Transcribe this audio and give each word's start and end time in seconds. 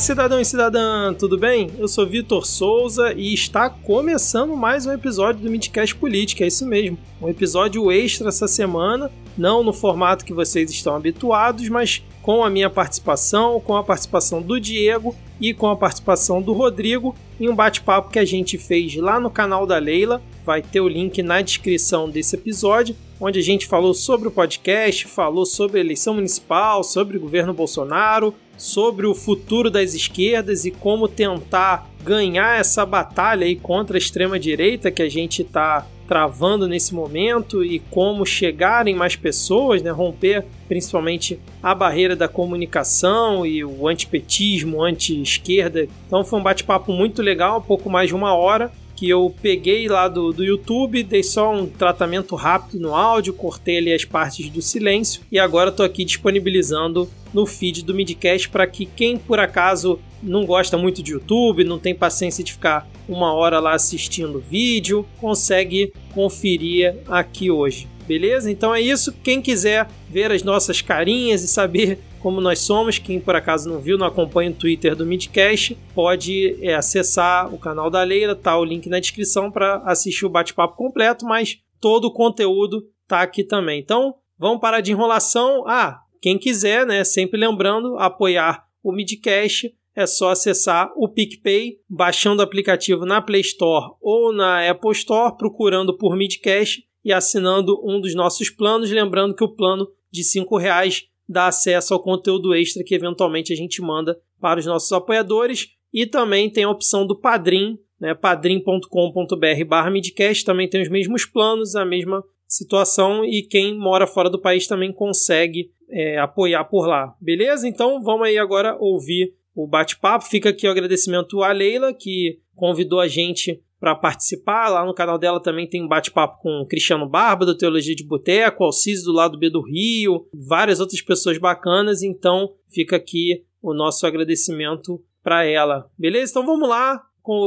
cidadão 0.00 0.40
e 0.40 0.44
cidadã, 0.46 1.12
tudo 1.12 1.36
bem? 1.36 1.70
Eu 1.78 1.86
sou 1.86 2.06
Vitor 2.06 2.46
Souza 2.46 3.12
e 3.12 3.34
está 3.34 3.68
começando 3.68 4.56
mais 4.56 4.86
um 4.86 4.92
episódio 4.92 5.42
do 5.42 5.50
Midcast 5.50 5.94
Política, 5.94 6.42
é 6.42 6.46
isso 6.46 6.66
mesmo. 6.66 6.98
Um 7.20 7.28
episódio 7.28 7.92
extra 7.92 8.30
essa 8.30 8.48
semana, 8.48 9.10
não 9.36 9.62
no 9.62 9.74
formato 9.74 10.24
que 10.24 10.32
vocês 10.32 10.70
estão 10.70 10.96
habituados, 10.96 11.68
mas 11.68 12.02
com 12.22 12.42
a 12.42 12.48
minha 12.48 12.70
participação, 12.70 13.60
com 13.60 13.76
a 13.76 13.84
participação 13.84 14.40
do 14.40 14.58
Diego 14.58 15.14
e 15.38 15.52
com 15.52 15.68
a 15.68 15.76
participação 15.76 16.40
do 16.40 16.54
Rodrigo 16.54 17.14
em 17.38 17.50
um 17.50 17.54
bate-papo 17.54 18.10
que 18.10 18.18
a 18.18 18.24
gente 18.24 18.56
fez 18.56 18.96
lá 18.96 19.20
no 19.20 19.30
canal 19.30 19.66
da 19.66 19.76
Leila. 19.76 20.22
Vai 20.46 20.62
ter 20.62 20.80
o 20.80 20.88
link 20.88 21.22
na 21.22 21.42
descrição 21.42 22.08
desse 22.08 22.36
episódio, 22.36 22.96
onde 23.20 23.38
a 23.38 23.42
gente 23.42 23.66
falou 23.66 23.92
sobre 23.92 24.28
o 24.28 24.30
podcast, 24.30 25.06
falou 25.06 25.44
sobre 25.44 25.78
eleição 25.78 26.14
municipal, 26.14 26.82
sobre 26.82 27.18
o 27.18 27.20
governo 27.20 27.52
Bolsonaro, 27.52 28.34
sobre 28.60 29.06
o 29.06 29.14
futuro 29.14 29.70
das 29.70 29.94
esquerdas 29.94 30.66
e 30.66 30.70
como 30.70 31.08
tentar 31.08 31.90
ganhar 32.04 32.60
essa 32.60 32.84
batalha 32.84 33.46
aí 33.46 33.56
contra 33.56 33.96
a 33.96 33.98
extrema 33.98 34.38
direita 34.38 34.90
que 34.90 35.00
a 35.00 35.08
gente 35.08 35.40
está 35.40 35.86
travando 36.06 36.68
nesse 36.68 36.94
momento 36.94 37.64
e 37.64 37.78
como 37.78 38.26
chegar 38.26 38.86
em 38.86 38.94
mais 38.94 39.16
pessoas, 39.16 39.80
né, 39.80 39.90
romper 39.90 40.44
principalmente 40.68 41.40
a 41.62 41.74
barreira 41.74 42.14
da 42.14 42.28
comunicação 42.28 43.46
e 43.46 43.64
o 43.64 43.88
antipetismo, 43.88 44.82
anti-esquerda. 44.82 45.88
Então 46.06 46.22
foi 46.22 46.38
um 46.38 46.42
bate-papo 46.42 46.92
muito 46.92 47.22
legal, 47.22 47.60
um 47.60 47.62
pouco 47.62 47.88
mais 47.88 48.08
de 48.08 48.14
uma 48.14 48.34
hora 48.34 48.70
que 49.00 49.08
eu 49.08 49.34
peguei 49.40 49.88
lá 49.88 50.08
do, 50.08 50.30
do 50.30 50.44
YouTube, 50.44 51.02
dei 51.02 51.22
só 51.22 51.54
um 51.54 51.66
tratamento 51.66 52.36
rápido 52.36 52.78
no 52.78 52.94
áudio, 52.94 53.32
cortei 53.32 53.78
ali 53.78 53.94
as 53.94 54.04
partes 54.04 54.50
do 54.50 54.60
silêncio 54.60 55.22
e 55.32 55.38
agora 55.38 55.70
estou 55.70 55.86
aqui 55.86 56.04
disponibilizando 56.04 57.08
no 57.32 57.46
feed 57.46 57.82
do 57.82 57.94
Midcast 57.94 58.50
para 58.50 58.66
que 58.66 58.84
quem 58.84 59.16
por 59.16 59.40
acaso 59.40 59.98
não 60.22 60.44
gosta 60.44 60.76
muito 60.76 61.02
de 61.02 61.12
YouTube, 61.12 61.64
não 61.64 61.78
tem 61.78 61.94
paciência 61.94 62.44
de 62.44 62.52
ficar 62.52 62.86
uma 63.08 63.32
hora 63.32 63.58
lá 63.58 63.72
assistindo 63.72 64.38
vídeo, 64.38 65.06
consegue 65.18 65.94
conferir 66.12 66.94
aqui 67.08 67.50
hoje. 67.50 67.88
Beleza? 68.06 68.50
Então 68.50 68.74
é 68.74 68.82
isso. 68.82 69.14
Quem 69.22 69.40
quiser 69.40 69.88
ver 70.10 70.30
as 70.30 70.42
nossas 70.42 70.82
carinhas 70.82 71.42
e 71.42 71.48
saber 71.48 72.00
como 72.20 72.40
nós 72.40 72.60
somos. 72.60 72.98
Quem 72.98 73.20
por 73.20 73.34
acaso 73.34 73.68
não 73.68 73.80
viu, 73.80 73.98
não 73.98 74.06
acompanha 74.06 74.50
o 74.50 74.54
Twitter 74.54 74.94
do 74.94 75.06
Midcast, 75.06 75.76
pode 75.94 76.56
é, 76.62 76.74
acessar 76.74 77.52
o 77.52 77.58
canal 77.58 77.90
da 77.90 78.02
Leila, 78.02 78.34
tá 78.34 78.56
o 78.58 78.64
link 78.64 78.88
na 78.88 79.00
descrição 79.00 79.50
para 79.50 79.76
assistir 79.84 80.26
o 80.26 80.30
bate-papo 80.30 80.76
completo, 80.76 81.24
mas 81.26 81.58
todo 81.80 82.06
o 82.06 82.12
conteúdo 82.12 82.82
tá 83.08 83.22
aqui 83.22 83.42
também. 83.42 83.80
Então, 83.80 84.14
vamos 84.38 84.60
parar 84.60 84.80
de 84.80 84.92
enrolação. 84.92 85.64
Ah, 85.66 86.00
quem 86.20 86.38
quiser, 86.38 86.86
né, 86.86 87.02
sempre 87.02 87.40
lembrando, 87.40 87.96
apoiar 87.98 88.64
o 88.82 88.92
Midcast, 88.92 89.74
é 89.94 90.06
só 90.06 90.30
acessar 90.30 90.92
o 90.96 91.08
PicPay, 91.08 91.78
baixando 91.88 92.40
o 92.40 92.44
aplicativo 92.44 93.04
na 93.04 93.20
Play 93.20 93.40
Store 93.40 93.92
ou 94.00 94.32
na 94.32 94.68
Apple 94.68 94.92
Store, 94.92 95.36
procurando 95.36 95.96
por 95.96 96.16
Midcast 96.16 96.84
e 97.04 97.12
assinando 97.12 97.80
um 97.84 98.00
dos 98.00 98.14
nossos 98.14 98.50
planos. 98.50 98.90
Lembrando 98.90 99.34
que 99.34 99.44
o 99.44 99.54
plano 99.54 99.88
de 100.10 100.22
R$ 100.22 100.46
reais 100.58 101.04
dá 101.30 101.46
acesso 101.46 101.94
ao 101.94 102.02
conteúdo 102.02 102.52
extra 102.54 102.82
que 102.82 102.94
eventualmente 102.94 103.52
a 103.52 103.56
gente 103.56 103.80
manda 103.80 104.18
para 104.40 104.58
os 104.58 104.66
nossos 104.66 104.90
apoiadores. 104.90 105.68
E 105.92 106.04
também 106.06 106.50
tem 106.50 106.64
a 106.64 106.70
opção 106.70 107.06
do 107.06 107.18
Padrim, 107.18 107.78
né, 108.00 108.14
padrim.com.br 108.14 109.64
barra 109.66 109.90
midcast, 109.90 110.44
também 110.44 110.68
tem 110.68 110.82
os 110.82 110.88
mesmos 110.88 111.24
planos, 111.24 111.76
a 111.76 111.84
mesma 111.84 112.24
situação, 112.46 113.24
e 113.24 113.42
quem 113.42 113.78
mora 113.78 114.06
fora 114.06 114.28
do 114.28 114.40
país 114.40 114.66
também 114.66 114.92
consegue 114.92 115.70
é, 115.88 116.18
apoiar 116.18 116.64
por 116.64 116.86
lá. 116.86 117.14
Beleza? 117.20 117.68
Então 117.68 118.02
vamos 118.02 118.26
aí 118.26 118.38
agora 118.38 118.76
ouvir 118.80 119.34
o 119.54 119.66
bate-papo. 119.66 120.24
Fica 120.24 120.48
aqui 120.48 120.66
o 120.66 120.70
agradecimento 120.70 121.42
à 121.42 121.52
Leila, 121.52 121.92
que 121.92 122.40
convidou 122.56 123.00
a 123.00 123.06
gente 123.06 123.62
para 123.80 123.94
participar. 123.94 124.68
Lá 124.68 124.84
no 124.84 124.94
canal 124.94 125.18
dela 125.18 125.42
também 125.42 125.66
tem 125.66 125.82
um 125.82 125.88
bate-papo 125.88 126.40
com 126.42 126.60
o 126.60 126.66
Cristiano 126.66 127.08
Barba, 127.08 127.46
do 127.46 127.56
Teologia 127.56 127.96
de 127.96 128.04
Boteco, 128.04 128.62
Alciso 128.62 129.06
do 129.06 129.12
lado 129.12 129.38
B 129.38 129.48
do 129.48 129.62
Rio, 129.62 130.28
várias 130.32 130.78
outras 130.78 131.00
pessoas 131.00 131.38
bacanas. 131.38 132.02
Então 132.02 132.52
fica 132.68 132.96
aqui 132.96 133.42
o 133.62 133.72
nosso 133.72 134.06
agradecimento 134.06 135.02
para 135.22 135.44
ela. 135.44 135.90
Beleza? 135.98 136.30
Então 136.30 136.46
vamos 136.46 136.68
lá. 136.68 137.02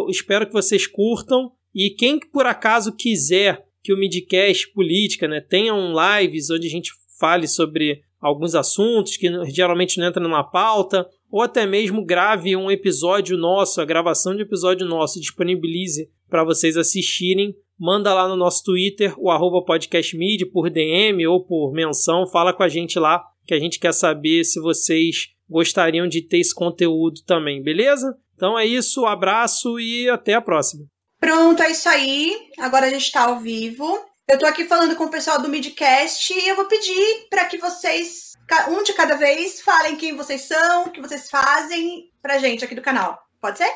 espero 0.10 0.48
que 0.48 0.54
vocês 0.54 0.88
curtam. 0.88 1.52
E 1.74 1.92
quem 1.92 2.20
por 2.20 2.46
acaso 2.46 2.96
quiser 2.96 3.66
que 3.84 3.94
o 3.94 3.98
Midcast 3.98 4.72
Política 4.74 5.28
né, 5.28 5.42
tenha 5.42 5.74
um 5.74 5.94
lives 5.94 6.50
onde 6.50 6.68
a 6.68 6.70
gente 6.70 6.92
fale 7.20 7.48
sobre 7.48 8.02
alguns 8.20 8.56
assuntos 8.56 9.18
que 9.18 9.30
geralmente 9.52 10.00
não 10.00 10.08
entram 10.08 10.24
numa 10.24 10.44
pauta, 10.44 11.06
ou 11.30 11.42
até 11.42 11.66
mesmo 11.66 12.06
grave 12.06 12.56
um 12.56 12.72
episódio 12.72 13.38
nosso, 13.38 13.82
a 13.82 13.86
gravação 13.86 14.34
de 14.36 14.44
episódio 14.44 14.88
nosso, 14.88 15.20
disponibilize 15.20 16.10
para 16.34 16.44
vocês 16.44 16.76
assistirem. 16.76 17.54
Manda 17.80 18.12
lá 18.12 18.28
no 18.28 18.36
nosso 18.36 18.64
Twitter, 18.64 19.14
o 19.20 19.30
arroba 19.30 19.64
podcastmid, 19.64 20.48
por 20.48 20.68
DM 20.68 21.28
ou 21.28 21.46
por 21.46 21.72
menção. 21.72 22.26
Fala 22.26 22.52
com 22.52 22.64
a 22.64 22.68
gente 22.68 22.98
lá, 22.98 23.24
que 23.46 23.54
a 23.54 23.60
gente 23.60 23.78
quer 23.78 23.94
saber 23.94 24.44
se 24.44 24.60
vocês 24.60 25.28
gostariam 25.48 26.08
de 26.08 26.24
ter 26.24 26.40
esse 26.40 26.56
conteúdo 26.56 27.22
também, 27.28 27.62
beleza? 27.62 28.18
Então 28.34 28.58
é 28.58 28.66
isso, 28.66 29.04
um 29.04 29.06
abraço 29.06 29.80
e 29.80 30.10
até 30.10 30.34
a 30.34 30.42
próxima. 30.42 30.86
Pronto, 31.20 31.62
é 31.62 31.70
isso 31.70 31.88
aí. 31.88 32.36
Agora 32.58 32.88
a 32.88 32.90
gente 32.90 33.04
está 33.04 33.26
ao 33.26 33.40
vivo. 33.40 33.86
Eu 34.28 34.34
estou 34.34 34.50
aqui 34.50 34.66
falando 34.66 34.96
com 34.96 35.04
o 35.04 35.12
pessoal 35.12 35.40
do 35.40 35.50
Midcast 35.50 36.34
e 36.34 36.48
eu 36.48 36.56
vou 36.56 36.66
pedir 36.66 37.28
para 37.30 37.46
que 37.46 37.60
vocês, 37.60 38.32
um 38.72 38.82
de 38.82 38.94
cada 38.94 39.14
vez, 39.14 39.62
falem 39.62 39.98
quem 39.98 40.16
vocês 40.16 40.42
são, 40.42 40.86
o 40.86 40.90
que 40.90 41.00
vocês 41.00 41.30
fazem 41.30 42.10
pra 42.24 42.40
gente 42.40 42.66
aqui 42.66 42.74
do 42.74 42.82
canal. 42.82 43.20
Pode 43.40 43.60
ser? 43.60 43.72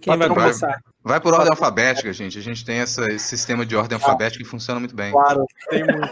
Quem 0.00 0.16
vai 0.16 0.28
começar? 0.28 0.82
Vai 1.02 1.20
por 1.20 1.34
ordem 1.34 1.50
alfabética, 1.50 2.12
gente. 2.12 2.38
A 2.38 2.42
gente 2.42 2.64
tem 2.64 2.78
essa, 2.78 3.04
esse 3.12 3.26
sistema 3.26 3.64
de 3.66 3.76
ordem 3.76 3.96
alfabética 3.96 4.42
que 4.42 4.48
funciona 4.48 4.80
muito 4.80 4.94
bem. 4.94 5.12
Claro, 5.12 5.44
tem 5.68 5.84
muito. 5.84 6.08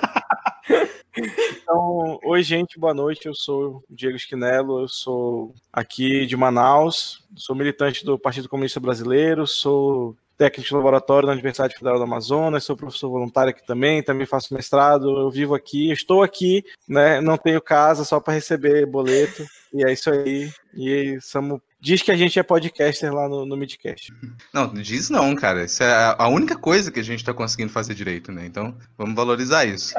então, 1.17 2.19
oi, 2.25 2.43
gente, 2.43 2.79
boa 2.79 2.93
noite. 2.93 3.27
Eu 3.27 3.35
sou 3.35 3.83
o 3.89 3.95
Diego 3.95 4.17
Esquinelo, 4.17 4.81
eu 4.81 4.89
sou 4.89 5.55
aqui 5.73 6.27
de 6.27 6.37
Manaus, 6.37 7.27
sou 7.37 7.57
militante 7.57 8.05
do 8.05 8.19
Partido 8.19 8.49
Comunista 8.49 8.81
Brasileiro, 8.81 9.47
sou 9.47 10.17
técnico 10.37 10.69
de 10.69 10.75
laboratório 10.75 11.27
na 11.27 11.33
Universidade 11.33 11.75
Federal 11.75 11.99
do 11.99 12.05
Amazonas, 12.05 12.65
sou 12.65 12.77
professor 12.77 13.09
voluntário 13.09 13.51
aqui 13.51 13.65
também, 13.65 14.03
também 14.03 14.27
faço 14.27 14.53
mestrado, 14.53 15.21
eu 15.21 15.31
vivo 15.31 15.55
aqui, 15.55 15.93
estou 15.93 16.23
aqui, 16.23 16.65
né? 16.89 17.21
Não 17.21 17.37
tenho 17.37 17.61
casa 17.61 18.05
só 18.05 18.19
para 18.19 18.35
receber 18.35 18.87
boleto, 18.87 19.45
e 19.73 19.85
é 19.85 19.93
isso 19.93 20.11
aí. 20.11 20.51
E 20.75 21.19
somos 21.21 21.61
Diz 21.83 22.01
que 22.01 22.13
a 22.13 22.17
gente 22.17 22.39
é 22.39 22.45
podcaster 22.45 23.13
lá 23.13 23.29
no, 23.29 23.45
no 23.45 23.57
Midcast. 23.57 24.15
Não, 24.55 24.73
diz 24.73 25.11
não, 25.11 25.35
cara. 25.35 25.65
Isso 25.65 25.83
é 25.83 26.15
a 26.17 26.29
única 26.29 26.57
coisa 26.57 26.93
que 26.93 27.01
a 27.01 27.03
gente 27.03 27.19
está 27.19 27.35
conseguindo 27.35 27.73
fazer 27.73 27.93
direito, 27.93 28.31
né? 28.31 28.47
Então, 28.47 28.79
vamos 28.97 29.17
valorizar 29.17 29.65
isso. 29.65 29.93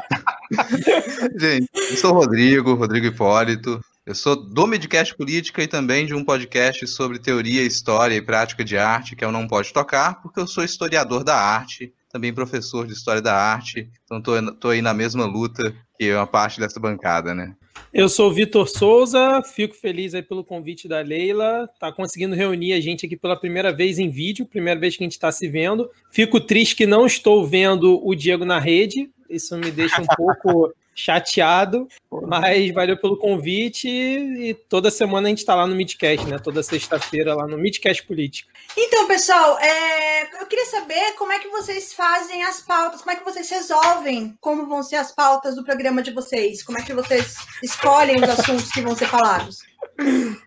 gente, 1.37 1.67
eu 1.75 1.97
sou 1.97 2.11
o 2.11 2.13
Rodrigo, 2.13 2.73
Rodrigo 2.75 3.07
Hipólito. 3.07 3.81
Eu 4.05 4.15
sou 4.15 4.33
do 4.33 4.65
Midcast 4.65 5.13
Política 5.13 5.61
e 5.61 5.67
também 5.67 6.05
de 6.05 6.13
um 6.13 6.23
podcast 6.23 6.87
sobre 6.87 7.19
teoria, 7.19 7.61
história 7.61 8.15
e 8.15 8.21
prática 8.21 8.63
de 8.63 8.77
arte, 8.77 9.13
que 9.13 9.25
eu 9.25 9.31
não 9.31 9.45
pode 9.45 9.73
tocar, 9.73 10.21
porque 10.21 10.39
eu 10.39 10.47
sou 10.47 10.63
historiador 10.63 11.21
da 11.21 11.35
arte, 11.35 11.93
também 12.13 12.31
professor 12.31 12.85
de 12.85 12.93
história 12.93 13.21
da 13.21 13.35
arte. 13.35 13.89
Então, 14.05 14.21
tô, 14.21 14.39
tô 14.53 14.69
aí 14.69 14.83
na 14.83 14.93
mesma 14.93 15.25
luta 15.25 15.75
que 15.97 16.13
uma 16.13 16.27
parte 16.27 16.59
dessa 16.59 16.79
bancada, 16.79 17.33
né? 17.33 17.55
Eu 17.91 18.07
sou 18.07 18.29
o 18.29 18.33
Vitor 18.33 18.67
Souza, 18.69 19.41
fico 19.41 19.73
feliz 19.75 20.13
aí 20.13 20.21
pelo 20.21 20.43
convite 20.43 20.87
da 20.87 21.01
Leila, 21.01 21.67
tá 21.79 21.91
conseguindo 21.91 22.35
reunir 22.35 22.73
a 22.73 22.79
gente 22.79 23.05
aqui 23.05 23.17
pela 23.17 23.35
primeira 23.35 23.73
vez 23.73 23.97
em 23.97 24.09
vídeo, 24.09 24.45
primeira 24.45 24.79
vez 24.79 24.95
que 24.95 25.03
a 25.03 25.05
gente 25.05 25.13
está 25.13 25.31
se 25.31 25.47
vendo. 25.47 25.89
Fico 26.11 26.39
triste 26.39 26.75
que 26.75 26.85
não 26.85 27.05
estou 27.05 27.45
vendo 27.45 27.99
o 28.05 28.13
Diego 28.13 28.45
na 28.45 28.59
rede, 28.59 29.09
isso 29.27 29.57
me 29.57 29.71
deixa 29.71 29.99
um 30.01 30.05
pouco 30.05 30.71
chateado, 30.95 31.87
mas 32.27 32.71
valeu 32.73 32.97
pelo 32.97 33.17
convite 33.17 33.87
e 33.87 34.53
toda 34.69 34.91
semana 34.91 35.27
a 35.27 35.29
gente 35.29 35.39
está 35.39 35.55
lá 35.55 35.65
no 35.65 35.75
Midcast, 35.75 36.25
né? 36.27 36.37
Toda 36.37 36.63
sexta-feira 36.63 37.35
lá 37.35 37.47
no 37.47 37.57
Midcast 37.57 38.03
Política. 38.03 38.51
Então, 38.77 39.07
pessoal, 39.07 39.57
é... 39.59 40.41
eu 40.41 40.45
queria 40.47 40.65
saber 40.65 41.13
como 41.13 41.31
é 41.31 41.39
que 41.39 41.49
vocês 41.49 41.93
fazem 41.93 42.43
as 42.43 42.61
pautas, 42.61 43.01
como 43.01 43.11
é 43.11 43.15
que 43.15 43.25
vocês 43.25 43.49
resolvem 43.49 44.35
como 44.39 44.67
vão 44.67 44.83
ser 44.83 44.97
as 44.97 45.11
pautas 45.11 45.55
do 45.55 45.63
programa 45.63 46.01
de 46.01 46.11
vocês, 46.11 46.63
como 46.63 46.77
é 46.77 46.81
que 46.81 46.93
vocês 46.93 47.35
escolhem 47.61 48.17
os 48.17 48.29
assuntos 48.29 48.71
que 48.71 48.81
vão 48.81 48.95
ser 48.95 49.07
falados. 49.07 49.59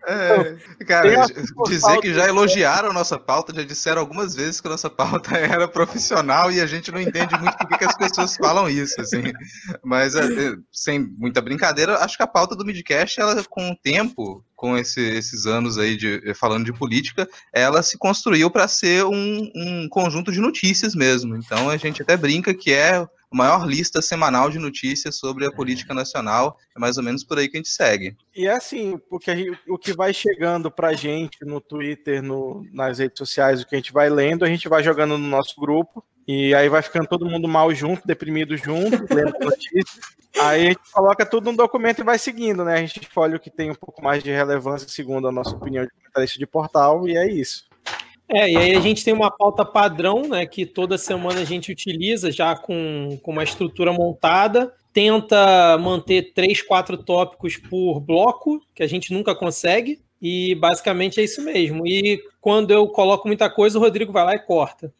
É, 0.05 0.85
cara, 0.85 1.25
dizer 1.67 1.99
que 1.99 2.13
já 2.13 2.27
elogiaram 2.27 2.89
a 2.89 2.93
nossa 2.93 3.17
pauta, 3.17 3.53
já 3.53 3.63
disseram 3.63 4.01
algumas 4.01 4.35
vezes 4.35 4.59
que 4.59 4.67
a 4.67 4.71
nossa 4.71 4.89
pauta 4.89 5.35
era 5.37 5.67
profissional 5.67 6.51
e 6.51 6.59
a 6.59 6.65
gente 6.65 6.91
não 6.91 6.99
entende 6.99 7.37
muito 7.39 7.57
por 7.57 7.77
que 7.77 7.85
as 7.85 7.95
pessoas 7.95 8.35
falam 8.35 8.69
isso, 8.69 8.99
assim. 8.99 9.23
Mas, 9.83 10.15
é, 10.15 10.25
é, 10.25 10.55
sem 10.71 10.99
muita 10.99 11.41
brincadeira, 11.41 11.97
acho 11.99 12.17
que 12.17 12.23
a 12.23 12.27
pauta 12.27 12.55
do 12.55 12.65
Midcast, 12.65 13.19
ela, 13.19 13.41
com 13.49 13.71
o 13.71 13.75
tempo, 13.75 14.43
com 14.55 14.77
esse, 14.77 15.01
esses 15.01 15.45
anos 15.45 15.77
aí 15.77 15.95
de 15.95 16.33
falando 16.33 16.65
de 16.65 16.73
política, 16.73 17.27
ela 17.53 17.81
se 17.83 17.97
construiu 17.97 18.49
para 18.49 18.67
ser 18.67 19.05
um, 19.05 19.51
um, 19.55 19.87
conjunto 19.89 20.31
de 20.31 20.39
notícias 20.39 20.95
mesmo. 20.95 21.35
Então 21.35 21.69
a 21.69 21.77
gente 21.77 22.01
até 22.01 22.17
brinca 22.17 22.53
que 22.53 22.73
é 22.73 23.05
a 23.31 23.35
maior 23.35 23.67
lista 23.67 24.01
semanal 24.01 24.49
de 24.49 24.57
notícias 24.57 25.17
sobre 25.17 25.45
a 25.45 25.51
política 25.51 25.93
nacional. 25.93 26.57
É 26.75 26.79
mais 26.79 26.97
ou 26.97 27.03
menos 27.03 27.23
por 27.23 27.37
aí 27.37 27.47
que 27.47 27.57
a 27.57 27.59
gente 27.59 27.69
segue. 27.69 28.15
E 28.35 28.47
é 28.47 28.51
assim, 28.51 28.97
porque 29.09 29.51
o 29.67 29.77
que 29.77 29.93
vai 29.93 30.13
chegando 30.13 30.71
pra 30.71 30.93
gente 30.93 31.43
no 31.43 31.59
Twitter, 31.59 32.21
no, 32.21 32.65
nas 32.71 32.99
redes 32.99 33.17
sociais, 33.17 33.61
o 33.61 33.67
que 33.67 33.75
a 33.75 33.77
gente 33.77 33.93
vai 33.93 34.09
lendo, 34.09 34.45
a 34.45 34.47
gente 34.47 34.69
vai 34.69 34.83
jogando 34.83 35.17
no 35.17 35.27
nosso 35.27 35.59
grupo. 35.59 36.03
E 36.27 36.53
aí 36.53 36.67
vai 36.67 36.81
ficando 36.81 37.07
todo 37.07 37.25
mundo 37.25 37.47
mal 37.47 37.73
junto, 37.73 38.05
deprimido 38.05 38.57
junto, 38.57 38.97
lendo 39.13 39.33
notícias. 39.39 39.99
Aí 40.41 40.65
a 40.65 40.69
gente 40.69 40.91
coloca 40.91 41.25
tudo 41.25 41.51
no 41.51 41.57
documento 41.57 41.99
e 41.99 42.03
vai 42.03 42.19
seguindo, 42.19 42.65
né? 42.65 42.73
A 42.73 42.77
gente 42.77 43.01
escolhe 43.01 43.35
o 43.35 43.39
que 43.39 43.49
tem 43.49 43.71
um 43.71 43.75
pouco 43.75 44.03
mais 44.03 44.21
de 44.21 44.29
relevância, 44.29 44.89
segundo 44.89 45.27
a 45.27 45.31
nossa 45.31 45.55
opinião 45.55 45.85
de 45.85 45.89
comentarista 45.89 46.37
de 46.37 46.45
portal, 46.45 47.07
e 47.07 47.17
é 47.17 47.31
isso. 47.31 47.66
É, 48.29 48.51
e 48.51 48.57
aí 48.57 48.75
a 48.75 48.81
gente 48.81 49.05
tem 49.05 49.13
uma 49.13 49.31
pauta 49.31 49.63
padrão, 49.63 50.27
né, 50.27 50.45
que 50.45 50.65
toda 50.65 50.97
semana 50.97 51.39
a 51.41 51.45
gente 51.45 51.71
utiliza 51.71 52.29
já 52.29 52.55
com, 52.55 53.17
com 53.23 53.31
uma 53.31 53.43
estrutura 53.43 53.93
montada, 53.93 54.73
tenta 54.91 55.77
manter 55.77 56.33
três, 56.33 56.61
quatro 56.61 56.97
tópicos 56.97 57.55
por 57.55 58.01
bloco, 58.01 58.61
que 58.75 58.83
a 58.83 58.87
gente 58.87 59.13
nunca 59.13 59.33
consegue, 59.33 60.01
e 60.21 60.55
basicamente 60.55 61.21
é 61.21 61.23
isso 61.23 61.41
mesmo. 61.41 61.87
E 61.87 62.21
quando 62.41 62.71
eu 62.71 62.87
coloco 62.87 63.27
muita 63.27 63.49
coisa, 63.49 63.77
o 63.77 63.81
Rodrigo 63.81 64.11
vai 64.11 64.25
lá 64.25 64.35
e 64.35 64.39
corta. 64.39 64.91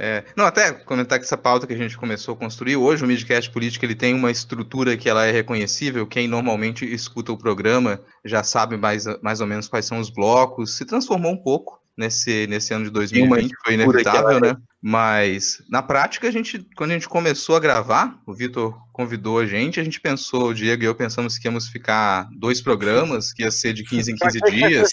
É, 0.00 0.22
não, 0.36 0.44
até 0.44 0.70
comentar 0.72 1.18
que 1.18 1.24
essa 1.24 1.36
pauta 1.36 1.66
que 1.66 1.72
a 1.72 1.76
gente 1.76 1.98
começou 1.98 2.34
a 2.34 2.36
construir, 2.36 2.76
hoje 2.76 3.02
o 3.02 3.08
Midcast 3.08 3.50
Política 3.50 3.84
ele 3.84 3.96
tem 3.96 4.14
uma 4.14 4.30
estrutura 4.30 4.96
que 4.96 5.08
ela 5.08 5.26
é 5.26 5.32
reconhecível, 5.32 6.06
quem 6.06 6.28
normalmente 6.28 6.84
escuta 6.84 7.32
o 7.32 7.36
programa 7.36 8.00
já 8.24 8.44
sabe 8.44 8.76
mais, 8.76 9.06
mais 9.20 9.40
ou 9.40 9.46
menos 9.48 9.66
quais 9.66 9.86
são 9.86 9.98
os 9.98 10.08
blocos, 10.08 10.76
se 10.76 10.84
transformou 10.84 11.32
um 11.32 11.36
pouco 11.36 11.77
nesse, 11.98 12.46
nesse 12.46 12.72
ano 12.72 12.84
de 12.84 12.90
2020, 12.90 13.52
foi 13.64 13.74
inevitável, 13.74 14.40
né? 14.40 14.56
Mas 14.80 15.60
na 15.68 15.82
prática, 15.82 16.28
a 16.28 16.30
gente, 16.30 16.64
quando 16.76 16.92
a 16.92 16.94
gente 16.94 17.08
começou 17.08 17.56
a 17.56 17.60
gravar, 17.60 18.16
o 18.24 18.32
Vitor 18.32 18.78
convidou 18.92 19.40
a 19.40 19.46
gente, 19.46 19.80
a 19.80 19.84
gente 19.84 20.00
pensou, 20.00 20.50
o 20.50 20.54
Diego 20.54 20.84
e 20.84 20.86
eu 20.86 20.94
pensamos 20.94 21.36
que 21.36 21.48
íamos 21.48 21.68
ficar 21.68 22.28
dois 22.38 22.60
programas, 22.60 23.32
que 23.32 23.42
ia 23.42 23.50
ser 23.50 23.72
de 23.72 23.82
15 23.82 24.12
em 24.12 24.14
15 24.14 24.40
dias. 24.42 24.90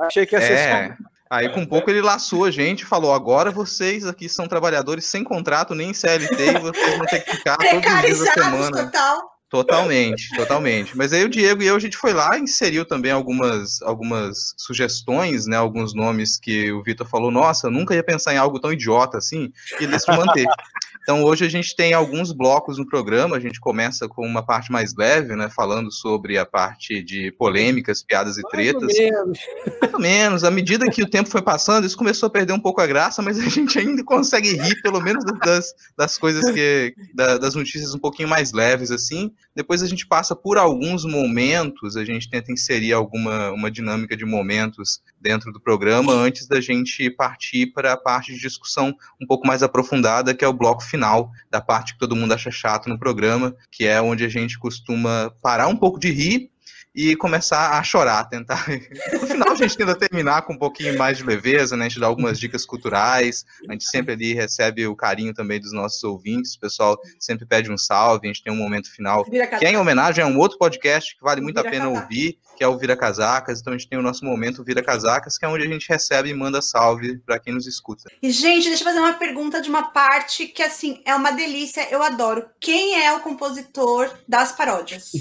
Achei 0.00 0.26
que 0.26 0.34
ia 0.34 0.40
ser 0.40 0.52
é, 0.52 0.88
só 0.88 1.04
Aí, 1.30 1.48
com 1.48 1.60
um 1.60 1.66
pouco, 1.66 1.90
ele 1.90 2.02
laçou 2.02 2.44
a 2.44 2.50
gente 2.50 2.82
e 2.82 2.86
falou: 2.86 3.12
agora 3.12 3.50
vocês 3.50 4.06
aqui 4.06 4.28
são 4.28 4.46
trabalhadores 4.46 5.06
sem 5.06 5.24
contrato, 5.24 5.74
nem 5.74 5.94
CLT, 5.94 6.36
e 6.36 6.58
vocês 6.58 6.96
vão 6.96 7.06
ter 7.06 7.20
que 7.20 7.36
ficar 7.36 7.56
todos 7.56 7.74
os 7.74 8.02
dias 8.02 8.18
da 8.18 8.32
semana. 8.34 8.84
Total. 8.84 9.33
Totalmente, 9.54 10.34
totalmente. 10.34 10.96
Mas 10.96 11.12
aí 11.12 11.22
o 11.22 11.28
Diego 11.28 11.62
e 11.62 11.66
eu, 11.66 11.76
a 11.76 11.78
gente 11.78 11.96
foi 11.96 12.12
lá 12.12 12.36
e 12.36 12.40
inseriu 12.42 12.84
também 12.84 13.12
algumas, 13.12 13.80
algumas 13.82 14.52
sugestões, 14.56 15.46
né? 15.46 15.56
Alguns 15.56 15.94
nomes 15.94 16.36
que 16.36 16.72
o 16.72 16.82
Vitor 16.82 17.06
falou, 17.06 17.30
nossa, 17.30 17.70
nunca 17.70 17.94
ia 17.94 18.02
pensar 18.02 18.34
em 18.34 18.36
algo 18.36 18.58
tão 18.58 18.72
idiota 18.72 19.16
assim, 19.16 19.52
e 19.78 19.86
decidiu 19.86 20.16
manter. 20.16 20.44
Então 21.04 21.22
hoje 21.22 21.44
a 21.44 21.50
gente 21.50 21.76
tem 21.76 21.92
alguns 21.92 22.32
blocos 22.32 22.78
no 22.78 22.86
programa, 22.86 23.36
a 23.36 23.40
gente 23.40 23.60
começa 23.60 24.08
com 24.08 24.26
uma 24.26 24.42
parte 24.42 24.72
mais 24.72 24.96
leve, 24.96 25.36
né, 25.36 25.50
falando 25.54 25.92
sobre 25.92 26.38
a 26.38 26.46
parte 26.46 27.02
de 27.02 27.30
polêmicas, 27.32 28.02
piadas 28.02 28.38
e 28.38 28.42
tretas. 28.48 28.82
Mais 28.82 28.98
ou 28.98 29.04
menos. 29.04 29.38
Mais 29.82 29.94
ou 29.94 30.00
menos. 30.00 30.44
À 30.44 30.50
medida 30.50 30.90
que 30.90 31.02
o 31.02 31.08
tempo 31.08 31.28
foi 31.28 31.42
passando, 31.42 31.86
isso 31.86 31.96
começou 31.96 32.26
a 32.28 32.30
perder 32.30 32.54
um 32.54 32.58
pouco 32.58 32.80
a 32.80 32.86
graça, 32.86 33.20
mas 33.20 33.38
a 33.38 33.46
gente 33.50 33.78
ainda 33.78 34.02
consegue 34.02 34.56
rir, 34.56 34.80
pelo 34.80 34.98
menos 34.98 35.22
das, 35.44 35.74
das 35.94 36.16
coisas 36.16 36.50
que. 36.50 36.94
das 37.14 37.54
notícias 37.54 37.94
um 37.94 37.98
pouquinho 37.98 38.28
mais 38.28 38.52
leves, 38.52 38.90
assim. 38.90 39.30
Depois 39.54 39.82
a 39.82 39.86
gente 39.86 40.06
passa 40.06 40.34
por 40.34 40.56
alguns 40.56 41.04
momentos, 41.04 41.98
a 41.98 42.04
gente 42.04 42.30
tenta 42.30 42.50
inserir 42.50 42.94
alguma 42.94 43.52
uma 43.52 43.70
dinâmica 43.70 44.16
de 44.16 44.24
momentos 44.24 45.02
dentro 45.24 45.50
do 45.50 45.58
programa 45.58 46.12
antes 46.12 46.46
da 46.46 46.60
gente 46.60 47.08
partir 47.08 47.72
para 47.72 47.94
a 47.94 47.96
parte 47.96 48.34
de 48.34 48.38
discussão 48.38 48.94
um 49.18 49.26
pouco 49.26 49.46
mais 49.46 49.62
aprofundada, 49.62 50.34
que 50.34 50.44
é 50.44 50.48
o 50.48 50.52
bloco 50.52 50.84
final 50.84 51.32
da 51.50 51.62
parte 51.62 51.94
que 51.94 51.98
todo 51.98 52.14
mundo 52.14 52.34
acha 52.34 52.50
chato 52.50 52.90
no 52.90 52.98
programa, 52.98 53.56
que 53.72 53.86
é 53.86 54.02
onde 54.02 54.22
a 54.22 54.28
gente 54.28 54.58
costuma 54.58 55.32
parar 55.40 55.66
um 55.66 55.76
pouco 55.76 55.98
de 55.98 56.10
rir 56.10 56.50
e 56.94 57.16
começar 57.16 57.78
a 57.78 57.82
chorar, 57.82 58.24
tentar. 58.24 58.64
No 59.12 59.26
final 59.26 59.52
a 59.52 59.54
gente 59.54 59.76
tenta 59.76 59.94
terminar 59.94 60.42
com 60.42 60.52
um 60.52 60.58
pouquinho 60.58 60.96
mais 60.96 61.18
de 61.18 61.24
leveza, 61.24 61.76
né? 61.76 61.86
A 61.86 61.88
gente 61.88 62.00
dá 62.00 62.06
algumas 62.06 62.38
dicas 62.38 62.64
culturais, 62.64 63.44
a 63.68 63.72
gente 63.72 63.84
sempre 63.84 64.12
ali 64.12 64.34
recebe 64.34 64.86
o 64.86 64.94
carinho 64.94 65.32
também 65.32 65.60
dos 65.60 65.72
nossos 65.72 66.02
ouvintes, 66.04 66.54
o 66.54 66.60
pessoal 66.60 66.98
sempre 67.18 67.46
pede 67.46 67.70
um 67.70 67.78
salve, 67.78 68.26
a 68.26 68.32
gente 68.32 68.42
tem 68.42 68.52
um 68.52 68.56
momento 68.56 68.92
final 68.92 69.24
que 69.24 69.64
é 69.64 69.70
em 69.70 69.76
homenagem 69.76 70.22
a 70.22 70.26
um 70.26 70.38
outro 70.38 70.58
podcast 70.58 71.16
que 71.16 71.22
vale 71.22 71.40
muito 71.40 71.58
a 71.58 71.64
pena 71.64 71.88
ouvir, 71.88 72.38
que 72.56 72.62
é 72.62 72.68
o 72.68 72.78
Vira 72.78 72.96
Casacas. 72.96 73.60
Então 73.60 73.72
a 73.72 73.76
gente 73.76 73.88
tem 73.88 73.98
o 73.98 74.02
nosso 74.02 74.24
momento 74.24 74.64
Vira 74.64 74.82
Casacas, 74.82 75.38
que 75.38 75.44
é 75.44 75.48
onde 75.48 75.64
a 75.64 75.68
gente 75.68 75.88
recebe 75.88 76.30
e 76.30 76.34
manda 76.34 76.60
salve 76.62 77.18
para 77.18 77.38
quem 77.38 77.54
nos 77.54 77.66
escuta. 77.66 78.10
E 78.22 78.30
gente, 78.30 78.68
deixa 78.68 78.82
eu 78.82 78.86
fazer 78.86 79.00
uma 79.00 79.14
pergunta 79.14 79.60
de 79.60 79.68
uma 79.68 79.90
parte 79.90 80.46
que 80.46 80.62
assim 80.62 81.02
é 81.04 81.14
uma 81.14 81.30
delícia, 81.32 81.88
eu 81.90 82.02
adoro. 82.02 82.46
Quem 82.60 83.02
é 83.02 83.12
o 83.12 83.20
compositor 83.20 84.10
das 84.28 84.52
paródias? 84.52 85.12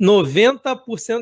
90% 0.00 0.59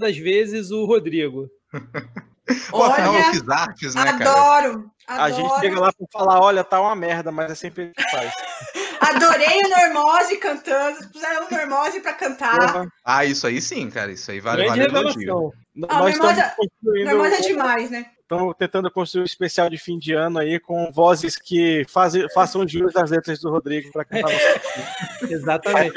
das 0.01 0.17
vezes 0.17 0.71
o 0.71 0.85
Rodrigo. 0.85 1.49
Olha, 2.73 2.95
Pô, 3.05 3.53
artes, 3.53 3.95
né, 3.95 4.09
adoro, 4.09 4.27
adoro. 4.27 4.93
A 5.07 5.31
gente 5.31 5.61
chega 5.61 5.79
lá 5.79 5.93
para 5.93 6.07
falar, 6.11 6.41
olha, 6.41 6.65
tá 6.65 6.81
uma 6.81 6.97
merda, 6.97 7.31
mas 7.31 7.51
é 7.51 7.55
sempre 7.55 7.85
ele 7.85 7.93
que 7.93 8.11
faz. 8.11 8.33
Adorei 9.01 9.61
o 9.65 9.69
Normose 9.69 10.37
cantando, 10.39 11.09
puseram 11.11 11.47
o 11.47 11.51
Normose 11.51 12.01
para 12.01 12.15
cantar. 12.15 12.87
Ah, 13.05 13.25
isso 13.25 13.47
aí 13.47 13.61
sim, 13.61 13.91
cara, 13.91 14.13
isso 14.13 14.31
aí 14.31 14.41
vale, 14.41 14.67
vale 14.67 14.83
elogio. 14.83 15.53
Ah, 15.89 16.01
Nós 16.01 16.19
Normose, 16.19 16.43
construindo... 16.57 17.07
Normose 17.11 17.35
é 17.35 17.41
demais, 17.41 17.91
né? 17.91 18.07
Estamos 18.31 18.55
tentando 18.59 18.91
construir 18.91 19.23
um 19.23 19.25
especial 19.25 19.71
de 19.71 19.79
fim 19.79 19.99
de 19.99 20.13
ano 20.13 20.39
aí 20.39 20.61
com 20.61 20.93
vozes 20.93 21.37
que 21.37 21.87
fazem, 21.89 22.29
façam 22.35 22.69
jus 22.69 22.93
das 22.93 23.11
letras 23.11 23.41
do 23.41 23.49
Rodrigo 23.49 23.91
para 23.91 24.05
cantar 24.05 24.31
Exatamente. 25.31 25.95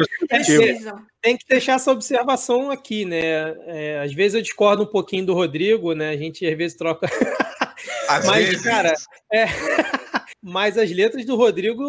tem 1.22 1.36
que 1.36 1.46
deixar 1.46 1.74
essa 1.74 1.92
observação 1.92 2.72
aqui, 2.72 3.04
né? 3.04 3.54
É, 3.68 4.00
às 4.02 4.14
vezes 4.14 4.36
eu 4.36 4.42
discordo 4.42 4.84
um 4.84 4.86
pouquinho 4.86 5.26
do 5.26 5.34
Rodrigo, 5.34 5.94
né? 5.94 6.12
A 6.12 6.16
gente 6.16 6.48
às 6.48 6.58
vezes 6.58 6.78
troca. 6.78 7.06
Às 8.08 8.26
Mas, 8.26 8.48
vezes. 8.48 8.62
cara, 8.62 8.94
é. 9.34 9.46
Mas 10.42 10.78
as 10.78 10.90
letras 10.92 11.26
do 11.26 11.36
Rodrigo 11.36 11.84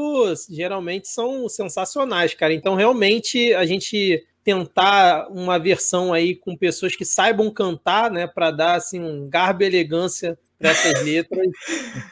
geralmente 0.50 1.06
são 1.08 1.48
sensacionais, 1.48 2.34
cara. 2.34 2.52
Então, 2.52 2.74
realmente, 2.74 3.52
a 3.54 3.64
gente 3.66 4.24
tentar 4.44 5.28
uma 5.30 5.58
versão 5.58 6.12
aí 6.12 6.34
com 6.34 6.56
pessoas 6.56 6.96
que 6.96 7.04
saibam 7.04 7.50
cantar, 7.50 8.10
né, 8.10 8.26
para 8.26 8.50
dar 8.50 8.74
assim 8.76 9.00
um 9.00 9.28
garbo 9.28 9.62
e 9.62 9.66
elegância 9.66 10.38
para 10.62 10.70
essas 10.70 11.02
letras. 11.02 11.48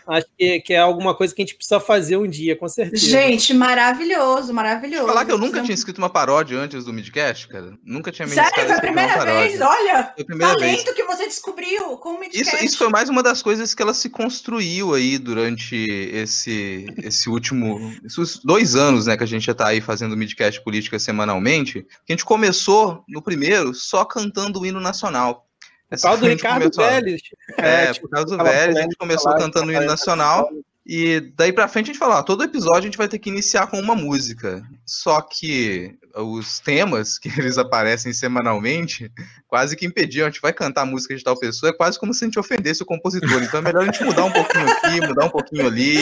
Acho 0.07 0.27
que, 0.37 0.61
que, 0.61 0.75
é 0.75 0.79
alguma 0.79 1.15
coisa 1.15 1.33
que 1.33 1.41
a 1.41 1.45
gente 1.45 1.55
precisa 1.55 1.79
fazer 1.79 2.17
um 2.17 2.27
dia, 2.27 2.57
com 2.57 2.69
certeza. 2.69 3.07
Gente, 3.07 3.55
maravilhoso, 3.55 4.53
maravilhoso. 4.53 5.07
Falar 5.07 5.25
que 5.25 5.33
eu 5.33 5.39
nunca 5.39 5.63
tinha 5.63 5.75
escrito 5.75 5.99
uma 5.99 6.11
paródia 6.11 6.59
antes 6.59 6.85
do 6.85 6.93
Midcast, 6.93 7.47
cara. 7.47 7.73
Nunca 7.85 8.11
tinha 8.11 8.27
me 8.27 8.35
Sério, 8.35 8.53
foi 8.53 8.73
a 8.73 8.81
primeira 8.81 9.25
vez? 9.25 9.61
Olha, 9.61 10.13
foi 10.15 10.23
a 10.23 10.27
primeira 10.27 10.55
talento 10.55 10.85
vez. 10.85 10.97
que 10.97 11.05
você 11.05 11.27
descobriu 11.27 11.97
com 11.99 12.11
o 12.11 12.21
Midcast. 12.21 12.57
Isso, 12.57 12.65
isso 12.65 12.79
foi 12.79 12.89
mais 12.89 13.09
uma 13.09 13.23
das 13.23 13.41
coisas 13.41 13.73
que 13.73 13.83
ela 13.83 13.95
se 13.95 14.11
construiu 14.11 14.95
aí 14.95 15.17
durante 15.17 15.77
esse, 16.13 16.87
esse 16.99 17.31
último, 17.31 17.79
esses 18.05 18.41
dois 18.45 18.75
anos, 18.75 19.07
né, 19.07 19.17
que 19.17 19.25
a 19.25 19.27
gente 19.27 19.47
já 19.47 19.55
tá 19.55 19.69
aí 19.69 19.81
fazendo 19.81 20.13
o 20.13 20.17
Midcast 20.17 20.63
Política 20.65 20.99
semanalmente, 20.99 21.83
que 22.05 22.13
a 22.13 22.15
gente 22.15 22.25
começou 22.25 23.05
no 23.09 23.23
primeiro 23.23 23.73
só 23.75 24.05
cantando 24.05 24.61
o 24.61 24.67
hino 24.67 24.81
nacional. 24.81 25.47
Por 25.91 26.01
causa 26.03 26.23
do 26.23 26.29
Ricardo 26.29 26.63
começou... 26.63 26.85
Vélez. 26.85 27.21
É, 27.59 27.85
é 27.85 27.93
tipo, 27.93 28.09
por 28.09 28.15
causa 28.15 28.37
do 28.37 28.43
Vélez, 28.43 28.77
a 28.77 28.83
gente 28.83 28.97
começou 28.97 29.35
cantando 29.37 29.69
o 29.69 29.73
hino 29.73 29.87
nacional. 29.87 30.49
E 30.87 31.21
daí 31.37 31.53
pra 31.53 31.69
frente 31.69 31.91
a 31.91 31.93
gente 31.93 31.99
fala, 31.99 32.23
todo 32.23 32.43
episódio 32.43 32.79
a 32.79 32.83
gente 32.83 32.99
vai 32.99 33.09
ter 33.09 33.19
que 33.19 33.29
iniciar 33.29 33.67
com 33.67 33.79
uma 33.79 33.95
música. 33.95 34.63
Só 34.87 35.21
que 35.21 35.99
os 36.15 36.61
temas 36.61 37.19
que 37.19 37.29
eles 37.39 37.59
aparecem 37.59 38.13
semanalmente 38.13 39.11
quase 39.49 39.77
que 39.77 39.87
impediam. 39.87 40.27
A 40.27 40.31
gente 40.31 40.41
vai 40.41 40.53
cantar 40.53 40.83
a 40.83 40.87
música 40.87 41.17
de 41.17 41.23
tal 41.23 41.39
pessoa, 41.39 41.71
é 41.71 41.73
quase 41.73 41.99
como 41.99 42.15
se 42.15 42.25
a 42.25 42.27
gente 42.27 42.39
ofendesse 42.39 42.83
o 42.83 42.87
compositor. 42.87 43.43
Então 43.43 43.61
é 43.61 43.63
melhor 43.63 43.83
a 43.83 43.87
gente 43.87 44.05
mudar 44.05 44.25
um 44.25 44.33
pouquinho 44.33 44.69
aqui, 44.71 45.01
mudar 45.07 45.27
um 45.27 45.31
pouquinho 45.31 45.67
ali. 45.67 45.97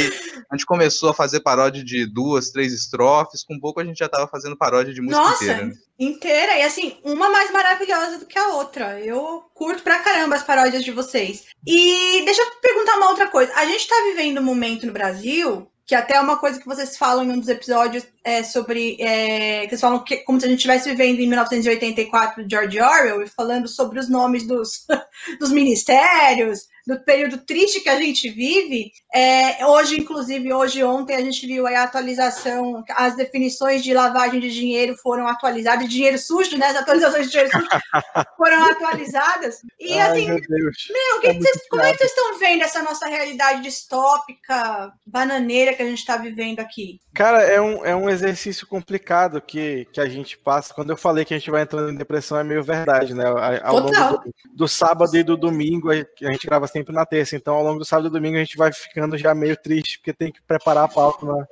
A 0.51 0.57
gente 0.57 0.67
começou 0.67 1.11
a 1.11 1.15
fazer 1.15 1.41
paródia 1.41 1.85
de 1.85 2.07
duas, 2.07 2.51
três 2.51 2.73
estrofes. 2.73 3.45
Com 3.45 3.59
pouco 3.59 3.81
a 3.81 3.85
gente 3.85 3.99
já 3.99 4.07
estava 4.07 4.27
fazendo 4.29 4.57
paródia 4.57 4.93
de 4.93 5.01
música 5.01 5.21
Nossa, 5.21 5.45
inteira. 5.45 5.67
Né? 5.67 5.75
inteira. 5.99 6.59
E 6.59 6.63
assim, 6.63 6.97
uma 7.03 7.29
mais 7.29 7.51
maravilhosa 7.51 8.19
do 8.19 8.27
que 8.27 8.39
a 8.39 8.49
outra. 8.55 9.01
Eu 9.01 9.45
curto 9.55 9.83
pra 9.83 9.99
caramba 9.99 10.37
as 10.37 10.43
paródias 10.43 10.85
de 10.85 10.93
vocês. 10.93 11.47
E 11.67 12.23
deixa 12.25 12.41
eu 12.41 12.51
perguntar 12.61 12.97
uma 12.97 13.11
outra 13.11 13.27
coisa. 13.27 13.53
A 13.55 13.67
gente 13.67 13.89
tá 13.89 13.97
vivendo 14.07 14.39
um 14.39 14.45
momento 14.45 14.87
no 14.87 14.93
Brasil 14.93 15.69
que 15.89 15.95
até 15.95 16.17
é 16.17 16.21
uma 16.21 16.37
coisa 16.37 16.61
que 16.61 16.67
vocês 16.67 16.99
falam 16.99 17.25
em 17.25 17.31
um 17.31 17.41
dos 17.41 17.49
episódios 17.49 18.07
é, 18.23 18.43
sobre. 18.43 18.99
É, 19.01 19.67
vocês 19.67 19.81
falam 19.81 20.05
que, 20.05 20.19
como 20.19 20.39
se 20.39 20.45
a 20.45 20.49
gente 20.51 20.59
estivesse 20.59 20.91
vivendo 20.91 21.19
em 21.19 21.27
1984 21.27 22.47
de 22.47 22.55
George 22.55 22.79
Orwell, 22.79 23.23
e 23.23 23.27
falando 23.27 23.67
sobre 23.67 23.99
os 23.99 24.07
nomes 24.07 24.47
dos, 24.47 24.87
dos 25.41 25.51
ministérios, 25.51 26.69
do 26.87 27.01
período 27.01 27.39
triste 27.39 27.81
que 27.81 27.89
a 27.89 27.99
gente 27.99 28.29
vive. 28.29 28.93
É, 29.19 29.67
hoje, 29.67 30.01
inclusive, 30.01 30.53
hoje 30.53 30.85
ontem 30.85 31.17
a 31.17 31.21
gente 31.21 31.45
viu 31.45 31.67
a 31.67 31.83
atualização, 31.83 32.85
as 32.95 33.17
definições 33.17 33.83
de 33.83 33.93
lavagem 33.93 34.39
de 34.39 34.49
dinheiro 34.49 34.95
foram 34.97 35.27
atualizadas, 35.27 35.89
dinheiro 35.89 36.17
sujo, 36.17 36.57
né? 36.57 36.67
As 36.67 36.77
atualizações 36.77 37.27
de 37.27 37.33
dinheiro 37.33 37.51
sujo 37.51 37.67
foram 38.37 38.71
atualizadas. 38.71 39.61
E 39.81 39.99
Ai, 39.99 40.11
assim, 40.11 40.27
meu 40.27 40.39
meu, 40.39 41.31
É 41.31 41.35
que 41.35 41.41
vocês- 41.41 41.69
como 41.69 41.83
é 41.83 41.91
que 41.91 41.99
vocês 41.99 42.11
estão 42.11 42.39
vendo 42.39 42.63
essa 42.63 42.81
nossa 42.81 43.09
realidade 43.09 43.61
distópica, 43.61 44.93
bananeira 45.05 45.75
que 45.75 45.83
a 45.83 45.87
gente 45.87 45.99
está 45.99 46.17
vivendo 46.17 46.61
aqui? 46.61 47.01
Cara, 47.13 47.43
é 47.43 47.61
um, 47.61 47.85
é 47.85 47.97
um 47.97 48.09
exercício 48.09 48.69
complicado 48.69 49.41
que, 49.41 49.85
que 49.93 50.01
a 50.01 50.09
gente 50.09 50.39
passa. 50.39 50.73
Quando 50.73 50.91
eu 50.91 50.97
falei 50.97 51.25
que 51.25 51.35
a 51.35 51.39
gente 51.39 51.51
vai 51.51 51.63
entrando 51.63 51.91
em 51.91 51.97
depressão, 51.97 52.39
é 52.39 52.45
meio 52.45 52.63
verdade, 52.63 53.15
né? 53.15 53.25
Ao 53.65 53.81
longo 53.81 53.91
do, 53.91 54.35
do 54.55 54.69
sábado 54.69 55.17
e 55.17 55.25
do 55.25 55.37
domingo, 55.37 55.91
a 55.91 55.95
a 55.95 56.33
gente 56.33 56.47
grava 56.47 56.69
sempre 56.69 56.95
na 56.95 57.05
terça. 57.05 57.35
Então, 57.35 57.55
ao 57.55 57.65
longo 57.65 57.81
do 57.81 57.85
sábado 57.85 58.07
e 58.09 58.11
domingo, 58.13 58.37
a 58.37 58.41
gente 58.41 58.57
vai 58.57 58.73
ficando 58.73 59.08
já 59.17 59.35
meio 59.35 59.57
triste, 59.57 59.99
porque 59.99 60.13
tem 60.13 60.33
que 60.33 60.43
preparar 60.43 60.85
a 60.85 60.89
pauta 60.89 61.25
na, 61.25 61.47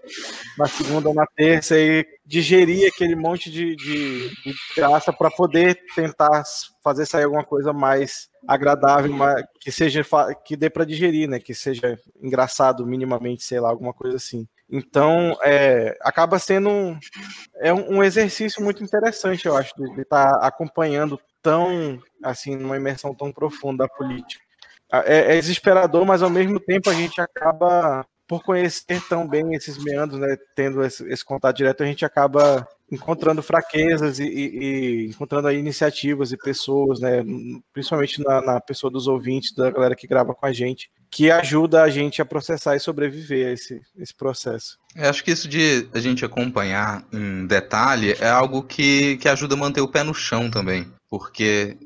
na 0.59 0.67
segunda 0.67 1.13
na 1.15 1.27
terça 1.27 1.79
e 1.79 2.05
digerir 2.25 2.91
aquele 2.93 3.15
monte 3.15 3.51
de, 3.51 3.77
de, 3.77 4.29
de 4.29 4.55
graça 4.77 5.13
para 5.13 5.31
poder 5.31 5.79
tentar 5.95 6.43
fazer 6.83 7.07
sair 7.07 7.25
alguma 7.25 7.45
coisa 7.45 7.73
mais 7.73 8.29
agradável, 8.47 9.13
mais- 9.13 9.45
que 9.61 9.73
seja 9.73 10.05
que 10.45 10.57
dê 10.57 10.71
para 10.71 10.85
digerir, 10.85 11.29
né? 11.29 11.39
Que 11.39 11.55
seja 11.55 11.99
engraçado 12.21 12.87
minimamente, 12.87 13.43
sei 13.45 13.61
lá, 13.61 13.69
alguma 13.69 13.93
coisa 13.93 14.17
assim. 14.17 14.47
Então, 14.69 15.37
é, 15.45 15.97
acaba 16.01 16.39
sendo 16.39 16.69
um, 16.69 16.99
é 17.57 17.73
um, 17.73 18.03
exercício 18.03 18.63
muito 18.63 18.83
interessante, 18.83 19.47
eu 19.47 19.57
acho, 19.57 19.73
de 19.77 20.01
estar 20.01 20.29
acompanhando 20.45 21.21
tão, 21.41 22.01
assim, 22.23 22.57
numa 22.57 22.77
imersão 22.77 23.15
tão 23.15 23.31
profunda 23.33 23.85
a 23.85 23.89
política. 23.89 24.45
É, 24.93 25.37
é 25.37 25.41
desesperador, 25.41 26.05
mas 26.07 26.23
ao 26.23 26.31
mesmo 26.31 26.61
tempo 26.61 26.89
a 26.91 26.95
gente 26.95 27.21
acaba, 27.21 28.07
por 28.29 28.43
conhecer 28.43 29.01
tão 29.09 29.27
bem 29.27 29.55
esses 29.55 29.83
meandros, 29.83 30.21
né, 30.21 30.37
tendo 30.55 30.85
esse, 30.85 31.05
esse 31.13 31.25
contato 31.25 31.57
direto, 31.57 31.83
a 31.83 31.87
gente 31.87 32.05
acaba 32.05 32.67
encontrando 32.91 33.43
fraquezas 33.43 34.21
e, 34.21 34.25
e- 34.25 34.59
e 34.59 35.07
encontrando 35.09 35.51
iniciativas 35.51 36.31
e 36.31 36.37
pessoas, 36.37 37.01
né, 37.01 37.25
principalmente 37.73 38.23
na, 38.23 38.41
na 38.41 38.61
pessoa 38.61 38.91
dos 38.91 39.09
ouvintes, 39.09 39.53
da 39.53 39.71
galera 39.71 39.97
que 39.97 40.07
grava 40.07 40.33
com 40.35 40.47
a 40.47 40.53
gente, 40.53 40.89
que 41.11 41.31
ajuda 41.31 41.83
a 41.83 41.89
gente 41.89 42.23
a 42.23 42.25
processar 42.25 42.77
e 42.77 42.81
sobreviver 42.81 43.49
a 43.49 43.53
esse, 43.53 43.81
esse 43.99 44.15
processo. 44.15 44.79
Eu 44.95 45.11
acho 45.11 45.25
que 45.25 45.33
isso 45.33 45.49
de 45.49 45.89
a 45.93 45.99
gente 45.99 46.25
acompanhar 46.25 47.05
em 47.13 47.45
detalhe 47.47 48.15
é 48.21 48.29
algo 48.29 48.63
que, 48.63 49.17
que 49.17 49.29
ajuda 49.29 49.55
a 49.55 49.59
manter 49.59 49.81
o 49.81 49.89
pé 49.89 50.05
no 50.05 50.15
chão 50.15 50.49
também. 50.51 50.87
Porque, 51.09 51.77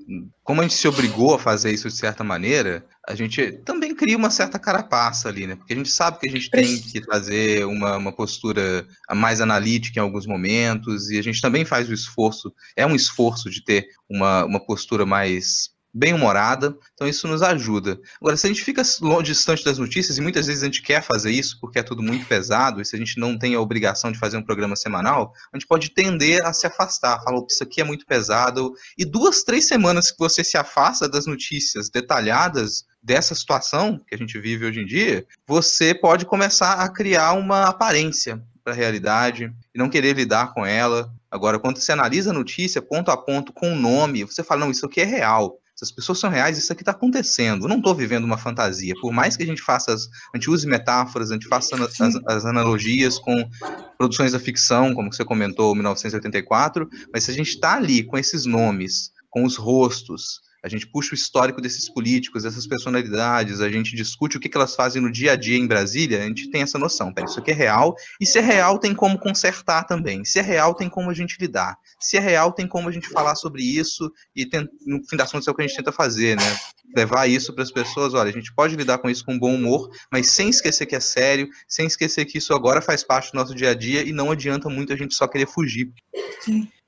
como 0.42 0.60
a 0.60 0.64
gente 0.64 0.74
se 0.74 0.88
obrigou 0.88 1.34
a 1.34 1.38
fazer 1.38 1.70
isso 1.70 1.88
de 1.88 1.94
certa 1.94 2.24
maneira, 2.24 2.82
a 3.08 3.14
gente 3.14 3.52
também 3.64 3.94
cria 3.94 4.16
uma 4.16 4.30
certa 4.30 4.58
carapaça 4.58 5.28
ali, 5.28 5.46
né? 5.46 5.56
Porque 5.56 5.72
a 5.72 5.76
gente 5.76 5.90
sabe 5.90 6.18
que 6.18 6.28
a 6.28 6.30
gente 6.30 6.50
tem 6.50 6.80
que 6.80 7.00
trazer 7.00 7.64
uma, 7.66 7.96
uma 7.96 8.12
postura 8.12 8.86
mais 9.14 9.40
analítica 9.40 9.98
em 9.98 10.02
alguns 10.02 10.26
momentos, 10.26 11.10
e 11.10 11.18
a 11.18 11.22
gente 11.22 11.40
também 11.40 11.64
faz 11.64 11.88
o 11.88 11.94
esforço, 11.94 12.52
é 12.76 12.86
um 12.86 12.94
esforço 12.94 13.48
de 13.50 13.64
ter 13.64 13.86
uma, 14.08 14.44
uma 14.44 14.60
postura 14.60 15.06
mais 15.06 15.70
bem-humorada, 15.92 16.76
então 16.94 17.06
isso 17.06 17.26
nos 17.26 17.42
ajuda. 17.42 18.00
Agora, 18.20 18.36
se 18.36 18.46
a 18.46 18.50
gente 18.50 18.62
fica 18.62 18.82
longe, 19.00 19.32
distante 19.32 19.64
das 19.64 19.78
notícias, 19.78 20.18
e 20.18 20.20
muitas 20.20 20.46
vezes 20.46 20.62
a 20.62 20.66
gente 20.66 20.82
quer 20.82 21.02
fazer 21.02 21.30
isso 21.30 21.58
porque 21.60 21.78
é 21.78 21.82
tudo 21.82 22.02
muito 22.02 22.26
pesado, 22.26 22.80
e 22.80 22.84
se 22.84 22.96
a 22.96 22.98
gente 22.98 23.18
não 23.18 23.38
tem 23.38 23.54
a 23.54 23.60
obrigação 23.60 24.10
de 24.12 24.18
fazer 24.18 24.36
um 24.36 24.42
programa 24.42 24.76
semanal, 24.76 25.32
a 25.52 25.56
gente 25.56 25.66
pode 25.66 25.90
tender 25.90 26.44
a 26.44 26.52
se 26.52 26.66
afastar. 26.66 27.22
Falar, 27.22 27.38
"Opa, 27.38 27.48
isso 27.50 27.62
aqui 27.62 27.80
é 27.80 27.84
muito 27.84 28.06
pesado. 28.06 28.72
E 28.96 29.04
duas, 29.04 29.42
três 29.42 29.66
semanas 29.66 30.10
que 30.10 30.18
você 30.18 30.44
se 30.44 30.56
afasta 30.56 31.08
das 31.08 31.26
notícias 31.26 31.88
detalhadas 31.88 32.84
dessa 33.02 33.34
situação 33.34 34.00
que 34.06 34.14
a 34.14 34.18
gente 34.18 34.38
vive 34.38 34.66
hoje 34.66 34.80
em 34.80 34.86
dia, 34.86 35.26
você 35.46 35.94
pode 35.94 36.26
começar 36.26 36.74
a 36.74 36.88
criar 36.88 37.32
uma 37.32 37.64
aparência 37.64 38.42
para 38.62 38.72
a 38.72 38.76
realidade 38.76 39.52
e 39.74 39.78
não 39.78 39.88
querer 39.88 40.14
lidar 40.14 40.52
com 40.52 40.64
ela. 40.64 41.12
Agora, 41.30 41.58
quando 41.58 41.78
você 41.78 41.92
analisa 41.92 42.30
a 42.30 42.34
notícia 42.34 42.82
ponto 42.82 43.10
a 43.10 43.16
ponto 43.16 43.52
com 43.52 43.72
o 43.72 43.76
nome, 43.76 44.24
você 44.24 44.42
fala, 44.42 44.60
não, 44.60 44.70
isso 44.70 44.86
aqui 44.86 45.00
é 45.00 45.04
real. 45.04 45.59
Essas 45.80 45.90
pessoas 45.90 46.18
são 46.18 46.28
reais, 46.28 46.58
isso 46.58 46.70
aqui 46.70 46.82
está 46.82 46.92
acontecendo. 46.92 47.64
Eu 47.64 47.68
não 47.68 47.78
estou 47.78 47.94
vivendo 47.94 48.24
uma 48.24 48.36
fantasia. 48.36 48.92
Por 49.00 49.12
mais 49.12 49.34
que 49.34 49.42
a 49.42 49.46
gente 49.46 49.62
faça, 49.62 49.94
as, 49.94 50.10
a 50.34 50.36
gente 50.36 50.50
use 50.50 50.66
metáforas, 50.66 51.30
a 51.30 51.34
gente 51.34 51.48
faça 51.48 51.74
ana- 51.74 51.86
as, 51.86 52.16
as 52.26 52.44
analogias 52.44 53.18
com 53.18 53.48
produções 53.96 54.32
da 54.32 54.38
ficção, 54.38 54.94
como 54.94 55.10
você 55.10 55.24
comentou, 55.24 55.74
1984, 55.74 56.86
mas 57.10 57.24
se 57.24 57.30
a 57.30 57.34
gente 57.34 57.48
está 57.48 57.76
ali 57.76 58.02
com 58.02 58.18
esses 58.18 58.44
nomes, 58.44 59.10
com 59.30 59.42
os 59.42 59.56
rostos, 59.56 60.42
a 60.62 60.68
gente 60.68 60.86
puxa 60.86 61.12
o 61.12 61.14
histórico 61.14 61.60
desses 61.60 61.88
políticos, 61.88 62.42
dessas 62.42 62.66
personalidades, 62.66 63.60
a 63.60 63.70
gente 63.70 63.94
discute 63.96 64.36
o 64.36 64.40
que, 64.40 64.48
que 64.48 64.56
elas 64.56 64.74
fazem 64.74 65.00
no 65.00 65.10
dia 65.10 65.32
a 65.32 65.36
dia 65.36 65.56
em 65.56 65.66
Brasília, 65.66 66.22
a 66.22 66.26
gente 66.26 66.50
tem 66.50 66.62
essa 66.62 66.78
noção. 66.78 67.12
Pera, 67.12 67.26
isso 67.26 67.38
aqui 67.40 67.50
é 67.50 67.54
real, 67.54 67.94
e 68.20 68.26
se 68.26 68.38
é 68.38 68.42
real, 68.42 68.78
tem 68.78 68.94
como 68.94 69.18
consertar 69.18 69.84
também. 69.84 70.24
Se 70.24 70.38
é 70.38 70.42
real, 70.42 70.74
tem 70.74 70.88
como 70.88 71.10
a 71.10 71.14
gente 71.14 71.36
lidar. 71.40 71.76
Se 71.98 72.16
é 72.16 72.20
real, 72.20 72.52
tem 72.52 72.66
como 72.66 72.88
a 72.88 72.92
gente 72.92 73.08
falar 73.08 73.34
sobre 73.34 73.62
isso, 73.62 74.10
e 74.34 74.46
tem- 74.46 74.68
no 74.86 75.02
fim 75.08 75.16
das 75.16 75.30
contas 75.30 75.48
é 75.48 75.50
o 75.50 75.54
que 75.54 75.62
a 75.62 75.66
gente 75.66 75.76
tenta 75.76 75.92
fazer, 75.92 76.36
né? 76.36 76.58
Levar 76.96 77.28
isso 77.28 77.52
para 77.54 77.62
as 77.62 77.70
pessoas, 77.70 78.14
olha, 78.14 78.30
a 78.30 78.32
gente 78.32 78.52
pode 78.52 78.74
lidar 78.74 78.98
com 78.98 79.08
isso 79.08 79.24
com 79.24 79.38
bom 79.38 79.54
humor, 79.54 79.88
mas 80.10 80.30
sem 80.30 80.48
esquecer 80.50 80.86
que 80.86 80.96
é 80.96 81.00
sério, 81.00 81.48
sem 81.68 81.86
esquecer 81.86 82.24
que 82.24 82.38
isso 82.38 82.52
agora 82.52 82.82
faz 82.82 83.04
parte 83.04 83.30
do 83.30 83.36
nosso 83.36 83.54
dia 83.54 83.70
a 83.70 83.74
dia 83.74 84.02
e 84.02 84.12
não 84.12 84.30
adianta 84.30 84.68
muito 84.68 84.92
a 84.92 84.96
gente 84.96 85.14
só 85.14 85.28
querer 85.28 85.46
fugir. 85.46 85.92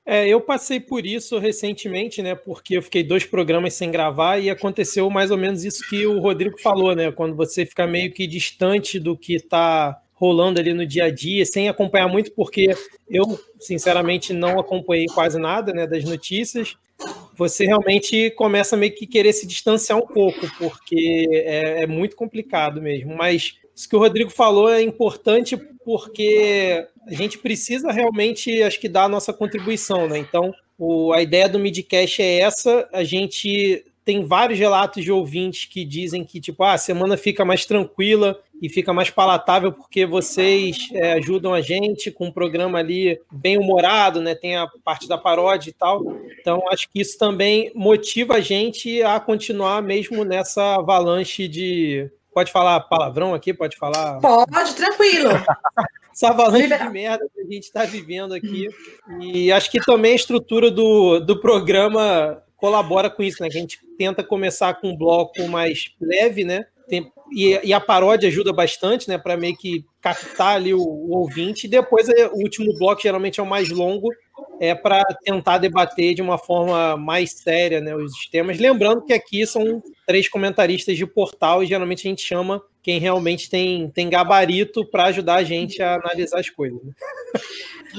É, 0.05 0.27
eu 0.27 0.41
passei 0.41 0.81
por 0.81 1.05
isso 1.05 1.37
recentemente, 1.39 2.21
né? 2.21 2.35
Porque 2.35 2.75
eu 2.75 2.81
fiquei 2.81 3.03
dois 3.03 3.23
programas 3.25 3.73
sem 3.73 3.89
gravar 3.89 4.37
e 4.37 4.49
aconteceu 4.49 5.09
mais 5.09 5.31
ou 5.31 5.37
menos 5.37 5.63
isso 5.63 5.87
que 5.89 6.05
o 6.05 6.19
Rodrigo 6.19 6.59
falou, 6.61 6.93
né? 6.93 7.11
Quando 7.11 7.35
você 7.35 7.65
fica 7.65 7.87
meio 7.87 8.11
que 8.11 8.27
distante 8.27 8.99
do 8.99 9.17
que 9.17 9.35
está 9.35 9.97
rolando 10.13 10.59
ali 10.59 10.73
no 10.73 10.85
dia 10.85 11.05
a 11.05 11.11
dia, 11.11 11.45
sem 11.45 11.69
acompanhar 11.69 12.07
muito, 12.07 12.31
porque 12.33 12.75
eu, 13.09 13.23
sinceramente, 13.59 14.33
não 14.33 14.59
acompanhei 14.59 15.05
quase 15.07 15.39
nada 15.39 15.73
né, 15.73 15.87
das 15.87 16.03
notícias. 16.03 16.75
Você 17.35 17.65
realmente 17.65 18.29
começa 18.31 18.77
meio 18.77 18.93
que 18.93 19.07
querer 19.07 19.33
se 19.33 19.47
distanciar 19.47 19.97
um 19.97 20.05
pouco, 20.05 20.47
porque 20.57 21.27
é, 21.31 21.83
é 21.83 21.87
muito 21.87 22.15
complicado 22.15 22.81
mesmo. 22.81 23.15
Mas 23.15 23.55
isso 23.75 23.89
que 23.89 23.95
o 23.95 23.99
Rodrigo 23.99 24.29
falou 24.29 24.69
é 24.69 24.81
importante 24.81 25.57
porque 25.85 26.87
a 27.07 27.13
gente 27.13 27.37
precisa 27.37 27.91
realmente, 27.91 28.63
acho 28.63 28.79
que, 28.79 28.87
dar 28.87 29.05
a 29.05 29.09
nossa 29.09 29.33
contribuição, 29.33 30.07
né? 30.07 30.17
Então, 30.17 30.53
o- 30.77 31.11
a 31.13 31.21
ideia 31.21 31.49
do 31.49 31.59
Midcast 31.59 32.21
é 32.21 32.39
essa. 32.39 32.87
A 32.93 33.03
gente 33.03 33.83
tem 34.05 34.23
vários 34.25 34.59
relatos 34.59 35.03
de 35.03 35.11
ouvintes 35.11 35.65
que 35.65 35.85
dizem 35.85 36.23
que, 36.25 36.39
tipo, 36.39 36.63
ah, 36.63 36.73
a 36.73 36.77
semana 36.77 37.15
fica 37.17 37.45
mais 37.45 37.65
tranquila 37.65 38.37
e 38.61 38.69
fica 38.69 38.93
mais 38.93 39.09
palatável 39.09 39.71
porque 39.71 40.05
vocês 40.05 40.89
é, 40.93 41.13
ajudam 41.13 41.53
a 41.53 41.61
gente 41.61 42.11
com 42.11 42.27
um 42.27 42.31
programa 42.31 42.79
ali 42.79 43.19
bem 43.31 43.57
humorado, 43.57 44.21
né? 44.21 44.35
Tem 44.35 44.55
a 44.57 44.67
parte 44.83 45.07
da 45.07 45.17
paródia 45.17 45.69
e 45.69 45.73
tal. 45.73 46.01
Então, 46.39 46.61
acho 46.69 46.89
que 46.89 47.01
isso 47.01 47.17
também 47.17 47.71
motiva 47.75 48.35
a 48.35 48.41
gente 48.41 49.01
a 49.01 49.19
continuar 49.19 49.81
mesmo 49.81 50.23
nessa 50.23 50.75
avalanche 50.75 51.47
de. 51.47 52.09
Pode 52.33 52.51
falar 52.51 52.79
palavrão 52.81 53.33
aqui? 53.33 53.53
Pode 53.53 53.77
falar 53.77 54.19
Pode, 54.19 54.75
tranquilo. 54.75 55.29
essa 56.13 56.29
avalanche 56.29 56.67
de 56.67 56.89
merda 56.89 57.27
que 57.33 57.41
a 57.41 57.45
gente 57.45 57.63
está 57.63 57.85
vivendo 57.85 58.33
aqui. 58.33 58.69
E 59.19 59.51
acho 59.51 59.69
que 59.69 59.79
também 59.79 60.13
a 60.13 60.15
estrutura 60.15 60.69
do, 60.69 61.19
do 61.19 61.39
programa 61.39 62.41
colabora 62.55 63.09
com 63.09 63.23
isso, 63.23 63.41
né? 63.41 63.49
Que 63.49 63.57
a 63.57 63.61
gente 63.61 63.79
tenta 63.97 64.23
começar 64.23 64.75
com 64.75 64.89
um 64.89 64.97
bloco 64.97 65.47
mais 65.47 65.91
leve, 65.99 66.43
né? 66.43 66.65
Tem- 66.87 67.11
e, 67.35 67.59
e 67.63 67.73
a 67.73 67.79
paródia 67.79 68.29
ajuda 68.29 68.53
bastante, 68.53 69.09
né? 69.09 69.17
Para 69.17 69.35
meio 69.35 69.57
que 69.57 69.83
captar 69.99 70.55
ali 70.55 70.73
o, 70.73 70.79
o 70.79 71.17
ouvinte. 71.17 71.65
E 71.65 71.69
depois 71.69 72.07
é, 72.07 72.27
o 72.27 72.37
último 72.37 72.77
bloco 72.77 73.01
geralmente 73.01 73.39
é 73.39 73.43
o 73.43 73.47
mais 73.47 73.69
longo, 73.69 74.09
é 74.59 74.73
para 74.75 75.03
tentar 75.23 75.57
debater 75.57 76.13
de 76.13 76.21
uma 76.21 76.37
forma 76.37 76.95
mais 76.97 77.31
séria, 77.31 77.81
né? 77.81 77.95
Os 77.95 78.27
temas. 78.31 78.59
Lembrando 78.59 79.03
que 79.03 79.13
aqui 79.13 79.45
são 79.45 79.81
três 80.05 80.27
comentaristas 80.27 80.97
de 80.97 81.05
portal 81.05 81.63
e 81.63 81.67
geralmente 81.67 82.07
a 82.07 82.09
gente 82.09 82.21
chama 82.21 82.61
quem 82.81 82.99
realmente 82.99 83.49
tem, 83.49 83.89
tem 83.89 84.09
gabarito 84.09 84.85
para 84.85 85.05
ajudar 85.05 85.35
a 85.35 85.43
gente 85.43 85.81
a 85.81 85.95
analisar 85.95 86.39
as 86.39 86.49
coisas. 86.49 86.83
né? 86.83 86.91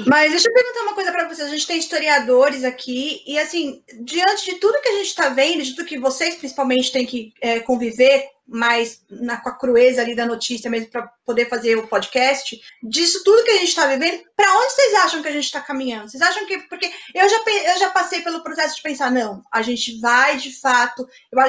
Mas 0.06 0.30
deixa 0.32 0.48
eu 0.48 0.52
perguntar 0.52 0.82
uma 0.82 0.94
coisa 0.94 1.10
para 1.10 1.26
vocês. 1.28 1.48
A 1.48 1.50
gente 1.50 1.66
tem 1.66 1.78
historiadores 1.78 2.64
aqui, 2.64 3.22
e 3.26 3.38
assim, 3.38 3.82
diante 4.00 4.44
de 4.44 4.56
tudo 4.56 4.80
que 4.82 4.88
a 4.88 4.96
gente 4.96 5.06
está 5.06 5.28
vendo, 5.30 5.62
de 5.62 5.74
tudo 5.74 5.86
que 5.86 5.98
vocês 5.98 6.34
principalmente 6.34 6.92
têm 6.92 7.06
que 7.06 7.32
é, 7.40 7.60
conviver 7.60 8.28
mais 8.46 9.02
na, 9.08 9.38
com 9.40 9.48
a 9.48 9.58
crueza 9.58 10.02
ali 10.02 10.14
da 10.14 10.26
notícia 10.26 10.70
mesmo 10.70 10.90
para 10.90 11.10
poder 11.24 11.48
fazer 11.48 11.76
o 11.76 11.86
podcast, 11.88 12.60
disso 12.82 13.22
tudo 13.24 13.44
que 13.44 13.50
a 13.50 13.54
gente 13.58 13.68
está 13.68 13.86
vivendo, 13.86 14.22
para 14.36 14.54
onde 14.58 14.72
vocês 14.72 14.94
acham 14.94 15.22
que 15.22 15.28
a 15.28 15.32
gente 15.32 15.44
está 15.44 15.60
caminhando? 15.60 16.10
Vocês 16.10 16.22
acham 16.22 16.44
que. 16.46 16.58
Porque 16.68 16.90
eu 17.14 17.28
já, 17.28 17.36
eu 17.72 17.78
já 17.78 17.90
passei 17.90 18.20
pelo 18.20 18.42
processo 18.42 18.76
de 18.76 18.82
pensar, 18.82 19.10
não, 19.10 19.42
a 19.52 19.62
gente 19.62 19.98
vai 20.00 20.36
de 20.36 20.60
fato, 20.60 21.06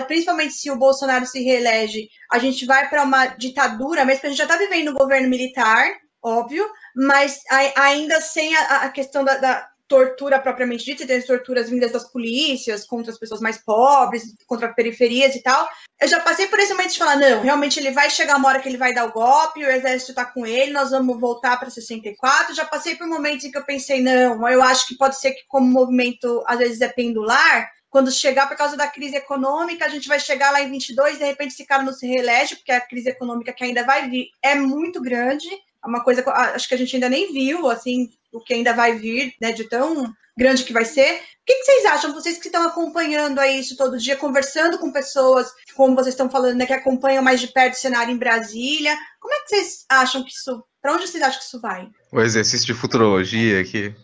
principalmente 0.08 0.54
se 0.54 0.72
o 0.72 0.78
Bolsonaro 0.78 1.26
se 1.26 1.44
reelege, 1.44 2.08
a 2.32 2.40
gente 2.40 2.66
vai 2.66 2.90
para 2.90 3.04
uma 3.04 3.28
ditadura, 3.28 4.06
mesmo 4.06 4.22
que 4.22 4.28
a 4.28 4.30
gente 4.30 4.38
já 4.38 4.46
está 4.46 4.58
vivendo 4.58 4.92
um 4.92 4.96
governo 4.96 5.28
militar, 5.30 5.86
óbvio, 6.24 6.66
mas 6.96 7.42
ai- 7.52 7.74
ainda 7.76 8.20
sem 8.22 8.56
a, 8.56 8.78
a 8.78 8.90
questão 8.90 9.24
da, 9.24 9.38
da- 9.38 9.68
tortura 9.88 10.40
propriamente 10.40 10.86
dita, 10.86 11.06
tem 11.06 11.18
as 11.18 11.26
torturas 11.26 11.70
vindas 11.70 11.92
das 11.92 12.12
polícias 12.12 12.86
contra 12.86 13.12
as 13.12 13.20
pessoas 13.20 13.40
mais 13.40 13.58
pobres, 13.58 14.36
contra 14.48 14.74
periferias 14.74 15.36
e 15.36 15.42
tal. 15.42 15.68
Eu 16.02 16.08
já 16.08 16.20
passei 16.20 16.48
por 16.48 16.60
esse 16.60 16.74
momento 16.74 16.92
de 16.92 17.00
falar, 17.00 17.16
não, 17.16 17.42
realmente 17.42 17.80
ele 17.80 17.92
vai 17.92 18.10
chegar 18.10 18.38
uma 18.38 18.50
hora 18.50 18.60
que 18.60 18.68
ele 18.68 18.78
vai 18.78 18.94
dar 18.94 19.06
o 19.06 19.12
golpe, 19.12 19.64
o 19.64 19.70
exército 19.70 20.14
tá 20.14 20.26
com 20.26 20.46
ele, 20.46 20.72
nós 20.72 20.92
vamos 20.92 21.20
voltar 21.20 21.58
para 21.58 21.70
64. 21.70 22.56
Já 22.56 22.66
passei 22.66 22.96
por 22.96 23.08
momentos 23.08 23.46
em 23.46 23.52
que 23.52 23.58
eu 23.58 23.64
pensei, 23.64 24.02
não, 24.02 24.48
eu 24.50 24.62
acho 24.62 24.88
que 24.88 24.98
pode 24.98 25.20
ser 25.20 25.32
que 25.32 25.46
como 25.48 25.68
o 25.68 25.72
movimento 25.72 26.44
às 26.48 26.58
vezes 26.58 26.82
é 26.82 26.88
pendular, 26.90 27.70
quando 27.90 28.12
chegar 28.12 28.50
por 28.50 28.58
causa 28.58 28.76
da 28.76 28.88
crise 28.88 29.16
econômica, 29.16 29.86
a 29.86 29.88
gente 29.88 30.10
vai 30.10 30.20
chegar 30.20 30.52
lá 30.52 30.62
em 30.62 30.70
22, 30.70 31.18
de 31.18 31.24
repente 31.24 31.54
esse 31.54 31.66
cara 31.66 31.82
não 31.82 31.94
se 31.94 32.06
reelege, 32.06 32.58
porque 32.58 32.74
a 32.74 32.82
crise 32.82 33.10
econômica 33.10 33.54
que 33.54 33.64
ainda 33.64 33.86
vai 33.86 34.10
vir 34.10 34.32
é 34.44 34.54
muito 34.54 35.02
grande, 35.02 35.48
uma 35.86 36.04
coisa 36.04 36.22
que 36.22 36.30
acho 36.30 36.68
que 36.68 36.74
a 36.74 36.78
gente 36.78 36.96
ainda 36.96 37.10
nem 37.10 37.32
viu, 37.32 37.70
assim, 37.70 38.10
o 38.32 38.40
que 38.40 38.54
ainda 38.54 38.74
vai 38.74 38.98
vir, 38.98 39.34
né, 39.42 39.52
de 39.52 39.64
tão 39.66 40.14
grande 40.38 40.64
que 40.64 40.74
vai 40.74 40.86
ser. 40.86 41.14
O 41.14 41.46
que, 41.46 41.54
que 41.54 41.64
vocês 41.64 41.86
acham, 41.86 42.14
vocês 42.14 42.38
que 42.38 42.48
estão 42.48 42.64
acompanhando 42.64 43.40
aí 43.40 43.60
isso 43.60 43.78
todo 43.78 43.98
dia, 43.98 44.16
conversando 44.16 44.78
com 44.80 44.92
pessoas, 44.92 45.48
como 45.76 45.96
vocês 45.96 46.14
estão 46.14 46.30
falando, 46.30 46.58
né, 46.58 46.66
que 46.66 46.74
acompanham 46.74 47.24
mais 47.24 47.40
de 47.40 47.48
perto 47.48 47.76
o 47.76 47.80
cenário 47.80 48.14
em 48.14 48.18
Brasília, 48.18 48.96
como 49.20 49.34
é 49.34 49.40
que 49.42 49.50
vocês 49.50 49.86
acham 49.90 50.24
que 50.24 50.32
isso, 50.32 50.64
para 50.82 50.94
onde 50.94 51.08
vocês 51.08 51.24
acham 51.24 51.40
que 51.40 51.46
isso 51.46 51.62
vai? 51.62 51.88
O 52.12 52.20
exercício 52.20 52.66
de 52.66 52.74
futurologia 52.74 53.62
aqui. 53.62 53.96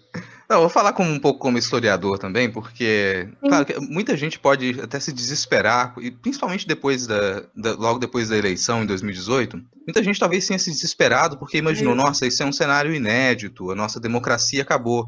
Não, 0.51 0.57
eu 0.57 0.61
vou 0.63 0.69
falar 0.69 0.91
como, 0.91 1.09
um 1.09 1.17
pouco 1.17 1.39
como 1.39 1.57
historiador 1.57 2.19
também, 2.19 2.51
porque 2.51 3.29
claro, 3.39 3.65
muita 3.89 4.17
gente 4.17 4.37
pode 4.37 4.81
até 4.81 4.99
se 4.99 5.13
desesperar, 5.13 5.95
e 5.97 6.11
principalmente 6.11 6.67
depois 6.67 7.07
da, 7.07 7.45
da, 7.55 7.71
logo 7.75 7.99
depois 7.99 8.27
da 8.27 8.37
eleição 8.37 8.83
em 8.83 8.85
2018, 8.85 9.63
muita 9.87 10.03
gente 10.03 10.19
talvez 10.19 10.45
tenha 10.45 10.59
se 10.59 10.69
desesperado 10.69 11.37
porque 11.37 11.57
imaginou, 11.57 11.95
nossa, 11.95 12.27
isso 12.27 12.43
é 12.43 12.45
um 12.45 12.51
cenário 12.51 12.93
inédito, 12.93 13.71
a 13.71 13.75
nossa 13.75 13.97
democracia 13.97 14.61
acabou. 14.61 15.07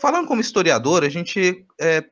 Falando 0.00 0.28
como 0.28 0.40
historiador, 0.40 1.02
a 1.02 1.08
gente 1.08 1.66
é, 1.80 2.04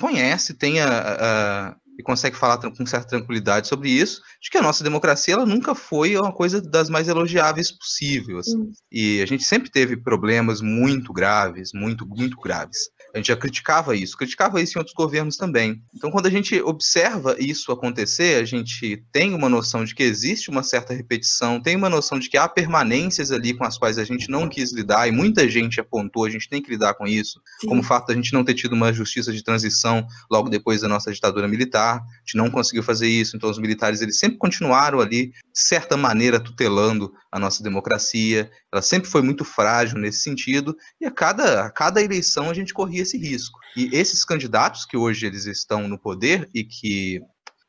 conhece, 0.00 0.54
tem 0.54 0.80
a, 0.80 0.88
a 0.88 1.76
e 1.98 2.02
consegue 2.02 2.36
falar 2.36 2.58
com 2.58 2.86
certa 2.86 3.08
tranquilidade 3.08 3.68
sobre 3.68 3.90
isso, 3.90 4.20
de 4.40 4.50
que 4.50 4.58
a 4.58 4.62
nossa 4.62 4.84
democracia 4.84 5.34
ela 5.34 5.46
nunca 5.46 5.74
foi 5.74 6.16
uma 6.16 6.32
coisa 6.32 6.60
das 6.60 6.88
mais 6.90 7.08
elogiáveis 7.08 7.70
possíveis. 7.70 8.46
Assim. 8.46 8.72
E 8.90 9.22
a 9.22 9.26
gente 9.26 9.44
sempre 9.44 9.70
teve 9.70 9.96
problemas 9.96 10.60
muito 10.60 11.12
graves, 11.12 11.70
muito, 11.74 12.06
muito 12.06 12.36
graves. 12.38 12.78
A 13.16 13.18
gente 13.18 13.28
já 13.28 13.36
criticava 13.36 13.96
isso, 13.96 14.14
criticava 14.14 14.60
isso 14.60 14.76
em 14.76 14.78
outros 14.78 14.94
governos 14.94 15.38
também. 15.38 15.82
Então, 15.94 16.10
quando 16.10 16.26
a 16.26 16.30
gente 16.30 16.60
observa 16.60 17.34
isso 17.38 17.72
acontecer, 17.72 18.38
a 18.38 18.44
gente 18.44 19.02
tem 19.10 19.32
uma 19.32 19.48
noção 19.48 19.86
de 19.86 19.94
que 19.94 20.02
existe 20.02 20.50
uma 20.50 20.62
certa 20.62 20.92
repetição, 20.92 21.58
tem 21.58 21.74
uma 21.74 21.88
noção 21.88 22.18
de 22.18 22.28
que 22.28 22.36
há 22.36 22.46
permanências 22.46 23.32
ali 23.32 23.54
com 23.54 23.64
as 23.64 23.78
quais 23.78 23.96
a 23.96 24.04
gente 24.04 24.30
não 24.30 24.46
quis 24.46 24.70
lidar, 24.70 25.08
e 25.08 25.12
muita 25.12 25.48
gente 25.48 25.80
apontou, 25.80 26.26
a 26.26 26.30
gente 26.30 26.46
tem 26.46 26.60
que 26.60 26.70
lidar 26.70 26.92
com 26.92 27.06
isso, 27.06 27.40
Sim. 27.58 27.68
como 27.68 27.80
o 27.80 27.84
fato 27.84 28.08
da 28.08 28.14
gente 28.14 28.34
não 28.34 28.44
ter 28.44 28.52
tido 28.52 28.74
uma 28.74 28.92
justiça 28.92 29.32
de 29.32 29.42
transição 29.42 30.06
logo 30.30 30.50
depois 30.50 30.82
da 30.82 30.88
nossa 30.88 31.10
ditadura 31.10 31.48
militar, 31.48 31.96
a 31.96 32.20
gente 32.20 32.36
não 32.36 32.50
conseguiu 32.50 32.82
fazer 32.82 33.08
isso, 33.08 33.34
então 33.34 33.48
os 33.48 33.58
militares 33.58 34.02
eles 34.02 34.18
sempre 34.18 34.36
continuaram 34.36 35.00
ali, 35.00 35.28
de 35.28 35.32
certa 35.54 35.96
maneira, 35.96 36.38
tutelando 36.38 37.10
a 37.32 37.38
nossa 37.38 37.62
democracia, 37.62 38.50
ela 38.76 38.82
sempre 38.82 39.10
foi 39.10 39.22
muito 39.22 39.44
frágil 39.44 39.98
nesse 39.98 40.20
sentido, 40.20 40.76
e 41.00 41.06
a 41.06 41.10
cada, 41.10 41.64
a 41.64 41.70
cada 41.70 42.02
eleição 42.02 42.50
a 42.50 42.54
gente 42.54 42.74
corria 42.74 43.02
esse 43.02 43.16
risco. 43.16 43.58
E 43.74 43.88
esses 43.92 44.24
candidatos 44.24 44.84
que 44.84 44.96
hoje 44.96 45.26
eles 45.26 45.46
estão 45.46 45.88
no 45.88 45.98
poder 45.98 46.48
e 46.54 46.62
que 46.62 47.22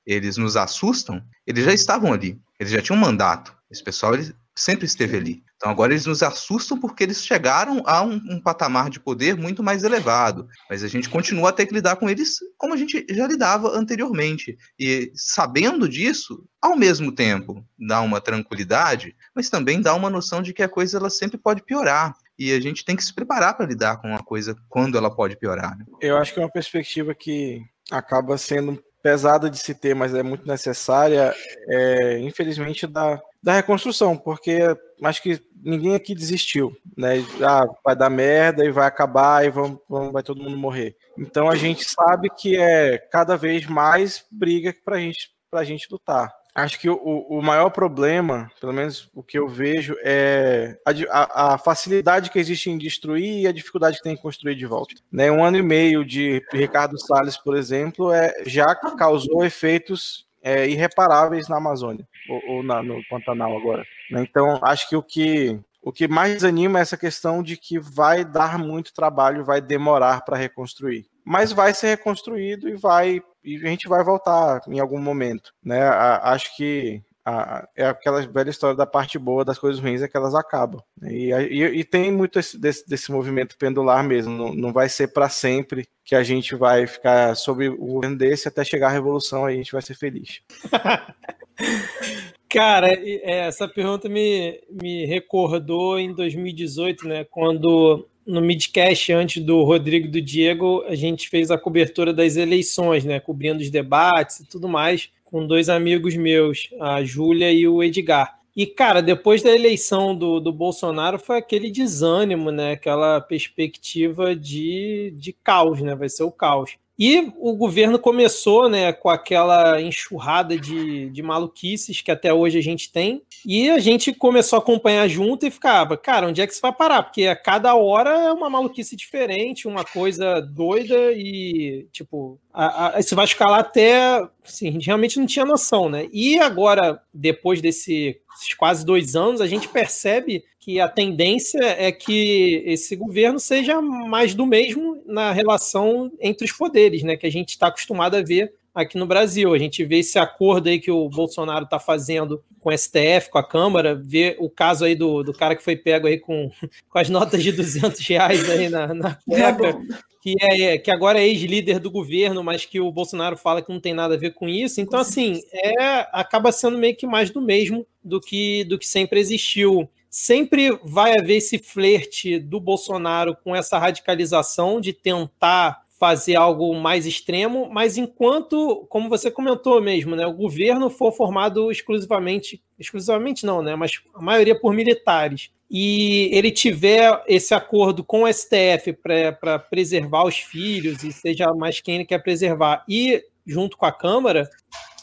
eles 0.05 0.35
nos 0.35 0.57
assustam, 0.57 1.21
eles 1.45 1.63
já 1.63 1.73
estavam 1.73 2.11
ali, 2.11 2.37
eles 2.59 2.71
já 2.73 2.81
tinham 2.81 2.97
um 2.97 3.01
mandato. 3.01 3.55
Esse 3.71 3.83
pessoal 3.83 4.13
ele 4.13 4.33
sempre 4.57 4.85
esteve 4.85 5.15
ali. 5.15 5.43
Então 5.55 5.71
agora 5.71 5.93
eles 5.93 6.05
nos 6.05 6.21
assustam 6.21 6.79
porque 6.79 7.03
eles 7.03 7.25
chegaram 7.25 7.81
a 7.85 8.01
um, 8.01 8.15
um, 8.29 8.41
patamar 8.41 8.89
de 8.89 8.99
poder 8.99 9.35
muito 9.35 9.63
mais 9.63 9.83
elevado. 9.83 10.47
Mas 10.69 10.83
a 10.83 10.87
gente 10.87 11.09
continua 11.09 11.49
a 11.49 11.53
ter 11.53 11.65
que 11.65 11.73
lidar 11.73 11.95
com 11.95 12.09
eles 12.09 12.37
como 12.57 12.73
a 12.73 12.77
gente 12.77 13.05
já 13.09 13.27
lidava 13.27 13.69
anteriormente. 13.69 14.57
E 14.79 15.11
sabendo 15.15 15.87
disso, 15.87 16.43
ao 16.61 16.75
mesmo 16.75 17.11
tempo, 17.11 17.65
dá 17.77 18.01
uma 18.01 18.19
tranquilidade, 18.19 19.15
mas 19.35 19.49
também 19.49 19.81
dá 19.81 19.93
uma 19.93 20.09
noção 20.09 20.41
de 20.41 20.53
que 20.53 20.63
a 20.63 20.69
coisa 20.69 20.97
ela 20.97 21.09
sempre 21.09 21.37
pode 21.37 21.63
piorar. 21.63 22.15
E 22.37 22.51
a 22.51 22.59
gente 22.59 22.85
tem 22.85 22.95
que 22.95 23.03
se 23.03 23.13
preparar 23.13 23.55
para 23.55 23.65
lidar 23.65 23.97
com 23.97 24.09
uma 24.09 24.23
coisa 24.23 24.55
quando 24.69 24.97
ela 24.97 25.13
pode 25.13 25.35
piorar. 25.37 25.75
Né? 25.77 25.85
Eu 26.01 26.17
acho 26.17 26.33
que 26.33 26.39
é 26.39 26.43
uma 26.43 26.51
perspectiva 26.51 27.15
que 27.15 27.63
acaba 27.91 28.37
sendo 28.37 28.81
pesada 29.01 29.49
de 29.49 29.57
se 29.57 29.73
ter, 29.73 29.95
mas 29.95 30.13
é 30.13 30.23
muito 30.23 30.47
necessária, 30.47 31.33
é, 31.69 32.19
infelizmente, 32.19 32.85
da, 32.85 33.21
da 33.41 33.53
reconstrução, 33.53 34.17
porque 34.17 34.59
acho 35.03 35.21
que 35.21 35.41
ninguém 35.63 35.95
aqui 35.95 36.13
desistiu, 36.13 36.75
né? 36.97 37.15
Ah, 37.41 37.65
vai 37.83 37.95
dar 37.95 38.09
merda 38.09 38.65
e 38.65 38.71
vai 38.71 38.87
acabar 38.87 39.45
e 39.45 39.49
vamos, 39.49 39.79
vamos, 39.89 40.11
vai 40.11 40.23
todo 40.23 40.41
mundo 40.41 40.57
morrer. 40.57 40.95
Então 41.17 41.49
a 41.49 41.55
gente 41.55 41.85
sabe 41.85 42.29
que 42.29 42.57
é 42.57 42.97
cada 42.97 43.35
vez 43.37 43.65
mais 43.65 44.25
briga 44.31 44.73
para 44.83 44.99
gente, 44.99 45.29
a 45.53 45.63
gente 45.63 45.87
lutar 45.89 46.31
acho 46.57 46.79
que 46.79 46.89
o, 46.89 46.95
o 46.95 47.41
maior 47.41 47.69
problema, 47.69 48.49
pelo 48.59 48.73
menos 48.73 49.09
o 49.13 49.21
que 49.21 49.37
eu 49.37 49.47
vejo, 49.47 49.95
é 50.03 50.77
a, 51.09 51.53
a, 51.53 51.57
facilidade 51.57 52.31
que 52.31 52.39
existe 52.39 52.69
em 52.69 52.77
destruir 52.77 53.41
e 53.41 53.47
a 53.47 53.51
dificuldade 53.51 53.97
que 53.97 54.03
tem 54.03 54.13
em 54.13 54.17
construir 54.17 54.55
de 54.55 54.65
volta. 54.65 54.95
Né, 55.11 55.31
um 55.31 55.43
ano 55.43 55.57
e 55.57 55.61
meio 55.61 56.03
de 56.03 56.43
Ricardo 56.51 56.99
Salles, 56.99 57.37
por 57.37 57.55
exemplo, 57.55 58.11
é, 58.11 58.33
já 58.45 58.73
causou 58.75 59.45
efeitos 59.45 60.25
é, 60.41 60.67
irreparáveis 60.67 61.47
na 61.47 61.57
Amazônia, 61.57 62.07
ou, 62.29 62.55
ou 62.55 62.63
na, 62.63 62.81
no 62.81 63.01
Pantanal 63.07 63.55
agora. 63.55 63.85
Né? 64.09 64.25
Então, 64.27 64.59
acho 64.63 64.89
que 64.89 64.95
o 64.95 65.03
que 65.03 65.59
o 65.79 65.91
que 65.93 66.05
mais 66.05 66.43
anima 66.43 66.79
é 66.79 66.81
essa 66.81 66.97
questão 66.97 67.41
de 67.41 67.55
que 67.55 67.79
vai 67.79 68.25
dar 68.25 68.59
muito 68.59 68.93
trabalho, 68.93 69.45
vai 69.45 69.61
demorar 69.61 70.21
para 70.25 70.35
reconstruir. 70.35 71.05
Mas 71.23 71.53
vai 71.53 71.73
ser 71.73 71.87
reconstruído 71.87 72.67
e 72.67 72.75
vai 72.75 73.21
e 73.47 73.65
a 73.65 73.69
gente 73.69 73.87
vai 73.87 74.03
voltar 74.03 74.61
em 74.67 74.79
algum 74.79 74.99
momento, 74.99 75.53
né? 75.63 75.87
acho 75.87 76.55
que 76.57 77.01
a, 77.27 77.67
é 77.75 77.85
aquela 77.85 78.25
velha 78.25 78.49
história 78.49 78.75
da 78.75 78.85
parte 78.85 79.19
boa 79.19 79.43
das 79.43 79.59
coisas 79.59 79.81
ruins 79.81 80.01
é 80.01 80.07
que 80.07 80.15
elas 80.15 80.33
acabam. 80.33 80.81
Né? 80.99 81.11
E, 81.11 81.31
e, 81.31 81.63
e 81.79 81.83
tem 81.83 82.09
muito 82.09 82.39
esse, 82.39 82.57
desse, 82.57 82.87
desse, 82.87 83.11
movimento 83.11 83.57
pendular 83.57 84.01
mesmo. 84.01 84.33
Não, 84.33 84.53
não 84.53 84.71
vai 84.71 84.87
ser 84.87 85.09
para 85.09 85.27
sempre 85.27 85.87
que 86.05 86.15
a 86.15 86.23
gente 86.23 86.55
vai 86.55 86.87
ficar 86.87 87.35
sob 87.35 87.67
o 87.67 87.75
governo 87.75 88.17
desse 88.17 88.47
até 88.47 88.63
chegar 88.63 88.87
a 88.87 88.91
revolução 88.91 89.45
aí 89.45 89.55
a 89.55 89.57
gente 89.57 89.73
vai 89.73 89.81
ser 89.81 89.95
feliz. 89.95 90.41
Cara, 92.49 92.97
essa 93.23 93.67
pergunta 93.67 94.07
me, 94.07 94.61
me 94.69 95.05
recordou 95.05 95.99
em 95.99 96.13
2018, 96.13 97.05
né? 97.05 97.25
Quando 97.25 98.07
no 98.27 98.41
midcast 98.41 99.11
antes 99.13 99.41
do 99.41 99.63
Rodrigo 99.63 100.07
e 100.07 100.11
do 100.11 100.21
Diego, 100.21 100.83
a 100.87 100.95
gente 100.95 101.29
fez 101.29 101.49
a 101.49 101.57
cobertura 101.57 102.13
das 102.13 102.35
eleições, 102.35 103.05
né? 103.05 103.19
Cobrindo 103.19 103.61
os 103.61 103.69
debates 103.69 104.41
e 104.41 104.45
tudo 104.45 104.67
mais, 104.67 105.09
com 105.23 105.47
dois 105.47 105.69
amigos 105.69 106.15
meus, 106.15 106.69
a 106.79 107.03
Júlia 107.03 107.51
e 107.51 107.67
o 107.67 107.81
Edgar. 107.81 108.37
E, 108.55 108.65
cara, 108.65 109.01
depois 109.01 109.41
da 109.43 109.53
eleição 109.55 110.15
do, 110.15 110.39
do 110.39 110.51
Bolsonaro 110.51 111.17
foi 111.17 111.37
aquele 111.37 111.71
desânimo, 111.71 112.51
né? 112.51 112.73
Aquela 112.73 113.21
perspectiva 113.21 114.35
de, 114.35 115.13
de 115.15 115.31
caos, 115.31 115.79
né? 115.81 115.95
Vai 115.95 116.09
ser 116.09 116.23
o 116.23 116.31
caos. 116.31 116.71
E 116.99 117.31
o 117.37 117.55
governo 117.55 117.99
começou 117.99 118.67
né, 118.67 118.91
com 118.91 119.09
aquela 119.09 119.79
enxurrada 119.79 120.57
de, 120.57 121.09
de 121.09 121.21
maluquices 121.21 122.01
que 122.01 122.09
até 122.09 122.33
hoje 122.33 122.57
a 122.57 122.61
gente 122.61 122.91
tem. 122.91 123.21
E 123.45 123.69
a 123.69 123.77
gente 123.77 124.11
começou 124.13 124.57
a 124.57 124.61
acompanhar 124.61 125.07
junto 125.07 125.45
e 125.45 125.51
ficava, 125.51 125.95
cara, 125.95 126.27
onde 126.27 126.41
é 126.41 126.47
que 126.47 126.53
isso 126.53 126.61
vai 126.61 126.73
parar? 126.73 127.03
Porque 127.03 127.27
a 127.27 127.35
cada 127.35 127.75
hora 127.75 128.09
é 128.09 128.31
uma 128.31 128.49
maluquice 128.49 128.95
diferente, 128.95 129.67
uma 129.67 129.83
coisa 129.83 130.41
doida 130.41 131.11
e, 131.13 131.87
tipo, 131.91 132.39
a, 132.57 132.95
a, 132.95 132.99
isso 132.99 133.15
vai 133.15 133.25
escalar 133.25 133.59
até. 133.59 134.27
Assim, 134.43 134.79
realmente 134.81 135.19
não 135.19 135.27
tinha 135.27 135.45
noção, 135.45 135.87
né? 135.89 136.07
E 136.11 136.39
agora, 136.39 136.99
depois 137.13 137.61
desse 137.61 138.19
quase 138.57 138.83
dois 138.83 139.15
anos, 139.15 139.41
a 139.41 139.47
gente 139.47 139.67
percebe 139.67 140.43
que 140.59 140.79
a 140.79 140.89
tendência 140.89 141.63
é 141.63 141.91
que 141.91 142.63
esse 142.65 142.95
governo 142.95 143.39
seja 143.39 143.79
mais 143.79 144.33
do 144.33 144.45
mesmo 144.45 145.01
na 145.05 145.31
relação 145.31 146.11
entre 146.19 146.45
os 146.45 146.51
poderes, 146.51 147.03
né? 147.03 147.15
Que 147.15 147.27
a 147.27 147.31
gente 147.31 147.49
está 147.49 147.67
acostumado 147.67 148.15
a 148.15 148.23
ver 148.23 148.51
aqui 148.77 148.95
no 148.95 149.07
Brasil. 149.07 149.53
A 149.53 149.57
gente 149.57 149.83
vê 149.83 149.97
esse 149.97 150.19
acordo 150.19 150.69
aí 150.69 150.79
que 150.79 150.91
o 150.91 151.09
Bolsonaro 151.09 151.65
está 151.65 151.79
fazendo 151.79 152.43
com 152.59 152.69
o 152.69 152.77
STF, 152.77 153.31
com 153.31 153.39
a 153.39 153.43
Câmara, 153.43 153.95
vê 153.95 154.35
o 154.39 154.49
caso 154.49 154.85
aí 154.85 154.93
do, 154.93 155.23
do 155.23 155.33
cara 155.33 155.55
que 155.55 155.63
foi 155.63 155.75
pego 155.75 156.05
aí 156.05 156.19
com, 156.19 156.51
com 156.87 156.99
as 156.99 157.09
notas 157.09 157.41
de 157.41 157.51
200 157.51 157.99
reais 158.07 158.47
aí 158.47 158.69
na, 158.69 158.93
na 158.93 159.15
cueca, 159.25 159.79
que, 160.21 160.35
é, 160.39 160.77
que 160.77 160.91
agora 160.91 161.19
é 161.19 161.27
ex-líder 161.27 161.79
do 161.79 161.89
governo, 161.89 162.43
mas 162.43 162.65
que 162.65 162.79
o 162.79 162.91
Bolsonaro 162.91 163.35
fala 163.35 163.63
que 163.63 163.71
não 163.71 163.79
tem 163.79 163.95
nada 163.95 164.13
a 164.13 164.17
ver 164.17 164.33
com 164.33 164.47
isso. 164.47 164.79
Então, 164.79 164.99
assim, 164.99 165.41
é, 165.51 166.07
acaba 166.11 166.51
sendo 166.51 166.77
meio 166.77 166.95
que 166.95 167.07
mais 167.07 167.31
do 167.31 167.41
mesmo 167.41 167.85
do 168.03 168.21
que, 168.21 168.63
do 168.65 168.77
que 168.77 168.87
sempre 168.87 169.19
existiu 169.19 169.89
sempre 170.09 170.71
vai 170.83 171.19
haver 171.19 171.35
esse 171.35 171.59
flerte 171.59 172.39
do 172.39 172.59
Bolsonaro 172.59 173.35
com 173.43 173.55
essa 173.55 173.77
radicalização 173.77 174.79
de 174.81 174.93
tentar 174.93 175.85
fazer 175.99 176.35
algo 176.35 176.75
mais 176.75 177.05
extremo, 177.05 177.69
mas 177.71 177.97
enquanto, 177.97 178.85
como 178.89 179.09
você 179.09 179.31
comentou 179.31 179.81
mesmo, 179.81 180.15
né, 180.15 180.27
o 180.27 180.33
governo 180.33 180.89
for 180.89 181.11
formado 181.11 181.71
exclusivamente, 181.71 182.61
exclusivamente 182.77 183.45
não, 183.45 183.61
né, 183.61 183.75
mas 183.75 183.99
a 184.13 184.21
maioria 184.21 184.59
por 184.59 184.73
militares. 184.73 185.49
e 185.69 186.29
ele 186.31 186.49
tiver 186.49 187.21
esse 187.27 187.53
acordo 187.53 188.01
com 188.01 188.23
o 188.23 188.33
STF 188.33 188.93
para 188.93 189.59
preservar 189.59 190.25
os 190.25 190.37
filhos, 190.37 191.03
e 191.03 191.11
seja 191.11 191.53
mais 191.53 191.81
quem 191.81 191.95
ele 191.95 192.05
quer 192.05 192.19
preservar, 192.23 192.85
e 192.87 193.21
junto 193.45 193.75
com 193.75 193.85
a 193.85 193.91
Câmara, 193.91 194.49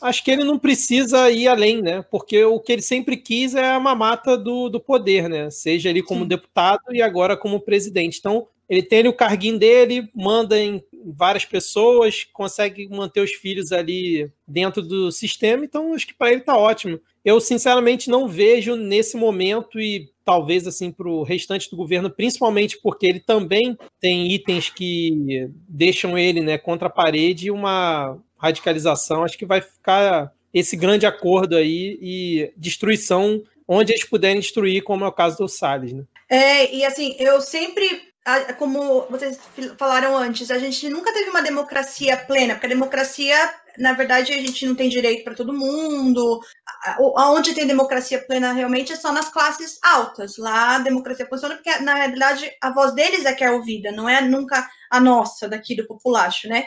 acho 0.00 0.22
que 0.22 0.30
ele 0.30 0.44
não 0.44 0.59
precisa 0.59 1.30
ir 1.30 1.48
além, 1.48 1.83
né? 1.83 2.02
Porque 2.11 2.44
o 2.44 2.61
que 2.61 2.72
ele 2.72 2.83
sempre 2.83 3.16
quis 3.16 3.54
é 3.54 3.72
a 3.72 3.80
mamata 3.80 4.37
do, 4.37 4.68
do 4.68 4.78
poder, 4.80 5.28
né? 5.28 5.50
Seja 5.50 5.88
ele 5.88 6.02
como 6.02 6.22
Sim. 6.22 6.28
deputado 6.28 6.83
e 6.92 7.00
agora 7.02 7.37
como 7.37 7.61
presidente. 7.61 8.18
Então, 8.18 8.46
ele 8.68 8.83
tem 8.83 9.07
o 9.07 9.12
carguinho 9.12 9.59
dele, 9.59 10.09
manda 10.14 10.59
em 10.59 10.83
várias 11.05 11.44
pessoas, 11.44 12.24
consegue 12.33 12.88
manter 12.88 13.20
os 13.20 13.33
filhos 13.33 13.72
ali 13.72 14.31
dentro 14.46 14.81
do 14.81 15.12
sistema, 15.12 15.64
então 15.64 15.92
acho 15.92 16.07
que 16.07 16.14
para 16.14 16.33
ele 16.33 16.40
tá 16.40 16.57
ótimo. 16.57 16.98
Eu 17.24 17.40
sinceramente 17.40 18.11
não 18.11 18.29
vejo 18.29 18.77
nesse 18.77 19.16
momento 19.16 19.81
e 19.81 20.11
talvez 20.24 20.66
assim 20.66 20.90
para 20.90 21.09
o 21.09 21.22
restante 21.22 21.70
do 21.70 21.77
governo, 21.77 22.11
principalmente 22.11 22.79
porque 22.83 23.07
ele 23.07 23.20
também 23.20 23.77
tem 24.00 24.31
itens 24.31 24.70
que 24.70 25.48
deixam 25.68 26.18
ele 26.18 26.40
né, 26.40 26.59
contra 26.59 26.88
a 26.88 26.90
parede 26.90 27.46
e 27.46 27.50
uma 27.50 28.18
radicalização. 28.37 29.24
Acho 29.24 29.38
que 29.38 29.46
vai 29.46 29.61
ficar 29.61 30.33
esse 30.53 30.77
grande 30.77 31.07
acordo 31.07 31.57
aí 31.57 31.98
e 32.00 32.53
destruição 32.57 33.42
onde 33.66 33.92
eles 33.92 34.05
puderem 34.05 34.40
destruir, 34.40 34.83
como 34.83 35.05
é 35.05 35.09
o 35.09 35.12
caso 35.12 35.38
do 35.38 35.48
Salles. 35.48 35.92
Né? 35.92 36.05
É, 36.29 36.74
e 36.74 36.85
assim, 36.85 37.16
eu 37.18 37.40
sempre 37.40 38.13
como 38.58 39.06
vocês 39.10 39.38
falaram 39.78 40.16
antes, 40.16 40.50
a 40.50 40.58
gente 40.58 40.88
nunca 40.88 41.12
teve 41.12 41.28
uma 41.28 41.42
democracia 41.42 42.16
plena, 42.16 42.54
porque 42.54 42.66
a 42.66 42.70
democracia, 42.70 43.37
na 43.78 43.92
verdade, 43.92 44.32
a 44.32 44.38
gente 44.38 44.64
não 44.66 44.74
tem 44.74 44.88
direito 44.88 45.24
para 45.24 45.34
todo 45.34 45.52
mundo. 45.52 46.40
Aonde 47.16 47.54
tem 47.54 47.66
democracia 47.66 48.24
plena 48.24 48.52
realmente 48.52 48.92
é 48.92 48.96
só 48.96 49.12
nas 49.12 49.28
classes 49.28 49.78
altas. 49.82 50.38
Lá 50.38 50.76
a 50.76 50.78
democracia 50.78 51.26
funciona 51.26 51.56
porque, 51.56 51.78
na 51.80 51.94
realidade, 51.94 52.50
a 52.62 52.70
voz 52.72 52.94
deles 52.94 53.26
é 53.26 53.34
que 53.34 53.44
é 53.44 53.50
ouvida, 53.50 53.92
não 53.92 54.08
é 54.08 54.22
nunca 54.22 54.66
a 54.90 54.98
nossa 54.98 55.46
daqui 55.48 55.76
do 55.76 55.87
populacho, 55.87 56.48
né? 56.48 56.66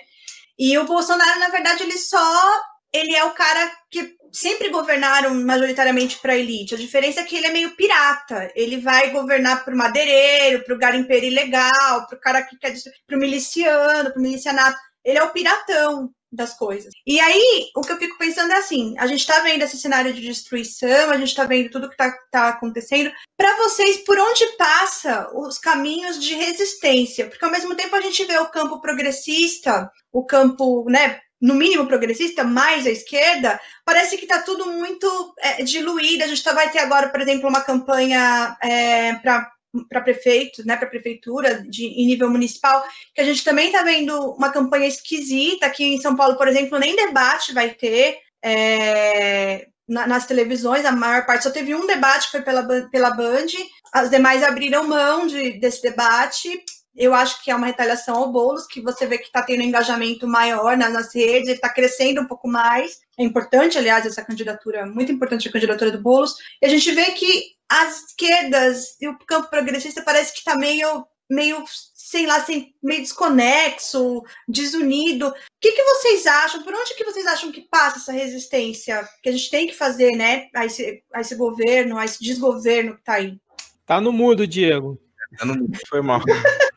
E 0.60 0.78
o 0.78 0.86
Bolsonaro, 0.86 1.40
na 1.40 1.50
verdade, 1.50 1.84
ele 1.84 1.98
só 1.98 2.62
ele 2.94 3.16
é 3.16 3.24
o 3.24 3.34
cara 3.34 3.72
que 3.92 4.16
sempre 4.32 4.70
governaram 4.70 5.34
majoritariamente 5.36 6.20
para 6.20 6.34
a 6.34 6.38
elite. 6.38 6.76
A 6.76 6.78
diferença 6.78 7.22
é 7.22 7.24
que 7.24 7.36
ele 7.36 7.48
é 7.48 7.52
meio 7.52 7.76
pirata. 7.76 8.52
Ele 8.56 8.78
vai 8.78 9.12
governar 9.12 9.64
para 9.64 9.74
o 9.74 9.78
madeireiro, 9.78 10.64
para 10.64 10.76
o 10.76 10.80
garimpeiro 10.80 11.26
ilegal, 11.26 12.08
para 12.08 12.18
o 12.18 12.22
cara 12.22 12.42
que 12.44 12.58
quer 12.58 12.74
para 13.06 13.18
o 13.18 13.20
miliciano, 13.20 14.12
para 14.12 14.20
o 14.20 14.22
milicianato. 14.22 14.78
Ele 15.04 15.18
é 15.18 15.24
o 15.24 15.32
piratão 15.32 16.12
das 16.32 16.58
coisas. 16.58 16.94
E 17.06 17.20
aí, 17.20 17.70
o 17.76 17.82
que 17.82 17.92
eu 17.92 17.98
fico 17.98 18.18
pensando 18.18 18.52
é 18.52 18.58
assim: 18.58 18.96
a 18.98 19.08
gente 19.08 19.22
está 19.22 19.40
vendo 19.40 19.62
esse 19.62 19.78
cenário 19.78 20.14
de 20.14 20.22
destruição, 20.22 21.10
a 21.10 21.18
gente 21.18 21.30
está 21.30 21.46
vendo 21.46 21.70
tudo 21.70 21.88
que 21.88 21.94
está 21.94 22.14
tá 22.32 22.50
acontecendo. 22.50 23.12
Para 23.38 23.56
vocês, 23.58 24.04
por 24.04 24.20
onde 24.20 24.46
passa 24.58 25.30
os 25.34 25.58
caminhos 25.58 26.20
de 26.20 26.36
resistência? 26.36 27.28
Porque 27.28 27.46
ao 27.46 27.52
mesmo 27.52 27.76
tempo 27.76 27.96
a 27.96 28.02
gente 28.02 28.26
vê 28.26 28.38
o 28.40 28.52
campo 28.52 28.82
progressista, 28.82 29.90
o 30.12 30.26
campo, 30.26 30.86
né, 30.90 31.20
no 31.42 31.54
mínimo 31.54 31.86
progressista, 31.88 32.44
mais 32.44 32.86
à 32.86 32.90
esquerda, 32.90 33.60
parece 33.86 34.18
que 34.18 34.26
está 34.26 34.42
tudo 34.42 34.66
muito 34.72 35.34
é, 35.40 35.64
diluído. 35.64 36.24
A 36.24 36.28
gente 36.28 36.44
tá, 36.44 36.54
vai 36.54 36.72
ter 36.72 36.80
agora, 36.80 37.10
por 37.10 37.22
exemplo, 37.22 37.48
uma 37.48 37.62
campanha 37.62 38.58
é, 38.62 39.14
para 39.16 39.52
para 39.90 40.02
prefeitos, 40.02 40.66
né, 40.66 40.76
para 40.76 40.88
prefeitura 40.88 41.62
de, 41.62 41.86
em 41.86 42.08
nível 42.08 42.32
municipal, 42.32 42.84
que 43.14 43.22
a 43.22 43.24
gente 43.24 43.44
também 43.44 43.68
está 43.68 43.84
vendo 43.84 44.32
uma 44.32 44.50
campanha 44.50 44.88
esquisita 44.88 45.68
aqui 45.68 45.84
em 45.84 46.02
São 46.02 46.16
Paulo, 46.16 46.36
por 46.36 46.48
exemplo, 46.48 46.80
nem 46.80 46.96
debate 46.96 47.54
vai 47.54 47.72
ter 47.72 48.18
é, 48.44 49.68
na, 49.88 50.08
nas 50.08 50.26
televisões, 50.26 50.86
a 50.86 50.92
maior 50.92 51.26
parte. 51.26 51.44
Só 51.44 51.52
teve 51.52 51.76
um 51.76 51.86
debate 51.86 52.30
foi 52.32 52.42
pela, 52.42 52.64
pela 52.90 53.12
Band, 53.12 53.48
as 53.94 54.10
demais 54.10 54.44
abriram 54.44 54.88
mão 54.88 55.28
de, 55.28 55.60
desse 55.60 55.82
debate 55.82 56.50
eu 56.98 57.14
acho 57.14 57.44
que 57.44 57.52
é 57.52 57.56
uma 57.56 57.68
retaliação 57.68 58.16
ao 58.16 58.32
Boulos, 58.32 58.66
que 58.66 58.82
você 58.82 59.06
vê 59.06 59.20
que 59.20 59.28
está 59.28 59.44
tendo 59.44 59.62
engajamento 59.62 60.28
maior 60.28 60.76
nas, 60.76 60.92
nas 60.92 61.14
redes, 61.14 61.48
ele 61.48 61.52
está 61.52 61.70
crescendo 61.70 62.22
um 62.22 62.28
pouco 62.28 62.48
mais. 62.48 63.00
É 63.18 63.24
importante, 63.24 63.78
aliás, 63.78 64.04
essa 64.06 64.26
candidatura, 64.26 64.84
muito 64.86 65.12
importante 65.12 65.48
a 65.48 65.52
candidatura 65.52 65.92
do 65.92 66.02
Boulos. 66.02 66.34
E 66.60 66.66
a 66.66 66.70
gente 66.70 66.92
vê 66.92 67.06
que 67.12 67.56
as 67.70 68.08
esquerdas 68.08 69.00
e 69.00 69.08
o 69.08 69.18
campo 69.20 69.48
progressista 69.48 70.02
parece 70.02 70.34
que 70.34 70.40
está 70.40 70.58
meio, 70.58 71.06
meio, 71.30 71.64
sei 71.94 72.26
lá, 72.26 72.38
assim, 72.38 72.74
meio 72.82 73.02
desconexo, 73.02 74.24
desunido. 74.48 75.28
O 75.28 75.34
que, 75.62 75.74
que 75.74 75.84
vocês 75.84 76.26
acham? 76.26 76.64
Por 76.64 76.74
onde 76.74 76.96
que 76.96 77.06
vocês 77.06 77.28
acham 77.28 77.52
que 77.52 77.62
passa 77.62 78.00
essa 78.00 78.12
resistência 78.12 79.08
que 79.22 79.30
a 79.30 79.32
gente 79.32 79.52
tem 79.52 79.68
que 79.68 79.76
fazer, 79.76 80.16
né, 80.16 80.48
a 80.56 80.66
esse, 80.66 81.04
a 81.14 81.22
esse 81.22 81.36
governo, 81.36 81.96
a 81.96 82.06
esse 82.06 82.24
desgoverno 82.24 82.96
que 82.96 83.02
está 83.02 83.14
aí? 83.14 83.38
Tá 83.86 84.02
no 84.02 84.12
mudo, 84.12 84.48
Diego. 84.48 85.00
Tá 85.38 85.46
no 85.46 85.54
mudo. 85.54 85.78
Foi 85.88 86.02
mal. 86.02 86.22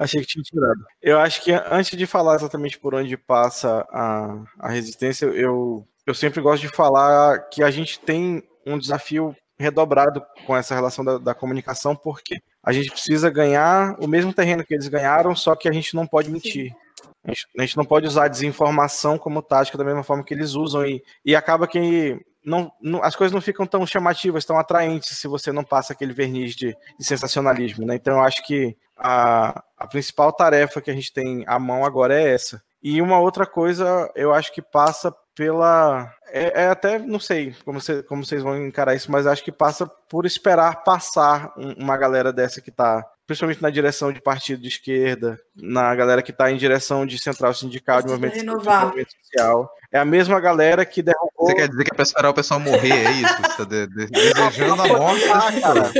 Achei 0.00 0.22
que 0.22 0.28
tinha 0.28 0.42
tirado. 0.42 0.80
Eu 1.02 1.18
acho 1.18 1.42
que 1.44 1.52
antes 1.52 1.96
de 1.96 2.06
falar 2.06 2.34
exatamente 2.34 2.78
por 2.78 2.94
onde 2.94 3.18
passa 3.18 3.86
a, 3.90 4.42
a 4.58 4.70
resistência, 4.70 5.26
eu, 5.26 5.86
eu 6.06 6.14
sempre 6.14 6.40
gosto 6.40 6.62
de 6.62 6.74
falar 6.74 7.38
que 7.50 7.62
a 7.62 7.70
gente 7.70 8.00
tem 8.00 8.42
um 8.66 8.78
desafio 8.78 9.36
redobrado 9.58 10.24
com 10.46 10.56
essa 10.56 10.74
relação 10.74 11.04
da, 11.04 11.18
da, 11.18 11.34
comunicação, 11.34 11.94
porque 11.94 12.40
a 12.62 12.72
gente 12.72 12.90
precisa 12.90 13.28
ganhar 13.28 13.94
o 14.00 14.08
mesmo 14.08 14.32
terreno 14.32 14.64
que 14.64 14.72
eles 14.72 14.88
ganharam, 14.88 15.36
só 15.36 15.54
que 15.54 15.68
a 15.68 15.72
gente 15.72 15.94
não 15.94 16.06
pode 16.06 16.30
mentir. 16.30 16.74
A 17.22 17.28
gente, 17.28 17.46
a 17.58 17.60
gente 17.60 17.76
não 17.76 17.84
pode 17.84 18.06
usar 18.06 18.24
a 18.24 18.28
desinformação 18.28 19.18
como 19.18 19.42
tática 19.42 19.76
da 19.76 19.84
mesma 19.84 20.02
forma 20.02 20.24
que 20.24 20.32
eles 20.32 20.54
usam, 20.54 20.86
e, 20.86 21.04
e 21.22 21.36
acaba 21.36 21.68
que 21.68 22.18
não, 22.44 22.72
não, 22.80 23.02
as 23.02 23.14
coisas 23.14 23.32
não 23.32 23.40
ficam 23.40 23.66
tão 23.66 23.86
chamativas, 23.86 24.44
tão 24.44 24.58
atraentes 24.58 25.18
se 25.18 25.28
você 25.28 25.52
não 25.52 25.64
passa 25.64 25.92
aquele 25.92 26.12
verniz 26.12 26.54
de, 26.54 26.76
de 26.98 27.04
sensacionalismo. 27.04 27.86
Né? 27.86 27.96
Então, 27.96 28.14
eu 28.14 28.22
acho 28.22 28.44
que 28.46 28.76
a, 28.96 29.62
a 29.76 29.86
principal 29.86 30.32
tarefa 30.32 30.80
que 30.80 30.90
a 30.90 30.94
gente 30.94 31.12
tem 31.12 31.44
à 31.46 31.58
mão 31.58 31.84
agora 31.84 32.14
é 32.14 32.34
essa. 32.34 32.62
E 32.82 33.02
uma 33.02 33.18
outra 33.18 33.46
coisa, 33.46 34.10
eu 34.14 34.32
acho 34.32 34.52
que 34.52 34.62
passa 34.62 35.14
pela. 35.34 36.12
É, 36.28 36.64
é 36.64 36.68
até, 36.68 36.98
não 36.98 37.20
sei 37.20 37.54
como, 37.64 37.80
você, 37.80 38.02
como 38.02 38.24
vocês 38.24 38.42
vão 38.42 38.56
encarar 38.66 38.94
isso, 38.94 39.10
mas 39.10 39.26
acho 39.26 39.44
que 39.44 39.52
passa 39.52 39.90
por 40.10 40.26
esperar 40.26 40.82
passar 40.82 41.54
uma 41.56 41.96
galera 41.96 42.32
dessa 42.32 42.60
que 42.60 42.68
está 42.68 43.06
principalmente 43.30 43.62
na 43.62 43.70
direção 43.70 44.12
de 44.12 44.20
partido 44.20 44.60
de 44.60 44.66
esquerda, 44.66 45.38
na 45.54 45.94
galera 45.94 46.20
que 46.20 46.32
está 46.32 46.50
em 46.50 46.56
direção 46.56 47.06
de 47.06 47.16
central 47.16 47.54
sindical, 47.54 48.02
de 48.02 48.08
movimento, 48.08 48.40
de 48.40 48.44
movimento 48.44 49.12
social. 49.22 49.70
É 49.92 50.00
a 50.00 50.04
mesma 50.04 50.40
galera 50.40 50.84
que 50.84 51.00
derrubou. 51.00 51.46
Você 51.46 51.54
quer 51.54 51.68
dizer 51.68 51.84
que 51.84 51.92
é 51.92 51.94
para 51.94 52.02
esperar 52.02 52.30
o 52.30 52.34
pessoal 52.34 52.58
morrer, 52.58 52.92
é 52.92 53.10
isso? 53.12 53.36
Você 53.36 53.56
tá 53.56 53.64
de, 53.64 53.86
de, 53.86 54.06
desejando 54.06 54.82
a 54.82 54.86
morte? 54.88 55.28
Cara, 55.60 55.90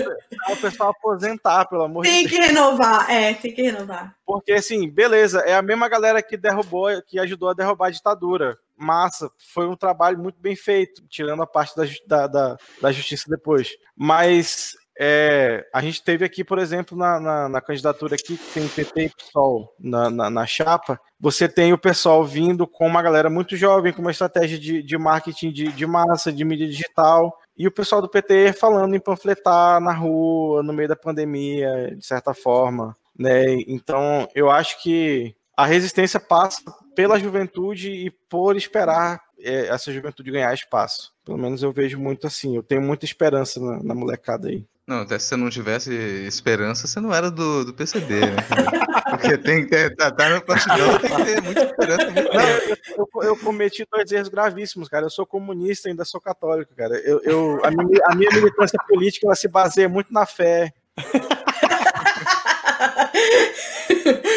o 0.50 0.56
pessoal 0.56 0.90
aposentar, 0.90 1.66
pelo 1.66 1.84
amor 1.84 2.04
de 2.04 2.10
Deus. 2.10 2.22
Tem 2.22 2.28
que 2.28 2.46
renovar, 2.46 3.08
é, 3.08 3.34
tem 3.34 3.54
que 3.54 3.62
renovar. 3.62 4.12
Porque, 4.26 4.52
assim, 4.52 4.90
beleza, 4.90 5.40
é 5.40 5.54
a 5.54 5.62
mesma 5.62 5.88
galera 5.88 6.20
que 6.20 6.36
derrubou, 6.36 6.88
que 7.06 7.18
ajudou 7.20 7.50
a 7.50 7.54
derrubar 7.54 7.86
a 7.86 7.90
ditadura. 7.90 8.58
Massa, 8.76 9.30
foi 9.52 9.68
um 9.68 9.76
trabalho 9.76 10.18
muito 10.18 10.40
bem 10.40 10.56
feito, 10.56 11.06
tirando 11.08 11.42
a 11.42 11.46
parte 11.46 11.76
da, 11.76 11.84
da, 12.06 12.26
da, 12.26 12.56
da 12.80 12.92
justiça 12.92 13.24
depois. 13.28 13.70
Mas 14.02 14.72
é, 14.98 15.62
a 15.74 15.82
gente 15.82 16.02
teve 16.02 16.24
aqui, 16.24 16.42
por 16.42 16.58
exemplo, 16.58 16.96
na, 16.96 17.20
na, 17.20 17.48
na, 17.50 17.60
candidatura 17.60 18.14
aqui, 18.14 18.38
que 18.38 18.54
tem 18.54 18.66
PT 18.66 19.04
e 19.04 19.10
PSOL 19.10 19.74
na, 19.78 20.08
na, 20.08 20.30
na, 20.30 20.46
chapa, 20.46 20.98
você 21.20 21.46
tem 21.46 21.74
o 21.74 21.78
pessoal 21.78 22.24
vindo 22.24 22.66
com 22.66 22.86
uma 22.86 23.02
galera 23.02 23.28
muito 23.28 23.58
jovem, 23.58 23.92
com 23.92 24.00
uma 24.00 24.10
estratégia 24.10 24.58
de, 24.58 24.82
de 24.82 24.96
marketing 24.96 25.52
de, 25.52 25.70
de 25.70 25.86
massa, 25.86 26.32
de 26.32 26.42
mídia 26.46 26.66
digital, 26.66 27.38
e 27.54 27.66
o 27.66 27.70
pessoal 27.70 28.00
do 28.00 28.08
PT 28.08 28.54
falando 28.54 28.96
em 28.96 29.00
panfletar 29.00 29.82
na 29.82 29.92
rua, 29.92 30.62
no 30.62 30.72
meio 30.72 30.88
da 30.88 30.96
pandemia, 30.96 31.94
de 31.94 32.06
certa 32.06 32.32
forma. 32.32 32.96
Né? 33.18 33.52
Então, 33.68 34.26
eu 34.34 34.50
acho 34.50 34.82
que 34.82 35.36
a 35.54 35.66
resistência 35.66 36.18
passa 36.18 36.62
pela 36.94 37.18
juventude 37.18 37.90
e 37.90 38.10
por 38.30 38.56
esperar 38.56 39.20
essa 39.42 39.92
juventude 39.92 40.30
ganhar 40.30 40.52
espaço. 40.52 41.12
Pelo 41.24 41.38
menos 41.38 41.62
eu 41.62 41.72
vejo 41.72 41.98
muito 41.98 42.26
assim. 42.26 42.56
Eu 42.56 42.62
tenho 42.62 42.82
muita 42.82 43.04
esperança 43.04 43.60
na, 43.60 43.82
na 43.82 43.94
molecada 43.94 44.48
aí. 44.48 44.64
Não, 44.90 45.02
até 45.02 45.16
se 45.20 45.26
você 45.26 45.36
não 45.36 45.48
tivesse 45.48 45.92
esperança, 46.26 46.88
você 46.88 46.98
não 46.98 47.14
era 47.14 47.30
do, 47.30 47.64
do 47.64 47.72
PCB, 47.72 48.20
né? 48.22 48.36
Porque 49.10 49.38
tem 49.38 49.62
que 49.62 49.70
ter, 49.70 49.94
tá, 49.94 50.10
tá 50.10 50.28
no 50.30 50.42
partidão, 50.42 50.98
tem 50.98 51.10
que 51.10 51.24
ter 51.24 51.42
muita 51.42 51.64
esperança. 51.64 52.10
Muito 52.10 52.34
não, 52.34 52.48
eu, 52.48 52.76
eu, 52.96 53.22
eu, 53.22 53.36
cometi 53.36 53.86
dois 53.88 54.10
erros 54.10 54.28
gravíssimos, 54.28 54.88
cara. 54.88 55.06
Eu 55.06 55.10
sou 55.10 55.24
comunista, 55.24 55.88
ainda 55.88 56.04
sou 56.04 56.20
católico, 56.20 56.74
cara. 56.74 56.96
Eu, 57.04 57.20
eu, 57.22 57.64
a, 57.64 57.70
minha, 57.70 58.00
a 58.06 58.14
minha 58.16 58.30
militância 58.32 58.78
política 58.88 59.28
ela 59.28 59.36
se 59.36 59.46
baseia 59.46 59.88
muito 59.88 60.12
na 60.12 60.26
fé. 60.26 60.72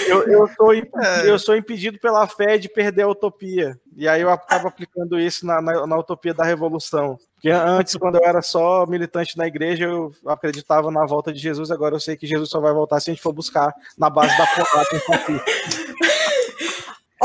Eu, 0.07 0.23
eu, 0.27 0.47
sou, 0.47 0.73
é. 0.73 0.83
eu 1.25 1.39
sou 1.39 1.55
impedido 1.55 1.99
pela 1.99 2.27
fé 2.27 2.57
de 2.57 2.69
perder 2.69 3.03
a 3.03 3.07
utopia. 3.07 3.79
E 3.95 4.07
aí 4.07 4.21
eu 4.21 4.29
acabo 4.29 4.67
aplicando 4.67 5.19
isso 5.19 5.45
na, 5.45 5.61
na, 5.61 5.87
na, 5.87 5.97
utopia 5.97 6.33
da 6.33 6.43
revolução. 6.43 7.17
Porque 7.35 7.49
antes, 7.49 7.95
quando 7.95 8.15
eu 8.15 8.25
era 8.25 8.41
só 8.41 8.85
militante 8.85 9.37
na 9.37 9.47
igreja, 9.47 9.85
eu 9.85 10.11
acreditava 10.25 10.89
na 10.91 11.05
volta 11.05 11.31
de 11.31 11.39
Jesus. 11.39 11.71
Agora 11.71 11.95
eu 11.95 11.99
sei 11.99 12.15
que 12.15 12.27
Jesus 12.27 12.49
só 12.49 12.59
vai 12.59 12.73
voltar 12.73 12.99
se 12.99 13.09
a 13.09 13.13
gente 13.13 13.23
for 13.23 13.33
buscar 13.33 13.73
na 13.97 14.09
base 14.09 14.37
da 14.37 14.47
porrada 14.47 14.89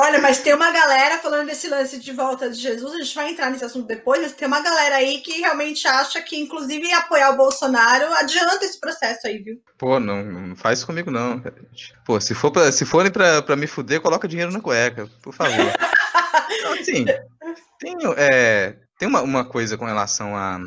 Olha, 0.00 0.20
mas 0.20 0.38
tem 0.38 0.54
uma 0.54 0.70
galera 0.70 1.18
falando 1.18 1.48
desse 1.48 1.66
lance 1.68 1.98
de 1.98 2.12
volta 2.12 2.48
de 2.48 2.60
Jesus, 2.60 2.94
a 2.94 2.98
gente 2.98 3.14
vai 3.16 3.30
entrar 3.32 3.50
nesse 3.50 3.64
assunto 3.64 3.88
depois, 3.88 4.22
mas 4.22 4.30
tem 4.30 4.46
uma 4.46 4.60
galera 4.60 4.94
aí 4.94 5.20
que 5.22 5.40
realmente 5.40 5.88
acha 5.88 6.22
que, 6.22 6.38
inclusive, 6.38 6.92
apoiar 6.92 7.30
o 7.30 7.36
Bolsonaro 7.36 8.06
adianta 8.14 8.64
esse 8.64 8.78
processo 8.78 9.26
aí, 9.26 9.38
viu? 9.38 9.60
Pô, 9.76 9.98
não, 9.98 10.22
não 10.22 10.54
faz 10.54 10.84
comigo 10.84 11.10
não. 11.10 11.42
Pô, 12.04 12.20
se, 12.20 12.32
for 12.32 12.52
pra, 12.52 12.70
se 12.70 12.84
forem 12.84 13.10
pra, 13.10 13.42
pra 13.42 13.56
me 13.56 13.66
fuder, 13.66 14.00
coloca 14.00 14.28
dinheiro 14.28 14.52
na 14.52 14.60
cueca, 14.60 15.10
por 15.20 15.34
favor. 15.34 15.66
então, 16.48 16.72
assim, 16.74 17.04
tem, 17.80 17.96
é, 18.16 18.76
tem 18.96 19.08
uma, 19.08 19.22
uma 19.22 19.44
coisa 19.44 19.76
com 19.76 19.84
relação 19.84 20.36
a 20.36 20.60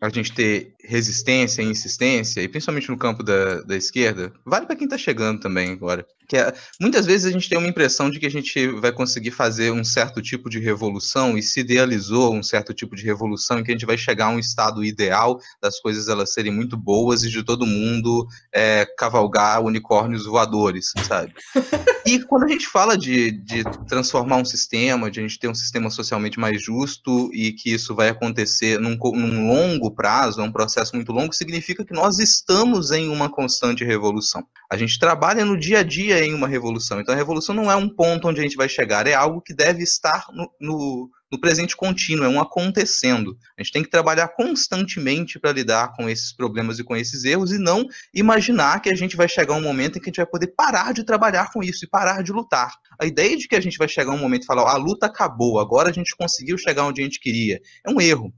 a 0.00 0.08
gente 0.10 0.34
ter 0.34 0.73
resistência 0.86 1.62
e 1.62 1.66
insistência, 1.66 2.40
e 2.40 2.48
principalmente 2.48 2.90
no 2.90 2.98
campo 2.98 3.22
da, 3.22 3.62
da 3.62 3.76
esquerda, 3.76 4.32
vale 4.44 4.66
para 4.66 4.76
quem 4.76 4.84
está 4.84 4.98
chegando 4.98 5.40
também 5.40 5.72
agora. 5.72 6.06
Que 6.26 6.36
é, 6.36 6.54
muitas 6.80 7.04
vezes 7.04 7.26
a 7.26 7.30
gente 7.30 7.48
tem 7.48 7.58
uma 7.58 7.68
impressão 7.68 8.08
de 8.08 8.18
que 8.18 8.26
a 8.26 8.30
gente 8.30 8.66
vai 8.80 8.92
conseguir 8.92 9.30
fazer 9.30 9.70
um 9.70 9.84
certo 9.84 10.22
tipo 10.22 10.48
de 10.48 10.58
revolução 10.58 11.36
e 11.36 11.42
se 11.42 11.60
idealizou 11.60 12.34
um 12.34 12.42
certo 12.42 12.72
tipo 12.72 12.96
de 12.96 13.04
revolução 13.04 13.58
em 13.58 13.64
que 13.64 13.70
a 13.70 13.74
gente 13.74 13.86
vai 13.86 13.98
chegar 13.98 14.26
a 14.26 14.30
um 14.30 14.38
estado 14.38 14.82
ideal 14.82 15.38
das 15.60 15.78
coisas 15.80 16.08
elas 16.08 16.32
serem 16.32 16.52
muito 16.52 16.76
boas 16.76 17.22
e 17.24 17.30
de 17.30 17.42
todo 17.42 17.66
mundo 17.66 18.26
é, 18.54 18.86
cavalgar 18.96 19.62
unicórnios 19.62 20.24
voadores, 20.24 20.92
sabe? 21.06 21.34
E 22.06 22.22
quando 22.22 22.44
a 22.44 22.48
gente 22.48 22.68
fala 22.68 22.98
de, 22.98 23.30
de 23.30 23.64
transformar 23.88 24.36
um 24.36 24.44
sistema, 24.44 25.10
de 25.10 25.20
a 25.20 25.22
gente 25.22 25.38
ter 25.38 25.48
um 25.48 25.54
sistema 25.54 25.88
socialmente 25.88 26.38
mais 26.38 26.62
justo 26.62 27.30
e 27.32 27.50
que 27.50 27.72
isso 27.72 27.94
vai 27.94 28.10
acontecer 28.10 28.78
num, 28.78 28.94
num 28.94 29.48
longo 29.48 29.90
prazo, 29.90 30.42
é 30.42 30.44
um 30.44 30.52
processo 30.52 30.73
muito 30.94 31.12
longo, 31.12 31.32
significa 31.32 31.84
que 31.84 31.92
nós 31.92 32.18
estamos 32.18 32.90
em 32.90 33.08
uma 33.08 33.30
constante 33.30 33.84
revolução. 33.84 34.44
A 34.70 34.76
gente 34.76 34.98
trabalha 34.98 35.44
no 35.44 35.58
dia 35.58 35.80
a 35.80 35.82
dia 35.82 36.24
em 36.24 36.34
uma 36.34 36.48
revolução. 36.48 37.00
Então 37.00 37.14
a 37.14 37.16
revolução 37.16 37.54
não 37.54 37.70
é 37.70 37.76
um 37.76 37.88
ponto 37.88 38.28
onde 38.28 38.40
a 38.40 38.42
gente 38.42 38.56
vai 38.56 38.68
chegar, 38.68 39.06
é 39.06 39.14
algo 39.14 39.40
que 39.40 39.54
deve 39.54 39.82
estar 39.82 40.26
no, 40.32 40.50
no, 40.60 41.10
no 41.30 41.40
presente 41.40 41.76
contínuo, 41.76 42.24
é 42.24 42.28
um 42.28 42.40
acontecendo. 42.40 43.36
A 43.58 43.62
gente 43.62 43.72
tem 43.72 43.82
que 43.82 43.90
trabalhar 43.90 44.28
constantemente 44.28 45.38
para 45.38 45.52
lidar 45.52 45.92
com 45.92 46.08
esses 46.08 46.32
problemas 46.32 46.78
e 46.78 46.84
com 46.84 46.96
esses 46.96 47.24
erros 47.24 47.52
e 47.52 47.58
não 47.58 47.86
imaginar 48.14 48.80
que 48.80 48.88
a 48.88 48.94
gente 48.94 49.16
vai 49.16 49.28
chegar 49.28 49.54
um 49.54 49.62
momento 49.62 49.98
em 49.98 50.00
que 50.00 50.08
a 50.08 50.10
gente 50.10 50.16
vai 50.16 50.26
poder 50.26 50.48
parar 50.48 50.92
de 50.92 51.04
trabalhar 51.04 51.52
com 51.52 51.62
isso 51.62 51.84
e 51.84 51.88
parar 51.88 52.22
de 52.22 52.32
lutar. 52.32 52.74
A 53.00 53.06
ideia 53.06 53.36
de 53.36 53.48
que 53.48 53.56
a 53.56 53.60
gente 53.60 53.78
vai 53.78 53.88
chegar 53.88 54.12
um 54.12 54.18
momento 54.18 54.44
e 54.44 54.46
falar, 54.46 54.70
a 54.70 54.76
luta 54.76 55.06
acabou, 55.06 55.58
agora 55.58 55.90
a 55.90 55.92
gente 55.92 56.14
conseguiu 56.16 56.56
chegar 56.56 56.84
onde 56.84 57.00
a 57.00 57.04
gente 57.04 57.20
queria, 57.20 57.60
é 57.84 57.90
um 57.90 58.00
erro. 58.00 58.32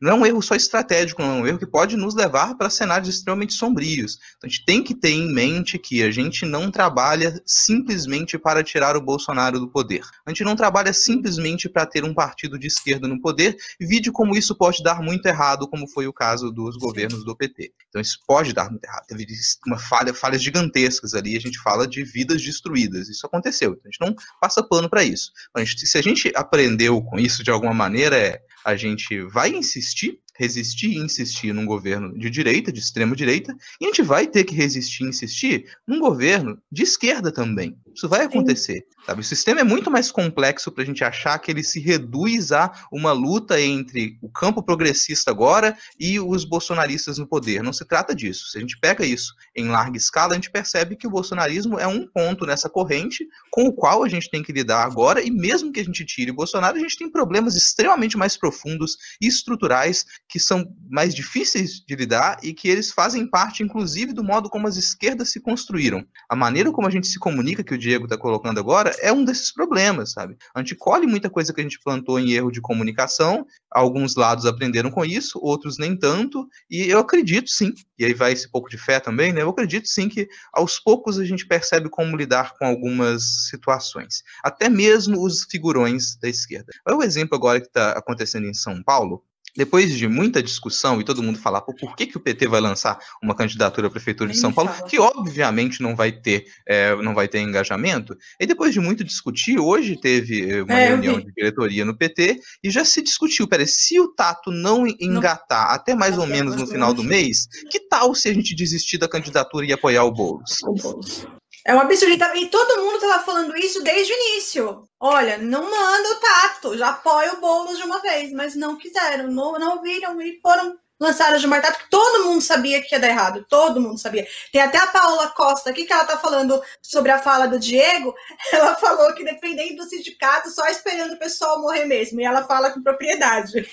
Não 0.00 0.12
é 0.12 0.14
um 0.14 0.26
erro 0.26 0.42
só 0.42 0.54
estratégico, 0.54 1.22
não 1.22 1.38
é 1.38 1.40
um 1.40 1.46
erro 1.46 1.58
que 1.58 1.66
pode 1.66 1.96
nos 1.96 2.14
levar 2.14 2.54
para 2.56 2.70
cenários 2.70 3.08
extremamente 3.08 3.54
sombrios. 3.54 4.18
Então, 4.36 4.46
a 4.46 4.48
gente 4.48 4.64
tem 4.64 4.82
que 4.82 4.94
ter 4.94 5.10
em 5.10 5.32
mente 5.32 5.78
que 5.78 6.02
a 6.02 6.10
gente 6.10 6.46
não 6.46 6.70
trabalha 6.70 7.40
simplesmente 7.44 8.38
para 8.38 8.62
tirar 8.62 8.96
o 8.96 9.00
Bolsonaro 9.00 9.58
do 9.58 9.68
poder. 9.68 10.02
A 10.24 10.30
gente 10.30 10.44
não 10.44 10.54
trabalha 10.54 10.92
simplesmente 10.92 11.68
para 11.68 11.86
ter 11.86 12.04
um 12.04 12.14
partido 12.14 12.58
de 12.58 12.66
esquerda 12.66 13.08
no 13.08 13.20
poder, 13.20 13.56
e 13.80 13.86
vide 13.86 14.12
como 14.12 14.36
isso 14.36 14.54
pode 14.54 14.82
dar 14.82 15.02
muito 15.02 15.26
errado, 15.26 15.68
como 15.68 15.88
foi 15.88 16.06
o 16.06 16.12
caso 16.12 16.50
dos 16.50 16.76
governos 16.76 17.24
do 17.24 17.36
PT. 17.36 17.72
Então, 17.88 18.00
isso 18.00 18.18
pode 18.26 18.52
dar 18.52 18.70
muito 18.70 18.84
errado. 18.84 19.06
Teve 19.06 19.26
uma 19.66 19.78
falha, 19.78 20.14
falhas 20.14 20.42
gigantescas 20.42 21.14
ali, 21.14 21.36
a 21.36 21.40
gente 21.40 21.58
fala 21.58 21.86
de 21.86 22.04
vidas 22.04 22.42
destruídas. 22.42 23.08
Isso 23.08 23.26
aconteceu. 23.26 23.72
Então, 23.72 23.82
a 23.84 23.90
gente 23.90 24.00
não 24.00 24.14
passa 24.40 24.62
pano 24.62 24.88
para 24.88 25.02
isso. 25.02 25.32
Se 25.66 25.98
a 25.98 26.02
gente 26.02 26.30
aprendeu 26.36 27.02
com 27.02 27.18
isso 27.18 27.42
de 27.42 27.50
alguma 27.50 27.74
maneira, 27.74 28.16
é 28.16 28.40
a 28.64 28.76
gente 28.76 29.20
vai 29.22 29.50
insistir 29.50 30.20
resistir 30.38 30.92
e 30.92 30.98
insistir 30.98 31.52
num 31.52 31.66
governo 31.66 32.16
de 32.16 32.30
direita, 32.30 32.70
de 32.70 32.78
extrema 32.78 33.16
direita, 33.16 33.54
e 33.80 33.84
a 33.84 33.88
gente 33.88 34.02
vai 34.02 34.26
ter 34.26 34.44
que 34.44 34.54
resistir 34.54 35.04
e 35.04 35.08
insistir 35.08 35.64
num 35.86 35.98
governo 35.98 36.56
de 36.70 36.84
esquerda 36.84 37.32
também. 37.32 37.76
Isso 37.92 38.08
vai 38.08 38.24
acontecer. 38.24 38.86
Sabe? 39.04 39.20
O 39.22 39.24
sistema 39.24 39.60
é 39.60 39.64
muito 39.64 39.90
mais 39.90 40.10
complexo 40.10 40.70
para 40.70 40.82
a 40.82 40.86
gente 40.86 41.02
achar 41.02 41.38
que 41.38 41.50
ele 41.50 41.64
se 41.64 41.80
reduz 41.80 42.52
a 42.52 42.70
uma 42.92 43.10
luta 43.10 43.60
entre 43.60 44.16
o 44.22 44.28
campo 44.28 44.62
progressista 44.62 45.30
agora 45.30 45.76
e 45.98 46.20
os 46.20 46.44
bolsonaristas 46.44 47.18
no 47.18 47.26
poder. 47.26 47.62
Não 47.62 47.72
se 47.72 47.84
trata 47.84 48.14
disso. 48.14 48.50
Se 48.50 48.58
a 48.58 48.60
gente 48.60 48.78
pega 48.78 49.04
isso 49.04 49.34
em 49.56 49.68
larga 49.68 49.96
escala, 49.96 50.32
a 50.32 50.34
gente 50.34 50.50
percebe 50.50 50.94
que 50.94 51.06
o 51.06 51.10
bolsonarismo 51.10 51.78
é 51.78 51.86
um 51.86 52.06
ponto 52.06 52.46
nessa 52.46 52.68
corrente 52.68 53.26
com 53.50 53.64
o 53.64 53.72
qual 53.72 54.04
a 54.04 54.08
gente 54.08 54.30
tem 54.30 54.42
que 54.42 54.52
lidar 54.52 54.84
agora, 54.84 55.22
e 55.22 55.30
mesmo 55.30 55.72
que 55.72 55.80
a 55.80 55.84
gente 55.84 56.04
tire 56.04 56.30
o 56.30 56.34
Bolsonaro, 56.34 56.76
a 56.76 56.80
gente 56.80 56.98
tem 56.98 57.10
problemas 57.10 57.56
extremamente 57.56 58.16
mais 58.16 58.36
profundos 58.36 58.96
e 59.20 59.26
estruturais 59.26 60.04
que 60.28 60.38
são 60.38 60.74
mais 60.90 61.14
difíceis 61.14 61.80
de 61.80 61.96
lidar 61.96 62.38
e 62.42 62.52
que 62.52 62.68
eles 62.68 62.90
fazem 62.90 63.26
parte, 63.26 63.62
inclusive, 63.62 64.12
do 64.12 64.22
modo 64.22 64.50
como 64.50 64.66
as 64.66 64.76
esquerdas 64.76 65.30
se 65.30 65.40
construíram. 65.40 66.06
A 66.28 66.36
maneira 66.36 66.70
como 66.70 66.86
a 66.86 66.90
gente 66.90 67.06
se 67.06 67.18
comunica, 67.18 67.64
que 67.64 67.74
o 67.74 67.78
Diego 67.78 68.04
está 68.04 68.16
colocando 68.16 68.60
agora, 68.60 68.94
é 69.00 69.12
um 69.12 69.24
desses 69.24 69.52
problemas, 69.52 70.12
sabe? 70.12 70.36
A 70.54 70.60
gente 70.60 70.74
colhe 70.74 71.06
muita 71.06 71.30
coisa 71.30 71.52
que 71.52 71.60
a 71.60 71.64
gente 71.64 71.80
plantou 71.82 72.20
em 72.20 72.32
erro 72.32 72.50
de 72.50 72.60
comunicação, 72.60 73.46
alguns 73.70 74.16
lados 74.16 74.44
aprenderam 74.44 74.90
com 74.90 75.04
isso, 75.04 75.38
outros 75.42 75.78
nem 75.78 75.96
tanto, 75.96 76.46
e 76.70 76.82
eu 76.88 76.98
acredito 76.98 77.50
sim, 77.50 77.72
e 77.98 78.04
aí 78.04 78.14
vai 78.14 78.32
esse 78.32 78.50
pouco 78.50 78.68
de 78.68 78.76
fé 78.76 79.00
também, 79.00 79.32
né? 79.32 79.42
Eu 79.42 79.50
acredito 79.50 79.88
sim 79.88 80.08
que 80.08 80.28
aos 80.52 80.78
poucos 80.78 81.18
a 81.18 81.24
gente 81.24 81.46
percebe 81.46 81.88
como 81.88 82.16
lidar 82.16 82.54
com 82.58 82.66
algumas 82.66 83.48
situações, 83.48 84.22
até 84.44 84.68
mesmo 84.68 85.22
os 85.24 85.44
figurões 85.44 86.16
da 86.16 86.28
esquerda. 86.28 86.72
Olha 86.86 86.98
o 86.98 87.02
exemplo 87.02 87.34
agora 87.34 87.60
que 87.60 87.66
está 87.66 87.92
acontecendo 87.92 88.46
em 88.46 88.54
São 88.54 88.82
Paulo, 88.82 89.22
depois 89.58 89.90
de 89.90 90.06
muita 90.06 90.40
discussão 90.40 91.00
e 91.00 91.04
todo 91.04 91.20
mundo 91.20 91.36
falar 91.36 91.62
por 91.62 91.96
que, 91.96 92.06
que 92.06 92.16
o 92.16 92.20
PT 92.20 92.46
vai 92.46 92.60
lançar 92.60 92.96
uma 93.20 93.34
candidatura 93.34 93.88
à 93.88 93.90
prefeitura 93.90 94.30
de 94.30 94.38
São 94.38 94.52
Paulo, 94.52 94.70
que 94.88 95.00
obviamente 95.00 95.82
não 95.82 95.96
vai 95.96 96.12
ter, 96.12 96.44
é, 96.64 96.94
não 97.02 97.12
vai 97.12 97.26
ter 97.26 97.40
engajamento, 97.40 98.16
e 98.38 98.46
depois 98.46 98.72
de 98.72 98.78
muito 98.78 99.02
discutir, 99.02 99.58
hoje 99.58 100.00
teve 100.00 100.48
eh, 100.48 100.62
uma 100.62 100.78
é, 100.78 100.88
reunião 100.90 101.18
de 101.18 101.32
diretoria 101.32 101.84
no 101.84 101.98
PT 101.98 102.38
e 102.62 102.70
já 102.70 102.84
se 102.84 103.02
discutiu, 103.02 103.48
peraí, 103.48 103.66
se 103.66 103.98
o 103.98 104.14
Tato 104.14 104.52
não 104.52 104.86
engatar 104.86 105.66
não. 105.66 105.74
até 105.74 105.92
mais 105.92 106.16
ou 106.16 106.26
menos 106.26 106.54
no 106.54 106.64
final 106.64 106.94
do 106.94 107.02
mês, 107.02 107.48
que 107.68 107.80
tal 107.80 108.14
se 108.14 108.28
a 108.28 108.34
gente 108.34 108.54
desistir 108.54 108.96
da 108.96 109.08
candidatura 109.08 109.66
e 109.66 109.72
apoiar 109.72 110.04
o 110.04 110.12
Boulos? 110.12 110.62
O 110.62 110.74
Boulos. 110.74 111.26
É 111.66 111.74
um 111.74 111.80
absurdo. 111.80 112.14
E 112.14 112.46
todo 112.46 112.80
mundo 112.80 112.94
estava 112.94 113.24
falando 113.24 113.56
isso 113.56 113.82
desde 113.82 114.12
o 114.12 114.16
início. 114.16 114.87
Olha, 115.00 115.38
não 115.38 115.62
manda 115.62 116.08
o 116.10 116.20
tato, 116.20 116.76
já 116.76 116.88
apoia 116.90 117.34
o 117.34 117.40
Boulos 117.40 117.78
de 117.78 117.84
uma 117.84 118.00
vez, 118.00 118.32
mas 118.32 118.54
não 118.56 118.76
quiseram, 118.76 119.30
não, 119.30 119.58
não 119.58 119.80
viram 119.80 120.20
e 120.20 120.40
foram 120.40 120.78
lançaram 120.98 121.38
de 121.38 121.46
Martato, 121.46 121.78
que 121.78 121.90
todo 121.90 122.24
mundo 122.24 122.40
sabia 122.40 122.82
que 122.82 122.94
ia 122.94 123.00
dar 123.00 123.08
errado, 123.08 123.46
todo 123.48 123.80
mundo 123.80 123.98
sabia. 123.98 124.26
Tem 124.52 124.60
até 124.60 124.78
a 124.78 124.86
Paula 124.86 125.28
Costa 125.28 125.70
aqui 125.70 125.84
que 125.84 125.92
ela 125.92 126.04
tá 126.04 126.18
falando 126.18 126.60
sobre 126.82 127.10
a 127.10 127.18
fala 127.18 127.46
do 127.46 127.58
Diego, 127.58 128.14
ela 128.52 128.74
falou 128.76 129.14
que 129.14 129.24
dependendo 129.24 129.76
do 129.76 129.88
sindicato, 129.88 130.50
só 130.50 130.66
esperando 130.66 131.14
o 131.14 131.18
pessoal 131.18 131.60
morrer 131.60 131.84
mesmo, 131.84 132.20
e 132.20 132.24
ela 132.24 132.44
fala 132.44 132.70
com 132.70 132.82
propriedade. 132.82 133.68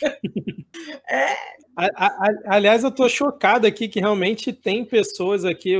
é, 1.10 1.36
Aliás, 2.46 2.84
eu 2.84 2.90
estou 2.90 3.10
chocado 3.10 3.68
aqui 3.68 3.90
que 3.90 4.00
realmente 4.00 4.54
tem 4.54 4.86
pessoas 4.86 5.44
aqui, 5.44 5.74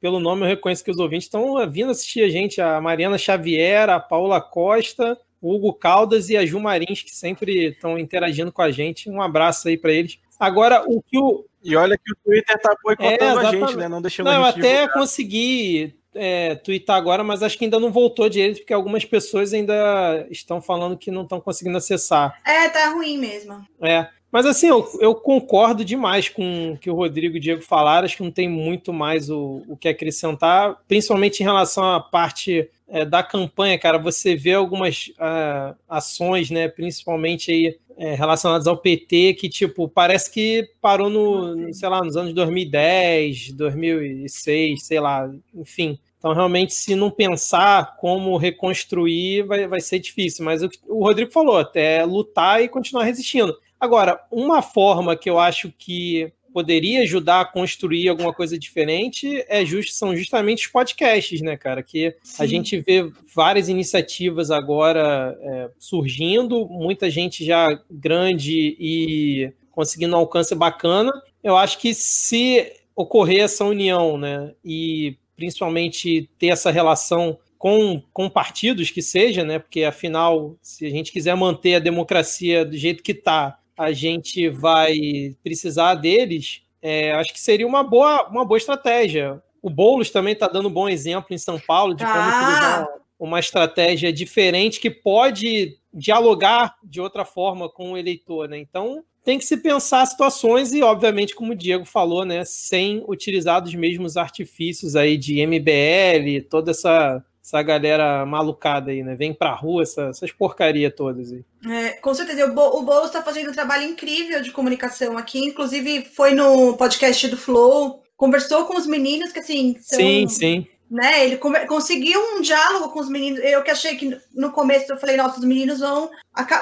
pelo 0.00 0.18
nome 0.18 0.42
eu 0.42 0.48
reconheço 0.48 0.82
que 0.82 0.90
os 0.90 0.98
ouvintes 0.98 1.26
estão 1.26 1.70
vindo 1.70 1.90
assistir 1.90 2.22
a 2.22 2.28
gente, 2.30 2.62
a 2.62 2.80
Mariana 2.80 3.18
Xavier, 3.18 3.90
a 3.90 4.00
Paula 4.00 4.40
Costa, 4.40 5.18
o 5.42 5.54
Hugo 5.54 5.74
Caldas 5.74 6.30
e 6.30 6.36
a 6.38 6.46
Ju 6.46 6.58
Marins, 6.58 7.02
que 7.02 7.14
sempre 7.14 7.68
estão 7.68 7.98
interagindo 7.98 8.50
com 8.50 8.62
a 8.62 8.70
gente. 8.70 9.10
Um 9.10 9.20
abraço 9.20 9.68
aí 9.68 9.76
para 9.76 9.92
eles. 9.92 10.18
Agora, 10.38 10.84
o 10.86 11.02
que 11.02 11.18
o. 11.18 11.44
E 11.62 11.76
olha 11.76 11.96
que 11.96 12.12
o 12.12 12.16
Twitter 12.24 12.56
está 12.56 12.76
boicotando 12.82 13.40
é, 13.40 13.46
a 13.46 13.50
gente, 13.50 13.76
né? 13.76 13.88
Não 13.88 14.02
deixamos 14.02 14.30
não, 14.30 14.44
a 14.44 14.50
gente. 14.50 14.58
Eu 14.58 14.66
até 14.66 14.72
divulgar. 14.72 14.98
consegui 14.98 15.94
é, 16.14 16.54
twittar 16.56 16.96
agora, 16.96 17.24
mas 17.24 17.42
acho 17.42 17.58
que 17.58 17.64
ainda 17.64 17.80
não 17.80 17.90
voltou 17.90 18.28
direito, 18.28 18.58
porque 18.58 18.72
algumas 18.72 19.04
pessoas 19.04 19.52
ainda 19.52 20.26
estão 20.30 20.60
falando 20.60 20.96
que 20.96 21.10
não 21.10 21.22
estão 21.22 21.40
conseguindo 21.40 21.76
acessar. 21.76 22.38
É, 22.44 22.68
tá 22.68 22.90
ruim 22.90 23.18
mesmo. 23.18 23.66
É. 23.82 24.08
Mas 24.30 24.46
assim, 24.46 24.66
eu, 24.66 24.84
eu, 25.00 25.14
concordo 25.14 25.84
demais 25.84 26.28
com 26.28 26.72
o 26.72 26.76
que 26.76 26.90
o 26.90 26.94
Rodrigo 26.94 27.36
e 27.36 27.38
o 27.38 27.40
Diego 27.40 27.62
falaram, 27.62 28.04
acho 28.04 28.16
que 28.16 28.22
não 28.22 28.32
tem 28.32 28.48
muito 28.48 28.92
mais 28.92 29.30
o, 29.30 29.62
o 29.68 29.76
que 29.76 29.88
acrescentar, 29.88 30.76
principalmente 30.88 31.40
em 31.40 31.44
relação 31.44 31.84
à 31.84 32.00
parte 32.00 32.68
é, 32.88 33.04
da 33.04 33.22
campanha, 33.22 33.78
cara. 33.78 33.98
Você 33.98 34.34
vê 34.36 34.54
algumas 34.54 35.08
uh, 35.18 35.76
ações, 35.88 36.50
né, 36.50 36.68
principalmente 36.68 37.50
aí 37.50 37.78
é, 37.96 38.14
relacionadas 38.14 38.66
ao 38.66 38.76
PT, 38.76 39.34
que 39.34 39.48
tipo, 39.48 39.88
parece 39.88 40.30
que 40.30 40.68
parou 40.80 41.08
no, 41.08 41.72
sei 41.72 41.88
lá, 41.88 42.02
nos 42.02 42.16
anos 42.16 42.32
2010, 42.32 43.52
2006, 43.52 44.84
sei 44.84 45.00
lá, 45.00 45.30
enfim. 45.54 45.98
Então, 46.18 46.32
realmente, 46.32 46.72
se 46.72 46.94
não 46.94 47.10
pensar 47.10 47.96
como 47.96 48.36
reconstruir, 48.38 49.42
vai, 49.42 49.66
vai 49.66 49.80
ser 49.80 49.98
difícil. 49.98 50.44
Mas 50.44 50.62
o, 50.62 50.70
o 50.88 51.04
Rodrigo 51.04 51.30
falou, 51.30 51.58
até 51.58 52.02
lutar 52.04 52.62
e 52.62 52.68
continuar 52.68 53.04
resistindo. 53.04 53.54
Agora, 53.78 54.18
uma 54.30 54.62
forma 54.62 55.14
que 55.14 55.28
eu 55.28 55.38
acho 55.38 55.70
que 55.78 56.32
poderia 56.54 57.02
ajudar 57.02 57.40
a 57.40 57.44
construir 57.44 58.08
alguma 58.08 58.32
coisa 58.32 58.56
diferente 58.56 59.44
é 59.48 59.64
just, 59.64 59.90
são 59.90 60.16
justamente 60.16 60.64
os 60.64 60.70
podcasts, 60.70 61.42
né, 61.42 61.56
cara? 61.56 61.82
Que 61.82 62.14
Sim. 62.22 62.42
a 62.44 62.46
gente 62.46 62.78
vê 62.78 63.10
várias 63.34 63.68
iniciativas 63.68 64.52
agora 64.52 65.36
é, 65.42 65.70
surgindo, 65.80 66.68
muita 66.68 67.10
gente 67.10 67.44
já 67.44 67.76
grande 67.90 68.76
e 68.78 69.52
conseguindo 69.72 70.14
um 70.14 70.18
alcance 70.20 70.54
bacana. 70.54 71.10
Eu 71.42 71.56
acho 71.56 71.76
que 71.76 71.92
se 71.92 72.72
ocorrer 72.94 73.40
essa 73.40 73.64
união, 73.64 74.16
né, 74.16 74.52
e 74.64 75.16
principalmente 75.34 76.30
ter 76.38 76.46
essa 76.46 76.70
relação 76.70 77.36
com, 77.58 78.00
com 78.12 78.30
partidos 78.30 78.92
que 78.92 79.02
seja, 79.02 79.42
né? 79.42 79.58
Porque 79.58 79.82
afinal, 79.82 80.54
se 80.62 80.86
a 80.86 80.90
gente 80.90 81.10
quiser 81.10 81.34
manter 81.34 81.74
a 81.74 81.80
democracia 81.80 82.64
do 82.64 82.76
jeito 82.76 83.02
que 83.02 83.10
está, 83.10 83.58
a 83.76 83.92
gente 83.92 84.48
vai 84.48 85.36
precisar 85.42 85.94
deles. 85.94 86.62
É, 86.80 87.12
acho 87.12 87.32
que 87.32 87.40
seria 87.40 87.66
uma 87.66 87.82
boa, 87.82 88.28
uma 88.28 88.44
boa 88.44 88.58
estratégia. 88.58 89.42
O 89.62 89.70
Boulos 89.70 90.10
também 90.10 90.34
está 90.34 90.46
dando 90.46 90.68
um 90.68 90.72
bom 90.72 90.88
exemplo 90.88 91.34
em 91.34 91.38
São 91.38 91.58
Paulo 91.58 91.94
de 91.94 92.04
como 92.04 92.16
ah. 92.16 92.28
utilizar 92.28 92.88
uma 93.18 93.40
estratégia 93.40 94.12
diferente 94.12 94.80
que 94.80 94.90
pode 94.90 95.78
dialogar 95.92 96.76
de 96.82 97.00
outra 97.00 97.24
forma 97.24 97.68
com 97.68 97.92
o 97.92 97.96
eleitor, 97.96 98.48
né? 98.48 98.58
Então 98.58 99.02
tem 99.24 99.38
que 99.38 99.46
se 99.46 99.56
pensar 99.56 100.04
situações 100.04 100.74
e, 100.74 100.82
obviamente, 100.82 101.34
como 101.34 101.52
o 101.52 101.56
Diego 101.56 101.86
falou, 101.86 102.26
né, 102.26 102.44
sem 102.44 103.02
utilizar 103.08 103.64
os 103.64 103.74
mesmos 103.74 104.18
artifícios 104.18 104.94
aí 104.94 105.16
de 105.16 105.44
MBL, 105.46 106.46
toda 106.50 106.72
essa 106.72 107.24
essa 107.44 107.62
galera 107.62 108.24
malucada 108.24 108.90
aí, 108.90 109.02
né? 109.02 109.14
Vem 109.14 109.34
pra 109.34 109.52
rua, 109.52 109.82
essa, 109.82 110.04
essas 110.04 110.32
porcaria 110.32 110.90
todas 110.90 111.30
aí. 111.30 111.44
É, 111.66 111.90
com 111.90 112.14
certeza. 112.14 112.46
O, 112.46 112.54
Bo, 112.54 112.78
o 112.78 112.82
Boulos 112.82 113.08
está 113.08 113.22
fazendo 113.22 113.50
um 113.50 113.54
trabalho 113.54 113.84
incrível 113.84 114.40
de 114.40 114.50
comunicação 114.50 115.18
aqui. 115.18 115.44
Inclusive, 115.44 116.06
foi 116.06 116.34
no 116.34 116.74
podcast 116.78 117.28
do 117.28 117.36
Flow, 117.36 118.02
conversou 118.16 118.64
com 118.64 118.78
os 118.78 118.86
meninos 118.86 119.30
que, 119.30 119.40
assim, 119.40 119.76
são... 119.78 119.98
Sim, 119.98 120.26
sim 120.26 120.66
né? 120.90 121.24
Ele 121.24 121.38
conseguiu 121.66 122.20
um 122.36 122.40
diálogo 122.40 122.90
com 122.90 123.00
os 123.00 123.08
meninos. 123.08 123.40
Eu 123.42 123.62
que 123.62 123.70
achei 123.70 123.96
que 123.96 124.16
no 124.34 124.52
começo 124.52 124.92
eu 124.92 124.98
falei, 124.98 125.16
nossa, 125.16 125.38
os 125.38 125.44
meninos 125.44 125.80
vão, 125.80 126.10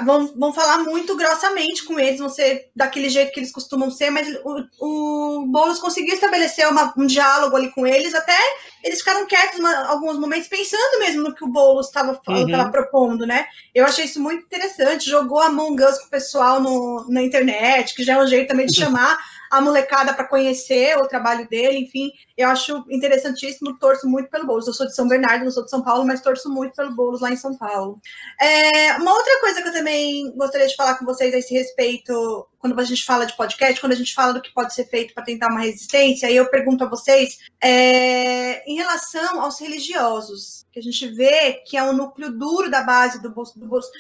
vão, 0.05 0.27
vão 0.37 0.53
falar 0.53 0.79
muito 0.79 1.17
grossamente 1.17 1.85
com 1.85 1.99
eles, 1.99 2.21
vão 2.21 2.29
ser 2.29 2.71
daquele 2.75 3.09
jeito 3.09 3.33
que 3.33 3.41
eles 3.41 3.53
costumam 3.53 3.91
ser, 3.91 4.11
mas 4.11 4.29
o, 4.45 4.65
o 4.81 5.47
Boulos 5.47 5.81
conseguiu 5.81 6.15
estabelecer 6.15 6.69
uma, 6.69 6.95
um 6.97 7.07
diálogo 7.07 7.57
ali 7.57 7.71
com 7.73 7.87
eles, 7.87 8.15
até 8.15 8.37
eles 8.83 9.01
ficaram 9.01 9.27
quietos 9.27 9.59
em 9.59 9.67
alguns 9.67 10.19
momentos, 10.19 10.49
pensando 10.49 10.99
mesmo 11.01 11.23
no 11.23 11.35
que 11.35 11.45
o 11.45 11.49
Boulos 11.49 11.87
estava 11.87 12.21
uhum. 12.29 12.71
propondo, 12.71 13.27
né? 13.27 13.47
Eu 13.75 13.85
achei 13.85 14.05
isso 14.05 14.21
muito 14.21 14.45
interessante. 14.45 15.09
Jogou 15.09 15.41
a 15.41 15.47
Among 15.47 15.83
Us 15.85 15.99
com 15.99 16.07
o 16.07 16.11
pessoal 16.11 16.61
no, 16.61 17.07
na 17.09 17.23
internet, 17.23 17.95
que 17.95 18.03
já 18.03 18.15
é 18.15 18.23
um 18.23 18.27
jeito 18.27 18.49
também 18.49 18.67
de 18.67 18.77
chamar 18.77 19.19
a 19.53 19.61
molecada 19.61 20.15
para 20.15 20.27
conhecer 20.27 20.97
o 20.97 21.07
trabalho 21.07 21.47
dele, 21.47 21.81
enfim, 21.81 22.11
eu 22.39 22.49
acho 22.49 22.83
interessantíssimo, 22.89 23.79
torço 23.79 24.09
muito 24.09 24.31
pelo 24.31 24.47
Boulos. 24.47 24.67
Eu 24.67 24.73
sou 24.73 24.87
de 24.87 24.95
São 24.95 25.07
Bernardo, 25.07 25.45
não 25.45 25.53
sou 25.53 25.63
de 25.63 25.69
São 25.69 25.83
Paulo, 25.83 26.07
mas 26.07 26.23
torço 26.23 26.49
muito 26.49 26.75
pelo 26.75 26.95
Boulos 26.95 27.21
lá 27.21 27.31
em 27.31 27.37
São 27.37 27.55
Paulo. 27.55 28.01
É, 28.41 28.95
uma 28.97 29.13
outra 29.13 29.41
coisa 29.41 29.61
que 29.61 29.69
eu 29.69 29.73
também 29.75 30.35
gostaria 30.35 30.67
de 30.67 30.75
falar 30.75 30.95
com 30.95 31.05
vocês 31.05 31.35
a 31.35 31.39
esse 31.39 31.53
respeito, 31.53 32.49
quando 32.63 32.79
a 32.79 32.85
gente 32.85 33.05
fala 33.05 33.27
de 33.27 33.37
podcast, 33.37 33.81
quando 33.81 33.93
a 33.93 33.97
gente 33.97 34.15
fala 34.15 34.33
do 34.33 34.41
que 34.41 34.55
pode 34.55 34.73
ser 34.73 34.89
feito 34.89 35.13
para 35.13 35.25
tentar 35.25 35.49
uma 35.49 35.61
resistência, 35.61 36.29
aí 36.29 36.37
eu 36.37 36.49
pergunto 36.49 36.85
a 36.85 36.89
vocês, 36.89 37.39
é, 37.61 38.63
em 38.71 38.77
relação 38.77 39.43
aos 39.43 39.61
religiosos, 39.61 40.65
que 40.71 40.79
a 40.79 40.83
gente 40.83 41.09
vê 41.09 41.55
que 41.67 41.77
é 41.77 41.83
um 41.83 41.93
núcleo 41.93 42.31
duro 42.31 42.71
da 42.71 42.85
base 42.85 43.21
do, 43.21 43.31
do 43.31 43.67
Bolsonaro. 43.67 43.93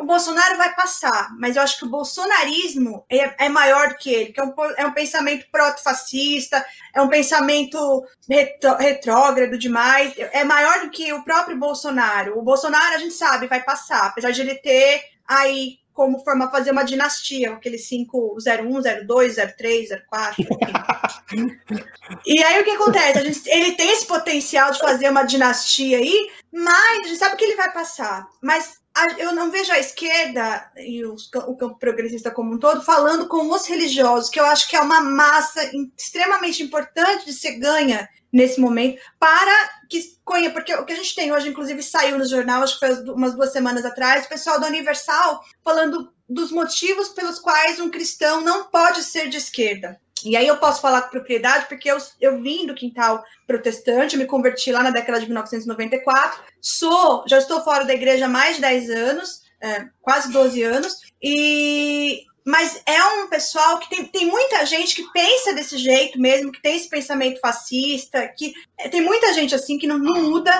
O 0.00 0.04
Bolsonaro 0.04 0.56
vai 0.56 0.74
passar, 0.74 1.28
mas 1.38 1.54
eu 1.54 1.62
acho 1.62 1.78
que 1.78 1.84
o 1.84 1.88
bolsonarismo 1.88 3.06
é, 3.08 3.46
é 3.46 3.48
maior 3.48 3.90
do 3.90 3.94
que 3.94 4.12
ele, 4.12 4.32
que 4.32 4.40
é 4.40 4.44
um, 4.44 4.52
é 4.76 4.84
um 4.84 4.92
pensamento 4.92 5.46
proto-fascista, 5.52 6.66
é 6.92 7.00
um 7.00 7.08
pensamento 7.08 8.04
retro, 8.28 8.74
retrógrado 8.78 9.56
demais, 9.56 10.12
é 10.18 10.42
maior 10.42 10.80
do 10.80 10.90
que 10.90 11.12
o 11.12 11.22
próprio 11.22 11.56
Bolsonaro. 11.56 12.36
O 12.36 12.42
Bolsonaro, 12.42 12.96
a 12.96 12.98
gente 12.98 13.14
sabe, 13.14 13.46
vai 13.46 13.62
passar, 13.62 14.06
apesar 14.06 14.32
de 14.32 14.40
ele 14.40 14.56
ter 14.56 15.04
aí 15.24 15.81
como 16.02 16.18
forma 16.18 16.50
fazer 16.50 16.72
uma 16.72 16.82
dinastia, 16.82 17.52
aquele 17.52 17.78
501, 17.78 19.06
02, 19.06 19.36
03, 19.36 19.88
04. 20.10 20.44
e 22.26 22.42
aí 22.42 22.60
o 22.60 22.64
que 22.64 22.70
acontece? 22.70 23.22
Gente, 23.22 23.48
ele 23.48 23.72
tem 23.76 23.92
esse 23.92 24.04
potencial 24.04 24.72
de 24.72 24.80
fazer 24.80 25.08
uma 25.08 25.22
dinastia 25.22 25.98
aí, 25.98 26.30
mas 26.52 27.04
a 27.04 27.08
gente 27.08 27.18
sabe 27.18 27.36
que 27.36 27.44
ele 27.44 27.54
vai 27.54 27.72
passar. 27.72 28.26
Mas 28.42 28.81
eu 29.18 29.32
não 29.32 29.50
vejo 29.50 29.72
a 29.72 29.78
esquerda 29.78 30.70
e 30.76 31.04
o 31.04 31.56
campo 31.56 31.78
progressista 31.78 32.30
como 32.30 32.54
um 32.54 32.58
todo 32.58 32.82
falando 32.82 33.26
com 33.26 33.50
os 33.50 33.66
religiosos, 33.66 34.28
que 34.28 34.38
eu 34.38 34.44
acho 34.44 34.68
que 34.68 34.76
é 34.76 34.80
uma 34.80 35.00
massa 35.00 35.70
extremamente 35.96 36.62
importante 36.62 37.24
de 37.24 37.32
ser 37.32 37.58
ganha 37.58 38.08
nesse 38.32 38.60
momento, 38.60 39.00
para 39.18 39.70
que 39.88 40.16
conheça, 40.24 40.52
porque 40.52 40.74
o 40.74 40.86
que 40.86 40.92
a 40.92 40.96
gente 40.96 41.14
tem 41.14 41.32
hoje, 41.32 41.48
inclusive, 41.48 41.82
saiu 41.82 42.18
no 42.18 42.24
jornal, 42.24 42.62
acho 42.62 42.78
que 42.78 42.86
foi 42.86 43.04
umas 43.12 43.34
duas 43.34 43.52
semanas 43.52 43.84
atrás, 43.84 44.24
o 44.24 44.28
pessoal 44.28 44.58
da 44.58 44.68
Universal 44.68 45.44
falando 45.62 46.12
dos 46.28 46.50
motivos 46.50 47.10
pelos 47.10 47.38
quais 47.38 47.78
um 47.78 47.90
cristão 47.90 48.40
não 48.40 48.64
pode 48.64 49.02
ser 49.04 49.28
de 49.28 49.36
esquerda. 49.36 50.00
E 50.24 50.36
aí 50.36 50.46
eu 50.46 50.56
posso 50.56 50.80
falar 50.80 51.02
com 51.02 51.10
propriedade, 51.10 51.66
porque 51.68 51.90
eu, 51.90 51.98
eu 52.20 52.40
vim 52.40 52.66
do 52.66 52.74
quintal 52.74 53.22
protestante, 53.46 54.16
me 54.16 54.26
converti 54.26 54.72
lá 54.72 54.82
na 54.82 54.90
década 54.90 55.20
de 55.20 55.26
1994, 55.26 56.40
sou, 56.60 57.24
já 57.26 57.38
estou 57.38 57.62
fora 57.62 57.84
da 57.84 57.94
igreja 57.94 58.26
há 58.26 58.28
mais 58.28 58.56
de 58.56 58.62
10 58.62 58.90
anos, 58.90 59.42
é, 59.60 59.86
quase 60.00 60.32
12 60.32 60.62
anos, 60.62 60.96
e 61.22 62.24
mas 62.44 62.82
é 62.86 63.04
um 63.04 63.28
pessoal 63.28 63.78
que 63.78 63.88
tem, 63.88 64.04
tem 64.04 64.26
muita 64.26 64.66
gente 64.66 64.96
que 64.96 65.12
pensa 65.12 65.54
desse 65.54 65.78
jeito 65.78 66.20
mesmo, 66.20 66.50
que 66.50 66.60
tem 66.60 66.76
esse 66.76 66.88
pensamento 66.88 67.40
fascista, 67.40 68.26
que 68.36 68.52
é, 68.78 68.88
tem 68.88 69.00
muita 69.00 69.32
gente 69.32 69.54
assim 69.54 69.78
que 69.78 69.86
não, 69.86 69.96
não 69.98 70.22
muda, 70.22 70.52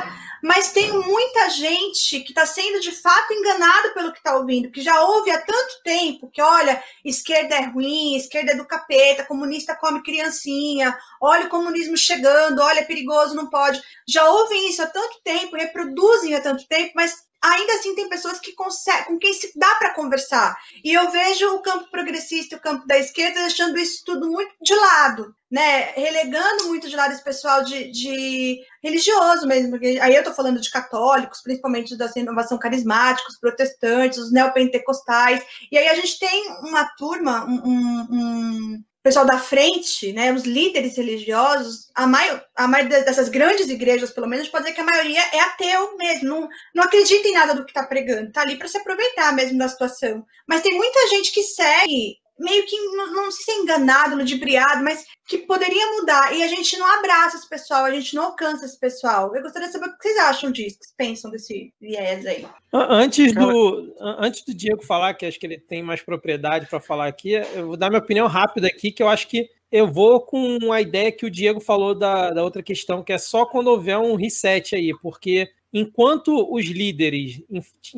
mas 0.42 0.72
tem 0.72 0.90
muita 0.92 1.50
gente 1.50 2.20
que 2.20 2.31
está 2.31 2.44
sendo 2.44 2.81
de 2.81 2.90
fato 2.90 3.33
enganado 3.33 3.94
pelo 3.94 4.12
que 4.12 4.18
está 4.18 4.37
ouvindo, 4.37 4.70
que 4.70 4.83
já 4.83 5.00
ouve 5.02 5.31
há 5.31 5.40
tanto 5.40 5.83
tempo 5.85 6.28
que, 6.31 6.42
olha, 6.42 6.83
esquerda 7.05 7.55
é 7.55 7.66
ruim, 7.66 8.16
esquerda 8.16 8.52
é 8.52 8.57
do 8.57 8.66
capeta, 8.66 9.24
comunista 9.24 9.76
come 9.76 10.02
criancinha, 10.02 10.98
olha 11.20 11.46
o 11.46 11.48
comunismo 11.48 11.96
chegando, 11.96 12.61
olha, 12.61 12.81
é 12.81 12.85
perigoso, 12.85 13.37
não 13.37 13.48
pode. 13.48 13.81
Já 14.09 14.28
ouvem 14.28 14.68
isso 14.68 14.83
há 14.83 14.87
tanto 14.87 15.20
tempo, 15.22 15.57
reproduzem 15.57 16.35
há 16.35 16.40
tanto 16.40 16.66
tempo, 16.66 16.92
mas 16.96 17.24
ainda 17.42 17.74
assim 17.74 17.94
tem 17.94 18.09
pessoas 18.09 18.38
que 18.38 18.52
conseguem, 18.52 19.05
com 19.07 19.18
quem 19.18 19.33
se 19.33 19.52
dá 19.57 19.74
para 19.74 19.94
conversar. 19.94 20.57
E 20.85 20.92
eu 20.92 21.11
vejo 21.11 21.55
o 21.55 21.61
campo 21.61 21.90
progressista 21.90 22.57
o 22.57 22.61
campo 22.61 22.87
da 22.87 22.98
esquerda 22.98 23.40
deixando 23.40 23.78
isso 23.78 24.02
tudo 24.05 24.31
muito 24.31 24.55
de 24.62 24.74
lado, 24.74 25.35
né? 25.50 25.92
Relegando 25.92 26.68
muito 26.68 26.88
de 26.88 26.96
lado 26.96 27.12
esse 27.12 27.24
pessoal 27.24 27.64
de, 27.64 27.90
de 27.90 28.61
religioso 28.83 29.46
mesmo. 29.46 29.70
Porque 29.70 29.98
aí 30.00 30.14
eu 30.14 30.20
estou 30.20 30.35
falando 30.35 30.61
de 30.61 30.70
católicos, 30.70 31.42
principalmente 31.42 31.96
da 31.96 32.11
inovação 32.14 32.59
carismáticos, 32.59 33.38
protestantes, 33.38 34.18
os 34.18 34.33
neopentecostais. 34.33 35.42
E 35.70 35.76
aí 35.76 35.88
a 35.88 35.94
gente 35.94 36.18
tem 36.18 36.48
uma 36.61 36.85
turma, 36.96 37.44
um, 37.44 38.07
um 38.11 38.85
pessoal 39.02 39.26
da 39.26 39.38
frente, 39.38 40.12
né, 40.12 40.32
os 40.32 40.44
líderes 40.44 40.96
religiosos, 40.96 41.90
a 41.94 42.06
maior, 42.06 42.44
a 42.54 42.68
maioria 42.68 43.02
dessas 43.02 43.28
grandes 43.28 43.68
igrejas, 43.68 44.12
pelo 44.12 44.28
menos, 44.28 44.48
pode 44.48 44.64
dizer 44.64 44.74
que 44.74 44.80
a 44.80 44.84
maioria 44.84 45.20
é 45.32 45.40
ateu 45.40 45.96
mesmo, 45.96 46.28
não, 46.28 46.48
não 46.74 46.84
acredita 46.84 47.26
em 47.26 47.32
nada 47.32 47.54
do 47.54 47.64
que 47.64 47.70
está 47.70 47.84
pregando, 47.84 48.28
está 48.28 48.42
ali 48.42 48.56
para 48.56 48.68
se 48.68 48.78
aproveitar 48.78 49.34
mesmo 49.34 49.58
da 49.58 49.68
situação. 49.68 50.24
Mas 50.46 50.62
tem 50.62 50.76
muita 50.76 51.08
gente 51.08 51.32
que 51.32 51.42
segue 51.42 52.21
meio 52.42 52.66
que 52.66 52.76
não, 52.96 53.12
não 53.12 53.31
se 53.31 53.50
enganado, 53.52 54.16
ludibriado, 54.16 54.83
mas 54.83 55.05
que 55.26 55.38
poderia 55.38 55.87
mudar. 55.92 56.35
E 56.35 56.42
a 56.42 56.46
gente 56.48 56.76
não 56.76 56.87
abraça 56.87 57.37
esse 57.37 57.48
pessoal, 57.48 57.85
a 57.85 57.90
gente 57.90 58.14
não 58.14 58.24
alcança 58.24 58.64
esse 58.64 58.78
pessoal. 58.78 59.35
Eu 59.35 59.42
gostaria 59.42 59.68
de 59.68 59.72
saber 59.72 59.87
o 59.87 59.96
que 59.96 60.02
vocês 60.02 60.18
acham 60.18 60.50
disso, 60.50 60.76
o 60.76 60.78
que 60.81 60.85
vocês 60.87 60.94
pensam 60.96 61.31
desse 61.31 61.72
viés 61.81 62.26
aí. 62.26 62.46
Antes 62.72 63.33
do, 63.33 63.94
antes 64.00 64.44
do 64.44 64.55
Diego 64.55 64.85
falar, 64.85 65.14
que 65.14 65.26
acho 65.26 65.38
que 65.38 65.46
ele 65.46 65.59
tem 65.59 65.83
mais 65.83 66.02
propriedade 66.02 66.66
para 66.66 66.81
falar 66.81 67.07
aqui, 67.07 67.33
eu 67.33 67.68
vou 67.68 67.76
dar 67.76 67.88
minha 67.88 68.02
opinião 68.02 68.26
rápida 68.26 68.66
aqui, 68.66 68.90
que 68.90 69.02
eu 69.02 69.09
acho 69.09 69.28
que 69.28 69.48
eu 69.70 69.90
vou 69.90 70.20
com 70.20 70.70
a 70.70 70.81
ideia 70.83 71.11
que 71.11 71.24
o 71.24 71.31
Diego 71.31 71.59
falou 71.59 71.94
da, 71.94 72.31
da 72.31 72.44
outra 72.44 72.62
questão, 72.62 73.02
que 73.02 73.12
é 73.12 73.18
só 73.18 73.46
quando 73.46 73.68
houver 73.68 73.96
um 73.96 74.16
reset 74.16 74.74
aí, 74.74 74.92
porque 75.00 75.48
enquanto 75.72 76.52
os 76.52 76.66
líderes 76.66 77.42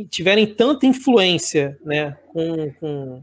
tiverem 0.09 0.47
tanta 0.47 0.87
influência 0.87 1.77
né, 1.85 2.17
com, 2.29 2.71
com, 2.75 3.23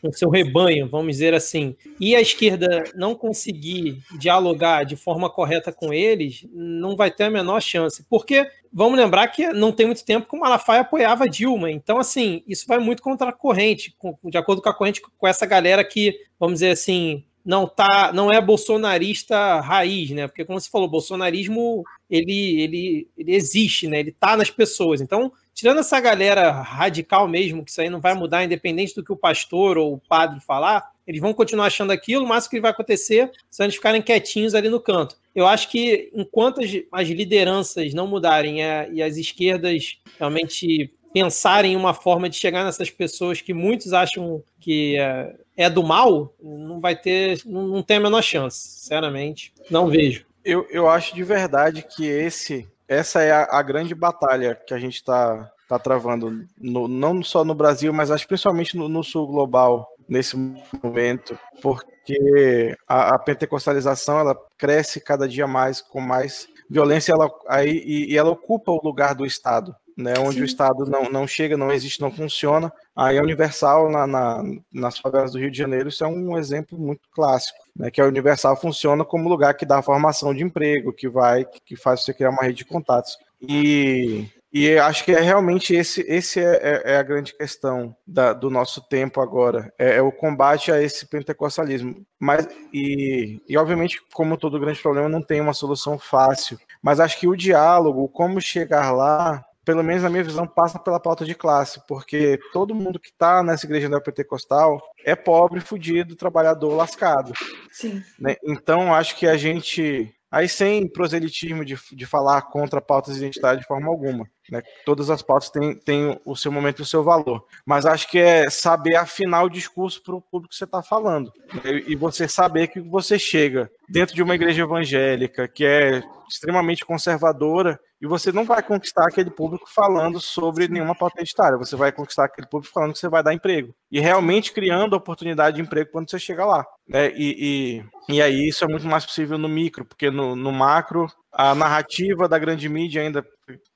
com 0.00 0.12
seu 0.12 0.28
rebanho, 0.28 0.88
vamos 0.88 1.12
dizer 1.12 1.34
assim, 1.34 1.76
e 2.00 2.16
a 2.16 2.20
esquerda 2.20 2.82
não 2.96 3.14
conseguir 3.14 4.02
dialogar 4.18 4.84
de 4.84 4.96
forma 4.96 5.30
correta 5.30 5.72
com 5.72 5.92
eles, 5.92 6.44
não 6.52 6.96
vai 6.96 7.12
ter 7.12 7.24
a 7.24 7.30
menor 7.30 7.60
chance. 7.60 8.04
Porque 8.10 8.50
vamos 8.72 8.98
lembrar 8.98 9.28
que 9.28 9.52
não 9.52 9.70
tem 9.70 9.86
muito 9.86 10.04
tempo 10.04 10.28
que 10.28 10.36
o 10.36 10.40
Malafaia 10.40 10.80
apoiava 10.80 11.28
Dilma. 11.28 11.70
Então, 11.70 11.98
assim, 11.98 12.42
isso 12.48 12.66
vai 12.66 12.80
muito 12.80 13.02
contra 13.02 13.28
a 13.28 13.32
corrente, 13.32 13.94
de 14.24 14.38
acordo 14.38 14.60
com 14.60 14.68
a 14.68 14.74
corrente, 14.74 15.00
com 15.00 15.28
essa 15.28 15.46
galera 15.46 15.84
que, 15.84 16.18
vamos 16.40 16.54
dizer 16.54 16.70
assim, 16.70 17.24
não 17.44 17.66
tá, 17.66 18.12
não 18.12 18.30
é 18.30 18.40
bolsonarista 18.40 19.60
raiz, 19.60 20.10
né? 20.10 20.28
Porque 20.28 20.44
como 20.44 20.60
você 20.60 20.70
falou, 20.70 20.88
bolsonarismo 20.88 21.84
ele, 22.08 22.60
ele, 22.62 23.08
ele 23.16 23.34
existe, 23.34 23.88
né? 23.88 24.00
Ele 24.00 24.12
tá 24.12 24.36
nas 24.36 24.50
pessoas. 24.50 25.00
Então, 25.00 25.32
tirando 25.54 25.80
essa 25.80 25.98
galera 26.00 26.50
radical 26.50 27.26
mesmo, 27.26 27.64
que 27.64 27.70
isso 27.70 27.80
aí 27.80 27.90
não 27.90 28.00
vai 28.00 28.14
mudar, 28.14 28.44
independente 28.44 28.94
do 28.94 29.02
que 29.02 29.12
o 29.12 29.16
pastor 29.16 29.76
ou 29.76 29.94
o 29.94 29.98
padre 29.98 30.40
falar, 30.40 30.92
eles 31.06 31.20
vão 31.20 31.34
continuar 31.34 31.66
achando 31.66 31.90
aquilo, 31.90 32.26
mas 32.26 32.46
o 32.46 32.50
que 32.50 32.60
vai 32.60 32.70
acontecer 32.70 33.30
se 33.50 33.62
eles 33.62 33.74
ficarem 33.74 34.02
quietinhos 34.02 34.54
ali 34.54 34.68
no 34.68 34.80
canto. 34.80 35.16
Eu 35.34 35.46
acho 35.46 35.68
que 35.68 36.10
enquanto 36.14 36.60
as, 36.60 36.70
as 36.92 37.08
lideranças 37.08 37.92
não 37.92 38.06
mudarem 38.06 38.62
é, 38.62 38.88
e 38.92 39.02
as 39.02 39.16
esquerdas 39.16 39.98
realmente 40.18 40.92
pensarem 41.12 41.72
em 41.72 41.76
uma 41.76 41.92
forma 41.92 42.28
de 42.28 42.36
chegar 42.36 42.64
nessas 42.64 42.90
pessoas 42.90 43.40
que 43.40 43.52
muitos 43.52 43.92
acham 43.92 44.42
que 44.60 44.96
é, 44.96 45.34
é 45.56 45.68
do 45.68 45.82
mal, 45.82 46.34
não 46.42 46.80
vai 46.80 46.96
ter, 46.96 47.40
não, 47.44 47.82
tem 47.82 47.98
a 47.98 48.00
menor 48.00 48.22
chance, 48.22 48.56
sinceramente. 48.56 49.52
Não 49.70 49.88
vejo. 49.88 50.24
Eu, 50.44 50.66
eu 50.70 50.88
acho 50.88 51.14
de 51.14 51.22
verdade 51.22 51.82
que 51.82 52.04
esse 52.06 52.68
essa 52.88 53.22
é 53.22 53.32
a, 53.32 53.48
a 53.50 53.62
grande 53.62 53.94
batalha 53.94 54.54
que 54.54 54.74
a 54.74 54.78
gente 54.78 54.96
está 54.96 55.50
tá 55.68 55.78
travando, 55.78 56.46
no, 56.58 56.86
não 56.86 57.22
só 57.22 57.44
no 57.44 57.54
Brasil, 57.54 57.92
mas 57.92 58.10
acho 58.10 58.28
principalmente 58.28 58.76
no, 58.76 58.88
no 58.88 59.02
sul 59.02 59.26
global, 59.26 59.88
nesse 60.06 60.36
momento, 60.82 61.38
porque 61.62 62.76
a, 62.86 63.14
a, 63.14 63.18
pentecostalização 63.18 64.18
ela 64.18 64.36
cresce 64.58 65.00
cada 65.00 65.26
dia 65.26 65.46
mais 65.46 65.80
com 65.80 66.00
mais 66.00 66.46
violência 66.68 67.12
ela, 67.12 67.30
aí, 67.48 67.82
e, 67.86 68.12
e 68.12 68.18
ela 68.18 68.30
ocupa 68.30 68.70
o 68.70 68.80
lugar 68.82 69.14
do 69.14 69.24
Estado 69.24 69.74
né, 70.02 70.14
onde 70.18 70.36
Sim. 70.36 70.42
o 70.42 70.44
Estado 70.44 70.84
não, 70.84 71.04
não 71.04 71.26
chega, 71.26 71.56
não 71.56 71.70
existe, 71.70 72.00
não 72.00 72.10
funciona. 72.10 72.72
Aí 72.94 73.18
a 73.18 73.22
Universal, 73.22 73.90
na, 73.90 74.06
na, 74.06 74.42
nas 74.72 74.98
favelas 74.98 75.32
do 75.32 75.38
Rio 75.38 75.50
de 75.50 75.56
Janeiro, 75.56 75.88
isso 75.88 76.04
é 76.04 76.06
um 76.06 76.36
exemplo 76.36 76.78
muito 76.78 77.08
clássico, 77.12 77.58
né, 77.76 77.90
que 77.90 78.00
a 78.00 78.06
Universal 78.06 78.60
funciona 78.60 79.04
como 79.04 79.28
lugar 79.28 79.54
que 79.54 79.64
dá 79.64 79.80
formação 79.80 80.34
de 80.34 80.42
emprego, 80.42 80.92
que 80.92 81.08
vai, 81.08 81.46
que 81.64 81.76
faz 81.76 82.02
você 82.04 82.12
criar 82.12 82.30
uma 82.30 82.42
rede 82.42 82.58
de 82.58 82.64
contatos. 82.64 83.16
E, 83.40 84.28
e 84.52 84.78
acho 84.78 85.04
que 85.04 85.12
é 85.12 85.20
realmente 85.20 85.74
esse, 85.74 86.02
esse 86.02 86.38
é, 86.38 86.82
é, 86.84 86.92
é 86.92 86.96
a 86.98 87.02
grande 87.02 87.34
questão 87.34 87.96
da, 88.06 88.34
do 88.34 88.50
nosso 88.50 88.82
tempo 88.86 89.18
agora, 89.20 89.72
é, 89.78 89.96
é, 89.96 90.02
o 90.02 90.12
combate 90.12 90.70
a 90.70 90.82
esse 90.82 91.06
pentecostalismo. 91.06 92.04
Mas, 92.20 92.46
e, 92.72 93.40
e, 93.48 93.56
obviamente, 93.56 94.00
como 94.12 94.36
todo 94.36 94.60
grande 94.60 94.82
problema, 94.82 95.08
não 95.08 95.22
tem 95.22 95.40
uma 95.40 95.54
solução 95.54 95.98
fácil. 95.98 96.58
Mas 96.82 97.00
acho 97.00 97.18
que 97.18 97.26
o 97.26 97.36
diálogo, 97.36 98.06
como 98.10 98.40
chegar 98.40 98.92
lá, 98.92 99.42
pelo 99.64 99.82
menos 99.82 100.02
na 100.02 100.10
minha 100.10 100.24
visão, 100.24 100.46
passa 100.46 100.78
pela 100.78 101.00
pauta 101.00 101.24
de 101.24 101.34
classe, 101.34 101.80
porque 101.86 102.38
todo 102.52 102.74
mundo 102.74 102.98
que 102.98 103.08
está 103.08 103.42
nessa 103.42 103.66
igreja 103.66 103.88
neopentecostal 103.88 104.80
é 105.04 105.14
pobre, 105.14 105.60
fudido, 105.60 106.16
trabalhador, 106.16 106.74
lascado. 106.74 107.32
Sim. 107.70 108.02
Né? 108.18 108.36
Então, 108.44 108.94
acho 108.94 109.16
que 109.16 109.26
a 109.26 109.36
gente. 109.36 110.12
Aí, 110.30 110.48
sem 110.48 110.88
proselitismo 110.88 111.62
de, 111.62 111.78
de 111.92 112.06
falar 112.06 112.40
contra 112.42 112.80
pautas 112.80 113.14
de 113.14 113.20
identidade 113.20 113.60
de 113.60 113.66
forma 113.66 113.88
alguma. 113.88 114.26
Né? 114.50 114.62
Todas 114.84 115.10
as 115.10 115.20
pautas 115.20 115.50
têm, 115.50 115.74
têm 115.74 116.18
o 116.24 116.34
seu 116.34 116.50
momento 116.50 116.78
e 116.78 116.82
o 116.82 116.86
seu 116.86 117.04
valor. 117.04 117.44
Mas 117.66 117.84
acho 117.84 118.10
que 118.10 118.18
é 118.18 118.48
saber 118.48 118.96
afinar 118.96 119.42
o 119.42 119.50
discurso 119.50 120.02
para 120.02 120.14
o 120.14 120.22
público 120.22 120.50
que 120.50 120.56
você 120.56 120.64
está 120.64 120.82
falando. 120.82 121.30
Né? 121.52 121.82
E 121.86 121.94
você 121.94 122.26
saber 122.26 122.68
que 122.68 122.80
você 122.80 123.18
chega 123.18 123.70
dentro 123.90 124.14
de 124.14 124.22
uma 124.22 124.34
igreja 124.34 124.62
evangélica 124.62 125.46
que 125.46 125.66
é 125.66 126.02
extremamente 126.32 126.84
conservadora 126.84 127.78
e 128.00 128.06
você 128.06 128.32
não 128.32 128.44
vai 128.44 128.60
conquistar 128.62 129.06
aquele 129.06 129.30
público 129.30 129.64
falando 129.72 130.20
sobre 130.20 130.66
nenhuma 130.66 130.94
pauta 130.94 131.16
identitária, 131.18 131.56
você 131.56 131.76
vai 131.76 131.92
conquistar 131.92 132.24
aquele 132.24 132.48
público 132.48 132.74
falando 132.74 132.92
que 132.92 132.98
você 132.98 133.08
vai 133.08 133.22
dar 133.22 133.32
emprego. 133.32 133.72
E 133.90 134.00
realmente 134.00 134.52
criando 134.52 134.94
oportunidade 134.94 135.56
de 135.56 135.62
emprego 135.62 135.90
quando 135.92 136.10
você 136.10 136.18
chega 136.18 136.44
lá. 136.44 136.66
Né? 136.88 137.12
E, 137.14 137.84
e, 138.08 138.14
e 138.14 138.20
aí 138.20 138.48
isso 138.48 138.64
é 138.64 138.68
muito 138.68 138.88
mais 138.88 139.06
possível 139.06 139.38
no 139.38 139.48
micro, 139.48 139.84
porque 139.84 140.10
no, 140.10 140.34
no 140.34 140.50
macro 140.50 141.06
a 141.32 141.54
narrativa 141.54 142.28
da 142.28 142.38
grande 142.38 142.68
mídia 142.68 143.00
ainda 143.00 143.24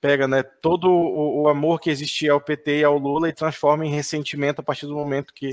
pega 0.01 0.29
né, 0.29 0.43
todo 0.61 0.91
o, 0.91 1.43
o, 1.43 1.49
amor 1.49 1.81
que 1.81 1.89
existia 1.89 2.33
ao 2.33 2.41
PT 2.41 2.81
e 2.81 2.85
ao 2.85 2.99
Lula 2.99 3.29
e 3.29 3.33
transforma 3.33 3.87
em 3.87 3.91
ressentimento 3.91 4.61
a 4.61 4.65
partir 4.65 4.87
do 4.87 4.95
momento 4.95 5.33
que. 5.35 5.51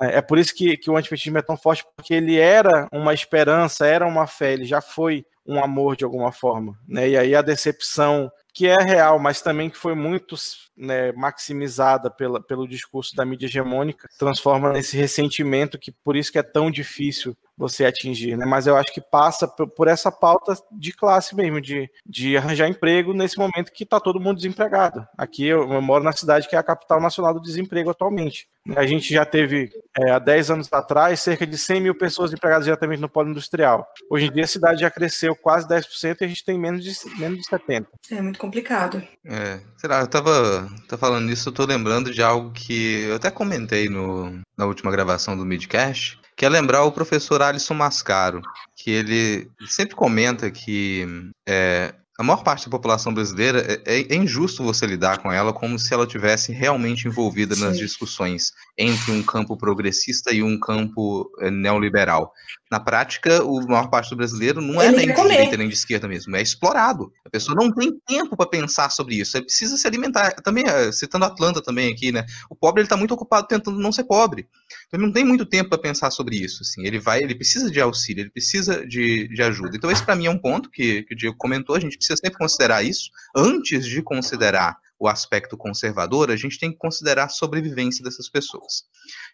É, 0.00 0.18
é, 0.18 0.22
por 0.22 0.38
isso 0.38 0.54
que, 0.54 0.76
que 0.76 0.90
o 0.90 0.96
antipetismo 0.96 1.38
é 1.38 1.42
tão 1.42 1.56
forte, 1.56 1.84
porque 1.96 2.14
ele 2.14 2.38
era 2.38 2.88
uma 2.90 3.12
esperança, 3.12 3.86
era 3.86 4.06
uma 4.06 4.26
fé, 4.26 4.54
ele 4.54 4.64
já 4.64 4.80
foi 4.80 5.26
um 5.46 5.62
amor 5.62 5.96
de 5.96 6.04
alguma 6.04 6.32
forma. 6.32 6.78
Né? 6.86 7.10
E 7.10 7.16
aí 7.16 7.34
a 7.34 7.42
decepção, 7.42 8.30
que 8.54 8.66
é 8.66 8.76
real, 8.76 9.18
mas 9.18 9.42
também 9.42 9.68
que 9.68 9.76
foi 9.76 9.94
muito 9.94 10.36
né, 10.76 11.12
maximizada 11.12 12.10
pela, 12.10 12.40
pelo 12.40 12.68
discurso 12.68 13.14
da 13.14 13.24
mídia 13.24 13.46
hegemônica, 13.46 14.08
transforma 14.18 14.72
nesse 14.72 14.96
ressentimento 14.96 15.78
que 15.78 15.90
por 15.90 16.16
isso 16.16 16.32
que 16.32 16.38
é 16.38 16.42
tão 16.42 16.70
difícil 16.70 17.36
você 17.62 17.84
atingir, 17.84 18.36
né? 18.36 18.44
Mas 18.44 18.66
eu 18.66 18.76
acho 18.76 18.92
que 18.92 19.00
passa 19.00 19.46
por 19.46 19.86
essa 19.86 20.10
pauta 20.10 20.54
de 20.72 20.92
classe 20.92 21.34
mesmo, 21.34 21.60
de, 21.60 21.88
de 22.04 22.36
arranjar 22.36 22.68
emprego 22.68 23.14
nesse 23.14 23.38
momento 23.38 23.72
que 23.72 23.84
está 23.84 24.00
todo 24.00 24.20
mundo 24.20 24.36
desempregado. 24.36 25.06
Aqui 25.16 25.46
eu, 25.46 25.72
eu, 25.72 25.80
moro 25.80 26.02
na 26.02 26.12
cidade 26.12 26.48
que 26.48 26.56
é 26.56 26.58
a 26.58 26.62
capital 26.62 27.00
nacional 27.00 27.32
do 27.32 27.40
desemprego 27.40 27.90
atualmente. 27.90 28.48
A 28.76 28.84
gente 28.84 29.12
já 29.14 29.24
teve, 29.24 29.70
é, 29.96 30.10
há 30.10 30.18
10 30.18 30.50
anos 30.50 30.72
atrás, 30.72 31.20
cerca 31.20 31.46
de 31.46 31.56
100 31.56 31.80
mil 31.80 31.94
pessoas 31.94 32.32
empregadas 32.32 32.64
diretamente 32.64 33.00
no 33.00 33.08
polo 33.08 33.30
industrial. 33.30 33.86
Hoje 34.10 34.26
em 34.26 34.32
dia 34.32 34.44
a 34.44 34.48
cidade 34.48 34.80
já 34.80 34.90
cresceu 34.90 35.36
quase 35.36 35.68
10% 35.68 36.16
e 36.20 36.24
a 36.24 36.28
gente 36.28 36.44
tem 36.44 36.58
menos 36.58 36.82
de, 36.82 36.92
menos 37.18 37.38
de 37.38 37.44
70%. 37.44 37.86
É 38.10 38.20
muito 38.20 38.38
complicado. 38.38 39.02
É, 39.24 39.60
será, 39.76 40.00
eu 40.00 40.06
tava, 40.08 40.68
tava 40.88 41.00
falando 41.00 41.26
nisso, 41.26 41.48
eu 41.48 41.52
tô 41.52 41.64
lembrando 41.64 42.12
de 42.12 42.22
algo 42.22 42.50
que 42.50 43.02
eu 43.02 43.16
até 43.16 43.30
comentei 43.30 43.88
no, 43.88 44.40
na 44.56 44.66
última 44.66 44.90
gravação 44.90 45.36
do 45.36 45.46
Midcast, 45.46 46.21
que 46.42 46.46
é 46.46 46.48
lembrar 46.48 46.82
o 46.82 46.90
professor 46.90 47.40
Alisson 47.40 47.74
Mascaro, 47.74 48.42
que 48.74 48.90
ele 48.90 49.48
sempre 49.68 49.94
comenta 49.94 50.50
que 50.50 51.06
é, 51.48 51.94
a 52.18 52.22
maior 52.24 52.42
parte 52.42 52.64
da 52.64 52.70
população 52.72 53.14
brasileira 53.14 53.80
é, 53.86 54.00
é, 54.00 54.16
injusto 54.16 54.64
você 54.64 54.84
lidar 54.84 55.18
com 55.18 55.30
ela 55.30 55.52
como 55.52 55.78
se 55.78 55.94
ela 55.94 56.04
tivesse 56.04 56.50
realmente 56.50 57.06
envolvida 57.06 57.54
Sim. 57.54 57.60
nas 57.60 57.78
discussões 57.78 58.50
entre 58.76 59.12
um 59.12 59.22
campo 59.22 59.56
progressista 59.56 60.32
e 60.32 60.42
um 60.42 60.58
campo 60.58 61.30
é, 61.38 61.48
neoliberal. 61.48 62.32
Na 62.72 62.80
prática, 62.80 63.44
o 63.44 63.60
maior 63.68 63.90
parte 63.90 64.08
do 64.08 64.16
brasileiro 64.16 64.62
não 64.62 64.80
é 64.80 64.90
nem 64.90 65.08
de 65.08 65.14
direita 65.14 65.58
nem 65.58 65.68
de 65.68 65.74
esquerda 65.74 66.08
mesmo, 66.08 66.34
é 66.34 66.40
explorado. 66.40 67.12
A 67.22 67.28
pessoa 67.28 67.54
não 67.54 67.70
tem 67.70 68.00
tempo 68.06 68.34
para 68.34 68.48
pensar 68.48 68.88
sobre 68.88 69.16
isso, 69.16 69.36
é 69.36 69.42
precisa 69.42 69.76
se 69.76 69.86
alimentar. 69.86 70.32
Também, 70.36 70.64
é, 70.66 70.90
citando 70.90 71.26
Atlanta 71.26 71.60
também 71.60 71.92
aqui, 71.92 72.10
né? 72.10 72.24
O 72.48 72.56
pobre 72.56 72.80
ele 72.80 72.86
está 72.86 72.96
muito 72.96 73.12
ocupado 73.12 73.46
tentando 73.46 73.78
não 73.78 73.92
ser 73.92 74.04
pobre. 74.04 74.48
Então 74.86 74.98
ele 74.98 75.04
não 75.04 75.12
tem 75.12 75.22
muito 75.22 75.44
tempo 75.44 75.68
para 75.68 75.82
pensar 75.82 76.10
sobre 76.10 76.36
isso. 76.36 76.62
Assim. 76.62 76.86
Ele 76.86 76.98
vai, 76.98 77.18
ele 77.18 77.34
precisa 77.34 77.70
de 77.70 77.78
auxílio, 77.78 78.22
ele 78.22 78.30
precisa 78.30 78.86
de, 78.86 79.28
de 79.28 79.42
ajuda. 79.42 79.76
Então 79.76 79.90
esse 79.90 80.02
para 80.02 80.16
mim 80.16 80.24
é 80.24 80.30
um 80.30 80.38
ponto 80.38 80.70
que, 80.70 81.02
que 81.02 81.12
o 81.12 81.16
Diego 81.16 81.36
comentou. 81.36 81.76
A 81.76 81.80
gente 81.80 81.98
precisa 81.98 82.16
sempre 82.16 82.38
considerar 82.38 82.82
isso 82.82 83.10
antes 83.36 83.84
de 83.84 84.00
considerar 84.00 84.78
o 85.02 85.08
aspecto 85.08 85.56
conservador, 85.56 86.30
a 86.30 86.36
gente 86.36 86.60
tem 86.60 86.70
que 86.70 86.78
considerar 86.78 87.24
a 87.24 87.28
sobrevivência 87.28 88.04
dessas 88.04 88.28
pessoas. 88.28 88.84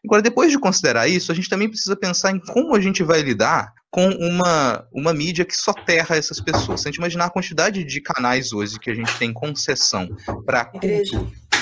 Agora, 0.02 0.22
depois 0.22 0.50
de 0.50 0.58
considerar 0.58 1.08
isso, 1.08 1.30
a 1.30 1.34
gente 1.34 1.50
também 1.50 1.68
precisa 1.68 1.94
pensar 1.94 2.30
em 2.30 2.40
como 2.40 2.74
a 2.74 2.80
gente 2.80 3.02
vai 3.02 3.20
lidar 3.20 3.74
com 3.90 4.08
uma, 4.08 4.86
uma 4.90 5.12
mídia 5.12 5.44
que 5.44 5.54
soterra 5.54 6.16
essas 6.16 6.40
pessoas. 6.40 6.80
Se 6.80 6.88
a 6.88 6.90
gente 6.90 6.96
imaginar 6.96 7.26
a 7.26 7.30
quantidade 7.30 7.84
de 7.84 8.00
canais 8.00 8.50
hoje 8.50 8.78
que 8.80 8.90
a 8.90 8.94
gente 8.94 9.14
tem 9.18 9.30
concessão 9.30 10.08
para 10.46 10.64
culto 10.64 10.86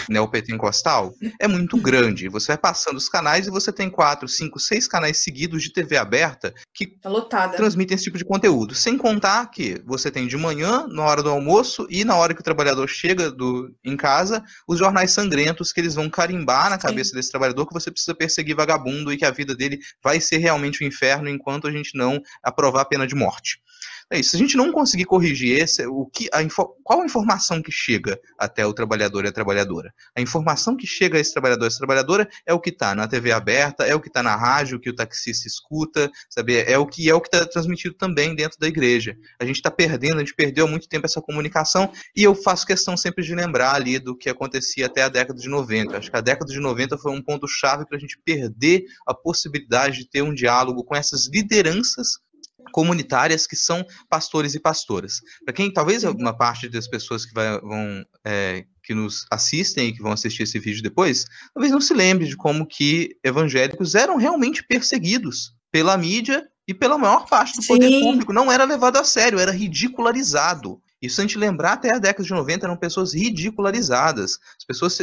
neopentecostal 0.09 1.15
é 1.41 1.49
muito 1.49 1.77
grande. 1.77 2.29
Você 2.29 2.49
vai 2.49 2.59
passando 2.59 2.97
os 2.97 3.09
canais 3.09 3.47
e 3.47 3.51
você 3.51 3.73
tem 3.73 3.91
quatro, 3.91 4.29
cinco, 4.29 4.59
seis 4.59 4.87
canais 4.87 5.19
seguidos 5.19 5.63
de 5.63 5.73
TV 5.73 5.97
aberta 5.97 6.55
que 6.75 6.87
tá 6.87 7.49
transmitem 7.49 7.95
esse 7.95 8.05
tipo 8.05 8.19
de 8.19 8.25
conteúdo. 8.25 8.75
Sem 8.75 8.97
contar 8.97 9.51
que 9.51 9.81
você 9.85 10.11
tem 10.11 10.27
de 10.27 10.37
manhã, 10.37 10.87
na 10.89 11.05
hora 11.05 11.23
do 11.23 11.31
almoço 11.31 11.87
e 11.91 12.05
na 12.05 12.17
hora 12.17 12.35
que 12.35 12.41
o 12.41 12.45
trabalhador 12.45 12.89
chega 12.89 13.31
do, 13.31 13.75
em 13.85 13.97
casa, 13.97 14.43
os 14.67 14.79
jornais 14.79 15.11
sangrentos 15.11 15.73
que 15.73 15.81
eles 15.81 15.95
vão 15.95 16.09
carimbar 16.09 16.71
na 16.71 16.79
cabeça 16.79 17.11
Sim. 17.11 17.17
desse 17.17 17.31
trabalhador 17.31 17.67
que 17.67 17.75
você 17.75 17.91
precisa 17.91 18.15
perseguir 18.15 18.57
vagabundo 18.57 19.13
e 19.13 19.17
que 19.17 19.25
a 19.25 19.31
vida 19.31 19.55
dele 19.55 19.79
vai 20.03 20.21
ser 20.21 20.39
realmente 20.39 20.83
um 20.83 20.87
inferno 20.87 21.29
enquanto 21.29 21.67
a 21.67 21.71
gente 21.71 21.97
não 21.97 22.21
aprovar 22.43 22.83
a 22.83 22.87
pena 22.87 23.07
de 23.07 23.15
morte. 23.15 23.61
É 24.09 24.21
isso. 24.21 24.31
Se 24.31 24.37
a 24.37 24.39
gente 24.39 24.57
não 24.57 24.71
conseguir 24.71 25.05
corrigir 25.05 25.59
esse, 25.59 25.85
o 25.85 26.07
que, 26.07 26.29
a 26.33 26.39
qual 26.85 27.03
a 27.03 27.05
informação 27.05 27.61
que 27.61 27.73
chega 27.73 28.21
até 28.39 28.65
o 28.65 28.73
trabalhador 28.73 29.25
e 29.25 29.29
a 29.29 29.33
trabalhadora? 29.33 29.93
A 30.17 30.21
informação 30.21 30.77
que 30.77 30.87
chega 30.87 31.19
a 31.19 31.21
esse 31.21 31.33
trabalhador 31.33 31.65
e 31.65 31.67
essa 31.67 31.79
trabalhadora 31.79 32.29
é 32.47 32.55
o 32.55 32.61
que 32.61 32.71
está 32.71 32.95
na 32.95 33.09
TV 33.09 33.33
aberta, 33.33 33.85
é 33.85 33.97
o 33.97 34.01
que 34.01 34.07
está 34.07 34.23
na 34.23 34.37
rádio, 34.37 34.79
que 34.79 34.89
o 34.89 34.95
taxista 34.95 35.49
escuta, 35.49 36.09
sabe? 36.31 36.57
É 36.57 36.79
o 36.79 36.87
que 36.87 37.11
é 37.11 37.15
o 37.15 37.21
que 37.21 37.27
está 37.27 37.45
transmitido 37.47 37.97
também 37.97 38.33
dentro 38.37 38.57
da 38.61 38.69
igreja. 38.69 39.17
A 39.41 39.45
gente 39.45 39.57
está 39.57 39.73
perdendo, 39.73 40.17
a 40.17 40.21
gente 40.21 40.37
perdeu 40.37 40.67
há 40.67 40.71
muito 40.71 40.89
tempo 40.89 41.07
essa 41.07 41.21
comunicação 41.21 41.91
e 42.15 42.23
eu 42.23 42.33
faço 42.33 42.65
questão 42.65 42.97
sempre 42.97 43.25
de 43.25 43.35
lembrar 43.35 43.75
ali 43.75 43.99
do 43.99 44.17
que 44.17 44.31
acontecia 44.31 44.87
até 44.87 45.03
a 45.03 45.09
década 45.09 45.41
de 45.41 45.49
90. 45.49 45.99
Acho 45.99 46.11
que 46.13 46.17
a 46.17 46.21
década 46.21 46.53
de 46.53 46.61
90 46.61 46.97
foi 46.99 47.11
um 47.11 47.21
ponto 47.21 47.49
chave 47.49 47.85
para 47.85 47.97
a 47.97 48.01
gente 48.01 48.17
perder 48.25 48.85
a 49.05 49.13
possibilidade 49.13 49.99
de 49.99 50.09
ter 50.09 50.23
um 50.23 50.33
diálogo 50.33 50.85
com 50.85 50.95
essas 50.95 51.27
lideranças 51.27 52.25
comunitárias 52.73 53.47
que 53.47 53.57
são 53.57 53.85
pastores 54.09 54.55
e 54.55 54.61
pastoras. 54.61 55.21
Para 55.45 55.55
quem 55.55 55.73
talvez 55.73 56.05
uma 56.05 56.37
parte 56.37 56.69
das 56.69 56.89
pessoas 56.89 57.25
que 57.25 57.35
vai, 57.35 57.61
vão 57.61 58.05
é, 58.25 58.65
que 58.83 58.95
nos 58.95 59.27
assistem 59.31 59.89
e 59.89 59.93
que 59.93 60.03
vão 60.03 60.13
assistir 60.13 60.45
esse 60.45 60.59
vídeo 60.59 60.83
depois, 60.83 61.25
talvez 61.55 61.73
não 61.73 61.81
se 61.81 61.95
lembre 61.95 62.27
de 62.27 62.37
como 62.37 62.67
que 62.67 63.17
evangélicos 63.25 63.95
eram 63.95 64.17
realmente 64.17 64.63
perseguidos 64.63 65.53
pela 65.71 65.97
mídia 65.97 66.47
e 66.69 66.75
pela 66.75 66.99
maior 66.99 67.27
parte 67.27 67.57
do 67.57 67.63
Sim. 67.63 67.69
poder 67.75 68.01
público. 68.01 68.33
Não 68.33 68.51
era 68.51 68.65
levado 68.65 68.97
a 68.97 69.05
sério, 69.05 69.39
era 69.39 69.53
ridicularizado. 69.53 70.81
Isso 71.01 71.21
a 71.21 71.25
gente 71.25 71.39
lembrar 71.39 71.75
até 71.75 71.95
a 71.95 71.99
década 71.99 72.25
de 72.25 72.31
90 72.31 72.67
eram 72.67 72.77
pessoas 72.77 73.15
ridicularizadas. 73.15 74.39
As 74.59 74.65
pessoas, 74.67 74.99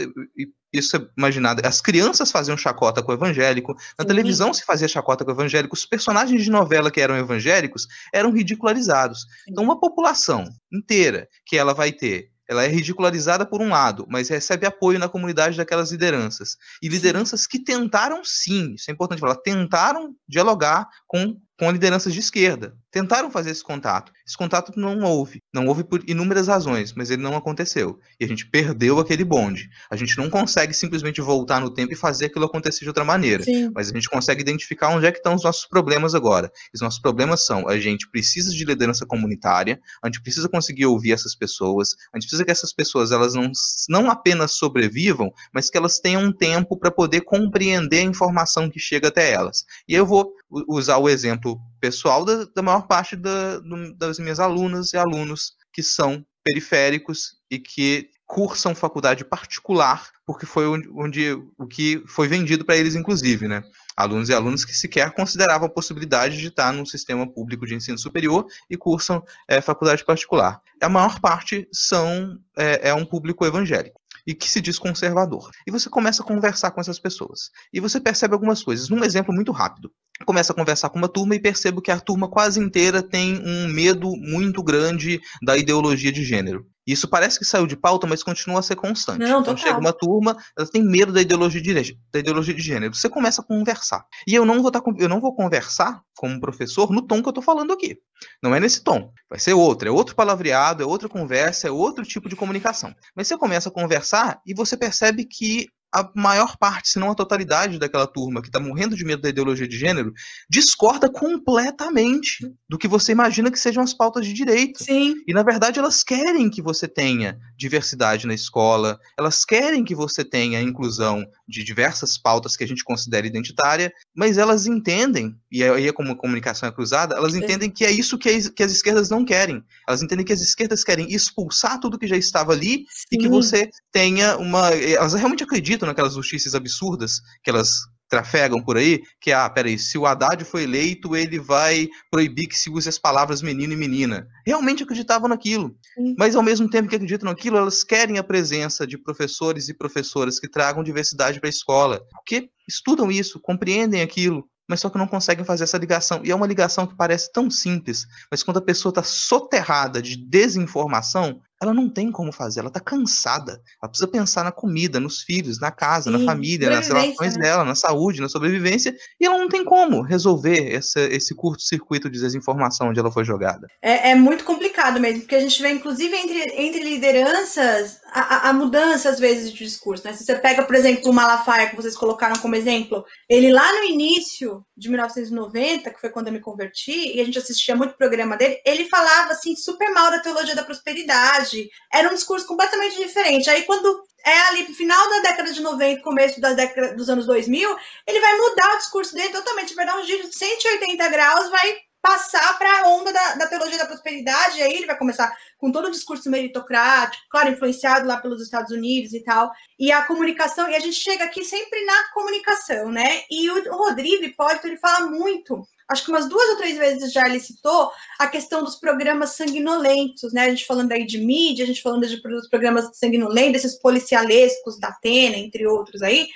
isso 0.71 0.97
é 0.97 1.07
imaginado, 1.17 1.61
as 1.65 1.81
crianças 1.81 2.31
faziam 2.31 2.57
chacota 2.57 3.03
com 3.03 3.11
o 3.11 3.15
evangélico, 3.15 3.73
na 3.73 4.03
Sim. 4.03 4.07
televisão 4.07 4.53
se 4.53 4.65
fazia 4.65 4.87
chacota 4.87 5.23
com 5.23 5.31
o 5.31 5.33
evangélico, 5.33 5.75
os 5.75 5.85
personagens 5.85 6.43
de 6.43 6.49
novela 6.49 6.89
que 6.89 6.99
eram 6.99 7.15
evangélicos 7.15 7.87
eram 8.13 8.31
ridicularizados. 8.31 9.25
Então 9.47 9.63
uma 9.63 9.79
população 9.79 10.49
inteira 10.71 11.27
que 11.45 11.57
ela 11.57 11.73
vai 11.73 11.91
ter 11.91 12.33
ela 12.47 12.63
é 12.65 12.67
ridicularizada 12.67 13.45
por 13.45 13.61
um 13.61 13.69
lado, 13.69 14.05
mas 14.09 14.29
recebe 14.29 14.65
apoio 14.65 14.99
na 14.99 15.07
comunidade 15.07 15.57
daquelas 15.57 15.91
lideranças. 15.91 16.57
E 16.81 16.89
lideranças 16.89 17.47
que 17.47 17.57
tentaram 17.57 18.23
sim, 18.23 18.73
isso 18.73 18.91
é 18.91 18.93
importante 18.93 19.19
falar, 19.19 19.35
tentaram 19.37 20.13
dialogar 20.27 20.87
com 21.07 21.39
com 21.57 21.71
lideranças 21.71 22.13
de 22.13 22.19
esquerda. 22.19 22.75
Tentaram 22.91 23.29
fazer 23.31 23.51
esse 23.51 23.63
contato. 23.63 24.11
Esse 24.25 24.37
contato 24.37 24.71
não 24.75 25.01
houve. 25.01 25.41
Não 25.53 25.67
houve 25.67 25.83
por 25.83 26.03
inúmeras 26.07 26.47
razões, 26.47 26.93
mas 26.93 27.09
ele 27.09 27.21
não 27.21 27.35
aconteceu. 27.35 27.99
E 28.19 28.25
a 28.25 28.27
gente 28.27 28.47
perdeu 28.47 28.99
aquele 28.99 29.23
bonde. 29.23 29.69
A 29.89 29.95
gente 29.95 30.17
não 30.17 30.29
consegue 30.29 30.73
simplesmente 30.73 31.21
voltar 31.21 31.59
no 31.59 31.73
tempo 31.73 31.93
e 31.93 31.95
fazer 31.95 32.25
aquilo 32.25 32.45
acontecer 32.45 32.81
de 32.81 32.89
outra 32.89 33.03
maneira. 33.03 33.43
Sim. 33.43 33.71
Mas 33.73 33.89
a 33.89 33.93
gente 33.93 34.09
consegue 34.09 34.41
identificar 34.41 34.89
onde 34.89 35.05
é 35.05 35.11
que 35.11 35.17
estão 35.17 35.35
os 35.35 35.43
nossos 35.43 35.65
problemas 35.65 36.13
agora. 36.15 36.51
Os 36.73 36.81
nossos 36.81 36.99
problemas 36.99 37.45
são: 37.45 37.67
a 37.67 37.79
gente 37.79 38.09
precisa 38.09 38.51
de 38.51 38.63
liderança 38.63 39.05
comunitária, 39.05 39.79
a 40.01 40.07
gente 40.07 40.21
precisa 40.21 40.49
conseguir 40.49 40.85
ouvir 40.85 41.13
essas 41.13 41.35
pessoas, 41.35 41.89
a 42.13 42.17
gente 42.17 42.27
precisa 42.27 42.45
que 42.45 42.51
essas 42.51 42.73
pessoas 42.73 43.11
elas 43.11 43.33
não, 43.33 43.51
não 43.89 44.09
apenas 44.09 44.53
sobrevivam, 44.53 45.31
mas 45.53 45.69
que 45.69 45.77
elas 45.77 45.99
tenham 45.99 46.23
um 46.23 46.31
tempo 46.31 46.77
para 46.77 46.91
poder 46.91 47.21
compreender 47.21 47.99
a 47.99 48.03
informação 48.03 48.69
que 48.69 48.79
chega 48.79 49.07
até 49.07 49.31
elas. 49.31 49.65
E 49.87 49.95
eu 49.95 50.05
vou 50.05 50.31
usar 50.67 50.97
o 50.97 51.09
exemplo 51.09 51.59
pessoal 51.79 52.23
da, 52.23 52.45
da 52.45 52.61
maior 52.61 52.87
parte 52.87 53.15
da, 53.15 53.59
do, 53.59 53.95
das 53.95 54.19
minhas 54.19 54.39
alunas 54.39 54.93
e 54.93 54.97
alunos 54.97 55.53
que 55.71 55.81
são 55.81 56.25
periféricos 56.43 57.37
e 57.49 57.57
que 57.57 58.09
cursam 58.25 58.73
faculdade 58.73 59.23
particular, 59.23 60.09
porque 60.25 60.45
foi 60.45 60.65
onde, 60.65 60.89
onde 60.89 61.33
o 61.57 61.67
que 61.67 62.03
foi 62.07 62.27
vendido 62.27 62.65
para 62.65 62.75
eles, 62.75 62.95
inclusive, 62.95 63.47
né? 63.47 63.63
Alunos 63.95 64.27
e 64.29 64.33
alunas 64.33 64.65
que 64.65 64.73
sequer 64.73 65.13
consideravam 65.13 65.67
a 65.67 65.71
possibilidade 65.71 66.37
de 66.37 66.47
estar 66.47 66.73
num 66.73 66.85
sistema 66.85 67.31
público 67.31 67.65
de 67.65 67.75
ensino 67.75 67.97
superior 67.97 68.47
e 68.69 68.75
cursam 68.75 69.23
é, 69.47 69.61
faculdade 69.61 70.03
particular. 70.03 70.59
A 70.81 70.89
maior 70.89 71.19
parte 71.19 71.67
são 71.71 72.39
é, 72.57 72.89
é 72.89 72.93
um 72.93 73.05
público 73.05 73.45
evangélico 73.45 74.02
e 74.25 74.33
que 74.33 74.49
se 74.49 74.61
diz 74.61 74.79
conservador. 74.79 75.49
E 75.67 75.71
você 75.71 75.89
começa 75.89 76.23
a 76.23 76.25
conversar 76.25 76.71
com 76.71 76.81
essas 76.81 76.99
pessoas. 76.99 77.49
E 77.73 77.79
você 77.79 77.99
percebe 77.99 78.33
algumas 78.33 78.63
coisas. 78.63 78.89
Num 78.89 79.03
exemplo 79.03 79.33
muito 79.33 79.51
rápido. 79.51 79.91
Começa 80.25 80.53
a 80.53 80.55
conversar 80.55 80.89
com 80.89 80.97
uma 80.97 81.09
turma 81.09 81.35
e 81.35 81.41
percebo 81.41 81.81
que 81.81 81.91
a 81.91 81.99
turma 81.99 82.29
quase 82.29 82.59
inteira 82.59 83.01
tem 83.01 83.41
um 83.45 83.67
medo 83.67 84.09
muito 84.17 84.63
grande 84.63 85.19
da 85.41 85.57
ideologia 85.57 86.11
de 86.11 86.23
gênero. 86.23 86.65
Isso 86.85 87.07
parece 87.07 87.39
que 87.39 87.45
saiu 87.45 87.65
de 87.65 87.77
pauta, 87.77 88.05
mas 88.05 88.23
continua 88.23 88.59
a 88.59 88.63
ser 88.63 88.75
constante. 88.75 89.19
Não, 89.19 89.41
então 89.41 89.55
chega 89.55 89.79
uma 89.79 89.93
turma, 89.93 90.37
ela 90.57 90.67
tem 90.67 90.83
medo 90.83 91.13
da 91.13 91.21
ideologia 91.21 91.61
de, 91.61 91.97
da 92.11 92.19
ideologia 92.19 92.53
de 92.53 92.61
gênero. 92.61 92.93
Você 92.93 93.09
começa 93.09 93.41
a 93.41 93.45
conversar. 93.45 94.05
E 94.27 94.35
eu 94.35 94.45
não 94.45 94.61
vou 94.61 94.71
tá, 94.71 94.81
eu 94.97 95.07
não 95.07 95.21
vou 95.21 95.35
conversar 95.35 96.01
como 96.15 96.39
professor 96.39 96.91
no 96.91 97.01
tom 97.01 97.21
que 97.21 97.27
eu 97.27 97.31
estou 97.31 97.43
falando 97.43 97.71
aqui. 97.71 97.97
Não 98.41 98.53
é 98.53 98.59
nesse 98.59 98.83
tom. 98.83 99.11
Vai 99.29 99.39
ser 99.39 99.53
outro, 99.53 99.87
é 99.87 99.91
outro 99.91 100.15
palavreado, 100.15 100.83
é 100.83 100.85
outra 100.85 101.07
conversa, 101.07 101.67
é 101.67 101.71
outro 101.71 102.03
tipo 102.03 102.27
de 102.27 102.35
comunicação. 102.35 102.93
Mas 103.15 103.27
você 103.27 103.37
começa 103.37 103.69
a 103.69 103.71
conversar 103.71 104.41
e 104.45 104.53
você 104.53 104.75
percebe 104.75 105.25
que 105.25 105.67
a 105.93 106.09
maior 106.15 106.57
parte, 106.57 106.89
se 106.89 106.99
não 106.99 107.11
a 107.11 107.15
totalidade 107.15 107.77
daquela 107.77 108.07
turma 108.07 108.41
que 108.41 108.47
está 108.47 108.59
morrendo 108.59 108.95
de 108.95 109.05
medo 109.05 109.21
da 109.21 109.29
ideologia 109.29 109.67
de 109.67 109.77
gênero, 109.77 110.11
discorda 110.49 111.09
completamente 111.09 112.51
do 112.67 112.77
que 112.77 112.87
você 112.87 113.11
imagina 113.11 113.51
que 113.51 113.59
sejam 113.59 113.83
as 113.83 113.93
pautas 113.93 114.25
de 114.25 114.33
direito. 114.33 114.83
Sim. 114.83 115.15
E 115.27 115.33
na 115.33 115.43
verdade 115.43 115.77
elas 115.77 116.03
querem 116.03 116.49
que 116.49 116.61
você 116.61 116.87
tenha 116.87 117.37
diversidade 117.55 118.25
na 118.25 118.33
escola, 118.33 118.99
elas 119.17 119.45
querem 119.45 119.83
que 119.83 119.93
você 119.93 120.23
tenha 120.23 120.61
inclusão 120.61 121.23
de 121.47 121.63
diversas 121.63 122.17
pautas 122.17 122.57
que 122.57 122.63
a 122.63 122.67
gente 122.67 122.83
considera 122.83 123.27
identitária, 123.27 123.93
mas 124.15 124.39
elas 124.39 124.65
entendem, 124.65 125.35
e 125.51 125.63
aí 125.63 125.87
é 125.87 125.93
como 125.93 126.11
a 126.11 126.17
comunicação 126.17 126.67
é 126.67 126.71
cruzada, 126.71 127.15
elas 127.15 127.35
entendem 127.35 127.69
que 127.69 127.85
é 127.85 127.91
isso 127.91 128.17
que 128.17 128.29
as, 128.29 128.49
que 128.49 128.63
as 128.63 128.71
esquerdas 128.71 129.09
não 129.09 129.23
querem. 129.23 129.63
Elas 129.87 130.01
entendem 130.01 130.25
que 130.25 130.33
as 130.33 130.41
esquerdas 130.41 130.83
querem 130.83 131.13
expulsar 131.13 131.79
tudo 131.79 131.99
que 131.99 132.07
já 132.07 132.17
estava 132.17 132.53
ali 132.53 132.85
Sim. 132.89 133.07
e 133.11 133.17
que 133.17 133.27
você 133.27 133.69
tenha 133.91 134.37
uma. 134.37 134.69
Elas 134.69 135.13
realmente 135.13 135.43
acreditam 135.43 135.82
naquelas 135.85 136.13
justiças 136.13 136.55
absurdas 136.55 137.19
que 137.43 137.49
elas 137.49 137.81
trafegam 138.13 138.61
por 138.61 138.77
aí, 138.77 139.01
que, 139.19 139.31
ah, 139.31 139.49
peraí, 139.49 139.79
se 139.79 139.97
o 139.97 140.05
Haddad 140.05 140.43
foi 140.45 140.63
eleito, 140.63 141.15
ele 141.15 141.39
vai 141.39 141.89
proibir 142.11 142.47
que 142.47 142.55
se 142.55 142.69
use 142.69 142.87
as 142.87 142.99
palavras 142.99 143.41
menino 143.41 143.73
e 143.73 143.75
menina. 143.75 144.27
Realmente 144.45 144.83
acreditavam 144.83 145.27
naquilo. 145.27 145.75
Sim. 145.95 146.15
Mas 146.15 146.35
ao 146.35 146.43
mesmo 146.43 146.69
tempo 146.69 146.87
que 146.87 146.95
acreditam 146.95 147.27
naquilo, 147.27 147.57
elas 147.57 147.83
querem 147.83 148.19
a 148.19 148.23
presença 148.23 148.85
de 148.85 148.99
professores 148.99 149.67
e 149.67 149.73
professoras 149.73 150.39
que 150.39 150.47
tragam 150.47 150.83
diversidade 150.83 151.39
para 151.39 151.49
a 151.49 151.49
escola. 151.49 152.01
Porque 152.11 152.49
estudam 152.67 153.11
isso, 153.11 153.39
compreendem 153.39 154.01
aquilo, 154.01 154.47
mas 154.69 154.79
só 154.79 154.89
que 154.89 154.97
não 154.97 155.07
conseguem 155.07 155.43
fazer 155.43 155.63
essa 155.63 155.77
ligação. 155.77 156.21
E 156.23 156.31
é 156.31 156.35
uma 156.35 156.47
ligação 156.47 156.85
que 156.85 156.95
parece 156.95 157.31
tão 157.31 157.49
simples, 157.49 158.05
mas 158.29 158.43
quando 158.43 158.57
a 158.57 158.61
pessoa 158.61 158.91
está 158.91 159.01
soterrada 159.01 160.01
de 160.01 160.15
desinformação, 160.15 161.41
ela 161.63 161.73
não 161.73 161.89
tem 161.89 162.11
como 162.11 162.31
fazer, 162.31 162.59
ela 162.59 162.67
está 162.67 162.79
cansada. 162.79 163.61
Ela 163.81 163.89
precisa 163.89 164.07
pensar 164.07 164.43
na 164.43 164.51
comida, 164.51 164.99
nos 164.99 165.21
filhos, 165.21 165.59
na 165.59 165.71
casa, 165.71 166.11
Sim, 166.11 166.17
na 166.17 166.25
família, 166.25 166.69
nas 166.69 166.87
relações 166.87 167.35
né? 167.35 167.43
dela, 167.43 167.63
na 167.63 167.75
saúde, 167.75 168.21
na 168.21 168.29
sobrevivência, 168.29 168.95
e 169.19 169.25
ela 169.25 169.37
não 169.37 169.49
tem 169.49 169.63
como 169.63 170.01
resolver 170.01 170.73
esse, 170.73 170.99
esse 171.07 171.33
curto-circuito 171.35 172.09
de 172.09 172.19
desinformação 172.19 172.89
onde 172.89 172.99
ela 172.99 173.11
foi 173.11 173.23
jogada. 173.23 173.67
É, 173.81 174.11
é, 174.11 174.15
muito 174.15 174.43
complicado 174.43 174.99
mesmo, 174.99 175.21
porque 175.21 175.35
a 175.35 175.39
gente 175.39 175.61
vê, 175.61 175.71
inclusive, 175.71 176.15
entre, 176.15 176.53
entre 176.57 176.83
lideranças, 176.83 178.02
a, 178.13 178.49
a, 178.49 178.53
mudança, 178.53 179.09
às 179.09 179.19
vezes, 179.19 179.51
de 179.51 179.65
discurso. 179.65 180.05
Né? 180.05 180.13
Se 180.13 180.23
você 180.23 180.35
pega, 180.35 180.63
por 180.63 180.75
exemplo, 180.75 181.09
o 181.09 181.13
Malafaia, 181.13 181.69
que 181.69 181.75
vocês 181.75 181.95
colocaram 181.95 182.35
como 182.37 182.55
exemplo, 182.55 183.03
ele 183.27 183.51
lá 183.51 183.71
no 183.79 183.85
início 183.85 184.63
de 184.77 184.89
1990, 184.89 185.89
que 185.89 185.99
foi 185.99 186.09
quando 186.09 186.27
eu 186.27 186.33
me 186.33 186.39
converti, 186.39 187.15
e 187.15 187.19
a 187.19 187.25
gente 187.25 187.39
assistia 187.39 187.75
muito 187.75 187.97
programa 187.97 188.37
dele, 188.37 188.61
ele 188.65 188.85
falava, 188.85 189.33
assim, 189.33 189.55
super 189.55 189.89
mal 189.91 190.11
da 190.11 190.19
teologia 190.19 190.55
da 190.55 190.63
prosperidade, 190.63 191.69
era 191.91 192.09
um 192.09 192.13
discurso 192.13 192.45
completamente 192.45 192.97
diferente. 192.97 193.49
Aí, 193.49 193.63
quando 193.63 194.03
é 194.25 194.41
ali 194.49 194.63
pro 194.65 194.75
final 194.75 195.09
da 195.09 195.19
década 195.21 195.51
de 195.51 195.61
90, 195.61 196.01
começo 196.01 196.39
da 196.39 196.53
década 196.53 196.95
dos 196.95 197.09
anos 197.09 197.25
2000, 197.25 197.75
ele 198.07 198.19
vai 198.19 198.37
mudar 198.37 198.75
o 198.75 198.77
discurso 198.77 199.13
dele 199.13 199.29
totalmente, 199.29 199.75
vai 199.75 199.85
dar 199.85 199.97
um 199.97 200.03
giro 200.05 200.29
de 200.29 200.35
180 200.35 201.09
graus, 201.09 201.49
vai 201.49 201.77
passar 202.03 202.59
para 202.59 202.81
a 202.81 202.89
onda 202.89 203.13
da, 203.13 203.35
da, 203.35 203.47
teologia 203.47 203.77
da 203.77 203.85
prosperidade, 203.85 204.61
aí 204.61 204.73
ele 204.73 204.85
vai 204.85 204.97
começar 204.97 205.33
com 205.57 205.71
todo 205.71 205.87
o 205.87 205.91
discurso 205.91 206.29
meritocrático, 206.29 207.23
claro, 207.31 207.49
influenciado 207.49 208.05
lá 208.05 208.17
pelos 208.17 208.41
Estados 208.41 208.73
Unidos 208.73 209.13
e 209.13 209.23
tal, 209.23 209.49
e 209.79 209.89
a 209.89 210.01
comunicação, 210.01 210.69
e 210.69 210.75
a 210.75 210.81
gente 210.81 210.97
chega 210.97 211.23
aqui 211.23 211.45
sempre 211.45 211.85
na 211.85 212.11
comunicação, 212.13 212.91
né? 212.91 213.21
E 213.31 213.49
o, 213.49 213.73
o 213.73 213.77
Rodrigo 213.77 214.25
Hipólito, 214.25 214.67
ele 214.67 214.75
fala 214.75 215.07
muito 215.07 215.65
acho 215.87 216.05
que 216.05 216.11
umas 216.11 216.27
duas 216.27 216.49
ou 216.49 216.57
três 216.57 216.77
vezes 216.77 217.11
já 217.11 217.25
ele 217.25 217.39
citou 217.39 217.91
a 218.17 218.27
questão 218.27 218.63
dos 218.63 218.75
programas 218.75 219.35
sanguinolentos, 219.35 220.33
né? 220.33 220.45
A 220.45 220.49
gente 220.49 220.65
falando 220.65 220.91
aí 220.91 221.05
de 221.05 221.19
mídia, 221.19 221.63
a 221.63 221.67
gente 221.67 221.81
falando 221.81 222.07
de, 222.07 222.21
dos 222.21 222.49
programas 222.49 222.89
sanguinolentos, 222.97 223.63
esses 223.63 223.79
policialescos 223.79 224.79
da 224.79 224.89
Atena, 224.89 225.37
entre 225.37 225.67
outros 225.67 226.01
aí. 226.01 226.27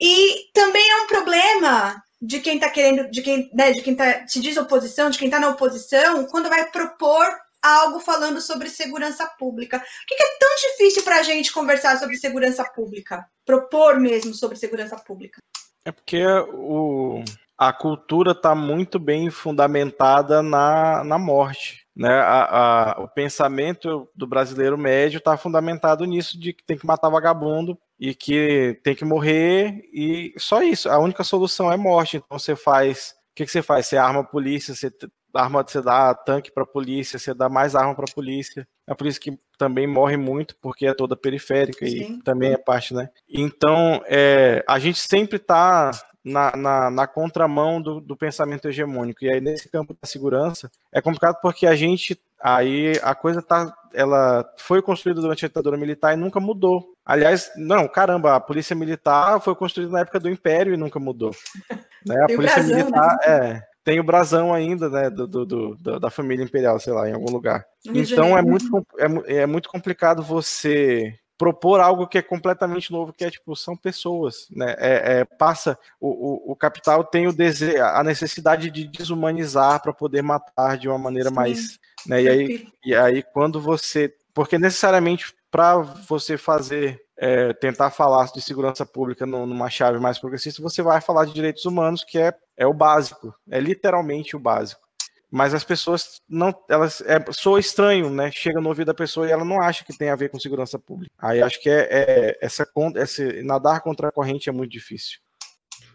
E 0.00 0.50
também 0.54 0.88
é 0.90 1.02
um 1.02 1.06
problema 1.06 2.02
de 2.20 2.40
quem 2.40 2.56
está 2.56 2.68
querendo, 2.68 3.10
de 3.10 3.22
quem, 3.22 3.50
né, 3.54 3.72
de 3.72 3.82
quem 3.82 3.94
tá, 3.94 4.26
se 4.26 4.40
diz 4.40 4.56
oposição, 4.56 5.10
de 5.10 5.18
quem 5.18 5.28
está 5.28 5.38
na 5.38 5.50
oposição, 5.50 6.26
quando 6.26 6.48
vai 6.48 6.70
propor 6.70 7.26
algo 7.62 8.00
falando 8.00 8.40
sobre 8.40 8.68
segurança 8.68 9.26
pública. 9.38 9.78
Por 9.78 10.06
que, 10.06 10.16
que 10.16 10.22
é 10.22 10.38
tão 10.38 10.48
difícil 10.70 11.02
para 11.02 11.16
a 11.16 11.22
gente 11.22 11.52
conversar 11.52 11.98
sobre 11.98 12.16
segurança 12.16 12.64
pública? 12.64 13.26
Propor 13.44 13.98
mesmo 13.98 14.34
sobre 14.34 14.56
segurança 14.56 14.96
pública? 14.96 15.38
É 15.84 15.92
porque 15.92 16.24
o, 16.26 17.22
a 17.56 17.72
cultura 17.72 18.32
está 18.32 18.54
muito 18.54 18.98
bem 18.98 19.30
fundamentada 19.30 20.42
na, 20.42 21.02
na 21.04 21.18
morte. 21.18 21.86
Né? 21.96 22.12
A, 22.12 22.44
a, 22.92 23.00
o 23.02 23.08
pensamento 23.08 24.08
do 24.14 24.26
brasileiro 24.26 24.78
médio 24.78 25.18
está 25.18 25.36
fundamentado 25.36 26.04
nisso 26.04 26.38
de 26.38 26.52
que 26.52 26.64
tem 26.64 26.78
que 26.78 26.86
matar 26.86 27.08
vagabundo 27.08 27.76
e 27.98 28.14
que 28.14 28.78
tem 28.82 28.94
que 28.94 29.04
morrer 29.04 29.82
e 29.92 30.32
só 30.38 30.62
isso. 30.62 30.88
A 30.88 30.98
única 30.98 31.24
solução 31.24 31.72
é 31.72 31.76
morte. 31.76 32.18
Então 32.18 32.38
você 32.38 32.54
faz. 32.54 33.14
O 33.32 33.34
que, 33.34 33.44
que 33.44 33.50
você 33.50 33.62
faz? 33.62 33.86
Você 33.86 33.96
arma 33.96 34.20
a 34.20 34.24
polícia, 34.24 34.74
você 34.74 34.90
arma, 35.34 35.62
você 35.62 35.80
dá 35.80 36.14
tanque 36.14 36.50
para 36.50 36.62
a 36.62 36.66
polícia, 36.66 37.18
você 37.18 37.34
dá 37.34 37.48
mais 37.48 37.74
arma 37.74 37.94
para 37.94 38.04
a 38.08 38.14
polícia. 38.14 38.66
É 38.86 38.94
por 38.94 39.06
isso 39.06 39.20
que 39.20 39.38
também 39.56 39.86
morre 39.86 40.16
muito, 40.16 40.56
porque 40.60 40.86
é 40.86 40.94
toda 40.94 41.16
periférica 41.16 41.86
Sim. 41.86 42.18
e 42.18 42.22
também 42.22 42.52
é 42.52 42.56
parte, 42.56 42.94
né? 42.94 43.08
Então, 43.28 44.02
é, 44.06 44.64
a 44.66 44.78
gente 44.78 44.98
sempre 44.98 45.36
está 45.36 45.90
na, 46.24 46.56
na, 46.56 46.90
na 46.90 47.06
contramão 47.06 47.80
do, 47.80 48.00
do, 48.00 48.16
pensamento 48.16 48.68
hegemônico. 48.68 49.24
E 49.24 49.32
aí, 49.32 49.40
nesse 49.40 49.68
campo 49.68 49.96
da 50.00 50.08
segurança, 50.08 50.70
é 50.92 51.00
complicado 51.00 51.38
porque 51.40 51.66
a 51.66 51.74
gente. 51.74 52.20
Aí 52.42 52.92
a 53.02 53.14
coisa 53.14 53.42
tá. 53.42 53.72
Ela 53.94 54.44
foi 54.58 54.82
construída 54.82 55.20
durante 55.20 55.44
a 55.44 55.48
ditadura 55.48 55.76
militar 55.76 56.12
e 56.12 56.16
nunca 56.16 56.38
mudou. 56.38 56.84
Aliás, 57.04 57.50
não, 57.56 57.88
caramba, 57.88 58.36
a 58.36 58.40
polícia 58.40 58.76
militar 58.76 59.40
foi 59.40 59.54
construída 59.54 59.92
na 59.92 60.00
época 60.00 60.20
do 60.20 60.28
Império 60.28 60.74
e 60.74 60.76
nunca 60.76 60.98
mudou. 60.98 61.30
Né? 62.06 62.14
A 62.22 62.26
polícia 62.26 62.62
brasão, 62.62 62.76
militar, 62.76 63.16
né? 63.16 63.26
é. 63.26 63.62
Tem 63.82 63.98
o 63.98 64.04
brasão 64.04 64.54
ainda, 64.54 64.88
né, 64.88 65.10
do, 65.10 65.26
do, 65.26 65.44
do, 65.44 65.98
da 65.98 66.08
família 66.10 66.44
imperial, 66.44 66.78
sei 66.78 66.92
lá, 66.92 67.08
em 67.08 67.12
algum 67.12 67.30
lugar. 67.30 67.66
Então 67.84 68.38
é 68.38 68.40
muito, 68.40 68.86
é, 69.26 69.40
é 69.40 69.46
muito 69.46 69.68
complicado 69.68 70.22
você 70.22 71.12
propor 71.38 71.78
algo 71.78 72.06
que 72.06 72.18
é 72.18 72.22
completamente 72.22 72.90
novo, 72.90 73.12
que 73.12 73.24
é 73.24 73.30
tipo, 73.30 73.54
são 73.54 73.76
pessoas, 73.76 74.48
né? 74.50 74.74
É, 74.76 75.20
é 75.20 75.24
passa 75.24 75.78
o, 76.00 76.08
o, 76.08 76.52
o, 76.52 76.56
capital 76.56 77.04
tem 77.04 77.28
o 77.28 77.32
desejo, 77.32 77.80
a 77.80 78.02
necessidade 78.02 78.70
de 78.70 78.88
desumanizar 78.88 79.80
para 79.80 79.92
poder 79.92 80.20
matar 80.20 80.76
de 80.76 80.88
uma 80.88 80.98
maneira 80.98 81.28
Sim. 81.28 81.34
mais, 81.36 81.78
né? 82.04 82.22
E 82.22 82.28
aí, 82.28 82.68
e 82.84 82.94
aí 82.94 83.22
quando 83.22 83.60
você, 83.60 84.12
porque 84.34 84.58
necessariamente 84.58 85.32
para 85.50 85.78
você 85.78 86.36
fazer 86.36 87.00
é, 87.16 87.52
tentar 87.52 87.90
falar 87.90 88.26
de 88.26 88.40
segurança 88.40 88.84
pública 88.84 89.24
numa 89.24 89.70
chave 89.70 89.98
mais 89.98 90.18
progressista, 90.18 90.60
você 90.60 90.82
vai 90.82 91.00
falar 91.00 91.24
de 91.24 91.32
direitos 91.32 91.64
humanos, 91.64 92.04
que 92.04 92.18
é, 92.18 92.32
é 92.56 92.66
o 92.66 92.74
básico, 92.74 93.34
é 93.48 93.60
literalmente 93.60 94.36
o 94.36 94.40
básico. 94.40 94.87
Mas 95.30 95.52
as 95.52 95.62
pessoas 95.62 96.22
não, 96.28 96.54
elas 96.68 97.02
é, 97.02 97.22
soa 97.30 97.60
estranho, 97.60 98.08
né? 98.08 98.30
Chega 98.30 98.60
no 98.60 98.68
ouvido 98.68 98.86
da 98.86 98.94
pessoa 98.94 99.28
e 99.28 99.30
ela 99.30 99.44
não 99.44 99.60
acha 99.60 99.84
que 99.84 99.96
tem 99.96 100.08
a 100.08 100.16
ver 100.16 100.30
com 100.30 100.40
segurança 100.40 100.78
pública. 100.78 101.12
Aí 101.18 101.42
acho 101.42 101.62
que 101.62 101.68
é, 101.68 101.86
é 101.90 102.38
essa, 102.40 102.66
essa 102.96 103.42
nadar 103.42 103.82
contra 103.82 104.08
a 104.08 104.12
corrente 104.12 104.48
é 104.48 104.52
muito 104.52 104.72
difícil. 104.72 105.18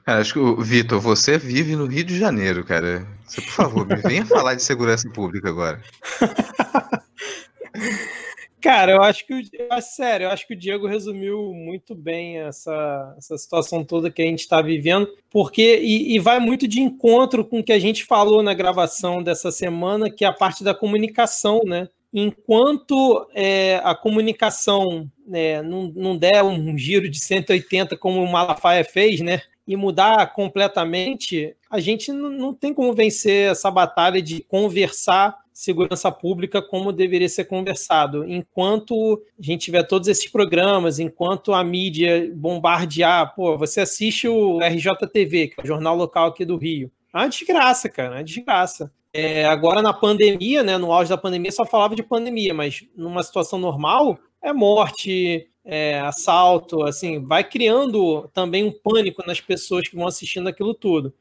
Cara, 0.05 0.19
acho 0.19 0.33
que, 0.33 0.63
Vitor, 0.63 0.99
você 0.99 1.37
vive 1.37 1.75
no 1.75 1.85
Rio 1.85 2.03
de 2.03 2.19
Janeiro, 2.19 2.65
cara. 2.65 3.07
Você, 3.25 3.41
por 3.41 3.51
favor, 3.51 3.87
me 3.87 3.95
venha 3.95 4.25
falar 4.25 4.53
de 4.53 4.61
segurança 4.61 5.09
pública 5.09 5.49
agora. 5.49 5.81
Cara, 8.63 8.93
eu 8.93 9.01
acho 9.01 9.27
que 9.27 9.33
o, 9.33 9.81
sério, 9.81 10.23
eu 10.23 10.29
acho 10.29 10.47
que 10.47 10.53
o 10.53 10.57
Diego 10.57 10.87
resumiu 10.87 11.53
muito 11.53 11.93
bem 11.93 12.37
essa, 12.37 13.13
essa 13.17 13.37
situação 13.37 13.83
toda 13.83 14.09
que 14.09 14.21
a 14.21 14.25
gente 14.25 14.39
está 14.39 14.61
vivendo, 14.61 15.05
porque 15.29 15.81
e, 15.81 16.15
e, 16.15 16.19
vai 16.19 16.39
muito 16.39 16.65
de 16.65 16.79
encontro 16.79 17.43
com 17.43 17.59
o 17.59 17.63
que 17.63 17.73
a 17.73 17.79
gente 17.79 18.05
falou 18.05 18.41
na 18.41 18.53
gravação 18.53 19.21
dessa 19.21 19.51
semana, 19.51 20.09
que 20.09 20.23
é 20.23 20.29
a 20.29 20.31
parte 20.31 20.63
da 20.63 20.73
comunicação, 20.73 21.59
né? 21.65 21.89
Enquanto 22.13 23.27
é, 23.35 23.81
a 23.83 23.93
comunicação 23.93 25.11
né, 25.27 25.61
não, 25.61 25.91
não 25.93 26.17
der 26.17 26.41
um 26.41 26.77
giro 26.77 27.09
de 27.09 27.19
180 27.19 27.97
como 27.97 28.23
o 28.23 28.31
Malafaia 28.31 28.85
fez, 28.85 29.19
né? 29.19 29.41
E 29.67 29.75
mudar 29.75 30.31
completamente, 30.33 31.53
a 31.69 31.81
gente 31.81 32.13
não, 32.13 32.29
não 32.29 32.53
tem 32.53 32.73
como 32.73 32.93
vencer 32.93 33.51
essa 33.51 33.69
batalha 33.69 34.21
de 34.21 34.41
conversar 34.41 35.42
segurança 35.53 36.11
pública 36.11 36.61
como 36.61 36.91
deveria 36.91 37.29
ser 37.29 37.45
conversado. 37.45 38.27
Enquanto 38.27 39.21
a 39.39 39.41
gente 39.41 39.65
tiver 39.65 39.83
todos 39.83 40.07
esses 40.07 40.29
programas, 40.29 40.99
enquanto 40.99 41.53
a 41.53 41.63
mídia 41.63 42.31
bombardear, 42.35 43.35
pô, 43.35 43.57
você 43.57 43.81
assiste 43.81 44.27
o 44.27 44.59
RJTV, 44.59 45.49
que 45.49 45.55
é 45.59 45.63
o 45.63 45.67
jornal 45.67 45.95
local 45.95 46.29
aqui 46.29 46.43
do 46.43 46.57
Rio. 46.57 46.91
É 47.13 47.17
uma 47.19 47.29
desgraça, 47.29 47.87
cara, 47.87 48.15
é 48.15 48.17
uma 48.17 48.23
desgraça. 48.23 48.91
É, 49.13 49.45
agora 49.45 49.79
na 49.83 49.93
pandemia, 49.93 50.63
né, 50.63 50.75
no 50.75 50.91
auge 50.91 51.11
da 51.11 51.17
pandemia, 51.17 51.51
só 51.51 51.63
falava 51.65 51.95
de 51.95 52.01
pandemia, 52.01 52.51
mas 52.51 52.83
numa 52.97 53.21
situação 53.21 53.59
normal, 53.59 54.17
é 54.41 54.51
morte, 54.51 55.47
é, 55.63 55.99
assalto, 55.99 56.83
assim, 56.83 57.23
vai 57.23 57.43
criando 57.43 58.27
também 58.33 58.63
um 58.63 58.71
pânico 58.71 59.23
nas 59.25 59.39
pessoas 59.39 59.87
que 59.87 59.95
vão 59.95 60.07
assistindo 60.07 60.49
aquilo 60.49 60.73
tudo. 60.73 61.13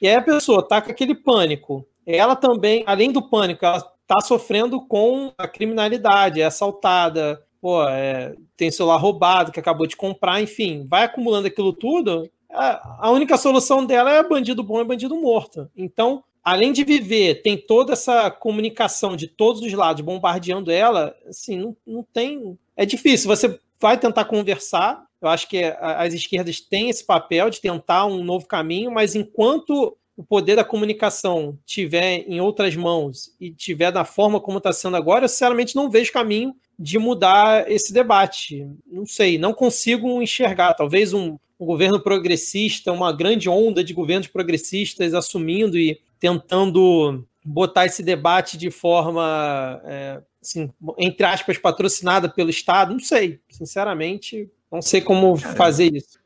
E 0.00 0.08
aí 0.08 0.14
a 0.14 0.22
pessoa 0.22 0.66
tá 0.66 0.80
com 0.80 0.90
aquele 0.90 1.14
pânico, 1.14 1.86
ela 2.06 2.34
também, 2.34 2.82
além 2.86 3.12
do 3.12 3.22
pânico, 3.22 3.64
ela 3.64 3.76
está 3.76 4.20
sofrendo 4.22 4.80
com 4.80 5.32
a 5.38 5.46
criminalidade, 5.46 6.40
é 6.40 6.44
assaltada, 6.44 7.42
pô, 7.60 7.86
é, 7.86 8.34
tem 8.56 8.70
celular 8.70 8.96
roubado 8.96 9.52
que 9.52 9.60
acabou 9.60 9.86
de 9.86 9.96
comprar, 9.96 10.40
enfim, 10.40 10.84
vai 10.88 11.04
acumulando 11.04 11.46
aquilo 11.46 11.72
tudo. 11.72 12.28
A 12.52 13.10
única 13.10 13.36
solução 13.36 13.86
dela 13.86 14.10
é 14.10 14.22
bandido 14.26 14.62
bom 14.64 14.80
e 14.80 14.84
bandido 14.84 15.14
morto. 15.14 15.70
Então, 15.76 16.24
além 16.42 16.72
de 16.72 16.82
viver, 16.82 17.42
tem 17.42 17.56
toda 17.56 17.92
essa 17.92 18.28
comunicação 18.28 19.14
de 19.14 19.28
todos 19.28 19.62
os 19.62 19.72
lados 19.72 20.04
bombardeando 20.04 20.70
ela, 20.70 21.14
assim, 21.28 21.58
não, 21.58 21.76
não 21.86 22.02
tem. 22.02 22.58
É 22.76 22.84
difícil. 22.84 23.28
Você 23.28 23.60
vai 23.80 23.96
tentar 23.96 24.24
conversar. 24.24 25.04
Eu 25.20 25.28
acho 25.28 25.48
que 25.48 25.62
as 25.80 26.14
esquerdas 26.14 26.60
têm 26.60 26.88
esse 26.88 27.04
papel 27.04 27.50
de 27.50 27.60
tentar 27.60 28.06
um 28.06 28.24
novo 28.24 28.46
caminho, 28.46 28.90
mas 28.90 29.14
enquanto 29.14 29.96
o 30.16 30.24
poder 30.24 30.56
da 30.56 30.64
comunicação 30.64 31.58
tiver 31.64 32.24
em 32.28 32.40
outras 32.40 32.76
mãos 32.76 33.34
e 33.40 33.50
tiver 33.50 33.90
da 33.90 34.04
forma 34.04 34.38
como 34.38 34.58
está 34.58 34.72
sendo 34.72 34.96
agora, 34.96 35.24
eu 35.24 35.28
sinceramente 35.28 35.74
não 35.74 35.90
vejo 35.90 36.12
caminho 36.12 36.54
de 36.78 36.98
mudar 36.98 37.70
esse 37.70 37.92
debate. 37.92 38.66
Não 38.86 39.06
sei, 39.06 39.38
não 39.38 39.52
consigo 39.52 40.20
enxergar. 40.22 40.74
Talvez 40.74 41.12
um, 41.12 41.38
um 41.58 41.66
governo 41.66 42.00
progressista, 42.00 42.92
uma 42.92 43.12
grande 43.12 43.48
onda 43.48 43.84
de 43.84 43.92
governos 43.94 44.26
progressistas 44.26 45.14
assumindo 45.14 45.78
e 45.78 46.00
tentando 46.18 47.24
botar 47.44 47.86
esse 47.86 48.02
debate 48.02 48.58
de 48.58 48.70
forma, 48.70 49.80
é, 49.84 50.20
assim, 50.42 50.70
entre 50.98 51.24
aspas, 51.26 51.58
patrocinada 51.58 52.28
pelo 52.28 52.50
Estado, 52.50 52.92
não 52.92 53.00
sei. 53.00 53.40
Sinceramente, 53.48 54.50
não 54.70 54.80
sei 54.80 55.00
como 55.00 55.36
fazer 55.36 55.92
isso. 55.94 56.18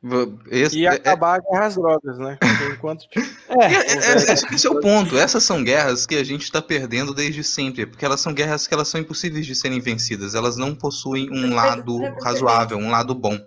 Esse, 0.51 0.79
e 0.79 0.85
é, 0.85 0.89
acabar 0.89 1.37
é, 1.37 1.39
a 1.39 1.51
guerra 1.51 1.65
às 1.65 1.75
drogas, 1.75 2.17
né? 2.19 2.37
Enquanto... 2.71 3.05
é, 3.49 3.65
é, 3.65 4.53
esse 4.53 4.67
é 4.67 4.69
o 4.69 4.79
ponto. 4.79 5.17
Essas 5.17 5.43
são 5.43 5.63
guerras 5.63 6.05
que 6.05 6.15
a 6.15 6.23
gente 6.23 6.43
está 6.43 6.61
perdendo 6.61 7.13
desde 7.13 7.43
sempre, 7.43 7.87
porque 7.87 8.05
elas 8.05 8.21
são 8.21 8.33
guerras 8.33 8.67
que 8.67 8.73
elas 8.73 8.87
são 8.87 9.01
impossíveis 9.01 9.47
de 9.47 9.55
serem 9.55 9.79
vencidas. 9.79 10.35
Elas 10.35 10.57
não 10.57 10.75
possuem 10.75 11.27
um 11.31 11.55
lado 11.55 11.97
razoável, 12.21 12.77
um 12.77 12.91
lado 12.91 13.15
bom. 13.15 13.37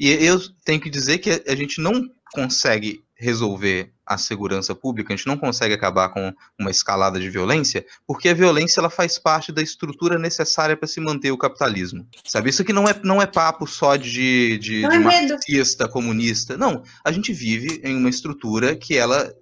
E 0.00 0.10
eu 0.10 0.40
tenho 0.64 0.80
que 0.80 0.90
dizer 0.90 1.18
que 1.18 1.42
a 1.46 1.54
gente 1.54 1.80
não 1.80 2.02
consegue 2.32 3.04
resolver 3.16 3.92
a 4.10 4.18
segurança 4.18 4.74
pública, 4.74 5.14
a 5.14 5.16
gente 5.16 5.28
não 5.28 5.36
consegue 5.36 5.72
acabar 5.72 6.08
com 6.08 6.34
uma 6.58 6.68
escalada 6.68 7.20
de 7.20 7.30
violência, 7.30 7.86
porque 8.04 8.28
a 8.28 8.34
violência 8.34 8.80
ela 8.80 8.90
faz 8.90 9.20
parte 9.20 9.52
da 9.52 9.62
estrutura 9.62 10.18
necessária 10.18 10.76
para 10.76 10.88
se 10.88 11.00
manter 11.00 11.30
o 11.30 11.38
capitalismo. 11.38 12.04
Sabe? 12.24 12.50
Isso 12.50 12.62
aqui 12.62 12.72
não 12.72 12.88
é, 12.88 13.00
não 13.04 13.22
é 13.22 13.26
papo 13.26 13.68
só 13.68 13.94
de, 13.94 14.58
de, 14.58 14.80
de 14.80 14.84
é 14.84 14.98
marxista, 14.98 15.88
comunista. 15.88 16.56
Não, 16.56 16.82
a 17.04 17.12
gente 17.12 17.32
vive 17.32 17.80
em 17.84 17.96
uma 17.96 18.10
estrutura 18.10 18.74
que 18.74 18.96
ela 18.96 19.32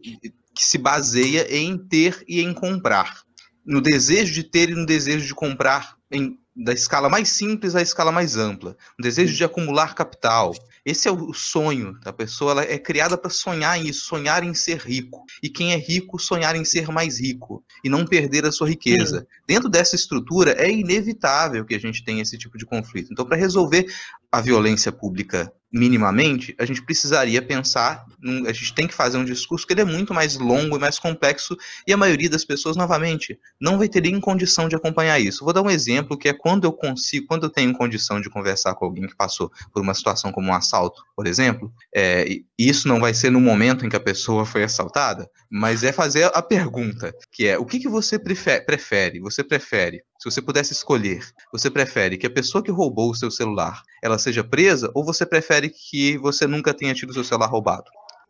que 0.54 0.64
se 0.64 0.76
baseia 0.76 1.46
em 1.56 1.78
ter 1.78 2.22
e 2.28 2.42
em 2.42 2.52
comprar. 2.52 3.22
No 3.64 3.80
desejo 3.80 4.34
de 4.34 4.42
ter 4.42 4.68
e 4.68 4.74
no 4.74 4.84
desejo 4.84 5.26
de 5.26 5.34
comprar 5.34 5.96
em, 6.10 6.36
da 6.54 6.72
escala 6.72 7.08
mais 7.08 7.28
simples 7.28 7.74
à 7.74 7.80
escala 7.80 8.12
mais 8.12 8.36
ampla. 8.36 8.76
O 8.98 9.02
desejo 9.02 9.34
de 9.34 9.44
acumular 9.44 9.94
capital, 9.94 10.52
esse 10.88 11.06
é 11.06 11.12
o 11.12 11.34
sonho 11.34 11.98
da 12.00 12.12
pessoa, 12.12 12.52
ela 12.52 12.62
é 12.62 12.78
criada 12.78 13.18
para 13.18 13.30
sonhar 13.30 13.84
isso, 13.84 14.06
sonhar 14.06 14.42
em 14.42 14.54
ser 14.54 14.78
rico. 14.78 15.24
E 15.42 15.50
quem 15.50 15.72
é 15.72 15.76
rico, 15.76 16.18
sonhar 16.18 16.56
em 16.56 16.64
ser 16.64 16.88
mais 16.88 17.20
rico 17.20 17.62
e 17.84 17.90
não 17.90 18.06
perder 18.06 18.46
a 18.46 18.52
sua 18.52 18.68
riqueza. 18.68 19.20
Sim. 19.20 19.26
Dentro 19.46 19.68
dessa 19.68 19.94
estrutura, 19.94 20.52
é 20.52 20.70
inevitável 20.70 21.64
que 21.66 21.74
a 21.74 21.78
gente 21.78 22.02
tenha 22.02 22.22
esse 22.22 22.38
tipo 22.38 22.56
de 22.56 22.64
conflito. 22.64 23.12
Então, 23.12 23.26
para 23.26 23.36
resolver 23.36 23.86
a 24.32 24.40
violência 24.40 24.90
pública 24.90 25.52
minimamente, 25.72 26.54
a 26.58 26.64
gente 26.64 26.82
precisaria 26.82 27.42
pensar, 27.42 28.04
a 28.46 28.52
gente 28.52 28.74
tem 28.74 28.86
que 28.86 28.94
fazer 28.94 29.18
um 29.18 29.24
discurso 29.24 29.66
que 29.66 29.72
ele 29.72 29.82
é 29.82 29.84
muito 29.84 30.14
mais 30.14 30.36
longo 30.36 30.76
e 30.76 30.80
mais 30.80 30.98
complexo, 30.98 31.56
e 31.86 31.92
a 31.92 31.96
maioria 31.96 32.30
das 32.30 32.44
pessoas, 32.44 32.76
novamente, 32.76 33.38
não 33.60 33.78
vai 33.78 33.88
ter 33.88 34.02
nem 34.02 34.18
condição 34.18 34.68
de 34.68 34.76
acompanhar 34.76 35.18
isso. 35.20 35.44
Vou 35.44 35.52
dar 35.52 35.62
um 35.62 35.70
exemplo 35.70 36.16
que 36.16 36.28
é 36.28 36.32
quando 36.32 36.64
eu 36.64 36.72
consigo, 36.72 37.26
quando 37.26 37.44
eu 37.44 37.50
tenho 37.50 37.72
condição 37.74 38.20
de 38.20 38.30
conversar 38.30 38.74
com 38.74 38.86
alguém 38.86 39.06
que 39.06 39.16
passou 39.16 39.50
por 39.72 39.82
uma 39.82 39.94
situação 39.94 40.32
como 40.32 40.48
um 40.48 40.54
assalto, 40.54 41.02
por 41.14 41.26
exemplo, 41.26 41.72
é, 41.94 42.26
isso 42.58 42.88
não 42.88 42.98
vai 42.98 43.12
ser 43.12 43.30
no 43.30 43.40
momento 43.40 43.84
em 43.84 43.88
que 43.88 43.96
a 43.96 44.00
pessoa 44.00 44.46
foi 44.46 44.64
assaltada, 44.64 45.28
mas 45.50 45.84
é 45.84 45.92
fazer 45.92 46.30
a 46.34 46.42
pergunta, 46.42 47.14
que 47.30 47.46
é, 47.46 47.58
o 47.58 47.66
que, 47.66 47.78
que 47.78 47.88
você 47.88 48.18
prefere? 48.18 49.20
Você 49.20 49.44
prefere 49.44 50.02
se 50.18 50.28
você 50.28 50.42
pudesse 50.42 50.72
escolher, 50.72 51.24
você 51.52 51.70
prefere 51.70 52.18
que 52.18 52.26
a 52.26 52.30
pessoa 52.30 52.62
que 52.62 52.72
roubou 52.72 53.10
o 53.10 53.14
seu 53.14 53.30
celular, 53.30 53.82
ela 54.02 54.18
seja 54.18 54.42
presa 54.42 54.90
ou 54.92 55.04
você 55.04 55.24
prefere 55.24 55.70
que 55.70 56.18
você 56.18 56.46
nunca 56.46 56.74
tenha 56.74 56.92
tido 56.92 57.10
o 57.10 57.14
seu 57.14 57.22
celular 57.22 57.46
roubado? 57.46 57.88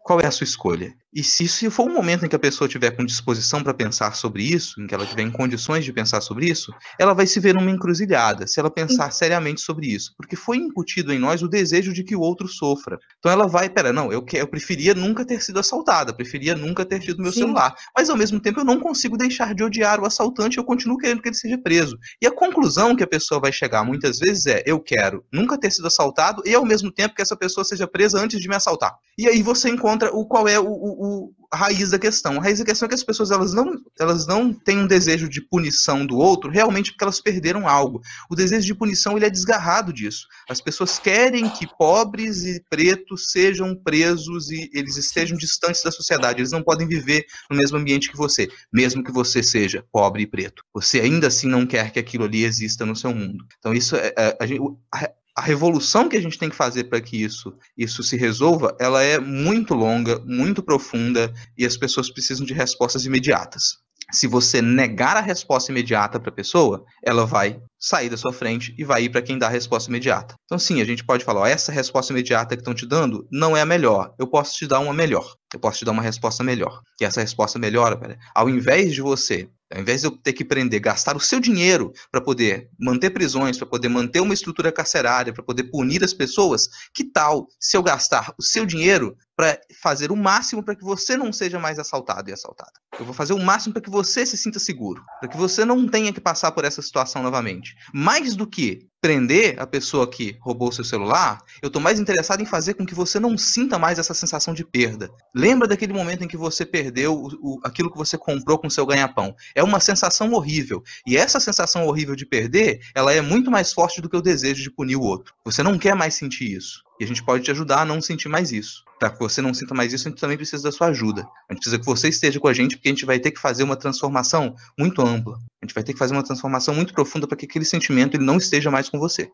Qual 0.09 0.21
é 0.23 0.27
a 0.27 0.31
sua 0.31 0.45
escolha? 0.45 0.95
E 1.13 1.23
se 1.23 1.45
isso 1.45 1.71
for 1.71 1.87
um 1.87 1.93
momento 1.93 2.25
em 2.25 2.29
que 2.29 2.37
a 2.37 2.39
pessoa 2.39 2.67
tiver 2.67 2.93
com 2.93 3.05
disposição 3.05 3.63
para 3.63 3.75
pensar 3.75 4.15
sobre 4.15 4.43
isso, 4.43 4.81
em 4.81 4.87
que 4.87 4.95
ela 4.95 5.05
tiver 5.05 5.23
em 5.23 5.31
condições 5.31 5.85
de 5.85 5.93
pensar 5.93 6.23
sobre 6.23 6.47
isso, 6.47 6.73
ela 6.99 7.13
vai 7.13 7.27
se 7.27 7.39
ver 7.41 7.55
numa 7.55 7.71
encruzilhada, 7.71 8.47
se 8.47 8.59
ela 8.59 8.71
pensar 8.71 9.11
seriamente 9.11 9.61
sobre 9.61 9.87
isso, 9.87 10.15
porque 10.17 10.35
foi 10.35 10.57
incutido 10.57 11.13
em 11.13 11.19
nós 11.19 11.43
o 11.43 11.49
desejo 11.49 11.93
de 11.93 12.03
que 12.05 12.17
o 12.17 12.21
outro 12.21 12.49
sofra. 12.49 12.99
Então 13.19 13.31
ela 13.31 13.47
vai, 13.47 13.69
pera, 13.69 13.93
não, 13.93 14.11
eu, 14.11 14.25
eu 14.33 14.49
preferia 14.49 14.95
nunca 14.95 15.27
ter 15.27 15.43
sido 15.43 15.59
assaltada, 15.59 16.15
preferia 16.15 16.55
nunca 16.55 16.87
ter 16.87 17.01
tido 17.01 17.23
meu 17.23 17.33
Sim. 17.33 17.41
celular, 17.41 17.75
mas 17.95 18.09
ao 18.09 18.17
mesmo 18.17 18.41
tempo 18.41 18.61
eu 18.61 18.65
não 18.65 18.81
consigo 18.81 19.17
deixar 19.17 19.55
de 19.55 19.63
odiar 19.63 20.01
o 20.01 20.07
assaltante, 20.07 20.57
eu 20.57 20.65
continuo 20.65 20.97
querendo 20.97 21.21
que 21.21 21.29
ele 21.29 21.37
seja 21.37 21.59
preso. 21.59 21.99
E 22.23 22.27
a 22.27 22.31
conclusão 22.31 22.97
que 22.97 23.03
a 23.03 23.09
pessoa 23.09 23.41
vai 23.41 23.53
chegar 23.53 23.85
muitas 23.85 24.19
vezes 24.19 24.47
é, 24.47 24.63
eu 24.65 24.81
quero 24.81 25.23
nunca 25.33 25.59
ter 25.59 25.71
sido 25.71 25.87
assaltado 25.87 26.43
e 26.47 26.55
ao 26.55 26.65
mesmo 26.65 26.91
tempo 26.91 27.15
que 27.15 27.23
essa 27.23 27.37
pessoa 27.37 27.65
seja 27.65 27.87
presa 27.87 28.19
antes 28.19 28.41
de 28.41 28.49
me 28.49 28.55
assaltar. 28.55 28.95
E 29.19 29.27
aí 29.27 29.43
você 29.43 29.69
encontra 29.69 29.98
o 30.07 30.25
qual 30.27 30.49
é 30.49 30.59
o, 30.59 30.67
o, 30.67 31.33
a 31.51 31.57
raiz 31.57 31.91
da 31.91 31.99
questão. 31.99 32.39
A 32.39 32.43
raiz 32.43 32.59
da 32.59 32.65
questão 32.65 32.87
é 32.87 32.89
que 32.89 32.95
as 32.95 33.05
pessoas 33.05 33.31
elas 33.31 33.53
não, 33.55 33.73
elas 33.99 34.27
não 34.27 34.53
têm 34.53 34.79
um 34.79 34.87
desejo 34.87 35.29
de 35.29 35.41
punição 35.41 36.07
do 36.07 36.17
outro 36.17 36.51
realmente 36.51 36.91
porque 36.91 37.05
elas 37.05 37.21
perderam 37.21 37.67
algo. 37.67 38.01
O 38.31 38.35
desejo 38.35 38.67
de 38.67 38.75
punição 38.75 39.17
ele 39.17 39.27
é 39.27 39.31
desgarrado 39.31 39.93
disso. 39.93 40.27
As 40.49 40.61
pessoas 40.61 40.99
querem 40.99 41.49
que 41.49 41.67
pobres 41.77 42.45
e 42.45 42.63
pretos 42.69 43.31
sejam 43.31 43.75
presos 43.75 44.51
e 44.51 44.71
eles 44.73 44.97
estejam 44.97 45.37
distantes 45.37 45.83
da 45.83 45.91
sociedade. 45.91 46.41
Eles 46.41 46.53
não 46.53 46.63
podem 46.63 46.87
viver 46.87 47.25
no 47.51 47.57
mesmo 47.57 47.79
ambiente 47.79 48.11
que 48.11 48.17
você, 48.17 48.49
mesmo 48.73 49.03
que 49.03 49.13
você 49.13 49.43
seja 49.43 49.85
pobre 49.91 50.23
e 50.23 50.27
preto. 50.27 50.63
Você 50.75 51.01
ainda 51.01 51.29
assim 51.29 51.49
não 51.49 51.67
quer 51.67 51.91
que 51.93 51.99
aquilo 51.99 52.25
ali 52.25 52.45
exista 52.45 52.85
no 52.85 52.97
seu 52.97 53.15
mundo. 53.15 53.45
Então 53.59 53.73
isso 53.73 53.97
é, 53.97 54.13
é 54.17 54.37
a, 54.41 55.05
a, 55.05 55.11
a 55.39 55.41
revolução 55.41 56.09
que 56.09 56.17
a 56.17 56.21
gente 56.21 56.37
tem 56.37 56.51
que 56.51 56.57
fazer 56.57 56.85
para 56.85 57.01
que 57.01 57.23
isso, 57.23 57.55
isso 57.77 58.03
se 58.03 58.17
resolva, 58.17 58.77
ela 58.81 59.05
é 59.05 59.21
muito 59.21 59.73
longa, 59.73 60.19
muito 60.27 60.65
profunda 60.65 61.33
e 61.57 61.65
as 61.65 61.77
pessoas 61.77 62.11
precisam 62.11 62.45
de 62.45 62.53
respostas 62.53 63.07
imediatas. 63.07 63.77
Se 64.11 64.27
você 64.27 64.61
negar 64.61 65.17
a 65.17 65.21
resposta 65.21 65.71
imediata 65.71 66.19
para 66.19 66.31
a 66.31 66.35
pessoa, 66.35 66.85
ela 67.05 67.25
vai 67.25 67.61
sair 67.79 68.09
da 68.09 68.17
sua 68.17 68.33
frente 68.33 68.75
e 68.77 68.83
vai 68.83 69.05
ir 69.05 69.11
para 69.11 69.23
quem 69.23 69.39
dá 69.39 69.47
a 69.47 69.51
resposta 69.51 69.89
imediata. 69.89 70.35
Então, 70.45 70.59
sim, 70.59 70.81
a 70.81 70.85
gente 70.85 71.05
pode 71.05 71.25
falar: 71.25 71.43
ó, 71.43 71.47
essa 71.47 71.71
resposta 71.71 72.13
imediata 72.13 72.57
que 72.57 72.63
estão 72.63 72.75
te 72.75 72.87
dando 72.87 73.25
não 73.31 73.57
é 73.57 73.61
a 73.61 73.67
melhor. 73.67 74.13
Eu 74.19 74.27
posso 74.27 74.57
te 74.57 74.67
dar 74.67 74.81
uma 74.81 74.95
melhor. 74.95 75.37
Eu 75.55 75.61
posso 75.61 75.79
te 75.79 75.85
dar 75.85 75.93
uma 75.93 76.03
resposta 76.03 76.43
melhor. 76.43 76.81
E 77.01 77.05
essa 77.05 77.21
resposta 77.21 77.59
melhor, 77.61 78.01
ao 78.35 78.49
invés 78.49 78.93
de 78.93 79.03
você 79.03 79.49
ao 79.73 79.81
invés 79.81 80.01
de 80.01 80.07
eu 80.07 80.11
ter 80.13 80.33
que 80.33 80.45
prender, 80.45 80.81
gastar 80.81 81.17
o 81.17 81.21
seu 81.21 81.41
dinheiro 81.41 81.93
para 82.11 82.21
poder 82.21 82.71
manter 82.79 83.11
prisões, 83.11 83.59
para 83.59 83.67
poder 83.67 83.89
manter 83.89 84.21
uma 84.21 84.35
estrutura 84.35 84.73
carcerária, 84.73 85.33
para 85.33 85.43
poder 85.43 85.65
punir 85.65 86.03
as 86.03 86.15
pessoas, 86.15 86.69
que 86.95 87.05
tal 87.05 87.49
se 87.61 87.77
eu 87.77 87.83
gastar 87.83 88.35
o 88.39 88.43
seu 88.43 88.65
dinheiro 88.65 89.17
para 89.37 89.57
fazer 89.81 90.11
o 90.11 90.17
máximo 90.17 90.65
para 90.65 90.75
que 90.75 90.83
você 90.83 91.17
não 91.17 91.33
seja 91.33 91.61
mais 91.61 91.79
assaltado 91.79 92.29
e 92.29 92.33
assaltada? 92.33 92.73
Eu 92.99 93.05
vou 93.05 93.15
fazer 93.15 93.35
o 93.35 93.39
máximo 93.39 93.73
para 93.73 93.83
que 93.83 93.91
você 93.91 94.27
se 94.27 94.37
sinta 94.37 94.59
seguro, 94.59 95.01
para 95.21 95.29
que 95.29 95.37
você 95.37 95.65
não 95.65 95.87
tenha 95.87 96.13
que 96.13 96.21
passar 96.21 96.51
por 96.51 96.65
essa 96.65 96.83
situação 96.83 97.23
novamente. 97.23 97.77
Mais 97.95 98.35
do 98.35 98.47
que 98.47 98.89
prender 99.01 99.61
a 99.61 99.67
pessoa 99.67 100.11
que 100.11 100.37
roubou 100.41 100.73
seu 100.73 100.83
celular, 100.83 101.39
eu 101.63 101.69
estou 101.69 101.81
mais 101.81 102.01
interessado 102.01 102.43
em 102.43 102.47
fazer 102.47 102.75
com 102.75 102.85
que 102.85 102.95
você 102.95 103.21
não 103.21 103.39
sinta 103.39 103.79
mais 103.79 103.99
essa 103.99 104.13
sensação 104.13 104.53
de 104.53 104.65
perda. 104.65 105.09
Lembra 105.33 105.69
daquele 105.69 105.93
momento 105.93 106.25
em 106.25 106.29
que 106.29 106.37
você 106.37 106.67
perdeu 106.67 107.15
o, 107.15 107.29
o, 107.41 107.61
aquilo 107.63 107.93
que 107.93 107.97
você 107.97 108.19
comprou 108.19 108.59
com 108.59 108.69
seu 108.69 108.85
ganha-pão. 108.85 109.37
É 109.59 109.63
uma 109.65 109.81
sensação 109.81 110.33
horrível. 110.35 110.85
E 111.05 111.17
essa 111.17 111.41
sensação 111.41 111.85
horrível 111.85 112.15
de 112.15 112.25
perder, 112.25 112.79
ela 112.95 113.13
é 113.13 113.21
muito 113.21 113.51
mais 113.51 113.73
forte 113.73 114.01
do 114.01 114.09
que 114.09 114.17
o 114.17 114.23
desejo 114.23 114.63
de 114.63 114.71
punir 114.71 114.95
o 114.95 115.03
outro. 115.03 115.35
Você 115.45 115.65
não 115.65 115.77
quer 115.77 115.97
mais 115.97 116.15
sentir 116.15 116.57
isso. 116.57 116.85
E 116.99 117.05
a 117.05 117.07
gente 117.07 117.23
pode 117.23 117.45
te 117.45 117.51
ajudar 117.51 117.83
a 117.83 117.85
não 117.85 118.01
sentir 118.01 118.29
mais 118.29 118.51
isso. 118.51 118.85
Para 118.99 119.11
que 119.11 119.19
você 119.21 119.41
não 119.41 119.55
sinta 119.55 119.75
mais 119.75 119.93
isso, 119.93 120.09
a 120.09 120.11
gente 120.11 120.21
também 120.21 120.37
precisa 120.37 120.63
da 120.63 120.73
sua 120.73 120.89
ajuda. 120.89 121.23
A 121.49 121.53
gente 121.53 121.63
precisa 121.63 121.79
que 121.79 121.87
você 121.87 122.09
esteja 122.09 122.41
com 122.41 122.49
a 122.49 122.53
gente, 122.53 122.77
porque 122.77 122.89
a 122.89 122.93
gente 122.93 123.07
vai 123.07 123.21
ter 123.21 123.31
que 123.31 123.41
fazer 123.41 123.63
uma 123.63 123.77
transformação 123.77 124.57
muito 124.77 125.01
ampla. 125.01 125.39
A 125.63 125.65
gente 125.65 125.75
vai 125.75 125.85
ter 125.85 125.93
que 125.93 125.99
fazer 125.99 126.15
uma 126.15 126.25
transformação 126.25 126.75
muito 126.75 126.93
profunda 126.93 127.27
para 127.27 127.37
que 127.37 127.47
aquele 127.47 127.65
sentimento 127.65 128.17
ele 128.17 128.25
não 128.25 128.37
esteja 128.37 128.71
mais 128.71 128.89
com 128.89 128.99
você. 128.99 129.31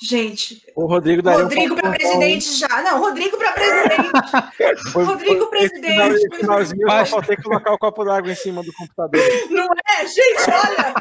Gente, 0.00 0.62
o 0.76 0.86
Rodrigo 0.86 1.22
daria 1.22 1.42
Rodrigo 1.42 1.74
um 1.74 1.76
para 1.76 1.90
presidente 1.90 2.54
já. 2.54 2.82
Não, 2.82 3.00
Rodrigo 3.00 3.36
para 3.36 3.52
presidente. 3.52 4.90
foi, 4.92 5.04
Rodrigo 5.04 5.46
foi, 5.46 5.50
presidente. 5.50 6.36
Finalzinho, 6.36 6.82
eu 6.82 6.90
só 6.90 7.06
faltei 7.06 7.36
colocar 7.36 7.72
o 7.72 7.78
copo 7.78 8.04
d'água 8.04 8.30
em 8.30 8.36
cima 8.36 8.62
do 8.62 8.72
computador. 8.72 9.20
Não 9.50 9.66
é, 9.66 10.06
gente, 10.06 10.50
olha. 10.50 10.94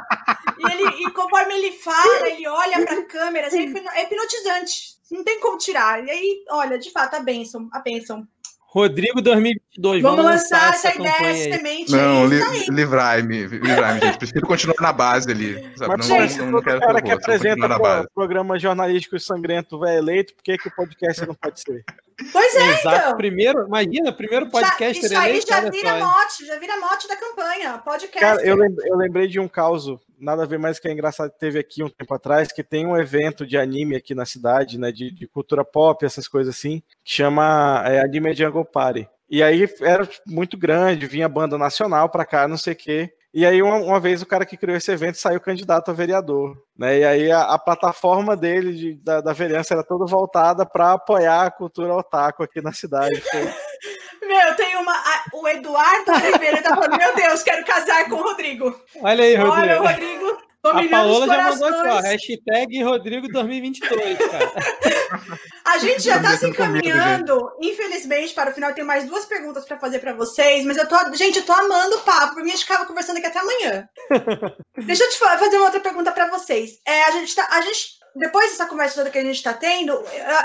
E, 0.57 0.71
ele, 0.71 1.07
e 1.07 1.11
conforme 1.11 1.53
ele 1.55 1.71
fala, 1.73 2.29
ele 2.29 2.47
olha 2.47 2.85
para 2.85 2.99
a 2.99 3.05
câmera, 3.05 3.47
assim, 3.47 3.73
é 3.93 4.03
hipnotizante. 4.03 4.96
Não 5.11 5.23
tem 5.23 5.39
como 5.39 5.57
tirar. 5.57 6.03
E 6.05 6.09
aí, 6.09 6.45
olha, 6.49 6.77
de 6.77 6.91
fato, 6.91 7.15
a 7.15 7.19
bênção, 7.19 7.69
a 7.71 7.79
bênção. 7.79 8.27
Rodrigo 8.69 9.21
2022. 9.21 10.01
Vamos, 10.03 10.17
vamos 10.17 10.31
lançar, 10.31 10.73
essa, 10.73 10.89
essa 10.89 10.99
ideia, 10.99 11.31
essa 11.31 11.57
semente. 11.57 11.91
Não, 11.91 12.25
li, 12.27 12.39
livrai-me, 12.69 13.47
livrai-me, 13.47 14.01
gente. 14.01 14.17
Prefiro 14.17 14.45
continuar 14.45 14.75
na 14.81 14.91
base 14.91 15.31
ali. 15.31 15.53
Sabe? 15.75 15.95
Mas, 15.97 16.09
não, 16.09 16.27
gente, 16.27 16.37
não, 16.39 16.51
não 16.51 16.61
quero 16.61 16.81
cara 16.81 17.01
que 17.01 17.11
apresenta 17.11 17.65
o 17.65 18.09
programa 18.13 18.59
jornalístico 18.59 19.17
sangrento 19.19 19.79
vai 19.79 19.97
eleito, 19.97 20.35
por 20.35 20.43
que, 20.43 20.57
que 20.57 20.67
o 20.67 20.75
podcast 20.75 21.25
não 21.25 21.33
pode 21.33 21.61
ser? 21.61 21.83
Pois 22.31 22.55
é, 22.55 22.79
Exato. 22.79 22.97
então. 22.97 23.17
Primeiro, 23.17 23.65
imagina, 23.67 24.11
primeiro 24.11 24.49
podcast 24.49 25.01
já, 25.01 25.29
Isso 25.29 25.51
aí 25.51 25.61
já 25.63 25.69
vira 25.69 25.95
mote, 25.97 26.45
já 26.45 26.59
vira 26.59 26.77
mote 26.79 27.07
da 27.07 27.15
campanha. 27.15 27.77
Podcast. 27.77 28.19
Cara, 28.19 28.45
eu 28.45 28.55
lembrei, 28.55 28.91
eu 28.91 28.97
lembrei 28.97 29.27
de 29.27 29.39
um 29.39 29.47
caso, 29.47 29.99
nada 30.19 30.43
a 30.43 30.45
ver 30.45 30.59
mais 30.59 30.79
que 30.79 30.87
é 30.87 30.91
engraçado, 30.91 31.31
teve 31.39 31.59
aqui 31.59 31.83
um 31.83 31.89
tempo 31.89 32.13
atrás, 32.13 32.51
que 32.51 32.63
tem 32.63 32.85
um 32.85 32.97
evento 32.97 33.45
de 33.45 33.57
anime 33.57 33.95
aqui 33.95 34.13
na 34.15 34.25
cidade, 34.25 34.77
né, 34.79 34.91
de, 34.91 35.11
de 35.11 35.27
cultura 35.27 35.63
pop, 35.63 36.05
essas 36.05 36.27
coisas 36.27 36.55
assim, 36.55 36.81
que 37.03 37.11
chama 37.11 37.83
é, 37.85 37.99
Anime 37.99 38.33
Jungle 38.33 38.65
Party. 38.65 39.07
E 39.29 39.43
aí 39.43 39.67
era 39.81 40.07
muito 40.25 40.57
grande, 40.57 41.05
vinha 41.05 41.27
banda 41.27 41.57
nacional 41.57 42.09
pra 42.09 42.25
cá, 42.25 42.47
não 42.47 42.57
sei 42.57 42.73
o 42.73 42.77
quê. 42.77 43.13
E 43.33 43.45
aí, 43.45 43.61
uma, 43.61 43.75
uma, 43.75 43.99
vez, 43.99 44.21
o 44.21 44.25
cara 44.25 44.45
que 44.45 44.57
criou 44.57 44.77
esse 44.77 44.91
evento 44.91 45.17
saiu 45.17 45.39
candidato 45.39 45.91
a 45.91 45.93
vereador. 45.93 46.57
Né? 46.75 46.99
E 46.99 47.03
aí, 47.03 47.31
a, 47.31 47.41
a 47.41 47.59
plataforma 47.59 48.35
dele, 48.35 48.73
de, 48.73 48.95
da, 48.95 49.21
da 49.21 49.33
vereança, 49.33 49.73
era 49.73 49.83
toda 49.83 50.05
voltada 50.05 50.65
para 50.65 50.93
apoiar 50.93 51.45
a 51.45 51.51
cultura 51.51 51.93
otaku 51.93 52.41
aqui 52.41 52.61
na 52.61 52.71
cidade. 52.71 53.21
Meu, 54.21 54.55
tem 54.55 54.75
uma. 54.77 54.93
A, 54.93 55.23
o 55.33 55.47
Eduardo 55.47 56.11
Ribeiro 56.13 56.61
tá 56.61 56.75
falando: 56.75 56.97
Meu 56.97 57.15
Deus, 57.15 57.43
quero 57.43 57.65
casar 57.65 58.09
com 58.09 58.15
o 58.15 58.23
Rodrigo. 58.23 58.79
Olha 59.01 59.23
aí, 59.23 59.35
Rodrigo. 59.35 59.61
Olha, 59.61 59.81
o 59.81 59.87
Rodrigo 59.87 60.47
a 60.71 60.89
Paola 60.89 61.27
já 61.27 61.43
mandou 61.43 61.67
aqui, 61.67 61.87
ó, 61.87 61.99
hashtag 62.01 62.83
Rodrigo 62.83 63.27
2022, 63.29 64.17
cara. 64.17 64.51
A 65.65 65.77
gente 65.77 66.01
já 66.01 66.21
tá 66.21 66.35
se 66.37 66.47
encaminhando, 66.47 67.51
infelizmente, 67.61 68.33
para 68.33 68.51
o 68.51 68.53
final. 68.53 68.69
Eu 68.71 68.75
tenho 68.75 68.87
mais 68.87 69.05
duas 69.05 69.25
perguntas 69.25 69.65
para 69.65 69.79
fazer 69.79 69.99
para 69.99 70.13
vocês, 70.13 70.65
mas 70.65 70.77
eu 70.77 70.87
tô, 70.87 70.95
gente, 71.13 71.39
eu 71.39 71.45
tô 71.45 71.53
amando 71.53 71.97
o 71.97 72.01
papo, 72.01 72.35
porque 72.35 72.49
a 72.49 72.51
gente 72.51 72.63
ficava 72.63 72.85
conversando 72.85 73.17
aqui 73.17 73.27
até 73.27 73.39
amanhã. 73.39 73.87
Deixa 74.85 75.03
eu 75.03 75.09
te 75.09 75.17
fazer 75.17 75.57
uma 75.57 75.65
outra 75.65 75.79
pergunta 75.79 76.11
para 76.11 76.29
vocês. 76.29 76.79
É, 76.85 77.03
a 77.03 77.11
gente 77.11 77.35
tá, 77.35 77.47
a 77.51 77.61
gente, 77.61 77.96
depois 78.17 78.51
dessa 78.51 78.65
conversa 78.65 78.95
toda 78.95 79.09
que 79.09 79.17
a 79.17 79.23
gente 79.23 79.41
tá 79.41 79.53
tendo, 79.53 79.93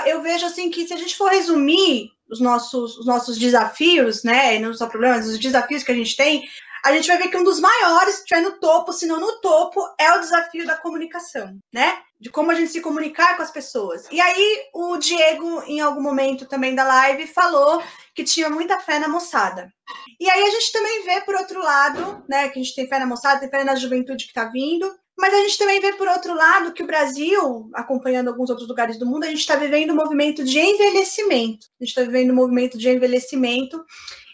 eu, 0.05 0.21
vejo 0.21 0.45
assim 0.45 0.69
que 0.69 0.87
se 0.87 0.93
a 0.93 0.97
gente 0.97 1.15
for 1.15 1.29
resumir 1.31 2.11
os 2.29 2.39
nossos, 2.39 2.97
os 2.97 3.05
nossos 3.05 3.37
desafios, 3.37 4.23
né, 4.23 4.59
não 4.59 4.73
só 4.73 4.87
problemas, 4.87 5.27
os 5.27 5.39
desafios 5.39 5.83
que 5.83 5.91
a 5.91 5.95
gente 5.95 6.15
tem, 6.15 6.43
a 6.83 6.91
gente 6.91 7.07
vai 7.07 7.17
ver 7.17 7.29
que 7.29 7.37
um 7.37 7.45
dos 7.45 7.61
maiores, 7.61 8.23
que 8.25 8.35
no 8.41 8.59
topo, 8.59 8.91
se 8.91 9.05
não 9.05 9.17
no 9.17 9.39
topo, 9.39 9.81
é 9.97 10.11
o 10.11 10.19
desafio 10.19 10.65
da 10.65 10.75
comunicação, 10.75 11.57
né? 11.73 11.99
De 12.19 12.29
como 12.29 12.51
a 12.51 12.55
gente 12.55 12.73
se 12.73 12.81
comunicar 12.81 13.37
com 13.37 13.41
as 13.41 13.51
pessoas. 13.51 14.05
E 14.11 14.19
aí, 14.19 14.69
o 14.73 14.97
Diego, 14.97 15.63
em 15.65 15.79
algum 15.79 16.01
momento 16.01 16.45
também 16.45 16.75
da 16.75 16.83
live, 16.83 17.25
falou 17.25 17.81
que 18.13 18.23
tinha 18.25 18.49
muita 18.49 18.81
fé 18.81 18.99
na 18.99 19.07
moçada. 19.07 19.71
E 20.19 20.29
aí 20.29 20.43
a 20.43 20.49
gente 20.49 20.73
também 20.73 21.03
vê, 21.05 21.21
por 21.21 21.35
outro 21.35 21.61
lado, 21.61 22.23
né, 22.27 22.49
que 22.49 22.59
a 22.59 22.61
gente 22.61 22.75
tem 22.75 22.87
fé 22.87 22.99
na 22.99 23.05
moçada, 23.05 23.39
tem 23.39 23.49
fé 23.49 23.63
na 23.63 23.75
juventude 23.75 24.25
que 24.25 24.31
está 24.31 24.45
vindo, 24.45 24.93
mas 25.17 25.33
a 25.33 25.37
gente 25.37 25.57
também 25.57 25.79
vê, 25.79 25.93
por 25.93 26.07
outro 26.07 26.33
lado, 26.33 26.73
que 26.73 26.83
o 26.83 26.87
Brasil, 26.87 27.69
acompanhando 27.73 28.29
alguns 28.29 28.49
outros 28.49 28.67
lugares 28.67 28.97
do 28.97 29.05
mundo, 29.05 29.23
a 29.23 29.29
gente 29.29 29.39
está 29.39 29.55
vivendo 29.55 29.91
um 29.91 29.95
movimento 29.95 30.43
de 30.43 30.59
envelhecimento. 30.59 31.67
A 31.79 31.83
gente 31.83 31.89
está 31.89 32.01
vivendo 32.01 32.31
um 32.31 32.35
movimento 32.35 32.77
de 32.77 32.89
envelhecimento 32.89 33.83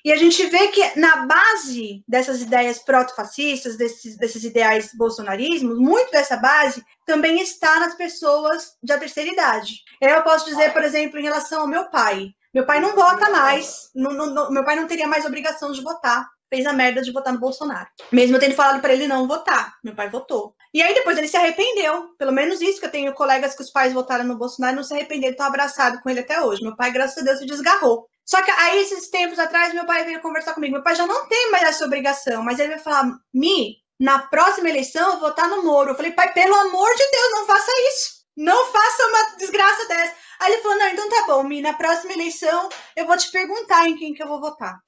e 0.03 0.11
a 0.11 0.15
gente 0.15 0.45
vê 0.45 0.69
que 0.69 0.99
na 0.99 1.25
base 1.25 2.03
dessas 2.07 2.41
ideias 2.41 2.79
proto-fascistas, 2.79 3.77
desses, 3.77 4.17
desses 4.17 4.43
ideais 4.43 4.91
bolsonarismos, 4.93 5.77
muito 5.77 6.11
dessa 6.11 6.37
base 6.37 6.83
também 7.05 7.41
está 7.41 7.79
nas 7.79 7.95
pessoas 7.95 8.77
da 8.81 8.97
terceira 8.97 9.31
idade. 9.31 9.75
Eu 10.01 10.21
posso 10.23 10.45
dizer, 10.45 10.71
por 10.71 10.83
exemplo, 10.83 11.19
em 11.19 11.23
relação 11.23 11.61
ao 11.61 11.67
meu 11.67 11.89
pai. 11.89 12.29
Meu 12.53 12.65
pai 12.65 12.79
não 12.79 12.95
vota 12.95 13.29
mais, 13.29 13.89
não, 13.93 14.11
não, 14.11 14.51
meu 14.51 14.63
pai 14.63 14.75
não 14.75 14.87
teria 14.87 15.07
mais 15.07 15.25
obrigação 15.25 15.71
de 15.71 15.81
votar. 15.81 16.27
Fez 16.49 16.65
a 16.65 16.73
merda 16.73 17.01
de 17.01 17.11
votar 17.11 17.31
no 17.31 17.39
Bolsonaro. 17.39 17.87
Mesmo 18.11 18.35
eu 18.35 18.39
tendo 18.39 18.55
falado 18.55 18.81
para 18.81 18.93
ele 18.93 19.07
não 19.07 19.27
votar. 19.27 19.75
Meu 19.83 19.93
pai 19.93 20.09
votou. 20.09 20.55
E 20.73 20.81
aí 20.81 20.93
depois 20.93 21.17
ele 21.17 21.27
se 21.27 21.37
arrependeu. 21.37 22.09
Pelo 22.17 22.31
menos 22.31 22.61
isso, 22.61 22.79
que 22.79 22.85
eu 22.85 22.91
tenho 22.91 23.13
colegas 23.13 23.55
que 23.55 23.61
os 23.61 23.71
pais 23.71 23.93
votaram 23.93 24.25
no 24.25 24.37
Bolsonaro 24.37 24.73
e 24.73 24.75
não 24.77 24.83
se 24.83 24.93
arrependeram, 24.93 25.31
estão 25.31 25.47
abraçados 25.47 26.01
com 26.01 26.09
ele 26.09 26.19
até 26.19 26.41
hoje. 26.41 26.63
Meu 26.63 26.75
pai, 26.75 26.91
graças 26.91 27.17
a 27.17 27.25
Deus, 27.25 27.39
se 27.39 27.45
desgarrou. 27.45 28.07
Só 28.25 28.41
que 28.43 28.51
aí, 28.51 28.81
esses 28.81 29.09
tempos 29.09 29.39
atrás, 29.39 29.73
meu 29.73 29.85
pai 29.85 30.05
veio 30.05 30.21
conversar 30.21 30.53
comigo. 30.53 30.73
Meu 30.73 30.83
pai 30.83 30.95
já 30.95 31.07
não 31.07 31.27
tem 31.27 31.49
mais 31.51 31.63
essa 31.63 31.85
obrigação, 31.85 32.43
mas 32.43 32.59
ele 32.59 32.75
vai 32.75 32.79
falar: 32.79 33.11
Mi, 33.33 33.77
na 33.99 34.19
próxima 34.19 34.69
eleição 34.69 35.05
eu 35.05 35.11
vou 35.19 35.29
votar 35.29 35.49
no 35.49 35.63
Moro. 35.63 35.91
Eu 35.91 35.95
falei, 35.95 36.11
pai, 36.11 36.31
pelo 36.33 36.55
amor 36.55 36.89
de 36.95 37.09
Deus, 37.09 37.31
não 37.31 37.45
faça 37.47 37.71
isso. 37.93 38.19
Não 38.37 38.71
faça 38.71 39.07
uma 39.07 39.35
desgraça 39.37 39.87
dessa. 39.87 40.13
Aí 40.39 40.53
ele 40.53 40.61
falou: 40.61 40.77
não, 40.77 40.87
então 40.87 41.09
tá 41.09 41.25
bom, 41.27 41.43
Mi, 41.43 41.61
na 41.61 41.73
próxima 41.73 42.13
eleição 42.13 42.69
eu 42.95 43.05
vou 43.05 43.17
te 43.17 43.29
perguntar 43.31 43.87
em 43.87 43.97
quem 43.97 44.13
que 44.13 44.23
eu 44.23 44.27
vou 44.27 44.39
votar. 44.39 44.79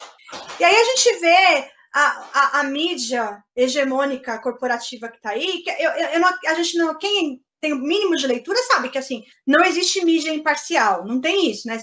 E 0.60 0.64
aí 0.64 0.76
a 0.76 0.84
gente 0.86 1.20
vê 1.20 1.70
a, 1.94 2.30
a, 2.34 2.60
a 2.60 2.64
mídia 2.64 3.44
hegemônica 3.56 4.40
corporativa 4.40 5.10
que 5.10 5.22
tá 5.22 5.32
aí, 5.32 5.62
que 5.64 5.70
eu, 5.70 5.92
eu, 5.92 6.20
não, 6.20 6.30
a 6.48 6.54
gente 6.56 6.78
não. 6.78 6.98
Quem 6.98 7.42
tem 7.60 7.74
o 7.74 7.80
mínimo 7.80 8.16
de 8.16 8.28
leitura 8.28 8.58
sabe 8.64 8.90
que 8.90 8.98
assim, 8.98 9.24
não 9.46 9.64
existe 9.64 10.04
mídia 10.04 10.34
imparcial, 10.34 11.06
não 11.06 11.22
tem 11.22 11.52
isso, 11.52 11.68
né? 11.68 11.80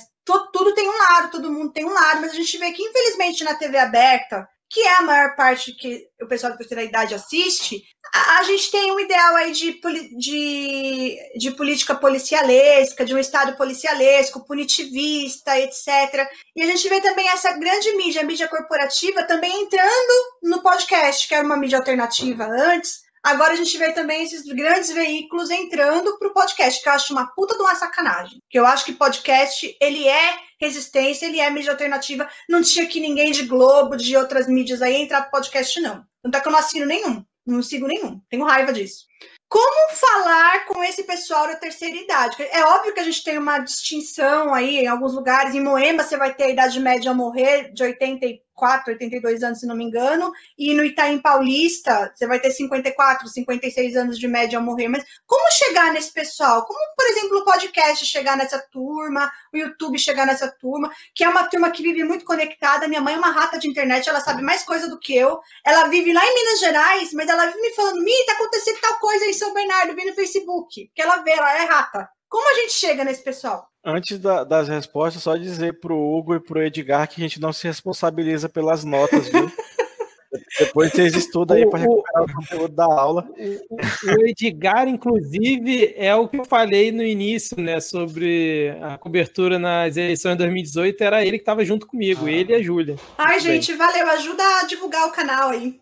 tudo 0.52 0.74
tem 0.74 0.88
um 0.88 0.98
lado, 0.98 1.30
todo 1.30 1.50
mundo 1.50 1.72
tem 1.72 1.84
um 1.84 1.92
lado, 1.92 2.20
mas 2.20 2.32
a 2.32 2.34
gente 2.34 2.58
vê 2.58 2.70
que, 2.72 2.82
infelizmente, 2.82 3.44
na 3.44 3.54
TV 3.54 3.78
aberta, 3.78 4.46
que 4.70 4.80
é 4.80 4.96
a 4.96 5.02
maior 5.02 5.34
parte 5.34 5.72
que 5.72 6.06
o 6.20 6.26
pessoal 6.26 6.52
da 6.52 6.58
terceira 6.58 6.84
idade 6.84 7.14
assiste, 7.14 7.82
a, 8.12 8.38
a 8.38 8.42
gente 8.42 8.70
tem 8.70 8.92
um 8.92 9.00
ideal 9.00 9.36
aí 9.36 9.52
de, 9.52 9.80
de, 10.18 11.16
de 11.36 11.50
política 11.52 11.94
policialesca, 11.94 13.04
de 13.04 13.14
um 13.14 13.18
Estado 13.18 13.56
policialesco, 13.56 14.44
punitivista, 14.44 15.58
etc. 15.58 16.28
E 16.54 16.62
a 16.62 16.66
gente 16.66 16.88
vê 16.88 17.00
também 17.00 17.28
essa 17.28 17.52
grande 17.52 17.96
mídia, 17.96 18.22
a 18.22 18.24
mídia 18.26 18.48
corporativa, 18.48 19.22
também 19.24 19.62
entrando 19.62 20.38
no 20.42 20.62
podcast, 20.62 21.26
que 21.26 21.34
era 21.34 21.44
uma 21.44 21.56
mídia 21.56 21.78
alternativa 21.78 22.44
antes, 22.44 23.07
Agora 23.22 23.52
a 23.52 23.56
gente 23.56 23.76
vê 23.76 23.92
também 23.92 24.22
esses 24.22 24.42
grandes 24.42 24.90
veículos 24.90 25.50
entrando 25.50 26.18
para 26.18 26.28
o 26.28 26.32
podcast, 26.32 26.82
que 26.82 26.88
eu 26.88 26.92
acho 26.92 27.12
uma 27.12 27.26
puta 27.34 27.56
de 27.56 27.62
uma 27.62 27.74
sacanagem. 27.74 28.38
Que 28.48 28.58
eu 28.58 28.66
acho 28.66 28.84
que 28.84 28.92
podcast, 28.92 29.76
ele 29.80 30.06
é 30.06 30.38
resistência, 30.60 31.26
ele 31.26 31.40
é 31.40 31.50
mídia 31.50 31.72
alternativa. 31.72 32.28
Não 32.48 32.62
tinha 32.62 32.86
que 32.86 33.00
ninguém 33.00 33.32
de 33.32 33.44
Globo, 33.44 33.96
de 33.96 34.16
outras 34.16 34.46
mídias 34.46 34.82
aí 34.82 34.96
entrar 34.96 35.22
pro 35.22 35.32
podcast, 35.32 35.80
não. 35.80 36.04
Não 36.22 36.30
tá 36.30 36.40
que 36.40 36.48
eu 36.48 36.52
não 36.52 36.58
assino 36.58 36.86
nenhum. 36.86 37.24
Não 37.46 37.62
sigo 37.62 37.86
nenhum. 37.86 38.20
Tenho 38.28 38.44
raiva 38.44 38.72
disso. 38.72 39.06
Como 39.48 39.96
falar 39.96 40.66
com 40.66 40.84
esse 40.84 41.04
pessoal 41.04 41.46
da 41.46 41.56
terceira 41.56 41.96
idade? 41.96 42.36
É 42.50 42.62
óbvio 42.64 42.92
que 42.92 43.00
a 43.00 43.04
gente 43.04 43.24
tem 43.24 43.38
uma 43.38 43.58
distinção 43.58 44.52
aí 44.52 44.80
em 44.80 44.86
alguns 44.86 45.14
lugares. 45.14 45.54
Em 45.54 45.62
Moema, 45.62 46.02
você 46.02 46.18
vai 46.18 46.34
ter 46.34 46.44
a 46.44 46.50
idade 46.50 46.78
média 46.78 47.10
a 47.10 47.14
morrer 47.14 47.72
de 47.72 47.82
80 47.82 48.26
e 48.26 48.42
84, 48.58 48.92
82 48.92 49.42
anos, 49.42 49.60
se 49.60 49.66
não 49.66 49.76
me 49.76 49.84
engano, 49.84 50.32
e 50.58 50.74
no 50.74 50.84
Itaim 50.84 51.18
Paulista, 51.20 52.12
você 52.14 52.26
vai 52.26 52.40
ter 52.40 52.50
54, 52.50 53.28
56 53.28 53.96
anos 53.96 54.18
de 54.18 54.26
média 54.26 54.58
ao 54.58 54.64
morrer. 54.64 54.88
Mas 54.88 55.04
como 55.26 55.50
chegar 55.52 55.92
nesse 55.92 56.12
pessoal? 56.12 56.66
Como, 56.66 56.78
por 56.96 57.06
exemplo, 57.06 57.38
o 57.38 57.44
podcast 57.44 58.04
chegar 58.04 58.36
nessa 58.36 58.58
turma, 58.70 59.30
o 59.52 59.56
YouTube 59.56 59.98
chegar 59.98 60.26
nessa 60.26 60.50
turma, 60.50 60.90
que 61.14 61.24
é 61.24 61.28
uma 61.28 61.46
turma 61.46 61.70
que 61.70 61.82
vive 61.82 62.02
muito 62.04 62.24
conectada. 62.24 62.88
Minha 62.88 63.00
mãe 63.00 63.14
é 63.14 63.18
uma 63.18 63.30
rata 63.30 63.58
de 63.58 63.68
internet, 63.68 64.08
ela 64.08 64.20
sabe 64.20 64.42
mais 64.42 64.64
coisa 64.64 64.88
do 64.88 64.98
que 64.98 65.16
eu. 65.16 65.38
Ela 65.64 65.88
vive 65.88 66.12
lá 66.12 66.24
em 66.24 66.34
Minas 66.34 66.60
Gerais, 66.60 67.12
mas 67.12 67.28
ela 67.28 67.46
vive 67.46 67.60
me 67.60 67.74
falando: 67.74 68.02
Mi, 68.02 68.26
tá 68.26 68.32
acontecendo 68.32 68.80
tal 68.80 68.98
coisa 68.98 69.24
em 69.24 69.32
São 69.32 69.54
Bernardo, 69.54 69.94
vi 69.94 70.04
no 70.04 70.14
Facebook. 70.14 70.86
Porque 70.86 71.02
ela 71.02 71.18
vê, 71.18 71.32
ela 71.32 71.62
é 71.62 71.64
rata. 71.64 72.08
Como 72.28 72.46
a 72.50 72.54
gente 72.60 72.72
chega 72.72 73.04
nesse 73.04 73.22
pessoal? 73.22 73.68
Antes 73.90 74.18
da, 74.18 74.44
das 74.44 74.68
respostas, 74.68 75.22
só 75.22 75.34
dizer 75.34 75.80
pro 75.80 75.96
Hugo 75.96 76.34
e 76.34 76.40
pro 76.40 76.62
Edgar 76.62 77.08
que 77.08 77.18
a 77.18 77.24
gente 77.24 77.40
não 77.40 77.54
se 77.54 77.66
responsabiliza 77.66 78.46
pelas 78.46 78.84
notas, 78.84 79.30
viu? 79.30 79.50
Depois 80.60 80.92
vocês 80.92 81.14
estudam 81.14 81.56
aí 81.56 81.66
para 81.66 81.78
recuperar 81.78 82.24
o 82.24 82.34
conteúdo 82.34 82.74
da 82.74 82.84
aula. 82.84 83.26
O, 83.70 83.76
o, 83.76 84.26
Edgar, 84.26 84.86
inclusive, 84.86 85.94
é 85.96 86.14
o 86.14 86.28
que 86.28 86.36
eu 86.36 86.44
falei 86.44 86.92
no 86.92 87.02
início, 87.02 87.58
né? 87.58 87.80
Sobre 87.80 88.76
a 88.82 88.98
cobertura 88.98 89.58
nas 89.58 89.96
eleições 89.96 90.32
de 90.32 90.38
2018. 90.38 91.02
Era 91.02 91.24
ele 91.24 91.38
que 91.38 91.42
estava 91.42 91.64
junto 91.64 91.86
comigo, 91.86 92.26
ah. 92.26 92.30
ele 92.30 92.52
e 92.52 92.56
a 92.56 92.62
Júlia. 92.62 92.96
Ai, 93.16 93.40
gente, 93.40 93.72
valeu. 93.72 94.06
Ajuda 94.10 94.42
a 94.60 94.66
divulgar 94.66 95.08
o 95.08 95.12
canal 95.12 95.48
aí. 95.48 95.80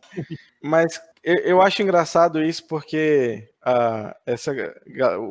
Mas 0.63 1.01
eu, 1.25 1.35
eu 1.43 1.61
acho 1.61 1.83
engraçado 1.83 2.41
isso 2.41 2.65
porque 2.69 3.49
uh, 3.67 4.15
essa, 4.25 4.53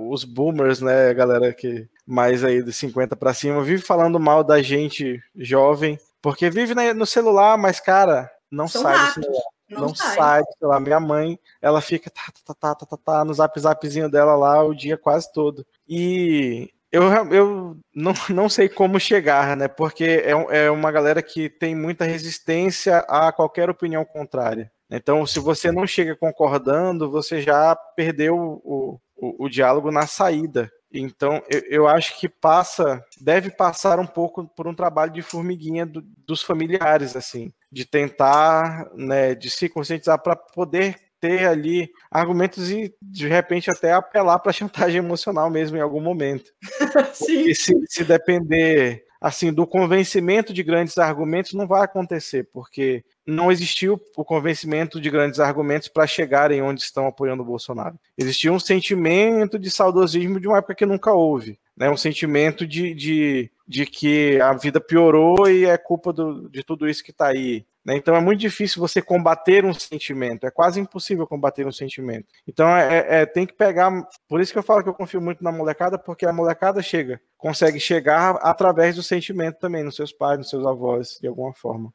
os 0.09 0.26
boomers, 0.26 0.82
né, 0.82 1.13
galera 1.13 1.53
que 1.53 1.88
mais 2.06 2.43
aí 2.43 2.62
de 2.62 2.72
50 2.72 3.16
para 3.16 3.34
cima, 3.34 3.64
vive 3.64 3.82
falando 3.82 4.20
mal 4.20 4.43
da 4.43 4.62
gente 4.62 5.22
jovem, 5.36 5.99
porque 6.22 6.49
vive 6.49 6.74
no 6.93 7.06
celular, 7.06 7.58
mas, 7.58 7.80
cara, 7.80 8.32
não 8.51 8.68
São 8.68 8.82
sai 8.82 8.95
rápidos. 8.95 9.16
do 9.16 9.22
celular. 9.24 9.56
Não, 9.68 9.82
não 9.82 9.95
sai. 9.95 10.16
sai, 10.16 10.43
sei 10.43 10.68
lá, 10.68 10.80
minha 10.80 10.99
mãe, 10.99 11.39
ela 11.62 11.82
fica 11.82 12.10
tá, 12.10 12.22
tá, 12.45 12.53
tá, 12.53 12.76
tá, 12.76 12.86
tá, 12.86 12.97
tá, 12.97 13.26
no 13.26 13.34
zap 13.34 13.60
zapzinho 13.60 14.10
dela 14.10 14.36
lá 14.36 14.64
o 14.64 14.76
dia 14.76 14.95
quase 14.95 15.32
todo. 15.34 15.66
E 15.88 16.70
eu, 16.91 17.03
eu 17.32 17.78
não, 17.93 18.14
não 18.30 18.47
sei 18.47 18.70
como 18.70 18.99
chegar, 18.99 19.58
né? 19.58 19.68
Porque 19.68 20.24
é, 20.24 20.66
é 20.66 20.72
uma 20.72 20.91
galera 20.91 21.22
que 21.22 21.49
tem 21.49 21.76
muita 21.76 22.06
resistência 22.06 22.99
a 22.99 23.32
qualquer 23.32 23.70
opinião 23.70 24.06
contrária. 24.06 24.72
Então, 24.89 25.26
se 25.26 25.39
você 25.39 25.72
não 25.72 25.88
chega 25.88 26.16
concordando, 26.16 27.10
você 27.10 27.41
já 27.41 27.76
perdeu 27.76 28.38
o, 28.38 28.99
o, 29.16 29.45
o 29.45 29.49
diálogo 29.49 29.91
na 29.91 30.06
saída. 30.06 30.72
Então, 31.00 31.41
eu, 31.50 31.62
eu, 31.70 31.88
acho 31.88 32.20
que 32.20 32.30
passa, 32.30 33.04
deve 33.20 33.50
passar 33.50 34.00
um 34.00 34.06
pouco 34.08 34.48
por 34.48 34.68
um 34.68 34.74
trabalho 34.74 35.12
de 35.12 35.22
formiguinha 35.22 35.86
do, 35.86 36.02
dos 36.02 36.41
familiares, 36.41 37.16
assim, 37.16 37.52
de 37.72 37.86
tentar, 37.86 38.89
né, 38.93 39.36
de 39.36 39.50
se 39.50 39.68
conscientizar 39.70 40.22
para 40.22 40.36
poder 40.36 40.98
ter 41.20 41.48
ali 41.48 41.89
argumentos 42.12 42.70
e 42.70 42.93
de 43.02 43.28
repente 43.28 43.72
até 43.72 43.93
apelar 43.93 44.39
para 44.39 44.52
chantagem 44.54 44.98
emocional 44.98 45.50
mesmo 45.50 45.78
em 45.78 45.82
algum 45.82 46.02
momento. 46.02 46.52
Sim. 47.14 47.54
se, 47.54 47.74
se 47.88 48.04
depender 48.04 49.06
assim, 49.20 49.52
do 49.52 49.66
convencimento 49.66 50.54
de 50.54 50.62
grandes 50.62 51.00
argumentos 51.00 51.54
não 51.54 51.66
vai 51.66 51.84
acontecer, 51.84 52.48
porque 52.54 53.04
não 53.26 53.51
existiu 53.51 53.99
o 54.15 54.23
convencimento 54.23 55.01
de 55.01 55.09
grandes 55.09 55.39
argumentos 55.39 55.88
para 55.88 56.05
chegarem 56.05 56.61
onde 56.61 56.82
estão 56.82 57.07
apoiando 57.07 57.41
o 57.41 57.45
Bolsonaro. 57.45 57.99
Existia 58.17 58.53
um 58.53 58.59
sentimento 58.59 59.57
de 59.57 59.71
saudosismo 59.71 60.39
de 60.39 60.47
uma 60.47 60.59
época 60.59 60.76
que 60.76 60.86
nunca 60.86 61.11
houve, 61.11 61.59
né? 61.76 61.89
um 61.89 61.97
sentimento 61.97 62.67
de, 62.67 62.93
de, 62.93 63.51
de 63.67 63.86
que 63.86 64.39
a 64.39 64.53
vida 64.53 64.80
piorou 64.80 65.49
e 65.49 65.65
é 65.65 65.78
culpa 65.78 66.13
do, 66.13 66.47
de 66.49 66.63
tudo 66.63 66.88
isso 66.88 67.03
que 67.03 67.11
está 67.11 67.28
aí. 67.28 67.65
Né? 67.84 67.95
Então 67.95 68.15
é 68.15 68.19
muito 68.19 68.39
difícil 68.39 68.80
você 68.80 69.01
combater 69.01 69.65
um 69.65 69.73
sentimento, 69.73 70.45
é 70.45 70.51
quase 70.51 70.80
impossível 70.80 71.26
combater 71.26 71.65
um 71.65 71.71
sentimento. 71.71 72.28
Então 72.47 72.67
é, 72.67 72.97
é, 72.97 73.21
é, 73.21 73.26
tem 73.26 73.45
que 73.45 73.53
pegar. 73.53 73.91
Por 74.28 74.39
isso 74.39 74.51
que 74.51 74.59
eu 74.59 74.63
falo 74.63 74.84
que 74.84 74.89
eu 74.89 74.93
confio 74.93 75.21
muito 75.21 75.43
na 75.43 75.51
molecada, 75.51 75.97
porque 75.97 76.26
a 76.26 76.34
molecada 76.34 76.82
chega, 76.82 77.21
consegue 77.38 77.80
chegar 77.80 78.38
através 78.41 78.95
do 78.95 79.03
sentimento 79.03 79.59
também, 79.59 79.84
nos 79.84 79.95
seus 79.95 80.11
pais, 80.11 80.38
nos 80.38 80.49
seus 80.49 80.65
avós, 80.65 81.19
de 81.21 81.28
alguma 81.28 81.53
forma. 81.53 81.93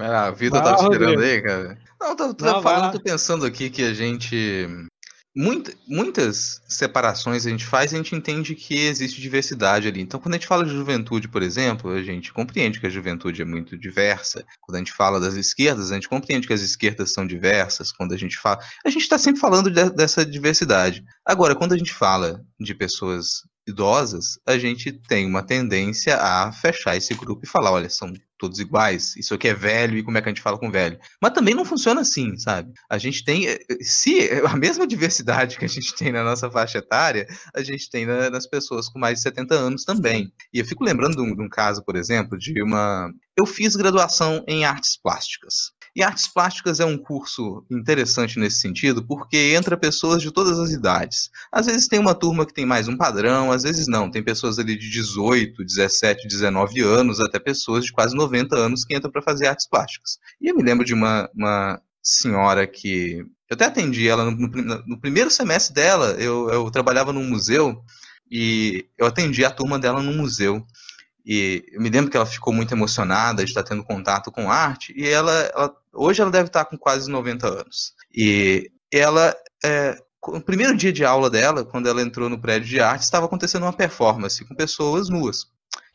A 0.00 0.30
vida 0.30 0.60
tá 0.60 0.76
te 0.76 0.82
esperando 0.82 1.20
aí, 1.20 1.42
cara. 1.42 1.78
Não, 2.00 2.16
tô, 2.16 2.34
tô 2.34 2.44
Não, 2.44 2.62
falando, 2.62 2.92
tô 2.92 3.00
pensando 3.00 3.44
aqui 3.44 3.70
que 3.70 3.82
a 3.82 3.92
gente 3.92 4.88
Muita, 5.40 5.72
muitas 5.86 6.60
separações 6.66 7.46
a 7.46 7.50
gente 7.50 7.64
faz 7.64 7.92
e 7.92 7.94
a 7.94 7.98
gente 7.98 8.12
entende 8.12 8.56
que 8.56 8.74
existe 8.74 9.20
diversidade 9.20 9.86
ali. 9.86 10.00
Então, 10.00 10.18
quando 10.18 10.34
a 10.34 10.36
gente 10.36 10.48
fala 10.48 10.64
de 10.64 10.72
juventude, 10.72 11.28
por 11.28 11.44
exemplo, 11.44 11.92
a 11.92 12.02
gente 12.02 12.32
compreende 12.32 12.80
que 12.80 12.88
a 12.88 12.90
juventude 12.90 13.40
é 13.40 13.44
muito 13.44 13.78
diversa. 13.78 14.44
Quando 14.60 14.74
a 14.74 14.78
gente 14.78 14.92
fala 14.92 15.20
das 15.20 15.34
esquerdas, 15.34 15.92
a 15.92 15.94
gente 15.94 16.08
compreende 16.08 16.48
que 16.48 16.52
as 16.52 16.60
esquerdas 16.60 17.12
são 17.12 17.24
diversas. 17.24 17.92
Quando 17.92 18.14
a 18.14 18.16
gente 18.16 18.36
fala. 18.36 18.58
A 18.84 18.90
gente 18.90 19.02
está 19.02 19.16
sempre 19.16 19.40
falando 19.40 19.70
de, 19.70 19.90
dessa 19.90 20.26
diversidade. 20.26 21.04
Agora, 21.24 21.54
quando 21.54 21.74
a 21.74 21.78
gente 21.78 21.92
fala 21.92 22.44
de 22.58 22.74
pessoas 22.74 23.42
idosas, 23.64 24.40
a 24.44 24.58
gente 24.58 24.90
tem 24.90 25.24
uma 25.24 25.44
tendência 25.44 26.16
a 26.16 26.50
fechar 26.50 26.96
esse 26.96 27.14
grupo 27.14 27.42
e 27.44 27.48
falar: 27.48 27.70
olha, 27.70 27.88
são 27.88 28.12
todos 28.38 28.58
iguais, 28.58 29.16
isso 29.16 29.34
aqui 29.34 29.48
é 29.48 29.54
velho 29.54 29.98
e 29.98 30.02
como 30.02 30.16
é 30.16 30.22
que 30.22 30.28
a 30.28 30.32
gente 30.32 30.42
fala 30.42 30.58
com 30.58 30.70
velho. 30.70 30.98
Mas 31.20 31.32
também 31.32 31.54
não 31.54 31.64
funciona 31.64 32.00
assim, 32.00 32.36
sabe? 32.38 32.72
A 32.90 32.98
gente 32.98 33.24
tem, 33.24 33.46
eh, 33.46 33.58
se 33.82 34.30
a 34.46 34.56
mesma 34.56 34.86
diversidade 34.86 35.58
que 35.58 35.64
a 35.64 35.68
gente 35.68 35.94
tem 35.94 36.12
na 36.12 36.24
nossa 36.24 36.50
faixa 36.50 36.78
etária, 36.78 37.26
a 37.54 37.62
gente 37.62 37.90
tem 37.90 38.06
na, 38.06 38.30
nas 38.30 38.46
pessoas 38.46 38.88
com 38.88 38.98
mais 38.98 39.18
de 39.18 39.22
70 39.22 39.54
anos 39.54 39.84
também. 39.84 40.32
E 40.52 40.60
eu 40.60 40.64
fico 40.64 40.84
lembrando 40.84 41.16
de 41.16 41.22
um, 41.22 41.34
de 41.34 41.42
um 41.42 41.48
caso, 41.48 41.84
por 41.84 41.96
exemplo, 41.96 42.38
de 42.38 42.62
uma. 42.62 43.10
Eu 43.36 43.46
fiz 43.46 43.76
graduação 43.76 44.44
em 44.46 44.64
artes 44.64 44.98
plásticas. 45.00 45.72
E 45.94 46.02
artes 46.02 46.28
plásticas 46.28 46.80
é 46.80 46.84
um 46.84 46.96
curso 46.96 47.64
interessante 47.70 48.38
nesse 48.38 48.60
sentido, 48.60 49.04
porque 49.04 49.54
entra 49.54 49.76
pessoas 49.76 50.22
de 50.22 50.30
todas 50.30 50.58
as 50.58 50.70
idades. 50.70 51.30
Às 51.50 51.66
vezes 51.66 51.88
tem 51.88 51.98
uma 51.98 52.14
turma 52.14 52.46
que 52.46 52.54
tem 52.54 52.66
mais 52.66 52.88
um 52.88 52.96
padrão, 52.96 53.50
às 53.50 53.62
vezes 53.62 53.86
não. 53.86 54.10
Tem 54.10 54.22
pessoas 54.22 54.58
ali 54.58 54.76
de 54.76 54.90
18, 54.90 55.64
17, 55.64 56.28
19 56.28 56.80
anos, 56.82 57.20
até 57.20 57.38
pessoas 57.38 57.84
de 57.84 57.92
quase 57.92 58.14
90 58.14 58.56
anos 58.56 58.84
que 58.84 58.94
entram 58.96 59.10
para 59.10 59.22
fazer 59.22 59.46
artes 59.46 59.68
plásticas. 59.68 60.18
E 60.40 60.48
eu 60.48 60.56
me 60.56 60.62
lembro 60.62 60.84
de 60.84 60.94
uma, 60.94 61.28
uma 61.34 61.80
senhora 62.02 62.66
que. 62.66 63.24
Eu 63.50 63.54
até 63.54 63.64
atendi 63.64 64.06
ela 64.06 64.24
no, 64.24 64.36
no, 64.36 64.86
no 64.86 65.00
primeiro 65.00 65.30
semestre 65.30 65.74
dela, 65.74 66.10
eu, 66.18 66.50
eu 66.50 66.70
trabalhava 66.70 67.14
num 67.14 67.24
museu 67.24 67.82
e 68.30 68.86
eu 68.98 69.06
atendi 69.06 69.44
a 69.44 69.50
turma 69.50 69.78
dela 69.78 70.02
no 70.02 70.12
museu. 70.12 70.64
E 71.28 71.62
eu 71.72 71.82
me 71.82 71.90
lembro 71.90 72.10
que 72.10 72.16
ela 72.16 72.24
ficou 72.24 72.54
muito 72.54 72.72
emocionada 72.72 73.44
de 73.44 73.50
estar 73.50 73.62
tendo 73.62 73.84
contato 73.84 74.32
com 74.32 74.50
arte, 74.50 74.94
e 74.96 75.06
ela, 75.06 75.30
ela 75.54 75.76
hoje 75.92 76.22
ela 76.22 76.30
deve 76.30 76.46
estar 76.46 76.64
com 76.64 76.78
quase 76.78 77.10
90 77.10 77.46
anos. 77.46 77.92
E 78.16 78.72
ela, 78.90 79.36
é, 79.62 79.94
no 80.26 80.40
primeiro 80.40 80.74
dia 80.74 80.90
de 80.90 81.04
aula 81.04 81.28
dela, 81.28 81.66
quando 81.66 81.86
ela 81.86 82.00
entrou 82.00 82.30
no 82.30 82.40
prédio 82.40 82.70
de 82.70 82.80
arte, 82.80 83.02
estava 83.02 83.26
acontecendo 83.26 83.64
uma 83.64 83.74
performance 83.74 84.42
com 84.42 84.54
pessoas 84.54 85.10
nuas. 85.10 85.44